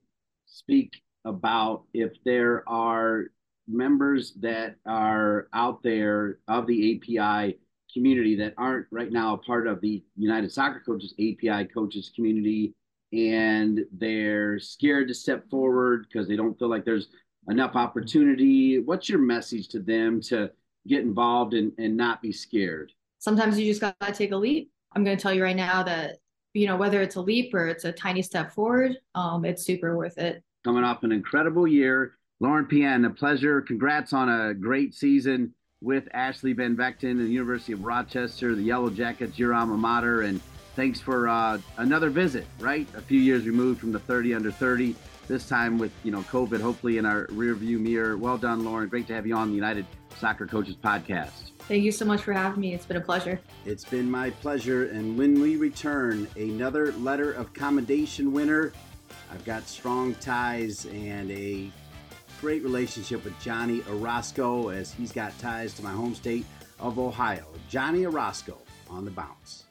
speak 0.47 1.03
about 1.25 1.85
if 1.93 2.13
there 2.25 2.69
are 2.69 3.27
members 3.69 4.35
that 4.41 4.77
are 4.87 5.49
out 5.53 5.83
there 5.83 6.39
of 6.49 6.67
the 6.67 6.97
API 6.97 7.59
community 7.93 8.37
that 8.37 8.55
aren't 8.59 8.87
right 8.91 9.11
now 9.11 9.35
a 9.35 9.39
part 9.39 9.67
of 9.67 9.81
the 9.81 10.03
United 10.17 10.53
Soccer 10.53 10.83
Coaches 10.85 11.15
API 11.15 11.65
coaches 11.67 12.13
community 12.15 12.75
and 13.13 13.81
they're 13.93 14.59
scared 14.59 15.09
to 15.09 15.15
step 15.15 15.49
forward 15.49 16.07
because 16.09 16.29
they 16.29 16.37
don't 16.37 16.59
feel 16.59 16.69
like 16.69 16.85
there's 16.85 17.09
enough 17.49 17.77
opportunity. 17.77 18.81
What's 18.81 19.09
your 19.09 19.21
message 19.21 19.69
to 19.69 19.81
them 19.81 20.21
to 20.23 20.51
get 20.87 21.03
involved 21.03 21.55
and, 21.55 21.73
and 21.79 21.97
not 21.97 22.21
be 22.21 22.33
scared? 22.33 22.93
sometimes 23.27 23.59
you 23.59 23.67
just 23.67 23.81
got 23.81 23.99
to 24.01 24.13
take 24.13 24.31
a 24.33 24.37
leap. 24.37 24.71
I'm 24.95 25.03
going 25.03 25.17
to 25.17 25.23
tell 25.23 25.35
you 25.35 25.43
right 25.43 25.57
now 25.57 25.83
that, 25.83 26.19
you 26.55 26.67
know, 26.67 26.77
whether 26.77 27.03
it's 27.03 27.17
a 27.17 27.21
leap 27.21 27.53
or 27.55 27.67
it's 27.67 27.85
a 27.85 27.91
tiny 27.93 28.23
step 28.23 28.53
forward, 28.53 28.97
um, 29.17 29.45
it's 29.45 29.65
super 29.65 29.97
worth 29.97 30.17
it. 30.17 30.43
Coming 30.65 30.85
off 30.85 31.03
an 31.03 31.11
incredible 31.11 31.67
year. 31.67 32.17
Lauren 32.39 32.67
Pien, 32.67 33.05
a 33.07 33.11
pleasure. 33.11 33.63
Congrats 33.63 34.13
on 34.13 34.29
a 34.29 34.53
great 34.53 34.95
season 34.95 35.55
with 35.81 36.07
Ashley 36.13 36.53
Van 36.53 36.77
Vechten 36.77 37.13
and 37.13 37.21
the 37.21 37.31
University 37.31 37.73
of 37.73 37.83
Rochester, 37.85 38.55
the 38.55 38.63
Yellow 38.63 38.91
Jackets, 38.91 39.39
your 39.39 39.55
alma 39.55 39.77
mater. 39.77 40.23
And 40.23 40.43
thanks 40.75 41.01
for 41.01 41.29
uh, 41.29 41.59
another 41.79 42.11
visit, 42.11 42.47
right? 42.61 42.87
A 42.95 43.01
few 43.01 43.21
years 43.21 43.47
removed 43.47 43.81
from 43.81 43.91
the 43.91 44.01
30 44.01 44.35
under 44.35 44.51
30. 44.51 44.95
This 45.29 45.49
time 45.49 45.79
with, 45.79 45.93
you 46.05 46.11
know, 46.11 46.21
COVID 46.23 46.61
hopefully 46.61 46.99
in 46.99 47.07
our 47.07 47.27
rear 47.31 47.55
view 47.55 47.79
mirror. 47.79 48.19
Well 48.19 48.37
done, 48.37 48.65
Lauren. 48.65 48.89
Great 48.89 49.07
to 49.09 49.15
have 49.15 49.27
you 49.27 49.35
on 49.35 49.49
the 49.49 49.55
United 49.55 49.87
Soccer 50.19 50.47
Coaches 50.47 50.77
podcast. 50.77 51.53
Thank 51.61 51.85
you 51.85 51.91
so 51.91 52.05
much 52.05 52.21
for 52.21 52.35
having 52.35 52.61
me. 52.61 52.75
It's 52.75 52.87
been 52.87 52.99
a 52.99 53.01
pleasure. 53.01 53.41
It's 53.65 53.85
been 53.85 54.11
my 54.11 54.31
pleasure. 54.31 54.89
And 54.91 55.19
when 55.19 55.41
we 55.41 55.57
return, 55.57 56.29
another 56.37 56.93
letter 56.93 57.33
of 57.33 57.55
commendation 57.55 58.31
winner. 58.31 58.73
I've 59.33 59.45
got 59.45 59.67
strong 59.69 60.15
ties 60.17 60.87
and 60.87 61.31
a 61.31 61.71
great 62.41 62.63
relationship 62.63 63.25
with 63.25 63.39
Johnny 63.41 63.83
Orozco 63.91 64.69
as 64.69 64.93
he's 64.93 65.13
got 65.13 65.37
ties 65.39 65.75
to 65.75 65.83
my 65.83 65.93
home 65.93 66.15
state 66.15 66.45
of 66.79 66.99
Ohio. 66.99 67.47
Johnny 67.69 68.05
Orozco 68.05 68.59
on 68.89 69.05
the 69.05 69.11
bounce. 69.11 69.65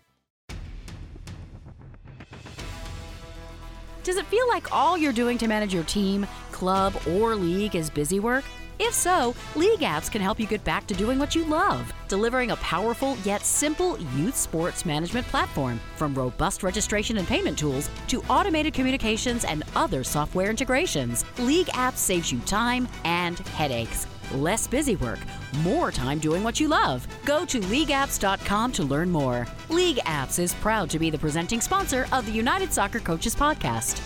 Does 4.04 4.18
it 4.18 4.26
feel 4.28 4.48
like 4.48 4.72
all 4.72 4.98
you're 4.98 5.14
doing 5.14 5.38
to 5.40 5.48
manage 5.48 5.74
your 5.74 5.84
team, 5.86 6.28
club, 6.52 6.94
or 7.08 7.36
league 7.36 7.76
is 7.76 7.90
busy 7.90 8.20
work? 8.20 8.44
If 8.78 8.94
so, 8.94 9.34
LeagueApps 9.54 10.12
can 10.12 10.22
help 10.22 10.40
you 10.40 10.48
get 10.48 10.64
back 10.66 10.86
to 10.88 10.94
doing 10.94 11.18
what 11.18 11.34
you 11.34 11.46
love, 11.46 11.94
delivering 12.10 12.52
a 12.52 12.58
powerful 12.58 13.18
yet 13.24 13.42
simple 13.42 13.98
youth 14.16 14.36
sports 14.36 14.86
management 14.86 15.26
platform. 15.28 15.80
From 15.96 16.14
robust 16.14 16.62
registration 16.62 17.18
and 17.18 17.28
payment 17.28 17.58
tools 17.58 17.90
to 18.08 18.22
automated 18.26 18.74
communications 18.74 19.46
and 19.46 19.64
other 19.76 20.04
software 20.04 20.50
integrations, 20.50 21.24
LeagueApps 21.38 21.98
saves 21.98 22.32
you 22.32 22.40
time 22.42 22.88
and 23.06 23.40
headaches. 23.40 24.08
Less 24.34 24.68
busy 24.68 24.96
work, 24.98 25.20
more 25.60 25.92
time 25.92 26.20
doing 26.20 26.44
what 26.44 26.60
you 26.60 26.68
love. 26.68 27.08
Go 27.26 27.46
to 27.46 27.60
leagueapps.com 27.60 28.72
to 28.74 28.84
learn 28.84 29.10
more. 29.10 29.48
LeagueApps 29.70 30.40
is 30.40 30.54
proud 30.56 30.90
to 30.90 31.00
be 31.00 31.10
the 31.10 31.18
presenting 31.18 31.62
sponsor 31.62 32.08
of 32.12 32.26
the 32.26 32.32
United 32.32 32.74
Soccer 32.74 33.00
Coaches 33.00 33.36
Podcast. 33.36 34.02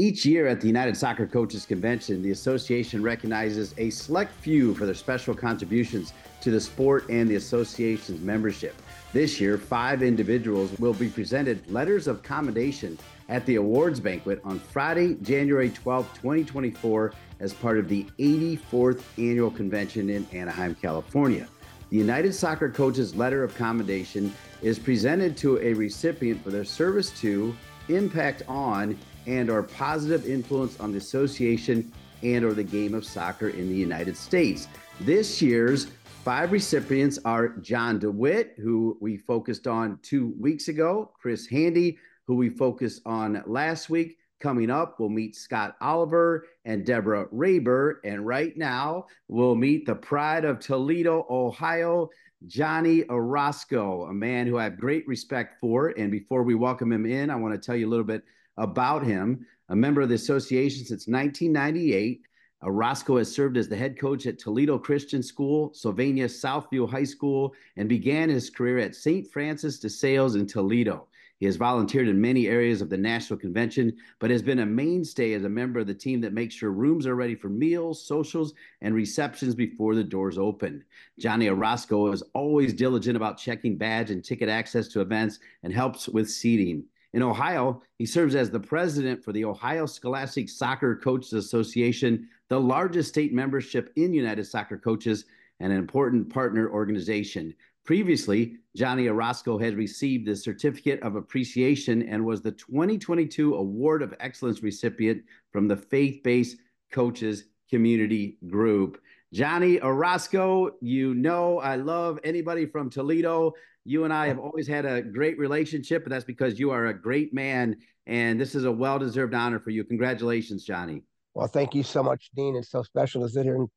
Each 0.00 0.24
year 0.24 0.46
at 0.46 0.60
the 0.60 0.68
United 0.68 0.96
Soccer 0.96 1.26
Coaches 1.26 1.66
Convention, 1.66 2.22
the 2.22 2.30
association 2.30 3.02
recognizes 3.02 3.74
a 3.78 3.90
select 3.90 4.32
few 4.32 4.72
for 4.76 4.86
their 4.86 4.94
special 4.94 5.34
contributions 5.34 6.12
to 6.40 6.52
the 6.52 6.60
sport 6.60 7.08
and 7.08 7.28
the 7.28 7.34
association's 7.34 8.20
membership. 8.20 8.80
This 9.12 9.40
year, 9.40 9.58
five 9.58 10.04
individuals 10.04 10.70
will 10.78 10.94
be 10.94 11.08
presented 11.08 11.68
letters 11.68 12.06
of 12.06 12.22
commendation 12.22 12.96
at 13.28 13.44
the 13.44 13.56
awards 13.56 13.98
banquet 13.98 14.40
on 14.44 14.60
Friday, 14.60 15.16
January 15.20 15.70
12, 15.70 16.06
2024, 16.14 17.12
as 17.40 17.52
part 17.52 17.76
of 17.76 17.88
the 17.88 18.06
84th 18.20 19.02
annual 19.16 19.50
convention 19.50 20.10
in 20.10 20.24
Anaheim, 20.32 20.76
California. 20.76 21.48
The 21.90 21.96
United 21.96 22.34
Soccer 22.34 22.70
Coaches 22.70 23.16
Letter 23.16 23.42
of 23.42 23.56
Commendation 23.56 24.32
is 24.62 24.78
presented 24.78 25.36
to 25.38 25.58
a 25.58 25.72
recipient 25.72 26.44
for 26.44 26.50
their 26.50 26.64
service 26.64 27.10
to, 27.20 27.52
impact 27.88 28.42
on, 28.46 28.96
and 29.28 29.50
or 29.50 29.62
positive 29.62 30.26
influence 30.26 30.80
on 30.80 30.90
the 30.90 30.98
association 30.98 31.92
and 32.22 32.44
or 32.44 32.54
the 32.54 32.64
game 32.64 32.94
of 32.94 33.04
soccer 33.04 33.50
in 33.50 33.68
the 33.68 33.74
United 33.74 34.16
States. 34.16 34.66
This 35.00 35.40
year's 35.40 35.88
five 36.24 36.50
recipients 36.50 37.18
are 37.24 37.48
John 37.58 37.98
DeWitt, 37.98 38.54
who 38.56 38.96
we 39.00 39.18
focused 39.18 39.66
on 39.68 39.98
two 40.02 40.34
weeks 40.40 40.68
ago, 40.68 41.12
Chris 41.20 41.46
Handy, 41.46 41.98
who 42.26 42.34
we 42.34 42.48
focused 42.48 43.02
on 43.06 43.42
last 43.46 43.90
week. 43.90 44.16
Coming 44.40 44.70
up, 44.70 44.98
we'll 44.98 45.08
meet 45.08 45.36
Scott 45.36 45.76
Oliver 45.80 46.46
and 46.64 46.86
Deborah 46.86 47.26
Raber. 47.34 47.96
And 48.04 48.26
right 48.26 48.56
now, 48.56 49.06
we'll 49.26 49.56
meet 49.56 49.84
the 49.84 49.96
pride 49.96 50.44
of 50.44 50.60
Toledo, 50.60 51.26
Ohio, 51.28 52.08
Johnny 52.46 53.04
Orozco, 53.10 54.04
a 54.04 54.14
man 54.14 54.46
who 54.46 54.56
I 54.56 54.64
have 54.64 54.78
great 54.78 55.06
respect 55.08 55.58
for. 55.60 55.88
And 55.98 56.10
before 56.10 56.44
we 56.44 56.54
welcome 56.54 56.92
him 56.92 57.04
in, 57.04 57.30
I 57.30 57.36
want 57.36 57.54
to 57.54 57.58
tell 57.58 57.74
you 57.74 57.88
a 57.88 57.90
little 57.90 58.04
bit 58.04 58.22
about 58.58 59.04
him. 59.04 59.46
A 59.70 59.76
member 59.76 60.00
of 60.00 60.08
the 60.08 60.14
association 60.14 60.84
since 60.84 61.08
1998, 61.08 62.22
Orozco 62.62 63.14
uh, 63.14 63.18
has 63.18 63.32
served 63.32 63.56
as 63.56 63.68
the 63.68 63.76
head 63.76 63.98
coach 63.98 64.26
at 64.26 64.38
Toledo 64.38 64.78
Christian 64.78 65.22
School, 65.22 65.72
Sylvania 65.74 66.26
Southview 66.26 66.90
High 66.90 67.04
School, 67.04 67.54
and 67.76 67.88
began 67.88 68.28
his 68.28 68.50
career 68.50 68.78
at 68.78 68.96
St. 68.96 69.30
Francis 69.30 69.78
de 69.78 69.88
Sales 69.88 70.34
in 70.34 70.46
Toledo. 70.46 71.06
He 71.38 71.46
has 71.46 71.54
volunteered 71.54 72.08
in 72.08 72.20
many 72.20 72.48
areas 72.48 72.80
of 72.80 72.90
the 72.90 72.98
National 72.98 73.38
Convention, 73.38 73.96
but 74.18 74.30
has 74.30 74.42
been 74.42 74.58
a 74.58 74.66
mainstay 74.66 75.34
as 75.34 75.44
a 75.44 75.48
member 75.48 75.78
of 75.78 75.86
the 75.86 75.94
team 75.94 76.20
that 76.22 76.32
makes 76.32 76.56
sure 76.56 76.72
rooms 76.72 77.06
are 77.06 77.14
ready 77.14 77.36
for 77.36 77.48
meals, 77.48 78.04
socials, 78.04 78.54
and 78.80 78.92
receptions 78.92 79.54
before 79.54 79.94
the 79.94 80.02
doors 80.02 80.36
open. 80.36 80.84
Johnny 81.16 81.48
Orozco 81.48 82.10
is 82.10 82.24
always 82.34 82.74
diligent 82.74 83.16
about 83.16 83.38
checking 83.38 83.78
badge 83.78 84.10
and 84.10 84.24
ticket 84.24 84.48
access 84.48 84.88
to 84.88 85.00
events 85.00 85.38
and 85.62 85.72
helps 85.72 86.08
with 86.08 86.28
seating. 86.28 86.84
In 87.14 87.22
Ohio, 87.22 87.82
he 87.96 88.04
serves 88.04 88.34
as 88.34 88.50
the 88.50 88.60
president 88.60 89.24
for 89.24 89.32
the 89.32 89.44
Ohio 89.44 89.86
Scholastic 89.86 90.48
Soccer 90.48 90.96
Coaches 90.96 91.32
Association, 91.32 92.28
the 92.48 92.60
largest 92.60 93.08
state 93.08 93.32
membership 93.32 93.92
in 93.96 94.12
United 94.12 94.44
Soccer 94.44 94.76
Coaches 94.76 95.24
and 95.60 95.72
an 95.72 95.78
important 95.78 96.28
partner 96.28 96.70
organization. 96.70 97.54
Previously, 97.84 98.58
Johnny 98.76 99.08
Orozco 99.08 99.56
had 99.56 99.74
received 99.74 100.26
the 100.26 100.36
Certificate 100.36 101.02
of 101.02 101.16
Appreciation 101.16 102.02
and 102.02 102.22
was 102.22 102.42
the 102.42 102.52
2022 102.52 103.54
Award 103.54 104.02
of 104.02 104.14
Excellence 104.20 104.62
recipient 104.62 105.22
from 105.50 105.66
the 105.66 105.76
Faith 105.76 106.22
Based 106.22 106.58
Coaches 106.92 107.44
Community 107.70 108.36
Group. 108.48 109.00
Johnny 109.32 109.78
Orozco, 109.80 110.70
you 110.80 111.14
know 111.14 111.58
I 111.58 111.76
love 111.76 112.18
anybody 112.24 112.64
from 112.64 112.88
Toledo. 112.88 113.52
You 113.84 114.04
and 114.04 114.12
I 114.12 114.26
have 114.28 114.38
always 114.38 114.66
had 114.66 114.86
a 114.86 115.02
great 115.02 115.38
relationship, 115.38 116.04
but 116.04 116.10
that's 116.10 116.24
because 116.24 116.58
you 116.58 116.70
are 116.70 116.86
a 116.86 116.98
great 116.98 117.34
man, 117.34 117.76
and 118.06 118.40
this 118.40 118.54
is 118.54 118.64
a 118.64 118.72
well 118.72 118.98
deserved 118.98 119.34
honor 119.34 119.60
for 119.60 119.70
you. 119.70 119.84
Congratulations, 119.84 120.64
Johnny. 120.64 121.02
Well, 121.34 121.46
thank 121.46 121.74
you 121.74 121.82
so 121.82 122.02
much, 122.02 122.30
Dean. 122.34 122.56
It's 122.56 122.70
so 122.70 122.82
special 122.82 123.22
to 123.22 123.28
sit 123.28 123.44
here 123.44 123.56
and 123.56 123.68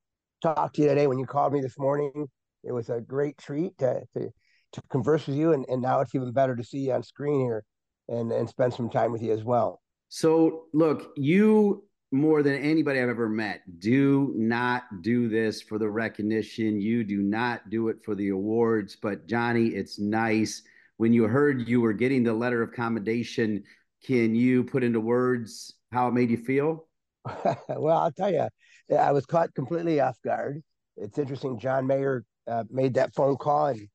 talk 0.41 0.74
to 0.74 0.82
you 0.82 0.88
today. 0.88 1.08
When 1.08 1.20
you 1.20 1.26
called 1.26 1.54
me 1.54 1.60
this 1.60 1.78
morning, 1.78 2.28
it 2.64 2.72
was 2.72 2.89
a 2.89 3.02
great 3.02 3.38
treat 3.38 3.78
to, 3.80 4.02
to, 4.16 4.30
to 4.72 4.82
converse 4.89 5.28
with 5.28 5.36
you, 5.36 5.52
and, 5.52 5.66
and 5.68 5.82
now 5.82 5.99
it's 5.99 6.16
even 6.16 6.32
better 6.32 6.56
to 6.56 6.64
see 6.64 6.80
you 6.80 6.93
on 6.93 7.04
screen 7.04 7.41
here 7.41 7.64
and, 8.08 8.32
and 8.32 8.47
spend 8.47 8.74
some 8.74 8.89
time 8.89 9.12
with 9.12 9.22
you 9.22 9.34
as 9.34 9.43
well. 9.43 9.82
So, 10.08 10.64
look, 10.74 11.12
you 11.18 11.84
more 12.12 12.43
than 12.43 12.55
anybody 12.55 12.99
I've 12.99 13.09
ever 13.09 13.30
met, 13.30 13.62
do 13.80 14.34
not 14.36 14.84
do 15.01 15.30
this 15.30 15.62
for 15.62 15.78
the 15.78 15.89
recognition. 15.89 16.82
You 16.82 17.03
do 17.03 17.22
not 17.22 17.70
do 17.70 17.88
it 17.88 18.03
for 18.03 18.16
the 18.16 18.30
awards. 18.30 18.97
But 19.01 19.28
Johnny, 19.28 19.68
it's 19.68 19.97
nice. 19.97 20.62
When 20.97 21.14
you 21.14 21.24
heard 21.24 21.68
you 21.68 21.82
were 21.82 21.93
getting 21.93 22.24
the 22.24 22.34
letter 22.34 22.62
of 22.62 22.74
commendation, 22.74 23.64
can 24.05 24.36
you 24.36 24.64
put 24.64 24.84
into 24.84 24.99
words 24.99 25.74
how 25.91 26.09
it 26.09 26.14
made 26.14 26.30
you 26.30 26.38
feel? 26.38 26.88
well, 27.70 27.97
I'll 27.97 28.12
tell 28.12 28.32
you, 28.32 28.47
I 28.95 29.12
was 29.12 29.26
caught 29.26 29.53
completely 29.53 29.99
off 29.99 30.18
guard. 30.24 30.62
It's 30.97 31.18
interesting. 31.18 31.59
John 31.59 31.88
Mayer 31.88 32.26
uh, 32.47 32.66
made 32.70 32.95
that 32.95 33.14
phone 33.14 33.38
call, 33.38 33.68
and 33.68 33.88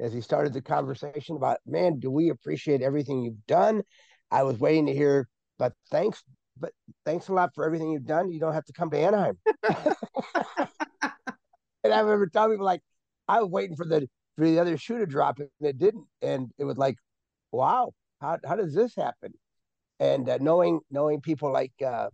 as 0.00 0.12
he 0.12 0.20
started 0.20 0.52
the 0.52 0.62
conversation 0.62 1.36
about, 1.36 1.58
man, 1.66 2.00
do 2.00 2.10
we 2.10 2.30
appreciate 2.30 2.82
everything 2.82 3.22
you've 3.22 3.46
done? 3.46 3.82
I 4.30 4.42
was 4.42 4.58
waiting 4.58 4.86
to 4.86 4.94
hear, 4.94 5.28
but 5.58 5.72
thanks, 5.90 6.24
but 6.58 6.72
thanks 7.04 7.28
a 7.28 7.32
lot 7.32 7.54
for 7.54 7.64
everything 7.64 7.90
you've 7.90 8.06
done. 8.06 8.30
You 8.30 8.40
don't 8.40 8.54
have 8.54 8.64
to 8.66 8.72
come 8.72 8.90
to 8.90 8.98
Anaheim. 8.98 9.38
and 11.84 11.92
I 11.92 12.00
remember 12.00 12.26
telling 12.26 12.52
people 12.52 12.66
like, 12.66 12.80
I 13.28 13.40
was 13.40 13.50
waiting 13.50 13.76
for 13.76 13.86
the 13.86 14.08
for 14.36 14.44
the 14.44 14.58
other 14.58 14.76
shoe 14.76 14.98
to 14.98 15.06
drop, 15.06 15.38
and 15.38 15.48
it 15.60 15.78
didn't. 15.78 16.06
And 16.20 16.50
it 16.58 16.64
was 16.64 16.76
like, 16.76 16.96
wow, 17.52 17.92
how 18.20 18.38
how 18.46 18.56
does 18.56 18.74
this 18.74 18.94
happen? 18.94 19.32
And 20.00 20.28
uh, 20.28 20.38
knowing 20.40 20.80
knowing 20.90 21.20
people 21.20 21.52
like 21.52 21.72
uh, 21.84 22.08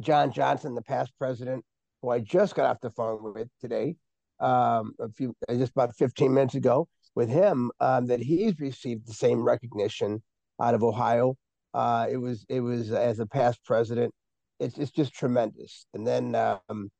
John 0.00 0.32
Johnson, 0.32 0.74
the 0.74 0.82
past 0.82 1.12
president, 1.18 1.64
who 2.02 2.10
I 2.10 2.20
just 2.20 2.54
got 2.54 2.66
off 2.66 2.80
the 2.80 2.90
phone 2.90 3.34
with 3.34 3.48
today, 3.60 3.96
um, 4.40 4.94
a 5.00 5.10
few 5.10 5.34
just 5.50 5.72
about 5.72 5.94
15 5.96 6.32
minutes 6.32 6.54
ago, 6.54 6.88
with 7.14 7.28
him, 7.28 7.70
um, 7.80 8.06
that 8.06 8.20
he's 8.20 8.58
received 8.60 9.06
the 9.06 9.12
same 9.12 9.42
recognition 9.42 10.22
out 10.60 10.74
of 10.74 10.82
Ohio 10.82 11.36
uh, 11.74 12.06
it 12.10 12.16
was 12.16 12.44
it 12.48 12.60
was 12.60 12.92
as 12.92 13.18
a 13.18 13.26
past 13.26 13.64
president. 13.64 14.12
It's 14.60 14.78
it's 14.78 14.90
just 14.90 15.14
tremendous. 15.14 15.86
And 15.94 16.06
then 16.06 16.34
um, 16.34 16.90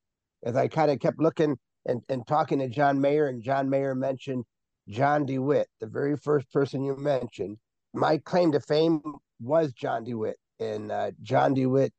as 0.45 0.57
I 0.57 0.69
kind 0.69 0.91
of 0.91 1.01
kept 1.01 1.21
looking 1.21 1.57
and, 1.87 2.03
and 2.09 2.27
talking 2.27 2.59
to 2.61 2.69
John 2.69 3.01
Mayer, 3.01 3.27
and 3.27 3.43
John 3.43 3.69
Mayer 3.71 3.95
mentioned 3.95 4.45
John 4.89 5.27
DeWitt, 5.27 5.69
the 5.81 5.87
very 5.87 6.17
first 6.17 6.51
person 6.53 6.85
you 6.85 6.97
mentioned. 6.97 7.59
My 7.95 8.19
claim 8.19 8.53
to 8.53 8.61
fame 8.61 9.01
was 9.41 9.73
John 9.73 10.05
DeWitt, 10.05 10.37
and 10.61 10.93
uh, 10.93 11.13
John 11.23 11.55
DeWitt 11.55 11.93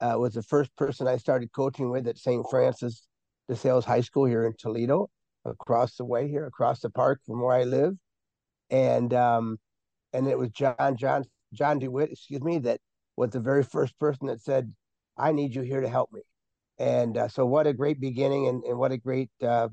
uh, 0.00 0.16
was 0.18 0.34
the 0.34 0.42
first 0.42 0.74
person 0.76 1.06
I 1.06 1.16
started 1.16 1.52
coaching 1.52 1.90
with 1.90 2.08
at 2.08 2.18
St. 2.18 2.44
Francis 2.50 3.06
de 3.48 3.56
Sales 3.56 3.84
High 3.84 4.00
School 4.00 4.24
here 4.24 4.44
in 4.44 4.54
Toledo, 4.58 5.08
across 5.44 5.96
the 5.96 6.04
way 6.04 6.28
here, 6.28 6.46
across 6.46 6.80
the 6.80 6.90
park 6.90 7.20
from 7.26 7.42
where 7.42 7.56
I 7.56 7.64
live, 7.64 7.94
and 8.70 9.14
um, 9.14 9.58
and 10.12 10.26
it 10.26 10.38
was 10.38 10.50
John 10.50 10.96
Johnson 10.96 11.30
John 11.52 11.78
DeWitt, 11.78 12.12
excuse 12.12 12.42
me, 12.42 12.58
that 12.58 12.80
was 13.16 13.30
the 13.30 13.40
very 13.40 13.62
first 13.62 13.98
person 13.98 14.26
that 14.28 14.40
said, 14.40 14.72
I 15.16 15.32
need 15.32 15.54
you 15.54 15.62
here 15.62 15.80
to 15.80 15.88
help 15.88 16.10
me. 16.12 16.22
And 16.78 17.16
uh, 17.16 17.28
so, 17.28 17.44
what 17.44 17.66
a 17.66 17.74
great 17.74 18.00
beginning 18.00 18.48
and, 18.48 18.64
and 18.64 18.78
what 18.78 18.92
a 18.92 18.96
great 18.96 19.30
uh, 19.42 19.68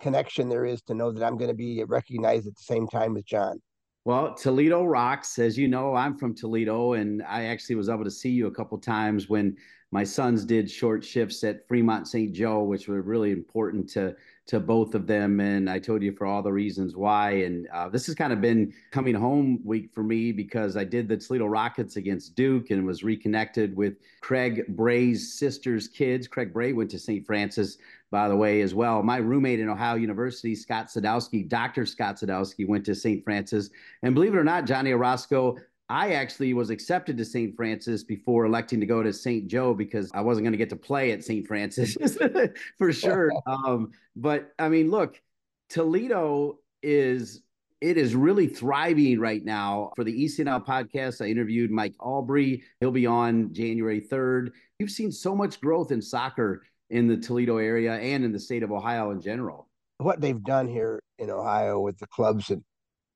connection 0.00 0.48
there 0.48 0.66
is 0.66 0.82
to 0.82 0.94
know 0.94 1.10
that 1.10 1.24
I'm 1.24 1.38
going 1.38 1.48
to 1.50 1.56
be 1.56 1.82
recognized 1.84 2.46
at 2.46 2.56
the 2.56 2.62
same 2.62 2.86
time 2.86 3.16
as 3.16 3.24
John. 3.24 3.60
Well, 4.04 4.34
Toledo 4.34 4.84
rocks. 4.84 5.38
As 5.38 5.56
you 5.56 5.68
know, 5.68 5.94
I'm 5.94 6.18
from 6.18 6.34
Toledo, 6.34 6.94
and 6.94 7.22
I 7.22 7.44
actually 7.44 7.76
was 7.76 7.88
able 7.88 8.04
to 8.04 8.10
see 8.10 8.30
you 8.30 8.48
a 8.48 8.50
couple 8.50 8.76
times 8.78 9.28
when 9.28 9.56
my 9.92 10.02
sons 10.02 10.44
did 10.44 10.70
short 10.70 11.04
shifts 11.04 11.44
at 11.44 11.66
Fremont 11.68 12.08
St. 12.08 12.32
Joe, 12.32 12.64
which 12.64 12.88
were 12.88 13.00
really 13.00 13.30
important 13.30 13.88
to 13.90 14.16
to 14.46 14.58
both 14.58 14.94
of 14.94 15.06
them. 15.06 15.40
And 15.40 15.70
I 15.70 15.78
told 15.78 16.02
you 16.02 16.12
for 16.12 16.26
all 16.26 16.42
the 16.42 16.52
reasons 16.52 16.96
why. 16.96 17.30
And 17.30 17.68
uh, 17.72 17.88
this 17.88 18.06
has 18.06 18.14
kind 18.14 18.32
of 18.32 18.40
been 18.40 18.72
coming 18.90 19.14
home 19.14 19.60
week 19.64 19.90
for 19.94 20.02
me 20.02 20.32
because 20.32 20.76
I 20.76 20.84
did 20.84 21.08
the 21.08 21.16
Toledo 21.16 21.46
Rockets 21.46 21.96
against 21.96 22.34
Duke 22.34 22.70
and 22.70 22.84
was 22.84 23.04
reconnected 23.04 23.76
with 23.76 23.94
Craig 24.20 24.64
Bray's 24.68 25.38
sister's 25.38 25.86
kids. 25.86 26.26
Craig 26.26 26.52
Bray 26.52 26.72
went 26.72 26.90
to 26.90 26.98
St. 26.98 27.24
Francis, 27.24 27.78
by 28.10 28.28
the 28.28 28.36
way, 28.36 28.62
as 28.62 28.74
well. 28.74 29.02
My 29.02 29.18
roommate 29.18 29.60
in 29.60 29.68
Ohio 29.68 29.94
University, 29.94 30.54
Scott 30.54 30.88
Sadowski, 30.88 31.48
Dr. 31.48 31.86
Scott 31.86 32.16
Sadowski, 32.16 32.66
went 32.66 32.84
to 32.86 32.94
St. 32.94 33.22
Francis. 33.22 33.70
And 34.02 34.14
believe 34.14 34.34
it 34.34 34.38
or 34.38 34.44
not, 34.44 34.66
Johnny 34.66 34.92
Orozco 34.92 35.56
I 35.92 36.12
actually 36.12 36.54
was 36.54 36.70
accepted 36.70 37.18
to 37.18 37.24
St. 37.24 37.54
Francis 37.54 38.02
before 38.02 38.46
electing 38.46 38.80
to 38.80 38.86
go 38.86 39.02
to 39.02 39.12
St. 39.12 39.46
Joe 39.46 39.74
because 39.74 40.10
I 40.14 40.22
wasn't 40.22 40.44
going 40.46 40.52
to 40.52 40.58
get 40.58 40.70
to 40.70 40.76
play 40.76 41.12
at 41.12 41.22
St. 41.22 41.46
Francis 41.46 41.98
for 42.78 42.92
sure. 42.92 43.30
Um, 43.46 43.90
but 44.16 44.52
I 44.58 44.70
mean, 44.70 44.90
look, 44.90 45.20
Toledo 45.68 46.60
is 46.82 47.42
it 47.82 47.98
is 47.98 48.14
really 48.14 48.46
thriving 48.46 49.20
right 49.20 49.44
now. 49.44 49.92
For 49.94 50.04
the 50.04 50.24
ECNL 50.24 50.64
podcast, 50.64 51.22
I 51.22 51.28
interviewed 51.28 51.70
Mike 51.70 51.94
Aubrey. 52.00 52.62
He'll 52.80 52.90
be 52.90 53.06
on 53.06 53.52
January 53.52 54.00
3rd. 54.00 54.52
You've 54.78 54.90
seen 54.90 55.12
so 55.12 55.36
much 55.36 55.60
growth 55.60 55.92
in 55.92 56.00
soccer 56.00 56.62
in 56.88 57.06
the 57.06 57.18
Toledo 57.18 57.58
area 57.58 57.94
and 57.96 58.24
in 58.24 58.32
the 58.32 58.40
state 58.40 58.62
of 58.62 58.72
Ohio 58.72 59.10
in 59.10 59.20
general. 59.20 59.68
What 59.98 60.22
they've 60.22 60.42
done 60.42 60.68
here 60.68 61.02
in 61.18 61.28
Ohio 61.28 61.80
with 61.80 61.98
the 61.98 62.06
clubs 62.06 62.48
and 62.48 62.64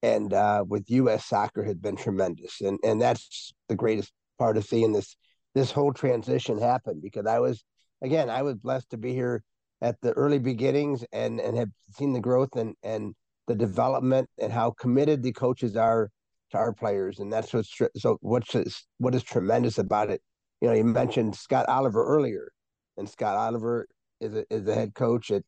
and 0.07 0.33
uh, 0.33 0.65
with 0.67 0.89
U.S. 0.91 1.25
soccer 1.25 1.65
has 1.65 1.75
been 1.75 1.97
tremendous, 1.97 2.61
and 2.61 2.79
and 2.85 3.03
that's 3.03 3.53
the 3.69 3.75
greatest 3.75 4.13
part 4.39 4.57
of 4.57 4.65
seeing 4.65 4.93
this 4.93 5.17
this 5.55 5.73
whole 5.73 5.93
transition 5.93 6.59
happen 6.59 7.01
because 7.03 7.27
I 7.27 7.41
was 7.41 7.65
again 8.03 8.31
I 8.31 8.43
was 8.43 8.55
blessed 8.55 8.91
to 8.91 8.97
be 8.97 9.13
here 9.13 9.43
at 9.83 10.01
the 10.03 10.13
early 10.13 10.39
beginnings 10.39 11.05
and 11.13 11.41
and 11.41 11.57
have 11.57 11.71
seen 11.99 12.13
the 12.13 12.21
growth 12.21 12.55
and 12.55 12.77
and 12.85 13.15
the 13.49 13.57
development 13.57 14.29
and 14.39 14.53
how 14.53 14.71
committed 14.71 15.23
the 15.23 15.33
coaches 15.33 15.77
are 15.77 16.11
to 16.53 16.57
our 16.57 16.73
players, 16.73 17.19
and 17.19 17.33
that's 17.33 17.53
what's 17.53 17.77
so 17.97 18.19
what's 18.21 18.55
what 18.99 19.15
is 19.15 19.25
tremendous 19.25 19.79
about 19.79 20.11
it. 20.11 20.23
You 20.61 20.69
know, 20.69 20.75
you 20.75 20.85
mentioned 20.85 21.35
Scott 21.35 21.69
Oliver 21.69 22.05
earlier, 22.07 22.53
and 22.97 23.09
Scott 23.09 23.37
Oliver 23.37 23.89
is 24.21 24.35
a, 24.37 24.45
is 24.51 24.63
the 24.63 24.75
head 24.75 24.95
coach 24.95 25.33
at 25.33 25.43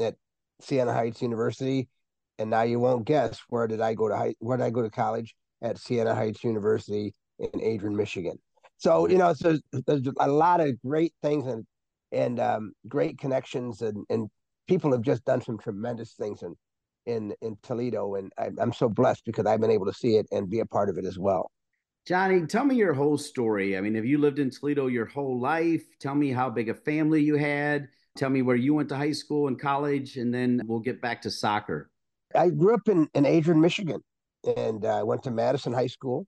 at 0.00 0.14
Siena 0.60 0.92
Heights 0.92 1.20
University 1.20 1.88
and 2.38 2.50
now 2.50 2.62
you 2.62 2.78
won't 2.80 3.06
guess 3.06 3.40
where 3.48 3.66
did 3.66 3.80
I 3.80 3.94
go 3.94 4.08
to 4.08 4.16
high, 4.16 4.34
where 4.38 4.56
did 4.56 4.64
I 4.64 4.70
go 4.70 4.82
to 4.82 4.90
college 4.90 5.34
at 5.62 5.78
Siena 5.78 6.14
Heights 6.14 6.44
University 6.44 7.14
in 7.38 7.60
Adrian, 7.60 7.96
Michigan. 7.96 8.38
So 8.76 9.08
you 9.08 9.18
know, 9.18 9.32
so 9.32 9.58
there's 9.86 10.02
a 10.18 10.28
lot 10.28 10.60
of 10.60 10.80
great 10.82 11.14
things 11.22 11.46
and 11.46 11.64
and 12.12 12.38
um, 12.40 12.72
great 12.88 13.18
connections 13.18 13.82
and 13.82 14.04
and 14.10 14.28
people 14.68 14.92
have 14.92 15.02
just 15.02 15.24
done 15.24 15.40
some 15.40 15.58
tremendous 15.58 16.12
things 16.12 16.42
in 16.42 16.54
in 17.06 17.34
in 17.42 17.56
Toledo, 17.62 18.14
and 18.14 18.32
I, 18.38 18.50
I'm 18.58 18.72
so 18.72 18.88
blessed 18.88 19.24
because 19.24 19.46
I've 19.46 19.60
been 19.60 19.70
able 19.70 19.86
to 19.86 19.92
see 19.92 20.16
it 20.16 20.26
and 20.32 20.48
be 20.48 20.60
a 20.60 20.66
part 20.66 20.88
of 20.88 20.98
it 20.98 21.04
as 21.04 21.18
well. 21.18 21.50
Johnny, 22.06 22.44
tell 22.46 22.64
me 22.64 22.76
your 22.76 22.92
whole 22.92 23.16
story. 23.16 23.78
I 23.78 23.80
mean, 23.80 23.94
have 23.94 24.04
you 24.04 24.18
lived 24.18 24.38
in 24.38 24.50
Toledo 24.50 24.88
your 24.88 25.06
whole 25.06 25.40
life? 25.40 25.84
Tell 26.00 26.14
me 26.14 26.30
how 26.32 26.50
big 26.50 26.68
a 26.68 26.74
family 26.74 27.22
you 27.22 27.36
had. 27.36 27.88
Tell 28.16 28.28
me 28.28 28.42
where 28.42 28.56
you 28.56 28.74
went 28.74 28.90
to 28.90 28.96
high 28.96 29.12
school 29.12 29.48
and 29.48 29.58
college, 29.58 30.16
and 30.18 30.32
then 30.32 30.60
we'll 30.66 30.80
get 30.80 31.00
back 31.00 31.22
to 31.22 31.30
soccer. 31.30 31.90
I 32.34 32.50
grew 32.50 32.74
up 32.74 32.88
in, 32.88 33.08
in 33.14 33.26
Adrian, 33.26 33.60
Michigan, 33.60 34.00
and 34.56 34.84
I 34.84 35.00
uh, 35.00 35.04
went 35.04 35.22
to 35.24 35.30
Madison 35.30 35.72
High 35.72 35.88
School. 35.88 36.26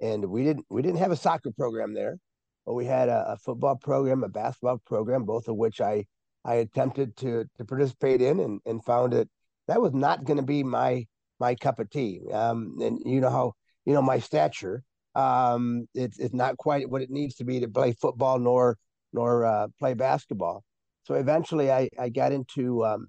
And 0.00 0.26
we 0.26 0.44
didn't 0.44 0.66
we 0.68 0.82
didn't 0.82 0.98
have 0.98 1.10
a 1.10 1.16
soccer 1.16 1.50
program 1.56 1.94
there, 1.94 2.18
but 2.66 2.74
we 2.74 2.84
had 2.84 3.08
a, 3.08 3.32
a 3.32 3.36
football 3.38 3.76
program, 3.76 4.24
a 4.24 4.28
basketball 4.28 4.78
program, 4.86 5.24
both 5.24 5.48
of 5.48 5.56
which 5.56 5.80
I 5.80 6.04
I 6.44 6.56
attempted 6.56 7.16
to 7.18 7.46
to 7.56 7.64
participate 7.64 8.20
in, 8.20 8.40
and, 8.40 8.60
and 8.66 8.84
found 8.84 9.14
it 9.14 9.30
that 9.68 9.80
was 9.80 9.94
not 9.94 10.24
going 10.24 10.36
to 10.36 10.42
be 10.42 10.62
my 10.62 11.06
my 11.40 11.54
cup 11.54 11.78
of 11.78 11.88
tea. 11.88 12.20
Um, 12.30 12.76
and 12.82 13.00
you 13.06 13.22
know 13.22 13.30
how 13.30 13.54
you 13.86 13.94
know, 13.94 14.02
my 14.02 14.18
stature. 14.18 14.82
Um, 15.14 15.88
it's 15.94 16.18
it's 16.18 16.34
not 16.34 16.58
quite 16.58 16.90
what 16.90 17.00
it 17.00 17.10
needs 17.10 17.36
to 17.36 17.44
be 17.44 17.60
to 17.60 17.68
play 17.68 17.92
football 17.92 18.38
nor 18.38 18.76
nor 19.14 19.46
uh, 19.46 19.68
play 19.78 19.94
basketball. 19.94 20.62
So 21.04 21.14
eventually, 21.14 21.72
I 21.72 21.88
I 21.98 22.10
got 22.10 22.32
into 22.32 22.84
um, 22.84 23.06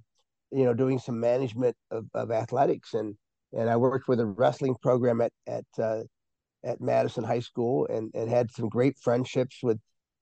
you 0.51 0.65
know 0.65 0.73
doing 0.73 0.99
some 0.99 1.19
management 1.19 1.75
of, 1.91 2.05
of 2.13 2.31
athletics 2.31 2.93
and 2.93 3.15
and 3.53 3.69
I 3.69 3.77
worked 3.77 4.07
with 4.07 4.19
a 4.19 4.25
wrestling 4.25 4.75
program 4.81 5.21
at 5.21 5.31
at 5.47 5.65
uh, 5.79 6.03
at 6.63 6.81
Madison 6.81 7.23
High 7.23 7.39
School 7.39 7.87
and 7.89 8.11
and 8.13 8.29
had 8.29 8.51
some 8.51 8.69
great 8.69 8.97
friendships 8.97 9.59
with 9.63 9.79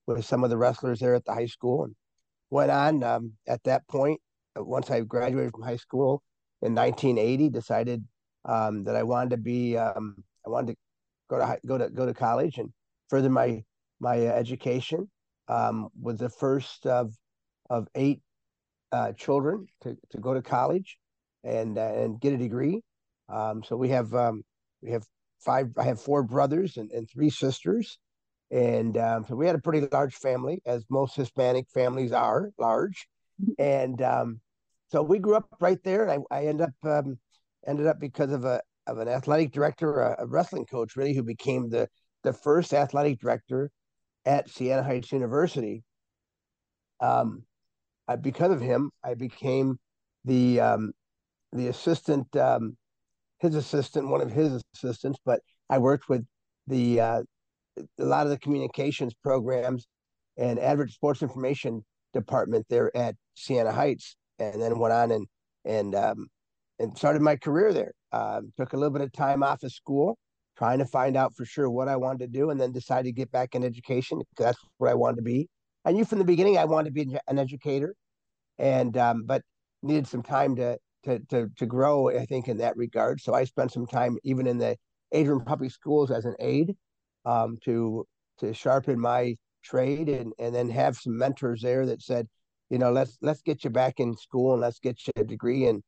with 0.07 0.26
some 0.26 0.43
of 0.43 0.49
the 0.49 0.57
wrestlers 0.57 0.99
there 0.99 1.15
at 1.15 1.26
the 1.26 1.34
high 1.34 1.47
school 1.47 1.84
and 1.84 1.95
went 2.49 2.72
on 2.72 3.03
um, 3.03 3.34
at 3.47 3.64
that 3.64 3.88
point 3.88 4.19
once 4.56 4.89
I 4.89 5.02
graduated 5.02 5.52
from 5.52 5.64
high 5.64 5.76
school 5.77 6.22
in 6.61 6.76
1980 6.76 7.49
decided 7.49 8.03
um, 8.45 8.84
that 8.84 8.95
I 8.95 9.03
wanted 9.03 9.31
to 9.31 9.38
be 9.38 9.77
um, 9.77 10.23
I 10.45 10.49
wanted 10.49 10.73
to 10.73 10.77
go 11.30 11.39
to 11.39 11.60
go 11.65 11.77
to 11.77 11.89
go 11.89 12.06
to 12.06 12.14
college 12.14 12.57
and 12.57 12.72
further 13.10 13.30
my 13.30 13.64
my 13.99 14.19
education. 14.19 15.10
Um, 15.47 15.89
was 16.02 16.18
the 16.18 16.30
first 16.30 16.85
of 16.88 17.14
of 17.69 17.88
eight 17.95 18.22
uh, 18.95 19.11
children 19.13 19.67
to, 19.81 19.97
to 20.11 20.17
go 20.26 20.34
to 20.34 20.41
college 20.41 20.97
and 21.43 21.77
uh, 21.77 21.93
and 22.01 22.19
get 22.22 22.34
a 22.34 22.38
degree. 22.38 22.81
Um, 23.27 23.63
so 23.67 23.76
we 23.76 23.89
have 23.89 24.13
um, 24.13 24.43
we 24.81 24.91
have 24.91 25.03
five. 25.39 25.67
I 25.77 25.84
have 25.84 25.99
four 26.01 26.23
brothers 26.23 26.77
and, 26.77 26.89
and 26.91 27.05
three 27.09 27.30
sisters, 27.30 27.97
and 28.51 28.97
um, 28.97 29.26
so 29.27 29.35
we 29.35 29.47
had 29.47 29.55
a 29.55 29.61
pretty 29.61 29.88
large 29.91 30.15
family, 30.15 30.61
as 30.65 30.85
most 30.89 31.15
Hispanic 31.15 31.65
families 31.73 32.13
are 32.13 32.51
large. 32.57 33.07
And 33.59 34.01
um, 34.01 34.39
so 34.91 35.03
we 35.03 35.19
grew 35.19 35.35
up 35.35 35.47
right 35.59 35.81
there. 35.84 36.07
And 36.07 36.11
I, 36.31 36.38
I 36.38 36.45
ended 36.45 36.69
up 36.69 36.89
um, 36.89 37.19
ended 37.67 37.88
up 37.88 37.99
because 37.99 38.31
of 38.31 38.45
a 38.45 38.61
of 38.88 38.99
an 38.99 39.09
athletic 39.09 39.51
director, 39.51 39.99
a, 39.99 40.23
a 40.23 40.27
wrestling 40.27 40.65
coach, 40.65 40.95
really, 40.95 41.13
who 41.13 41.23
became 41.23 41.69
the 41.69 41.89
the 42.23 42.34
first 42.34 42.73
athletic 42.73 43.19
director 43.19 43.72
at 44.26 44.49
Siena 44.49 44.84
Heights 44.84 45.11
University. 45.11 45.84
Um, 47.01 47.43
Because 48.22 48.52
of 48.52 48.61
him, 48.61 48.91
I 49.03 49.15
became 49.15 49.77
the 50.26 50.60
um, 50.60 50.91
the 51.52 51.68
assistant, 51.68 52.36
um, 52.36 52.77
his 53.40 53.56
assistant, 53.56 54.10
one 54.10 54.22
of 54.22 54.32
his 54.32 54.61
assistants. 54.76 55.19
But 55.26 55.41
I 55.69 55.77
worked 55.77 56.10
with 56.10 56.26
the 56.68 57.02
uh, 57.02 57.23
a 57.77 58.03
lot 58.03 58.26
of 58.26 58.30
the 58.30 58.40
communications 58.40 59.14
programs 59.23 59.88
and 60.38 60.60
advert 60.60 60.91
sports 60.91 61.22
information 61.22 61.84
department 62.14 62.65
there 62.69 62.95
at 62.95 63.15
Siena 63.34 63.72
Heights, 63.72 64.15
and 64.40 64.61
then 64.61 64.80
went 64.80 64.94
on 64.94 65.11
and 65.11 65.27
and 65.64 65.95
um, 65.95 66.27
and 66.80 66.98
started 66.98 67.22
my 67.22 67.36
career 67.36 67.73
there. 67.73 67.94
Um, 68.11 68.53
took 68.57 68.73
a 68.73 68.77
little 68.77 68.94
bit 68.94 69.02
of 69.02 69.11
time 69.11 69.44
off 69.44 69.64
of 69.64 69.72
school, 69.72 70.18
trying 70.57 70.80
to 70.80 70.86
find 70.86 71.18
out 71.18 71.34
for 71.36 71.45
sure 71.45 71.69
what 71.69 71.88
I 71.88 71.95
wanted 71.95 72.19
to 72.19 72.27
do, 72.27 72.49
and 72.49 72.60
then 72.60 72.72
decided 72.72 73.06
to 73.06 73.11
get 73.11 73.32
back 73.32 73.56
in 73.56 73.64
education 73.64 74.19
because 74.19 74.45
that's 74.45 74.60
what 74.77 74.90
I 74.90 74.94
wanted 74.94 75.18
to 75.18 75.23
be. 75.23 75.48
I 75.86 75.91
knew 75.91 76.06
from 76.06 76.20
the 76.20 76.26
beginning 76.26 76.57
I 76.57 76.66
wanted 76.66 76.94
to 76.94 77.06
be 77.06 77.18
an 77.28 77.40
educator, 77.40 77.95
and 78.57 78.98
um, 78.98 79.24
but 79.26 79.41
needed 79.84 80.07
some 80.07 80.24
time 80.24 80.56
to 80.57 80.78
to 81.03 81.20
to 81.30 81.49
to 81.57 81.66
grow. 81.66 82.10
I 82.10 82.26
think 82.26 82.48
in 82.48 82.57
that 82.57 82.78
regard, 82.78 83.22
so 83.22 83.34
I 83.34 83.44
spent 83.45 83.72
some 83.72 83.88
time 83.88 84.18
even 84.24 84.48
in 84.48 84.57
the 84.57 84.78
Adrian 85.12 85.45
Public 85.45 85.72
Schools 85.72 86.12
as 86.12 86.26
an 86.26 86.36
aide 86.40 86.76
um, 87.26 87.57
to 87.66 88.06
to 88.40 88.53
sharpen 88.53 88.99
my 88.99 89.36
trade 89.64 90.10
and 90.10 90.34
and 90.40 90.53
then 90.53 90.70
have 90.70 90.98
some 90.98 91.18
mentors 91.18 91.62
there 91.62 91.86
that 91.86 92.02
said, 92.02 92.28
you 92.70 92.78
know, 92.80 92.91
let's 92.91 93.18
let's 93.22 93.41
get 93.41 93.64
you 93.64 93.70
back 93.70 93.99
in 93.99 94.16
school 94.18 94.53
and 94.53 94.62
let's 94.62 94.80
get 94.80 94.99
you 95.06 95.14
a 95.18 95.24
degree 95.24 95.68
and 95.68 95.84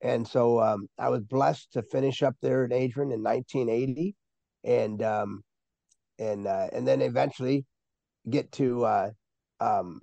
and 0.00 0.26
so 0.26 0.60
um, 0.60 0.88
I 0.98 1.08
was 1.08 1.22
blessed 1.22 1.72
to 1.72 1.82
finish 1.82 2.22
up 2.22 2.36
there 2.40 2.64
at 2.64 2.72
Adrian 2.72 3.10
in 3.10 3.22
1980, 3.22 4.14
and 4.64 5.02
um, 5.02 5.42
and 6.18 6.46
uh, 6.46 6.68
and 6.72 6.86
then 6.86 7.02
eventually 7.02 7.64
get 8.28 8.52
to 8.52 8.84
uh, 8.84 9.10
um, 9.60 10.00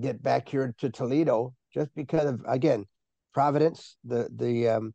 get 0.00 0.22
back 0.22 0.48
here 0.48 0.74
to 0.78 0.90
Toledo 0.90 1.54
just 1.72 1.94
because 1.94 2.24
of 2.24 2.40
again 2.46 2.84
Providence, 3.34 3.96
the 4.04 4.28
the 4.34 4.68
um, 4.68 4.94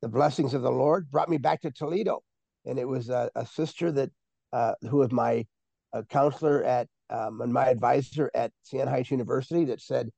the 0.00 0.08
blessings 0.08 0.54
of 0.54 0.62
the 0.62 0.70
Lord 0.70 1.10
brought 1.10 1.28
me 1.28 1.38
back 1.38 1.60
to 1.62 1.70
Toledo, 1.70 2.22
and 2.64 2.78
it 2.78 2.86
was 2.86 3.10
a, 3.10 3.30
a 3.34 3.44
sister 3.44 3.92
that 3.92 4.10
uh, 4.52 4.74
who 4.88 4.98
was 4.98 5.12
my 5.12 5.44
uh, 5.92 6.02
counselor 6.08 6.62
at 6.64 6.88
um, 7.10 7.40
and 7.40 7.52
my 7.52 7.66
advisor 7.66 8.30
at 8.34 8.52
San 8.62 8.88
Heights 8.88 9.10
University 9.10 9.66
that 9.66 9.80
said, 9.80 10.08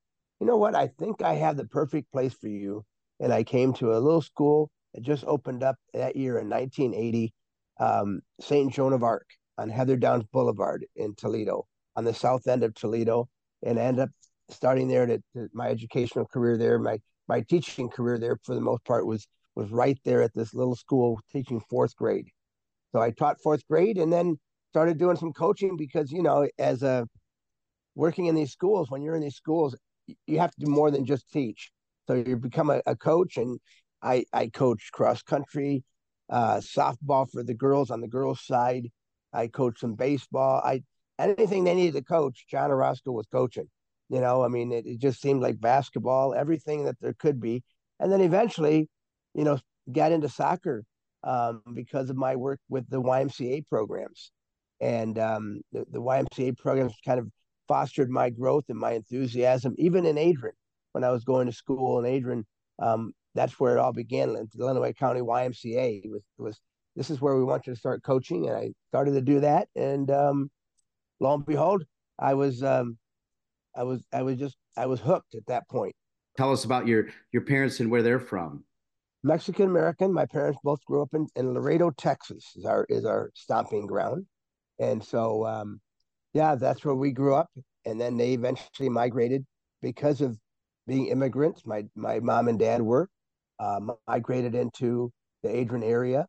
you 0.41 0.47
know 0.47 0.57
what, 0.57 0.75
I 0.75 0.87
think 0.87 1.23
I 1.23 1.35
have 1.35 1.57
the 1.57 1.67
perfect 1.67 2.11
place 2.13 2.35
for 2.35 2.49
you. 2.49 2.85
And 3.21 3.33
I 3.33 3.43
came 3.43 3.73
to 3.75 3.93
a 3.93 3.99
little 3.99 4.23
school 4.23 4.71
that 4.93 5.03
just 5.03 5.25
opened 5.27 5.63
up 5.63 5.77
that 5.93 6.17
year 6.17 6.39
in 6.39 6.49
1980, 6.49 7.33
um, 7.81 8.21
St. 8.41 8.73
Joan 8.73 8.93
of 8.93 9.03
Arc 9.03 9.27
on 9.59 9.69
Heather 9.69 9.97
Downs 9.97 10.25
Boulevard 10.33 10.87
in 10.97 11.15
Toledo, 11.15 11.67
on 11.97 12.05
the 12.05 12.15
south 12.15 12.47
end 12.47 12.63
of 12.63 12.75
Toledo, 12.75 13.29
and 13.63 13.79
I 13.79 13.83
ended 13.83 14.05
up 14.05 14.11
starting 14.51 14.89
there. 14.89 15.07
To, 15.07 15.19
to, 15.35 15.49
my 15.53 15.69
educational 15.69 16.27
career 16.27 16.57
there, 16.57 16.79
my 16.79 16.99
my 17.29 17.41
teaching 17.43 17.89
career 17.89 18.19
there 18.19 18.37
for 18.43 18.55
the 18.55 18.61
most 18.61 18.85
part 18.85 19.07
was 19.07 19.27
was 19.55 19.71
right 19.71 19.99
there 20.05 20.23
at 20.23 20.35
this 20.35 20.55
little 20.55 20.77
school 20.77 21.21
teaching 21.33 21.61
fourth 21.71 21.95
grade. 21.97 22.29
So 22.93 23.01
I 23.01 23.11
taught 23.11 23.41
fourth 23.41 23.67
grade, 23.69 23.99
and 23.99 24.13
then 24.13 24.39
started 24.71 24.99
doing 24.99 25.17
some 25.17 25.33
coaching 25.33 25.77
because 25.77 26.11
you 26.11 26.23
know, 26.23 26.49
as 26.59 26.83
a 26.83 27.07
working 27.95 28.27
in 28.27 28.35
these 28.35 28.53
schools, 28.53 28.91
when 28.91 29.03
you're 29.03 29.17
in 29.17 29.23
these 29.23 29.37
schools, 29.37 29.77
you 30.27 30.39
have 30.39 30.51
to 30.53 30.61
do 30.65 30.71
more 30.71 30.91
than 30.91 31.07
just 31.07 31.31
teach. 31.31 31.71
So 32.07 32.15
you 32.15 32.37
become 32.37 32.71
a, 32.71 32.83
a 32.87 32.97
coach, 32.97 33.37
and 33.37 33.59
I 34.03 34.25
I 34.33 34.49
coach 34.49 34.91
cross 34.93 35.23
country, 35.23 35.85
uh, 36.29 36.57
softball 36.57 37.31
for 37.31 37.43
the 37.43 37.55
girls 37.55 37.91
on 37.91 38.01
the 38.01 38.09
girls' 38.09 38.45
side. 38.45 38.91
I 39.33 39.49
coach 39.49 39.81
some 39.81 39.95
baseball. 39.95 40.61
I 40.65 40.83
anything 41.19 41.65
they 41.65 41.75
needed 41.75 41.95
to 41.95 42.03
coach, 42.03 42.47
John 42.49 42.71
Orozco 42.71 43.13
was 43.13 43.27
coaching. 43.27 43.69
You 44.09 44.21
know, 44.21 44.45
I 44.45 44.49
mean, 44.49 44.73
it, 44.73 44.87
it 44.87 45.01
just 45.01 45.21
seemed 45.21 45.43
like 45.43 45.61
basketball, 45.61 46.35
everything 46.35 46.85
that 46.85 46.97
there 47.01 47.15
could 47.19 47.41
be, 47.41 47.63
and 47.99 48.13
then 48.13 48.21
eventually, 48.21 48.89
you 49.35 49.45
know, 49.45 49.59
got 49.91 50.13
into 50.13 50.29
soccer 50.29 50.85
um, 51.23 51.63
because 51.73 52.11
of 52.11 52.17
my 52.17 52.37
work 52.37 52.61
with 52.69 52.89
the 52.91 53.01
YMCA 53.01 53.67
programs, 53.67 54.31
and 54.81 55.19
um, 55.19 55.61
the, 55.73 55.85
the 55.91 56.01
YMCA 56.01 56.59
programs 56.59 56.93
kind 57.05 57.19
of 57.19 57.29
fostered 57.67 58.11
my 58.11 58.29
growth 58.29 58.65
and 58.69 58.79
my 58.79 58.93
enthusiasm, 58.93 59.75
even 59.79 60.05
in 60.05 60.19
Adrian 60.19 60.55
when 60.93 61.03
I 61.03 61.11
was 61.11 61.25
going 61.25 61.47
to 61.47 61.53
school 61.53 61.99
in 61.99 62.07
Adrian. 62.07 62.45
Um, 62.81 63.13
that's 63.35 63.59
where 63.59 63.77
it 63.77 63.81
all 63.81 63.93
began. 63.93 64.33
The 64.33 64.49
Lenawee 64.59 64.97
County 64.97 65.21
YMCA 65.21 66.09
was 66.11 66.23
was 66.39 66.61
this 66.97 67.11
is 67.11 67.21
where 67.21 67.37
we 67.37 67.45
want 67.45 67.67
you 67.67 67.73
to 67.73 67.79
start 67.79 68.03
coaching, 68.05 68.49
and 68.49 68.57
I 68.57 68.71
started 68.89 69.13
to 69.13 69.21
do 69.21 69.41
that. 69.41 69.69
And 69.75 70.11
um, 70.11 70.51
lo 71.21 71.35
and 71.35 71.47
behold, 71.47 71.85
I 72.19 72.35
was 72.35 72.63
um, 72.63 72.99
I 73.77 73.83
was 73.83 74.05
I 74.13 74.23
was 74.23 74.39
just 74.39 74.57
I 74.77 74.87
was 74.87 75.01
hooked 75.01 75.35
at 75.35 75.47
that 75.47 75.69
point. 75.69 75.95
Tell 76.37 76.53
us 76.53 76.65
about 76.65 76.87
your 76.87 77.09
your 77.33 77.43
parents 77.43 77.81
and 77.81 77.91
where 77.91 78.03
they're 78.03 78.21
from. 78.21 78.65
Mexican 79.23 79.67
American. 79.67 80.13
My 80.13 80.27
parents 80.27 80.59
both 80.63 80.85
grew 80.85 81.03
up 81.03 81.15
in, 81.15 81.27
in 81.35 81.55
Laredo, 81.55 81.91
Texas. 81.91 82.53
Is 82.57 82.65
our 82.65 82.87
is 82.89 83.05
our 83.05 83.31
stomping 83.35 83.87
ground, 83.87 84.27
and 84.79 85.03
so 85.03 85.47
um, 85.47 85.81
yeah, 86.35 86.55
that's 86.55 86.85
where 86.85 86.95
we 86.95 87.11
grew 87.11 87.35
up. 87.35 87.51
And 87.87 88.01
then 88.01 88.17
they 88.17 88.33
eventually 88.33 88.89
migrated 88.89 89.45
because 89.83 90.21
of 90.21 90.39
being 90.87 91.07
immigrants. 91.07 91.65
My 91.65 91.85
my 91.95 92.21
mom 92.21 92.49
and 92.49 92.59
dad 92.59 92.83
were 92.83 93.09
uh, 93.59 93.81
migrated 94.07 94.55
into 94.55 95.11
the 95.43 95.55
Adrian 95.55 95.85
area, 95.85 96.27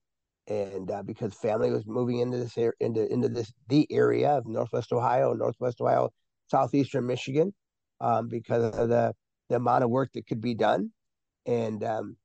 and 0.48 0.92
uh, 0.92 1.04
because 1.04 1.34
family 1.34 1.72
was 1.72 1.86
moving 1.88 2.20
into 2.20 2.38
this 2.38 2.58
area, 2.58 2.74
into 2.80 3.12
into 3.12 3.30
this 3.30 3.52
the 3.68 3.88
area 3.92 4.32
of 4.32 4.46
Northwest 4.46 4.92
Ohio, 4.92 5.34
Northwest 5.34 5.82
Ohio, 5.82 6.12
southeastern 6.48 7.06
Michigan, 7.08 7.54
um, 8.02 8.28
because 8.28 8.64
of 8.76 8.90
the 8.90 9.14
the 9.50 9.56
amount 9.56 9.84
of 9.84 9.90
work 9.90 10.12
that 10.14 10.28
could 10.28 10.42
be 10.42 10.54
done, 10.54 10.92
and 11.46 11.84
um, 11.84 12.18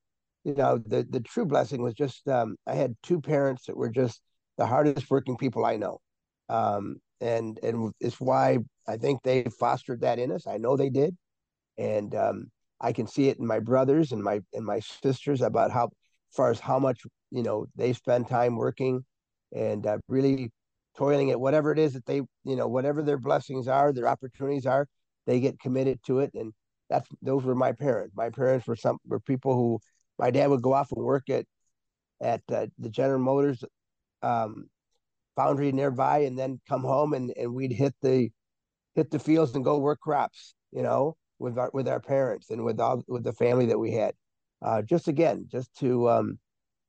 you 0.44 0.54
know 0.54 0.78
the 0.78 1.06
the 1.08 1.20
true 1.20 1.46
blessing 1.46 1.82
was 1.82 1.94
just 1.94 2.26
um, 2.28 2.56
I 2.66 2.74
had 2.74 2.96
two 3.02 3.20
parents 3.20 3.66
that 3.66 3.76
were 3.76 3.90
just 3.90 4.20
the 4.58 4.66
hardest 4.66 5.10
working 5.10 5.36
people 5.36 5.64
I 5.64 5.76
know, 5.76 6.00
um, 6.48 6.96
and 7.20 7.58
and 7.62 7.92
it's 8.00 8.20
why 8.20 8.58
I 8.86 8.96
think 8.96 9.22
they 9.22 9.44
fostered 9.58 10.02
that 10.02 10.18
in 10.18 10.30
us. 10.32 10.46
I 10.46 10.58
know 10.58 10.76
they 10.76 10.90
did, 10.90 11.16
and 11.78 12.14
um, 12.14 12.50
I 12.80 12.92
can 12.92 13.06
see 13.06 13.28
it 13.28 13.38
in 13.38 13.46
my 13.46 13.60
brothers 13.60 14.12
and 14.12 14.22
my 14.22 14.40
and 14.52 14.64
my 14.64 14.80
sisters 14.80 15.40
about 15.40 15.70
how 15.70 15.90
far 16.32 16.50
as 16.50 16.60
how 16.60 16.78
much 16.78 17.02
you 17.30 17.42
know 17.42 17.66
they 17.76 17.92
spend 17.92 18.28
time 18.28 18.56
working 18.56 19.04
and 19.54 19.86
uh, 19.86 19.98
really 20.08 20.50
toiling 20.96 21.30
at 21.30 21.40
whatever 21.40 21.72
it 21.72 21.78
is 21.78 21.92
that 21.92 22.06
they 22.06 22.16
you 22.44 22.56
know 22.56 22.68
whatever 22.68 23.02
their 23.02 23.18
blessings 23.18 23.68
are 23.68 23.92
their 23.92 24.08
opportunities 24.08 24.66
are 24.66 24.86
they 25.26 25.40
get 25.40 25.58
committed 25.60 25.98
to 26.04 26.18
it 26.20 26.30
and 26.34 26.52
that's 26.88 27.08
those 27.22 27.44
were 27.44 27.54
my 27.54 27.72
parents 27.72 28.14
my 28.16 28.30
parents 28.30 28.66
were 28.66 28.76
some 28.76 28.98
were 29.06 29.20
people 29.20 29.54
who 29.54 29.78
my 30.18 30.30
dad 30.30 30.48
would 30.48 30.62
go 30.62 30.72
off 30.72 30.92
and 30.92 31.04
work 31.04 31.30
at 31.30 31.44
at 32.20 32.42
uh, 32.52 32.66
the 32.78 32.90
general 32.90 33.20
motors 33.20 33.64
um, 34.22 34.66
foundry 35.36 35.72
nearby 35.72 36.18
and 36.18 36.38
then 36.38 36.60
come 36.68 36.82
home 36.82 37.14
and, 37.14 37.32
and 37.36 37.54
we'd 37.54 37.72
hit 37.72 37.94
the 38.02 38.28
hit 38.94 39.10
the 39.10 39.18
fields 39.18 39.54
and 39.54 39.64
go 39.64 39.78
work 39.78 40.00
crops 40.00 40.54
you 40.72 40.82
know 40.82 41.16
with 41.40 41.58
our 41.58 41.70
with 41.72 41.88
our 41.88 41.98
parents 41.98 42.50
and 42.50 42.62
with 42.64 42.78
all 42.78 43.02
with 43.08 43.24
the 43.24 43.32
family 43.32 43.66
that 43.66 43.78
we 43.78 43.90
had. 43.90 44.14
Uh, 44.62 44.82
just 44.82 45.08
again, 45.08 45.46
just 45.50 45.74
to 45.78 46.08
um, 46.10 46.38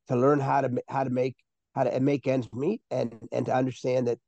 to 0.07 0.15
learn 0.15 0.39
how 0.39 0.61
to 0.61 0.69
how 0.87 1.03
to 1.03 1.09
make 1.09 1.35
how 1.73 1.83
to 1.83 1.99
make 1.99 2.27
ends 2.27 2.49
meet 2.53 2.81
and 2.91 3.15
and 3.31 3.45
to 3.45 3.55
understand 3.55 4.07
that 4.07 4.19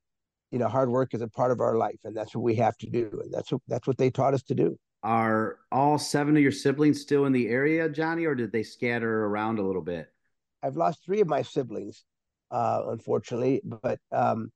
you 0.51 0.59
know 0.59 0.67
hard 0.67 0.89
work 0.89 1.13
is 1.13 1.21
a 1.21 1.27
part 1.27 1.51
of 1.51 1.59
our 1.59 1.75
life 1.75 1.99
and 2.03 2.15
that's 2.15 2.35
what 2.35 2.43
we 2.43 2.55
have 2.55 2.77
to 2.77 2.89
do 2.89 3.09
and 3.23 3.33
that's 3.33 3.51
what 3.51 3.61
that's 3.67 3.87
what 3.87 3.97
they 3.97 4.09
taught 4.09 4.33
us 4.33 4.43
to 4.43 4.55
do. 4.55 4.77
Are 5.03 5.59
all 5.71 5.97
seven 5.97 6.37
of 6.37 6.41
your 6.41 6.53
siblings 6.53 7.01
still 7.01 7.25
in 7.25 7.33
the 7.33 7.49
area 7.49 7.89
johnny 7.89 8.25
or 8.25 8.35
did 8.35 8.51
they 8.51 8.63
scatter 8.63 9.25
around 9.25 9.59
a 9.59 9.63
little 9.63 9.81
bit? 9.81 10.07
I've 10.61 10.77
lost 10.77 11.03
three 11.03 11.19
of 11.19 11.27
my 11.27 11.41
siblings 11.41 12.03
uh, 12.51 12.83
unfortunately 12.87 13.61
but 13.65 13.99
um, 14.11 14.51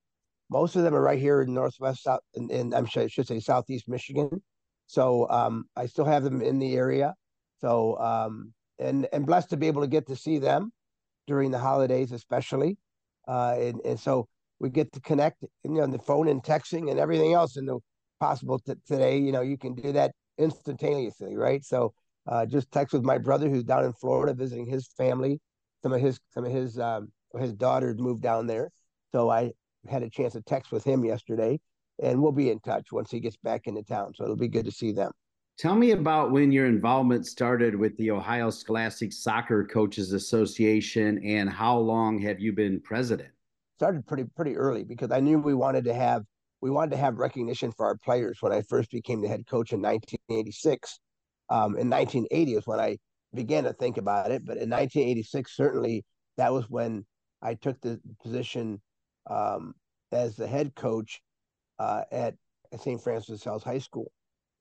most 0.49 0.77
of 0.77 0.83
them 0.83 0.95
are 0.95 1.01
right 1.01 1.19
here 1.19 1.41
in 1.41 1.53
northwest 1.53 2.03
south 2.03 2.21
and, 2.35 2.49
and 2.51 2.73
i'm 2.73 2.85
sure 2.85 3.03
i 3.03 3.07
should 3.07 3.27
say 3.27 3.39
southeast 3.39 3.89
michigan. 3.89 4.41
So 4.85 5.27
um, 5.29 5.65
i 5.75 5.87
still 5.87 6.05
have 6.05 6.23
them 6.23 6.41
in 6.41 6.59
the 6.59 6.75
area. 6.75 7.15
So 7.59 7.97
um, 7.97 8.53
and 8.79 9.07
and 9.11 9.25
blessed 9.25 9.49
to 9.51 9.57
be 9.57 9.67
able 9.67 9.81
to 9.81 9.87
get 9.87 10.07
to 10.07 10.15
see 10.15 10.37
them 10.39 10.71
during 11.27 11.51
the 11.51 11.59
holidays, 11.59 12.11
especially. 12.11 12.77
Uh, 13.27 13.55
and, 13.57 13.81
and 13.85 13.99
so 13.99 14.27
we 14.59 14.69
get 14.69 14.91
to 14.93 15.01
connect 15.01 15.43
you 15.63 15.71
know, 15.71 15.81
on 15.81 15.91
the 15.91 15.99
phone 15.99 16.27
and 16.27 16.41
texting 16.41 16.89
and 16.89 16.99
everything 16.99 17.33
else. 17.33 17.57
And 17.57 17.67
the 17.67 17.79
possible 18.19 18.59
t- 18.59 18.73
today, 18.87 19.17
you 19.17 19.31
know, 19.31 19.41
you 19.41 19.57
can 19.57 19.75
do 19.75 19.91
that 19.91 20.11
instantaneously, 20.37 21.35
right? 21.35 21.63
So 21.63 21.93
uh, 22.27 22.45
just 22.45 22.71
text 22.71 22.93
with 22.93 23.03
my 23.03 23.17
brother 23.17 23.49
who's 23.49 23.63
down 23.63 23.85
in 23.85 23.93
Florida 23.93 24.33
visiting 24.33 24.65
his 24.65 24.87
family. 24.97 25.39
Some 25.83 25.93
of 25.93 26.01
his 26.01 26.19
some 26.31 26.45
of 26.45 26.51
his 26.51 26.79
um, 26.79 27.11
his 27.37 27.53
daughters 27.53 27.99
moved 27.99 28.23
down 28.23 28.47
there, 28.47 28.71
so 29.11 29.29
I 29.29 29.51
had 29.87 30.01
a 30.03 30.09
chance 30.09 30.33
to 30.33 30.41
text 30.41 30.71
with 30.71 30.83
him 30.83 31.05
yesterday, 31.05 31.59
and 32.01 32.21
we'll 32.21 32.31
be 32.31 32.49
in 32.49 32.59
touch 32.59 32.91
once 32.91 33.11
he 33.11 33.19
gets 33.19 33.37
back 33.37 33.67
into 33.67 33.83
town. 33.83 34.13
So 34.15 34.23
it'll 34.23 34.35
be 34.35 34.47
good 34.47 34.65
to 34.65 34.71
see 34.71 34.91
them. 34.91 35.11
Tell 35.57 35.73
me 35.73 35.89
about 35.89 36.31
when 36.31 36.51
your 36.51 36.67
involvement 36.67 37.25
started 37.25 37.75
with 37.75 37.97
the 37.97 38.11
Ohio 38.11 38.51
Scholastic 38.51 39.11
Soccer 39.11 39.65
Coaches 39.65 40.13
Association 40.13 41.17
and 41.25 41.49
how 41.49 41.79
long 41.79 42.19
have 42.19 42.39
you 42.39 42.53
been 42.53 42.79
president? 42.79 43.29
Started 43.79 44.05
pretty 44.05 44.25
pretty 44.35 44.55
early 44.55 44.83
because 44.83 45.09
I 45.09 45.19
knew 45.19 45.39
we 45.39 45.55
wanted 45.55 45.83
to 45.85 45.95
have 45.95 46.25
we 46.61 46.69
wanted 46.69 46.91
to 46.91 46.97
have 46.97 47.17
recognition 47.17 47.71
for 47.71 47.87
our 47.87 47.97
players 47.97 48.37
when 48.39 48.51
I 48.51 48.61
first 48.61 48.91
became 48.91 49.19
the 49.19 49.27
head 49.27 49.47
coach 49.47 49.73
in 49.73 49.81
1986. 49.81 50.99
Um, 51.49 51.75
in 51.75 51.89
1980 51.89 52.53
is 52.53 52.67
when 52.67 52.79
I 52.79 52.97
began 53.33 53.63
to 53.63 53.73
think 53.73 53.97
about 53.97 54.29
it, 54.29 54.45
but 54.45 54.57
in 54.57 54.69
1986 54.69 55.55
certainly 55.55 56.05
that 56.37 56.53
was 56.53 56.69
when 56.69 57.03
I 57.41 57.55
took 57.55 57.81
the 57.81 57.99
position 58.21 58.79
um, 59.27 59.73
as 60.11 60.35
the 60.35 60.45
head 60.45 60.75
coach 60.75 61.19
uh, 61.79 62.03
at 62.11 62.35
St. 62.79 63.01
Francis 63.01 63.41
Sales 63.41 63.63
High 63.63 63.79
School 63.79 64.11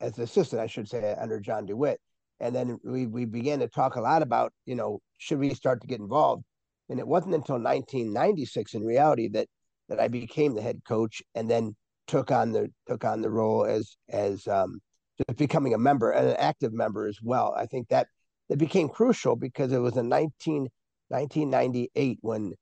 as 0.00 0.16
an 0.18 0.24
assistant, 0.24 0.60
I 0.60 0.66
should 0.66 0.88
say, 0.88 1.14
under 1.18 1.40
John 1.40 1.66
DeWitt. 1.66 2.00
And 2.40 2.54
then 2.54 2.78
we, 2.84 3.06
we 3.06 3.24
began 3.24 3.60
to 3.60 3.68
talk 3.68 3.96
a 3.96 4.00
lot 4.00 4.22
about, 4.22 4.52
you 4.66 4.74
know, 4.74 5.00
should 5.18 5.38
we 5.38 5.54
start 5.54 5.80
to 5.80 5.86
get 5.86 6.00
involved? 6.00 6.44
And 6.88 6.98
it 6.98 7.08
wasn't 7.08 7.34
until 7.34 7.56
1996 7.56 8.74
in 8.74 8.84
reality 8.84 9.28
that 9.28 9.48
that 9.88 10.00
I 10.00 10.08
became 10.08 10.54
the 10.54 10.62
head 10.62 10.80
coach 10.86 11.22
and 11.34 11.48
then 11.48 11.76
took 12.06 12.30
on 12.30 12.52
the 12.52 12.70
took 12.86 13.04
on 13.04 13.22
the 13.22 13.30
role 13.30 13.64
as 13.64 13.96
as 14.08 14.46
um, 14.46 14.80
just 15.16 15.38
becoming 15.38 15.74
a 15.74 15.78
member 15.78 16.10
and 16.10 16.28
an 16.28 16.36
active 16.38 16.72
member 16.72 17.06
as 17.06 17.18
well. 17.22 17.54
I 17.56 17.66
think 17.66 17.88
that 17.88 18.08
that 18.48 18.58
became 18.58 18.88
crucial 18.88 19.36
because 19.36 19.72
it 19.72 19.78
was 19.78 19.96
in 19.96 20.08
19, 20.08 20.68
1998 21.08 22.18
when 22.20 22.52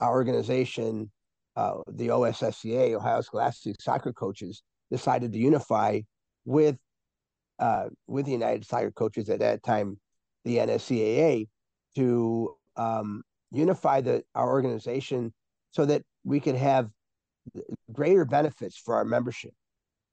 our 0.00 0.12
organization, 0.12 1.10
uh, 1.56 1.74
the 1.88 2.08
OSSCA, 2.08 2.94
Ohio 2.94 3.20
Scholastic 3.22 3.80
Soccer 3.80 4.12
Coaches, 4.12 4.62
decided 4.90 5.32
to 5.32 5.38
unify 5.38 6.00
with 6.46 6.78
uh, 7.58 7.88
with 8.06 8.24
the 8.24 8.32
United 8.32 8.64
Soccer 8.64 8.90
Coaches 8.90 9.28
at 9.28 9.40
that 9.40 9.62
time, 9.62 9.98
the 10.44 10.58
NSCAA, 10.58 11.48
to 11.96 12.54
um, 12.76 13.22
unify 13.50 14.00
the 14.00 14.22
our 14.34 14.48
organization 14.48 15.34
so 15.70 15.84
that 15.84 16.02
we 16.24 16.40
could 16.40 16.54
have 16.54 16.88
greater 17.92 18.24
benefits 18.24 18.78
for 18.78 18.94
our 18.94 19.04
membership, 19.04 19.52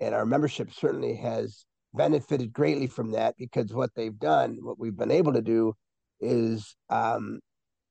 and 0.01 0.13
our 0.13 0.25
membership 0.25 0.73
certainly 0.73 1.15
has 1.15 1.65
benefited 1.93 2.51
greatly 2.51 2.87
from 2.87 3.11
that 3.11 3.35
because 3.37 3.71
what 3.71 3.91
they've 3.95 4.17
done, 4.17 4.57
what 4.61 4.79
we've 4.79 4.97
been 4.97 5.11
able 5.11 5.33
to 5.33 5.41
do, 5.41 5.73
is 6.19 6.75
um, 6.89 7.39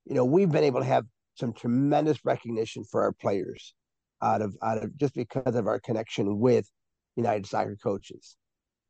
you 0.05 0.15
know 0.15 0.25
we've 0.25 0.51
been 0.51 0.65
able 0.65 0.81
to 0.81 0.87
have 0.87 1.07
some 1.35 1.53
tremendous 1.53 2.25
recognition 2.25 2.85
for 2.85 3.03
our 3.03 3.13
players 3.13 3.75
out 4.23 4.43
of 4.43 4.57
out 4.63 4.83
of 4.83 4.97
just 4.99 5.15
because 5.15 5.55
of 5.55 5.67
our 5.67 5.81
connection 5.81 6.39
with 6.39 6.69
United 7.17 7.47
Soccer 7.47 7.77
Coaches. 7.77 8.37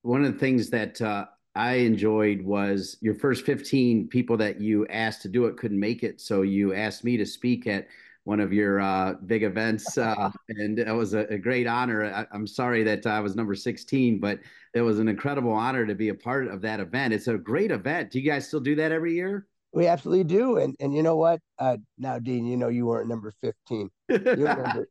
One 0.03 0.25
of 0.25 0.33
the 0.33 0.39
things 0.39 0.71
that 0.71 1.01
uh, 1.01 1.27
I 1.55 1.75
enjoyed 1.75 2.43
was 2.43 2.97
your 3.01 3.15
first 3.15 3.45
15 3.45 4.09
people 4.09 4.37
that 4.39 4.61
you 4.61 4.87
asked 4.89 5.23
to 5.23 5.29
do 5.29 5.47
it 5.47 5.57
couldn't 5.57 5.79
make 5.79 6.03
it. 6.03 6.21
So 6.21 6.43
you 6.43 6.75
asked 6.75 7.05
me 7.05 7.17
to 7.19 7.27
speak 7.27 7.67
at 7.67 7.89
one 8.25 8.41
of 8.41 8.53
your 8.53 8.81
uh, 8.81 9.15
big 9.27 9.43
events, 9.43 9.99
uh, 9.99 10.31
and 10.49 10.79
it 10.79 10.93
was 10.93 11.13
a, 11.13 11.21
a 11.27 11.39
great 11.39 11.67
honor. 11.67 12.05
I, 12.05 12.35
am 12.35 12.47
sorry 12.47 12.85
that 12.85 13.07
I 13.07 13.21
was 13.21 13.35
number 13.35 13.55
16, 13.55 14.21
but 14.21 14.39
it 14.75 14.81
was 14.81 14.99
an 15.01 15.09
incredible 15.09 15.53
honor 15.53 15.85
to 15.87 15.95
be 15.95 16.09
a 16.09 16.15
part 16.15 16.47
of 16.47 16.63
that 16.63 16.81
event. 16.81 17.13
It's 17.13 17.27
a 17.27 17.37
great 17.37 17.71
event. 17.71 18.13
Do 18.13 18.21
you 18.21 18.31
guys 18.31 18.47
still 18.47 18.61
do 18.61 18.77
that 18.77 18.93
every 18.93 19.15
year? 19.15 19.47
We 19.73 19.89
absolutely 19.89 20.25
do. 20.25 20.59
And 20.59 20.77
and 20.81 20.95
you 20.95 21.03
know 21.03 21.17
what? 21.17 21.41
Uh, 21.59 21.79
now, 21.99 22.19
Dean, 22.19 22.45
you 22.45 22.57
know 22.57 22.69
you 22.69 22.87
weren't 22.87 23.09
number 23.09 23.33
15. 23.41 23.91
You 24.09 24.19
were 24.19 24.37
number, 24.37 24.89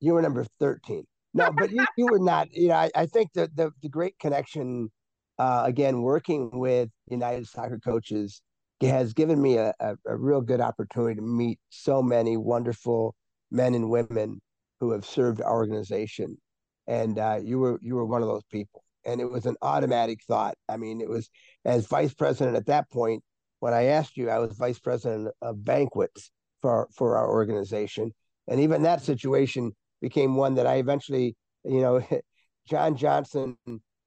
you 0.00 0.14
were 0.14 0.22
number 0.22 0.46
13 0.60 1.04
no, 1.34 1.50
but 1.50 1.70
you, 1.72 1.84
you 1.96 2.06
were 2.06 2.20
not. 2.20 2.52
You 2.52 2.68
know, 2.68 2.76
I, 2.76 2.90
I 2.94 3.06
think 3.06 3.32
that 3.34 3.54
the 3.56 3.72
the 3.82 3.88
great 3.88 4.18
connection, 4.18 4.90
uh, 5.38 5.64
again, 5.66 6.00
working 6.00 6.48
with 6.52 6.88
United 7.08 7.46
Soccer 7.48 7.80
coaches 7.84 8.40
has 8.80 9.14
given 9.14 9.40
me 9.40 9.56
a, 9.56 9.72
a, 9.80 9.96
a, 10.06 10.16
real 10.16 10.42
good 10.42 10.60
opportunity 10.60 11.14
to 11.14 11.22
meet 11.22 11.58
so 11.70 12.02
many 12.02 12.36
wonderful 12.36 13.14
men 13.50 13.74
and 13.74 13.88
women 13.88 14.40
who 14.78 14.92
have 14.92 15.06
served 15.06 15.40
our 15.40 15.54
organization, 15.54 16.36
and 16.86 17.18
uh, 17.18 17.40
you 17.42 17.58
were 17.58 17.78
you 17.82 17.96
were 17.96 18.06
one 18.06 18.22
of 18.22 18.28
those 18.28 18.44
people. 18.50 18.84
And 19.06 19.20
it 19.20 19.30
was 19.30 19.44
an 19.44 19.56
automatic 19.60 20.20
thought. 20.26 20.54
I 20.68 20.78
mean, 20.78 21.00
it 21.00 21.08
was 21.08 21.28
as 21.64 21.86
vice 21.86 22.14
president 22.14 22.56
at 22.56 22.66
that 22.66 22.90
point. 22.90 23.22
When 23.60 23.74
I 23.74 23.84
asked 23.86 24.16
you, 24.16 24.30
I 24.30 24.38
was 24.38 24.52
vice 24.52 24.78
president 24.78 25.28
of 25.42 25.64
banquets 25.64 26.30
for 26.62 26.88
for 26.94 27.16
our 27.16 27.28
organization, 27.28 28.12
and 28.46 28.60
even 28.60 28.82
that 28.82 29.02
situation 29.02 29.72
became 30.04 30.36
one 30.36 30.54
that 30.54 30.66
I 30.66 30.74
eventually, 30.74 31.34
you 31.64 31.80
know, 31.80 32.06
John 32.68 32.94
Johnson, 32.94 33.56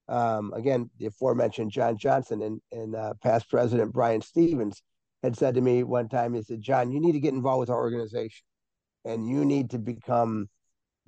um, 0.08 0.54
again, 0.54 0.92
the 1.00 1.08
aforementioned 1.08 1.72
John 1.72 1.98
Johnson 1.98 2.44
and, 2.44 2.62
and 2.72 2.96
uh, 2.96 3.16
past 3.24 3.50
president 3.50 3.94
Brian 3.94 4.22
Stevens 4.22 4.84
had 5.24 5.36
said 5.36 5.56
to 5.56 5.62
me 5.62 5.82
one 5.82 6.08
time, 6.08 6.36
he 6.36 6.44
said, 6.44 6.62
John, 6.62 6.92
you 6.92 7.00
need 7.00 7.14
to 7.14 7.20
get 7.20 7.34
involved 7.34 7.62
with 7.62 7.70
our 7.72 7.78
organization 7.80 8.44
and 9.06 9.28
you 9.28 9.44
need 9.44 9.72
to 9.72 9.80
become 9.80 10.50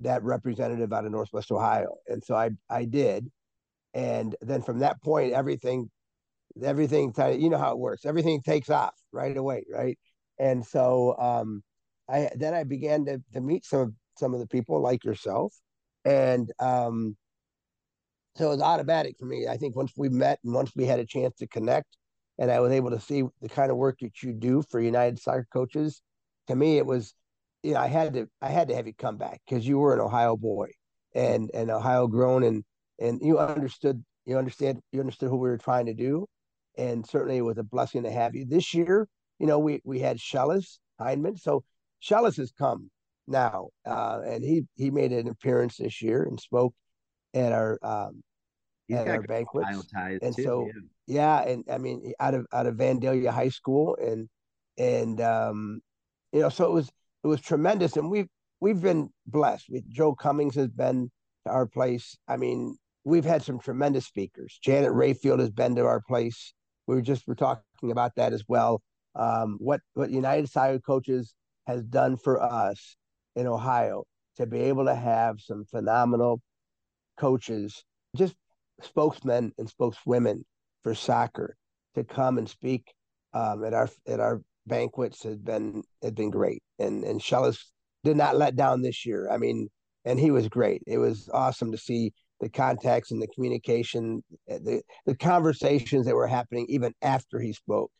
that 0.00 0.24
representative 0.24 0.92
out 0.92 1.04
of 1.04 1.12
Northwest 1.12 1.52
Ohio. 1.52 1.94
And 2.08 2.22
so 2.22 2.34
I, 2.34 2.50
I 2.68 2.84
did. 2.84 3.30
And 3.94 4.34
then 4.40 4.62
from 4.62 4.80
that 4.80 5.00
point, 5.02 5.34
everything, 5.34 5.88
everything, 6.60 7.14
you 7.38 7.48
know 7.48 7.58
how 7.58 7.72
it 7.72 7.78
works. 7.78 8.04
Everything 8.04 8.42
takes 8.42 8.70
off 8.70 8.94
right 9.12 9.36
away. 9.36 9.64
Right. 9.72 9.98
And 10.38 10.66
so, 10.66 11.16
um, 11.16 11.62
I, 12.08 12.28
then 12.34 12.54
I 12.54 12.64
began 12.64 13.04
to, 13.04 13.22
to 13.34 13.40
meet 13.40 13.64
some 13.64 13.94
some 14.16 14.34
of 14.34 14.40
the 14.40 14.46
people 14.46 14.80
like 14.80 15.04
yourself. 15.04 15.54
And 16.04 16.50
um, 16.58 17.16
so 18.36 18.46
it 18.46 18.50
was 18.50 18.62
automatic 18.62 19.16
for 19.18 19.26
me. 19.26 19.46
I 19.48 19.56
think 19.56 19.76
once 19.76 19.92
we 19.96 20.08
met 20.08 20.38
and 20.44 20.54
once 20.54 20.72
we 20.74 20.86
had 20.86 21.00
a 21.00 21.06
chance 21.06 21.36
to 21.36 21.46
connect, 21.46 21.96
and 22.38 22.50
I 22.50 22.60
was 22.60 22.72
able 22.72 22.90
to 22.90 23.00
see 23.00 23.22
the 23.42 23.48
kind 23.48 23.70
of 23.70 23.76
work 23.76 23.98
that 24.00 24.22
you 24.22 24.32
do 24.32 24.62
for 24.62 24.80
United 24.80 25.18
Soccer 25.18 25.46
Coaches, 25.52 26.00
to 26.46 26.56
me 26.56 26.78
it 26.78 26.86
was, 26.86 27.14
you 27.62 27.74
know, 27.74 27.80
I 27.80 27.88
had 27.88 28.14
to 28.14 28.28
I 28.40 28.48
had 28.48 28.68
to 28.68 28.74
have 28.74 28.86
you 28.86 28.94
come 28.94 29.18
back 29.18 29.40
because 29.46 29.66
you 29.66 29.78
were 29.78 29.92
an 29.92 30.00
Ohio 30.00 30.36
boy 30.36 30.70
and 31.14 31.50
and 31.52 31.70
Ohio 31.70 32.06
grown 32.06 32.42
and 32.44 32.64
and 32.98 33.20
you 33.22 33.38
understood 33.38 34.02
you 34.24 34.38
understand 34.38 34.80
you 34.92 35.00
understood 35.00 35.28
who 35.28 35.36
we 35.36 35.48
were 35.48 35.58
trying 35.58 35.86
to 35.86 35.94
do, 35.94 36.26
and 36.78 37.06
certainly 37.06 37.36
it 37.36 37.42
was 37.42 37.58
a 37.58 37.62
blessing 37.62 38.04
to 38.04 38.10
have 38.10 38.34
you 38.34 38.46
this 38.46 38.72
year. 38.72 39.06
You 39.38 39.46
know, 39.46 39.58
we 39.58 39.82
we 39.84 39.98
had 39.98 40.18
Schellas 40.18 40.78
Hyndman, 41.00 41.38
so 41.38 41.64
Shellis 42.02 42.36
has 42.38 42.52
come 42.52 42.90
now, 43.30 43.68
uh, 43.86 44.20
and 44.26 44.44
he 44.44 44.64
he 44.76 44.90
made 44.90 45.12
an 45.12 45.28
appearance 45.28 45.76
this 45.76 46.02
year 46.02 46.24
and 46.24 46.38
spoke 46.38 46.74
at 47.34 47.52
our 47.52 47.78
um, 47.82 48.22
at 48.92 49.08
our 49.08 49.22
banquets. 49.22 49.68
And 49.94 50.34
too, 50.34 50.42
so 50.42 50.70
yeah. 51.06 51.42
yeah. 51.44 51.50
and 51.52 51.64
I 51.70 51.78
mean 51.78 52.12
out 52.20 52.34
of 52.34 52.46
out 52.52 52.66
of 52.66 52.76
Vandalia 52.76 53.30
High 53.30 53.48
School 53.48 53.96
and 54.00 54.28
and 54.78 55.20
um, 55.20 55.80
you 56.32 56.40
know 56.40 56.48
so 56.48 56.66
it 56.66 56.72
was 56.72 56.90
it 57.24 57.28
was 57.28 57.40
tremendous 57.40 57.96
and 57.96 58.10
we've 58.10 58.28
we've 58.60 58.80
been 58.80 59.10
blessed. 59.26 59.66
with 59.70 59.88
Joe 59.88 60.14
Cummings 60.14 60.54
has 60.56 60.68
been 60.68 61.10
to 61.46 61.52
our 61.52 61.66
place. 61.66 62.16
I 62.28 62.36
mean 62.36 62.76
we've 63.04 63.24
had 63.24 63.42
some 63.42 63.58
tremendous 63.58 64.06
speakers. 64.06 64.58
Janet 64.62 64.92
Rayfield 64.92 65.40
has 65.40 65.50
been 65.50 65.76
to 65.76 65.86
our 65.86 66.00
place. 66.00 66.52
We 66.86 66.96
were 66.96 67.02
just 67.02 67.26
we're 67.26 67.34
talking 67.34 67.90
about 67.90 68.16
that 68.16 68.32
as 68.32 68.44
well. 68.48 68.82
Um, 69.14 69.56
what 69.60 69.80
what 69.94 70.10
United 70.10 70.48
Soccer 70.48 70.80
Coaches 70.80 71.34
has 71.66 71.82
done 71.84 72.16
for 72.16 72.42
us 72.42 72.96
in 73.40 73.46
Ohio 73.46 74.04
to 74.36 74.46
be 74.46 74.60
able 74.60 74.84
to 74.84 74.94
have 74.94 75.40
some 75.40 75.64
phenomenal 75.64 76.40
coaches, 77.18 77.84
just 78.16 78.34
spokesmen 78.82 79.52
and 79.58 79.68
spokeswomen 79.68 80.44
for 80.82 80.94
soccer 80.94 81.56
to 81.94 82.04
come 82.04 82.38
and 82.38 82.48
speak 82.48 82.92
um, 83.32 83.64
at 83.64 83.74
our 83.74 83.88
at 84.06 84.20
our 84.20 84.40
banquets 84.66 85.22
has 85.22 85.38
been 85.38 85.82
has 86.02 86.12
been 86.12 86.30
great, 86.30 86.62
and 86.78 87.04
and 87.04 87.20
Schellas 87.20 87.58
did 88.04 88.16
not 88.16 88.36
let 88.36 88.56
down 88.56 88.82
this 88.82 89.04
year. 89.04 89.28
I 89.30 89.36
mean, 89.36 89.68
and 90.04 90.18
he 90.18 90.30
was 90.30 90.48
great. 90.48 90.82
It 90.86 90.98
was 90.98 91.28
awesome 91.32 91.72
to 91.72 91.78
see 91.78 92.12
the 92.40 92.48
contacts 92.48 93.10
and 93.10 93.20
the 93.20 93.28
communication, 93.28 94.22
eh, 94.48 94.58
the 94.58 94.82
the 95.06 95.16
conversations 95.16 96.06
that 96.06 96.14
were 96.14 96.26
happening 96.26 96.66
even 96.68 96.92
after 97.02 97.38
he 97.38 97.52
spoke, 97.52 97.90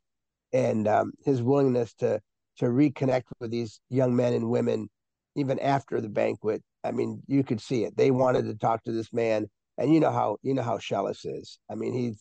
and 0.53 0.89
um, 0.89 1.13
his 1.25 1.43
willingness 1.43 1.95
to 1.95 2.21
to 2.59 2.67
reconnect 2.67 3.25
with 3.41 3.51
these 3.51 3.81
young 3.89 4.15
men 4.15 4.33
and 4.35 4.51
women 4.51 4.89
even 5.37 5.59
after 5.59 6.01
the 6.01 6.09
banquet. 6.09 6.63
I 6.85 6.93
mean, 6.93 7.23
you 7.27 7.45
could 7.45 7.61
see 7.61 7.85
it. 7.85 7.97
They 7.97 8.11
wanted 8.11 8.47
to 8.47 8.55
talk 8.55 8.85
to 8.85 8.93
this 8.93 9.13
man, 9.13 9.49
and 9.79 9.93
you 9.93 10.01
know 10.01 10.11
how 10.11 10.39
you 10.43 10.55
know 10.55 10.63
how 10.63 10.79
Schellas 10.79 11.21
is. 11.25 11.59
I 11.71 11.75
mean, 11.75 11.93
he 11.93 12.15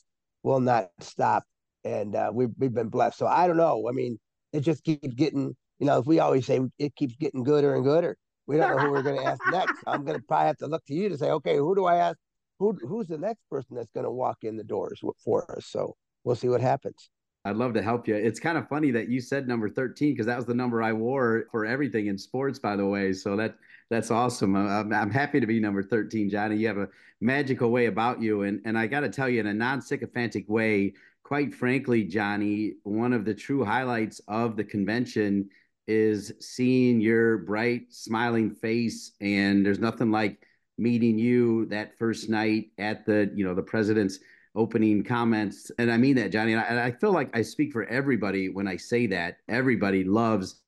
will 0.43 0.59
not 0.59 0.89
stop, 0.99 1.43
and 1.83 2.15
uh, 2.15 2.31
we've 2.33 2.49
we've 2.57 2.73
been 2.73 2.89
blessed. 2.89 3.17
So 3.17 3.27
I 3.27 3.47
don't 3.47 3.57
know. 3.57 3.87
I 3.89 3.91
mean, 3.91 4.19
it 4.53 4.61
just 4.61 4.83
keeps 4.83 5.13
getting. 5.13 5.55
You 5.79 5.85
know, 5.85 5.99
if 5.99 6.05
we 6.05 6.19
always 6.19 6.45
say 6.45 6.59
it 6.77 6.95
keeps 6.95 7.15
getting 7.15 7.43
gooder 7.43 7.75
and 7.75 7.83
gooder. 7.83 8.17
We 8.47 8.57
don't 8.57 8.75
know 8.75 8.79
who 8.79 8.89
we're 8.89 9.03
going 9.03 9.19
to 9.19 9.25
ask 9.25 9.39
next. 9.51 9.75
I'm 9.87 10.03
going 10.03 10.17
to 10.17 10.25
probably 10.27 10.47
have 10.47 10.57
to 10.57 10.65
look 10.65 10.83
to 10.87 10.93
you 10.95 11.07
to 11.07 11.17
say, 11.19 11.29
okay, 11.29 11.57
who 11.57 11.75
do 11.75 11.85
I 11.85 11.97
ask? 11.97 12.17
Who 12.57 12.73
who's 12.81 13.07
the 13.07 13.17
next 13.17 13.43
person 13.49 13.75
that's 13.75 13.91
going 13.93 14.05
to 14.05 14.11
walk 14.11 14.39
in 14.41 14.57
the 14.57 14.63
doors 14.63 14.99
for 15.23 15.49
us? 15.55 15.67
So 15.67 15.95
we'll 16.23 16.35
see 16.35 16.49
what 16.49 16.59
happens. 16.59 17.09
I'd 17.49 17.57
love 17.57 17.73
to 17.73 17.81
help 17.81 18.07
you. 18.07 18.15
It's 18.15 18.39
kind 18.39 18.57
of 18.57 18.67
funny 18.69 18.91
that 18.91 19.09
you 19.09 19.19
said 19.19 19.47
number 19.47 19.67
13 19.69 20.13
because 20.13 20.27
that 20.27 20.37
was 20.37 20.45
the 20.45 20.53
number 20.53 20.83
I 20.83 20.93
wore 20.93 21.45
for 21.51 21.65
everything 21.65 22.07
in 22.07 22.17
sports, 22.17 22.59
by 22.59 22.75
the 22.75 22.85
way. 22.85 23.11
So 23.13 23.35
that 23.35 23.55
that's 23.89 24.11
awesome. 24.11 24.55
Uh, 24.55 24.81
I'm, 24.81 24.93
I'm 24.93 25.09
happy 25.09 25.39
to 25.39 25.47
be 25.47 25.59
number 25.59 25.81
13, 25.81 26.29
Johnny. 26.29 26.57
You 26.57 26.67
have 26.67 26.77
a 26.77 26.89
magical 27.21 27.71
way 27.71 27.87
about 27.87 28.21
you. 28.21 28.43
And, 28.43 28.61
and 28.65 28.77
I 28.77 28.87
got 28.87 28.99
to 29.01 29.09
tell 29.09 29.27
you, 29.27 29.39
in 29.39 29.47
a 29.47 29.53
non 29.53 29.81
sycophantic 29.81 30.47
way, 30.47 30.93
quite 31.23 31.53
frankly, 31.53 32.03
Johnny, 32.03 32.73
one 32.83 33.13
of 33.13 33.25
the 33.25 33.33
true 33.33 33.65
highlights 33.65 34.21
of 34.27 34.55
the 34.55 34.63
convention 34.63 35.49
is 35.87 36.31
seeing 36.39 37.01
your 37.01 37.39
bright, 37.39 37.91
smiling 37.91 38.51
face. 38.51 39.13
And 39.21 39.65
there's 39.65 39.79
nothing 39.79 40.11
like 40.11 40.45
meeting 40.77 41.17
you 41.17 41.65
that 41.65 41.97
first 41.97 42.29
night 42.29 42.69
at 42.77 43.05
the, 43.05 43.31
you 43.33 43.43
know, 43.43 43.55
the 43.55 43.63
president's 43.63 44.19
opening 44.59 45.03
comments. 45.03 45.71
And 45.79 45.91
I 45.91 45.97
mean 45.97 46.17
that, 46.17 46.31
Johnny. 46.31 46.51
And 46.51 46.61
I, 46.61 46.65
and 46.65 46.79
I, 46.79 46.91
feel 46.91 47.13
like 47.13 47.35
I 47.35 47.41
speak 47.41 47.71
for 47.71 47.85
everybody 47.85 48.49
when 48.49 48.67
I 48.67 48.75
say 48.75 49.07
that. 49.07 49.37
Everybody 49.47 50.03
loves 50.03 50.61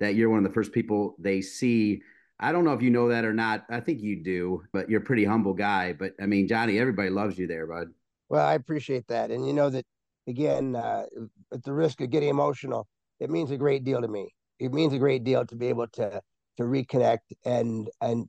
that 0.00 0.14
you're 0.14 0.30
one 0.30 0.38
of 0.38 0.44
the 0.44 0.54
first 0.54 0.72
people 0.72 1.14
they 1.18 1.42
see. 1.42 2.02
I 2.40 2.50
don't 2.50 2.64
know 2.64 2.72
if 2.72 2.82
you 2.82 2.90
know 2.90 3.08
that 3.08 3.24
or 3.24 3.34
not. 3.34 3.66
I 3.68 3.80
think 3.80 4.00
you 4.00 4.22
do, 4.22 4.62
but 4.72 4.88
you're 4.88 5.02
a 5.02 5.04
pretty 5.04 5.24
humble 5.24 5.52
guy. 5.52 5.92
But 5.92 6.12
I 6.20 6.26
mean, 6.26 6.48
Johnny, 6.48 6.78
everybody 6.78 7.10
loves 7.10 7.38
you 7.38 7.46
there, 7.46 7.66
bud. 7.66 7.88
Well, 8.28 8.44
I 8.44 8.54
appreciate 8.54 9.06
that. 9.08 9.30
And 9.30 9.46
you 9.46 9.52
know 9.52 9.70
that, 9.70 9.84
again, 10.26 10.74
uh, 10.74 11.04
at 11.52 11.62
the 11.62 11.72
risk 11.72 12.00
of 12.00 12.10
getting 12.10 12.30
emotional, 12.30 12.88
it 13.20 13.30
means 13.30 13.50
a 13.50 13.56
great 13.56 13.84
deal 13.84 14.00
to 14.00 14.08
me. 14.08 14.34
It 14.58 14.72
means 14.72 14.94
a 14.94 14.98
great 14.98 15.24
deal 15.24 15.44
to 15.44 15.54
be 15.54 15.68
able 15.68 15.88
to 15.88 16.20
to 16.56 16.62
reconnect 16.62 17.18
and 17.44 17.90
and 18.00 18.26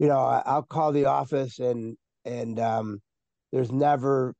you 0.00 0.08
know 0.08 0.18
I'll 0.18 0.64
call 0.64 0.90
the 0.90 1.04
office 1.06 1.60
and 1.60 1.96
and 2.24 2.58
um, 2.58 3.00
there's 3.52 3.70
never 3.70 4.34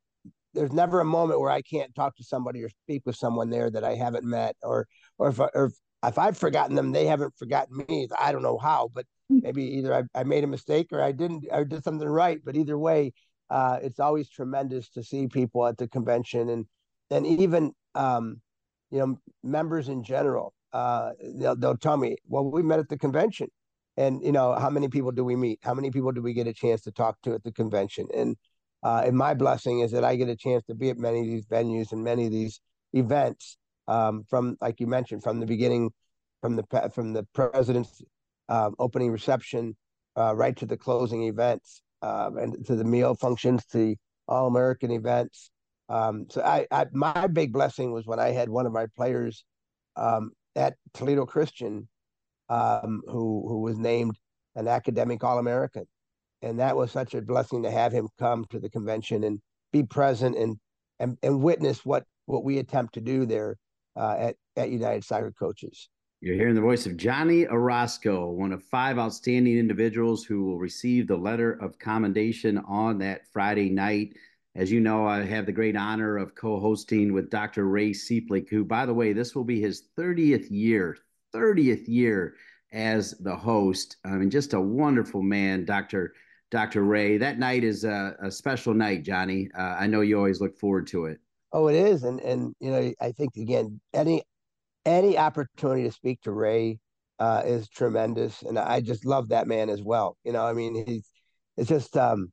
there's 0.54 0.72
never 0.72 1.00
a 1.00 1.04
moment 1.04 1.40
where 1.40 1.50
I 1.50 1.62
can't 1.62 1.94
talk 1.94 2.16
to 2.16 2.24
somebody 2.24 2.62
or 2.62 2.68
speak 2.68 3.02
with 3.06 3.16
someone 3.16 3.50
there 3.50 3.70
that 3.70 3.84
I 3.84 3.94
haven't 3.94 4.24
met 4.24 4.56
or 4.62 4.86
or 5.18 5.28
if, 5.28 5.40
or 5.40 5.66
if, 5.66 5.72
if 6.04 6.18
I've 6.18 6.36
forgotten 6.36 6.76
them, 6.76 6.92
they 6.92 7.06
haven't 7.06 7.36
forgotten 7.36 7.84
me. 7.88 8.08
I 8.18 8.32
don't 8.32 8.42
know 8.42 8.58
how, 8.58 8.90
but 8.92 9.06
hmm. 9.28 9.38
maybe 9.42 9.64
either 9.64 9.94
I, 9.94 10.20
I 10.20 10.24
made 10.24 10.44
a 10.44 10.48
mistake 10.48 10.88
or 10.92 11.00
I 11.00 11.12
didn't 11.12 11.46
I 11.52 11.64
did 11.64 11.84
something 11.84 12.08
right. 12.08 12.40
But 12.44 12.56
either 12.56 12.78
way, 12.78 13.12
uh, 13.50 13.78
it's 13.82 14.00
always 14.00 14.28
tremendous 14.28 14.88
to 14.90 15.02
see 15.02 15.26
people 15.28 15.66
at 15.66 15.78
the 15.78 15.88
convention 15.88 16.48
and 16.48 16.66
and 17.10 17.26
even 17.26 17.72
um, 17.94 18.40
you 18.90 18.98
know 18.98 19.18
members 19.42 19.88
in 19.88 20.02
general. 20.02 20.54
Uh, 20.72 21.10
they'll 21.34 21.56
they'll 21.56 21.76
tell 21.76 21.96
me, 21.96 22.16
well, 22.26 22.50
we 22.50 22.62
met 22.62 22.78
at 22.78 22.88
the 22.88 22.98
convention, 22.98 23.48
and 23.96 24.22
you 24.22 24.32
know 24.32 24.54
how 24.54 24.70
many 24.70 24.88
people 24.88 25.12
do 25.12 25.24
we 25.24 25.36
meet? 25.36 25.60
How 25.62 25.74
many 25.74 25.90
people 25.90 26.12
do 26.12 26.22
we 26.22 26.32
get 26.32 26.46
a 26.46 26.52
chance 26.52 26.80
to 26.82 26.92
talk 26.92 27.16
to 27.22 27.34
at 27.34 27.44
the 27.44 27.52
convention? 27.52 28.06
And 28.14 28.36
uh, 28.82 29.02
and 29.06 29.16
my 29.16 29.34
blessing 29.34 29.80
is 29.80 29.92
that 29.92 30.04
I 30.04 30.16
get 30.16 30.28
a 30.28 30.36
chance 30.36 30.64
to 30.64 30.74
be 30.74 30.90
at 30.90 30.98
many 30.98 31.20
of 31.20 31.26
these 31.26 31.46
venues 31.46 31.92
and 31.92 32.02
many 32.02 32.26
of 32.26 32.32
these 32.32 32.60
events 32.92 33.56
um, 33.88 34.24
from, 34.28 34.56
like 34.60 34.80
you 34.80 34.86
mentioned, 34.86 35.22
from 35.22 35.40
the 35.40 35.46
beginning, 35.46 35.90
from 36.40 36.56
the 36.56 36.90
from 36.92 37.12
the 37.12 37.24
president's 37.32 38.02
uh, 38.48 38.70
opening 38.78 39.10
reception 39.10 39.76
uh, 40.16 40.34
right 40.34 40.56
to 40.56 40.66
the 40.66 40.76
closing 40.76 41.24
events 41.24 41.82
um, 42.02 42.36
and 42.38 42.66
to 42.66 42.74
the 42.74 42.84
meal 42.84 43.14
functions, 43.14 43.64
to 43.66 43.94
all 44.26 44.48
American 44.48 44.90
events. 44.90 45.50
Um, 45.88 46.26
so 46.30 46.42
I, 46.42 46.66
I, 46.70 46.86
my 46.92 47.26
big 47.26 47.52
blessing 47.52 47.92
was 47.92 48.06
when 48.06 48.18
I 48.18 48.30
had 48.30 48.48
one 48.48 48.66
of 48.66 48.72
my 48.72 48.86
players 48.96 49.44
um, 49.96 50.32
at 50.56 50.74
Toledo 50.94 51.26
Christian, 51.26 51.88
um, 52.48 53.02
who 53.06 53.44
who 53.46 53.60
was 53.60 53.78
named 53.78 54.18
an 54.56 54.68
academic 54.68 55.22
All 55.22 55.38
American 55.38 55.86
and 56.42 56.58
that 56.58 56.76
was 56.76 56.90
such 56.90 57.14
a 57.14 57.22
blessing 57.22 57.62
to 57.62 57.70
have 57.70 57.92
him 57.92 58.08
come 58.18 58.44
to 58.50 58.58
the 58.58 58.68
convention 58.68 59.24
and 59.24 59.40
be 59.72 59.82
present 59.82 60.36
and 60.36 60.56
and, 60.98 61.16
and 61.22 61.40
witness 61.40 61.84
what 61.84 62.04
what 62.26 62.44
we 62.44 62.58
attempt 62.58 62.94
to 62.94 63.00
do 63.00 63.24
there 63.26 63.56
uh, 63.96 64.16
at 64.18 64.36
at 64.56 64.70
United 64.70 65.04
Soccer 65.04 65.32
Coaches. 65.32 65.88
You're 66.20 66.36
hearing 66.36 66.54
the 66.54 66.60
voice 66.60 66.86
of 66.86 66.96
Johnny 66.96 67.48
Orozco, 67.48 68.30
one 68.30 68.52
of 68.52 68.62
five 68.62 68.96
outstanding 68.96 69.58
individuals 69.58 70.24
who 70.24 70.44
will 70.44 70.58
receive 70.58 71.08
the 71.08 71.16
letter 71.16 71.52
of 71.52 71.80
commendation 71.80 72.58
on 72.58 72.98
that 72.98 73.22
Friday 73.32 73.70
night. 73.70 74.14
As 74.54 74.70
you 74.70 74.80
know, 74.80 75.04
I 75.04 75.24
have 75.24 75.46
the 75.46 75.52
great 75.52 75.76
honor 75.76 76.18
of 76.18 76.36
co-hosting 76.36 77.12
with 77.12 77.30
Dr. 77.30 77.64
Ray 77.64 77.90
Sieplik, 77.90 78.48
who, 78.50 78.64
by 78.64 78.86
the 78.86 78.94
way, 78.94 79.12
this 79.12 79.34
will 79.34 79.42
be 79.42 79.60
his 79.60 79.88
30th 79.98 80.46
year, 80.48 80.96
30th 81.34 81.88
year 81.88 82.36
as 82.72 83.12
the 83.18 83.34
host. 83.34 83.96
I 84.04 84.10
mean, 84.10 84.30
just 84.30 84.52
a 84.52 84.60
wonderful 84.60 85.22
man, 85.22 85.64
Dr. 85.64 86.14
Dr. 86.52 86.84
Ray. 86.84 87.16
That 87.16 87.38
night 87.38 87.64
is 87.64 87.82
a, 87.82 88.14
a 88.22 88.30
special 88.30 88.74
night, 88.74 89.02
Johnny. 89.02 89.48
Uh, 89.58 89.76
I 89.80 89.86
know 89.86 90.02
you 90.02 90.18
always 90.18 90.40
look 90.40 90.54
forward 90.58 90.86
to 90.88 91.06
it. 91.06 91.18
Oh, 91.50 91.66
it 91.68 91.74
is, 91.74 92.04
and 92.04 92.20
and 92.20 92.54
you 92.60 92.70
know, 92.70 92.92
I 93.00 93.12
think 93.12 93.36
again, 93.36 93.80
any 93.94 94.22
any 94.84 95.16
opportunity 95.16 95.84
to 95.84 95.92
speak 95.92 96.20
to 96.22 96.30
Ray 96.30 96.78
uh, 97.18 97.42
is 97.44 97.68
tremendous, 97.70 98.42
and 98.42 98.58
I 98.58 98.80
just 98.80 99.06
love 99.06 99.30
that 99.30 99.48
man 99.48 99.70
as 99.70 99.82
well. 99.82 100.18
You 100.24 100.32
know, 100.32 100.46
I 100.46 100.52
mean, 100.52 100.84
he's 100.86 101.08
it's 101.56 101.70
just 101.70 101.96
um, 101.96 102.30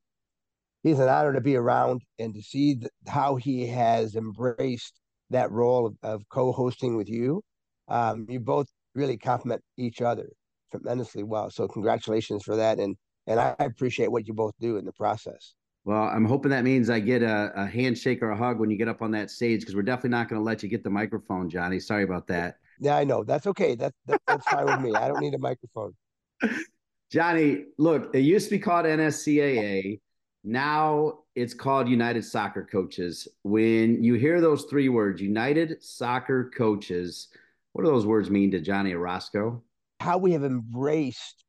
he's 0.82 0.98
an 0.98 1.08
honor 1.08 1.32
to 1.32 1.40
be 1.40 1.56
around 1.56 2.02
and 2.18 2.34
to 2.34 2.42
see 2.42 2.74
the, 2.74 2.90
how 3.08 3.36
he 3.36 3.66
has 3.68 4.16
embraced 4.16 5.00
that 5.30 5.50
role 5.50 5.86
of, 5.86 5.96
of 6.02 6.22
co-hosting 6.28 6.94
with 6.94 7.08
you. 7.08 7.42
Um, 7.88 8.26
you 8.28 8.38
both 8.38 8.66
really 8.94 9.16
complement 9.16 9.62
each 9.78 10.02
other 10.02 10.28
tremendously 10.70 11.22
well. 11.22 11.50
So 11.50 11.66
congratulations 11.68 12.42
for 12.44 12.56
that, 12.56 12.78
and 12.78 12.96
and 13.30 13.38
I 13.38 13.54
appreciate 13.60 14.10
what 14.10 14.26
you 14.26 14.34
both 14.34 14.54
do 14.60 14.76
in 14.76 14.84
the 14.84 14.92
process. 14.92 15.54
Well, 15.84 16.02
I'm 16.02 16.24
hoping 16.24 16.50
that 16.50 16.64
means 16.64 16.90
I 16.90 16.98
get 17.00 17.22
a, 17.22 17.52
a 17.54 17.66
handshake 17.66 18.22
or 18.22 18.30
a 18.30 18.36
hug 18.36 18.58
when 18.58 18.70
you 18.70 18.76
get 18.76 18.88
up 18.88 19.00
on 19.02 19.12
that 19.12 19.30
stage 19.30 19.60
because 19.60 19.74
we're 19.74 19.82
definitely 19.82 20.10
not 20.10 20.28
going 20.28 20.40
to 20.40 20.44
let 20.44 20.62
you 20.62 20.68
get 20.68 20.82
the 20.82 20.90
microphone, 20.90 21.48
Johnny. 21.48 21.78
Sorry 21.78 22.02
about 22.02 22.26
that. 22.26 22.56
Yeah, 22.80 22.96
I 22.96 23.04
know. 23.04 23.22
That's 23.22 23.46
okay. 23.46 23.76
That, 23.76 23.94
that 24.06 24.20
that's 24.26 24.46
fine 24.46 24.66
with 24.66 24.80
me. 24.80 24.94
I 24.94 25.08
don't 25.08 25.20
need 25.20 25.34
a 25.34 25.38
microphone. 25.38 25.94
Johnny, 27.10 27.66
look, 27.78 28.14
it 28.14 28.20
used 28.20 28.46
to 28.46 28.50
be 28.52 28.58
called 28.58 28.84
NSCAA. 28.84 30.00
Now 30.42 31.20
it's 31.34 31.54
called 31.54 31.88
United 31.88 32.24
Soccer 32.24 32.66
Coaches. 32.70 33.28
When 33.42 34.02
you 34.02 34.14
hear 34.14 34.40
those 34.40 34.64
three 34.64 34.88
words, 34.88 35.22
United 35.22 35.82
Soccer 35.82 36.50
Coaches, 36.56 37.28
what 37.72 37.84
do 37.84 37.90
those 37.90 38.06
words 38.06 38.28
mean 38.28 38.50
to 38.50 38.60
Johnny 38.60 38.92
Orozco? 38.92 39.62
How 40.00 40.18
we 40.18 40.32
have 40.32 40.44
embraced 40.44 41.44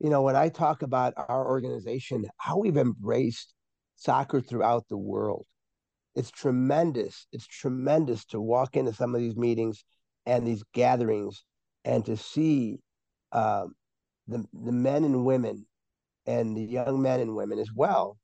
you 0.00 0.10
know, 0.10 0.22
when 0.22 0.36
I 0.36 0.48
talk 0.48 0.82
about 0.82 1.14
our 1.16 1.46
organization, 1.46 2.26
how 2.36 2.58
we've 2.58 2.76
embraced 2.76 3.52
soccer 3.96 4.40
throughout 4.40 4.88
the 4.88 4.96
world, 4.96 5.44
it's 6.14 6.30
tremendous. 6.30 7.26
It's 7.32 7.46
tremendous 7.46 8.24
to 8.26 8.40
walk 8.40 8.76
into 8.76 8.92
some 8.92 9.14
of 9.14 9.20
these 9.20 9.36
meetings 9.36 9.84
and 10.26 10.46
these 10.46 10.62
gatherings 10.72 11.44
and 11.84 12.04
to 12.06 12.16
see 12.16 12.80
uh, 13.32 13.66
the 14.26 14.44
the 14.52 14.72
men 14.72 15.04
and 15.04 15.24
women 15.24 15.66
and 16.26 16.56
the 16.56 16.62
young 16.62 17.00
men 17.02 17.20
and 17.20 17.34
women 17.34 17.58
as 17.58 17.72
well 17.74 18.18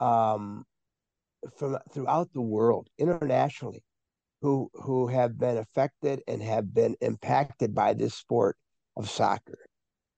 um, 0.00 0.64
from 1.56 1.78
throughout 1.92 2.32
the 2.32 2.40
world 2.40 2.88
internationally 2.98 3.84
who 4.42 4.70
who 4.74 5.06
have 5.06 5.38
been 5.38 5.58
affected 5.58 6.22
and 6.26 6.42
have 6.42 6.72
been 6.72 6.96
impacted 7.00 7.74
by 7.74 7.92
this 7.92 8.14
sport 8.14 8.56
of 8.96 9.08
soccer 9.08 9.58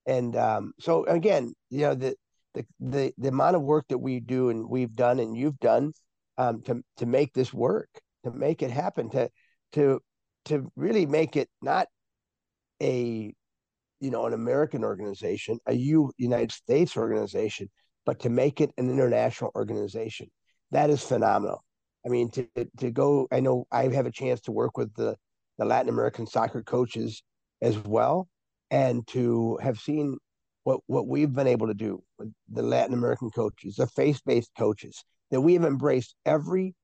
and 0.07 0.37
um, 0.37 0.73
so 0.81 1.05
again, 1.05 1.55
you 1.71 1.83
know 1.83 1.95
the, 1.95 2.17
the 2.55 2.67
the 2.81 3.15
the 3.19 3.29
amount 3.29 3.57
of 3.57 3.63
work 3.63 3.87
that 3.89 3.99
we 3.99 4.21
do 4.21 4.51
and 4.51 4.69
we've 4.69 4.95
done 4.95 5.21
and 5.21 5.37
you've 5.37 5.59
done 5.61 5.93
um, 6.39 6.63
to 6.63 6.83
to 6.99 7.07
make 7.07 7.33
this 7.33 7.53
work, 7.53 7.89
to 8.25 8.31
make 8.31 8.63
it 8.63 8.71
happen, 8.71 9.11
to 9.11 9.31
to 9.73 10.01
to 10.47 10.71
really 10.77 11.07
make 11.07 11.37
it 11.37 11.49
not 11.61 11.87
a 12.83 13.33
you 14.01 14.11
know 14.11 14.27
an 14.27 14.33
American 14.33 14.85
organization, 14.85 15.59
a 15.67 15.75
U, 15.75 16.13
United 16.19 16.53
States 16.53 16.97
organization, 16.97 17.71
but 18.05 18.21
to 18.21 18.31
make 18.31 18.61
it 18.61 18.73
an 18.79 18.91
international 18.91 19.53
organization. 19.55 20.29
That 20.73 20.91
is 20.91 21.03
phenomenal. 21.03 21.63
I 22.05 22.09
mean, 22.09 22.31
to 22.31 22.47
to 22.79 22.91
go. 22.91 23.29
I 23.31 23.41
know 23.41 23.67
I 23.71 23.89
have 23.89 24.07
a 24.07 24.11
chance 24.11 24.41
to 24.43 24.53
work 24.53 24.77
with 24.77 24.93
the 24.95 25.17
the 25.59 25.65
Latin 25.65 25.89
American 25.89 26.27
soccer 26.27 26.63
coaches 26.63 27.23
as 27.61 27.79
well, 27.79 28.29
and 28.73 29.07
to 29.07 29.59
have 29.63 29.79
seen 29.79 30.17
what 30.65 30.81
what 30.87 31.07
we've 31.07 31.33
been 31.33 31.47
able 31.47 31.67
to 31.69 31.75
do 31.75 32.03
with 32.19 32.33
the 32.49 32.63
Latin 32.63 32.95
American 32.95 33.31
coaches, 33.31 33.77
the 33.77 33.87
faith-based 33.87 34.51
coaches, 34.59 35.05
that 35.31 35.43
we 35.43 35.53
have 35.53 35.65
embraced 35.65 36.17
every 36.25 36.75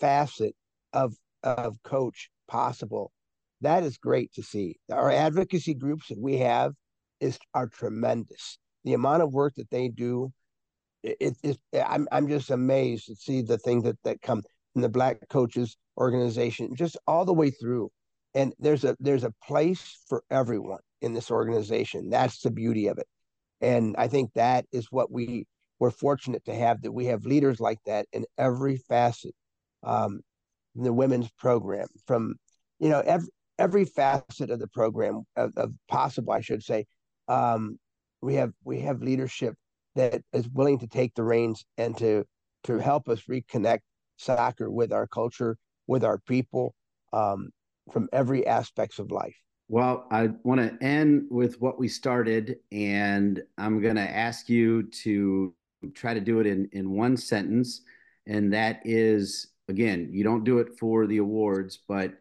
facet 0.00 0.56
of 0.92 1.14
of 1.44 1.76
coach 1.84 2.30
possible. 2.48 3.12
That 3.60 3.84
is 3.84 3.98
great 3.98 4.32
to 4.34 4.42
see. 4.42 4.76
Our 4.90 5.10
advocacy 5.10 5.74
groups 5.74 6.08
that 6.08 6.18
we 6.18 6.38
have 6.38 6.72
is 7.20 7.38
are 7.52 7.68
tremendous. 7.68 8.58
The 8.84 8.94
amount 8.94 9.22
of 9.22 9.32
work 9.32 9.54
that 9.56 9.70
they 9.70 9.88
do, 9.88 10.32
it, 11.02 11.36
it, 11.42 11.58
I'm 11.74 12.08
I'm 12.10 12.26
just 12.26 12.50
amazed 12.50 13.06
to 13.06 13.16
see 13.16 13.42
the 13.42 13.58
things 13.58 13.84
that 13.84 13.98
that 14.04 14.22
come 14.22 14.42
from 14.72 14.80
the 14.80 14.88
Black 14.88 15.28
Coaches 15.28 15.76
Organization, 15.98 16.74
just 16.74 16.96
all 17.06 17.26
the 17.26 17.34
way 17.34 17.50
through. 17.50 17.90
And 18.34 18.54
there's 18.58 18.84
a 18.84 18.96
there's 18.98 19.24
a 19.24 19.34
place 19.46 19.98
for 20.08 20.22
everyone 20.30 20.80
in 21.04 21.12
this 21.12 21.30
organization. 21.30 22.10
That's 22.10 22.40
the 22.40 22.50
beauty 22.50 22.88
of 22.88 22.98
it. 22.98 23.06
And 23.60 23.94
I 23.98 24.08
think 24.08 24.32
that 24.34 24.64
is 24.72 24.88
what 24.90 25.10
we 25.10 25.46
we're 25.78 25.90
fortunate 25.90 26.44
to 26.46 26.54
have 26.54 26.82
that 26.82 26.92
we 26.92 27.06
have 27.06 27.26
leaders 27.26 27.60
like 27.60 27.78
that 27.86 28.06
in 28.12 28.24
every 28.38 28.76
facet. 28.76 29.34
Um, 29.82 30.20
the 30.74 30.92
women's 30.92 31.30
program 31.38 31.86
from 32.06 32.34
you 32.80 32.88
know 32.88 33.00
every 33.00 33.28
every 33.58 33.84
facet 33.84 34.50
of 34.50 34.58
the 34.58 34.68
program 34.68 35.22
of, 35.36 35.52
of 35.56 35.72
possible, 35.88 36.32
I 36.32 36.40
should 36.40 36.62
say. 36.62 36.86
Um, 37.28 37.78
we 38.20 38.34
have 38.34 38.52
we 38.64 38.80
have 38.80 39.02
leadership 39.02 39.54
that 39.94 40.22
is 40.32 40.48
willing 40.48 40.78
to 40.78 40.86
take 40.86 41.14
the 41.14 41.22
reins 41.22 41.64
and 41.78 41.96
to 41.98 42.24
to 42.64 42.78
help 42.78 43.08
us 43.08 43.22
reconnect 43.30 43.80
soccer 44.16 44.70
with 44.70 44.92
our 44.92 45.06
culture, 45.06 45.56
with 45.86 46.02
our 46.02 46.18
people, 46.18 46.74
um, 47.12 47.50
from 47.92 48.08
every 48.12 48.46
aspects 48.46 48.98
of 48.98 49.10
life. 49.10 49.36
Well, 49.68 50.06
I 50.10 50.28
want 50.42 50.60
to 50.60 50.86
end 50.86 51.26
with 51.30 51.60
what 51.60 51.78
we 51.78 51.88
started, 51.88 52.58
and 52.70 53.42
I'm 53.56 53.80
going 53.80 53.96
to 53.96 54.02
ask 54.02 54.48
you 54.48 54.84
to 55.02 55.54
try 55.94 56.14
to 56.14 56.20
do 56.20 56.40
it 56.40 56.46
in, 56.46 56.68
in 56.72 56.90
one 56.90 57.16
sentence. 57.16 57.80
And 58.26 58.52
that 58.52 58.80
is 58.84 59.54
again, 59.68 60.08
you 60.12 60.24
don't 60.24 60.44
do 60.44 60.58
it 60.58 60.78
for 60.78 61.06
the 61.06 61.18
awards, 61.18 61.78
but 61.88 62.14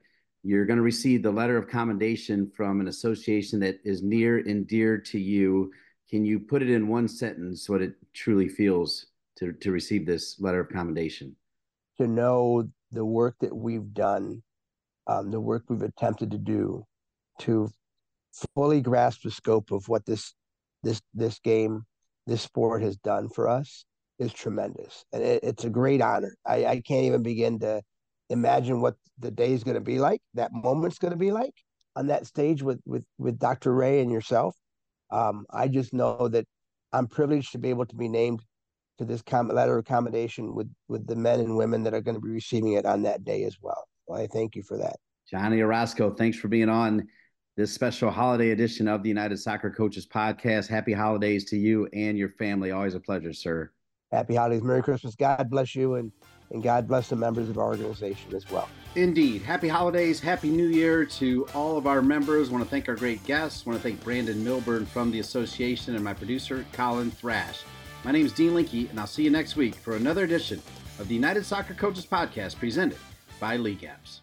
you're 0.43 0.65
going 0.65 0.77
to 0.77 0.83
receive 0.83 1.23
the 1.23 1.31
letter 1.31 1.57
of 1.57 1.67
commendation 1.67 2.51
from 2.55 2.81
an 2.81 2.87
association 2.87 3.59
that 3.61 3.79
is 3.83 4.01
near 4.03 4.37
and 4.37 4.67
dear 4.67 4.97
to 4.97 5.19
you. 5.19 5.71
Can 6.09 6.25
you 6.25 6.39
put 6.39 6.61
it 6.61 6.69
in 6.69 6.87
one 6.87 7.07
sentence 7.07 7.69
what 7.69 7.81
it 7.81 7.93
truly 8.13 8.49
feels 8.49 9.07
to, 9.37 9.53
to 9.53 9.71
receive 9.71 10.05
this 10.05 10.39
letter 10.39 10.59
of 10.59 10.69
commendation? 10.69 11.35
To 11.97 12.07
know 12.07 12.69
the 12.91 13.05
work 13.05 13.35
that 13.39 13.55
we've 13.55 13.93
done, 13.93 14.43
um, 15.07 15.31
the 15.31 15.39
work 15.39 15.63
we've 15.69 15.81
attempted 15.81 16.31
to 16.31 16.37
do, 16.37 16.85
to 17.43 17.69
fully 18.55 18.81
grasp 18.81 19.21
the 19.23 19.31
scope 19.31 19.71
of 19.71 19.87
what 19.87 20.05
this 20.05 20.33
this 20.83 21.01
this 21.13 21.39
game, 21.39 21.85
this 22.27 22.41
sport 22.41 22.81
has 22.81 22.97
done 22.97 23.29
for 23.29 23.47
us 23.47 23.85
is 24.19 24.33
tremendous, 24.33 25.05
and 25.13 25.23
it, 25.23 25.43
it's 25.43 25.63
a 25.63 25.69
great 25.69 26.01
honor. 26.01 26.35
I, 26.45 26.65
I 26.65 26.81
can't 26.81 27.05
even 27.05 27.23
begin 27.23 27.59
to 27.59 27.81
imagine 28.29 28.81
what 28.81 28.95
the 29.19 29.31
day 29.31 29.53
is 29.53 29.63
going 29.63 29.75
to 29.75 29.81
be 29.81 29.99
like, 29.99 30.21
that 30.33 30.51
moment's 30.53 30.99
going 30.99 31.11
to 31.11 31.17
be 31.17 31.31
like 31.31 31.53
on 31.95 32.07
that 32.07 32.25
stage 32.25 32.61
with 32.61 32.79
with 32.85 33.05
with 33.17 33.39
Dr. 33.39 33.73
Ray 33.73 34.01
and 34.01 34.11
yourself. 34.11 34.55
Um, 35.11 35.45
I 35.51 35.67
just 35.67 35.93
know 35.93 36.27
that 36.27 36.45
I'm 36.91 37.07
privileged 37.07 37.51
to 37.53 37.59
be 37.59 37.69
able 37.69 37.85
to 37.85 37.95
be 37.95 38.07
named 38.07 38.41
to 38.99 39.05
this 39.05 39.21
com- 39.21 39.49
letter 39.49 39.77
of 39.77 39.85
commendation 39.85 40.53
with 40.55 40.71
with 40.87 41.07
the 41.07 41.15
men 41.15 41.39
and 41.39 41.57
women 41.57 41.83
that 41.83 41.93
are 41.93 42.01
going 42.01 42.15
to 42.15 42.21
be 42.21 42.29
receiving 42.29 42.73
it 42.73 42.85
on 42.85 43.03
that 43.03 43.23
day 43.23 43.43
as 43.43 43.57
well. 43.61 43.87
well 44.07 44.21
I 44.21 44.27
thank 44.27 44.55
you 44.55 44.63
for 44.63 44.77
that. 44.77 44.97
Johnny 45.29 45.61
Orozco, 45.61 46.13
thanks 46.13 46.37
for 46.37 46.47
being 46.47 46.69
on 46.69 47.07
this 47.55 47.71
special 47.71 48.09
holiday 48.09 48.51
edition 48.51 48.87
of 48.87 49.03
the 49.03 49.09
United 49.09 49.37
Soccer 49.37 49.69
Coaches 49.69 50.07
Podcast. 50.07 50.67
Happy 50.67 50.93
holidays 50.93 51.45
to 51.45 51.57
you 51.57 51.87
and 51.93 52.17
your 52.17 52.29
family. 52.29 52.71
Always 52.71 52.95
a 52.95 52.99
pleasure, 52.99 53.33
sir. 53.33 53.71
Happy 54.11 54.35
holidays. 54.35 54.63
Merry 54.63 54.81
Christmas. 54.81 55.15
God 55.15 55.49
bless 55.49 55.75
you 55.75 55.95
and, 55.95 56.11
and 56.51 56.63
God 56.63 56.87
bless 56.87 57.09
the 57.09 57.15
members 57.15 57.49
of 57.49 57.57
our 57.57 57.69
organization 57.69 58.33
as 58.35 58.49
well. 58.49 58.69
Indeed. 58.95 59.41
Happy 59.43 59.67
holidays. 59.67 60.19
Happy 60.19 60.49
New 60.49 60.67
Year 60.67 61.05
to 61.05 61.47
all 61.53 61.77
of 61.77 61.87
our 61.87 62.01
members. 62.01 62.49
want 62.49 62.63
to 62.63 62.69
thank 62.69 62.89
our 62.89 62.95
great 62.95 63.23
guests. 63.23 63.65
want 63.65 63.77
to 63.77 63.83
thank 63.83 64.03
Brandon 64.03 64.43
Milburn 64.43 64.85
from 64.85 65.11
the 65.11 65.19
association 65.19 65.95
and 65.95 66.03
my 66.03 66.13
producer, 66.13 66.65
Colin 66.73 67.11
Thrash. 67.11 67.63
My 68.03 68.11
name 68.11 68.25
is 68.25 68.33
Dean 68.33 68.53
Linke, 68.53 68.89
and 68.89 68.99
I'll 68.99 69.07
see 69.07 69.23
you 69.23 69.29
next 69.29 69.55
week 69.55 69.75
for 69.75 69.95
another 69.95 70.23
edition 70.23 70.61
of 70.99 71.07
the 71.07 71.15
United 71.15 71.45
Soccer 71.45 71.73
Coaches 71.73 72.05
Podcast 72.05 72.59
presented 72.59 72.97
by 73.39 73.57
LeagueApps. 73.57 74.22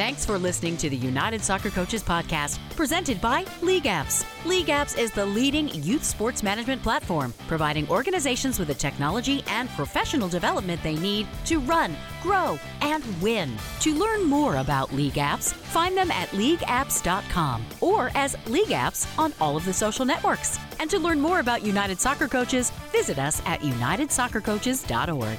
Thanks 0.00 0.24
for 0.24 0.38
listening 0.38 0.78
to 0.78 0.88
the 0.88 0.96
United 0.96 1.42
Soccer 1.42 1.68
Coaches 1.68 2.02
Podcast, 2.02 2.58
presented 2.74 3.20
by 3.20 3.44
LeagueApps. 3.60 4.24
League 4.46 4.68
Apps 4.68 4.96
is 4.96 5.10
the 5.10 5.26
leading 5.26 5.68
youth 5.84 6.04
sports 6.04 6.42
management 6.42 6.82
platform, 6.82 7.34
providing 7.46 7.86
organizations 7.90 8.58
with 8.58 8.68
the 8.68 8.74
technology 8.74 9.44
and 9.46 9.68
professional 9.68 10.26
development 10.26 10.82
they 10.82 10.94
need 10.96 11.26
to 11.44 11.60
run, 11.60 11.94
grow, 12.22 12.58
and 12.80 13.04
win. 13.20 13.54
To 13.80 13.94
learn 13.94 14.24
more 14.24 14.56
about 14.56 14.88
LeagueApps, 14.88 15.52
find 15.52 15.94
them 15.94 16.10
at 16.10 16.30
leagueapps.com 16.30 17.66
or 17.82 18.10
as 18.14 18.36
LeagueApps 18.46 19.18
on 19.18 19.34
all 19.38 19.54
of 19.54 19.66
the 19.66 19.74
social 19.74 20.06
networks. 20.06 20.58
And 20.78 20.88
to 20.88 20.98
learn 20.98 21.20
more 21.20 21.40
about 21.40 21.62
United 21.62 22.00
Soccer 22.00 22.26
Coaches, 22.26 22.70
visit 22.90 23.18
us 23.18 23.42
at 23.44 23.60
unitedsoccercoaches.org. 23.60 25.38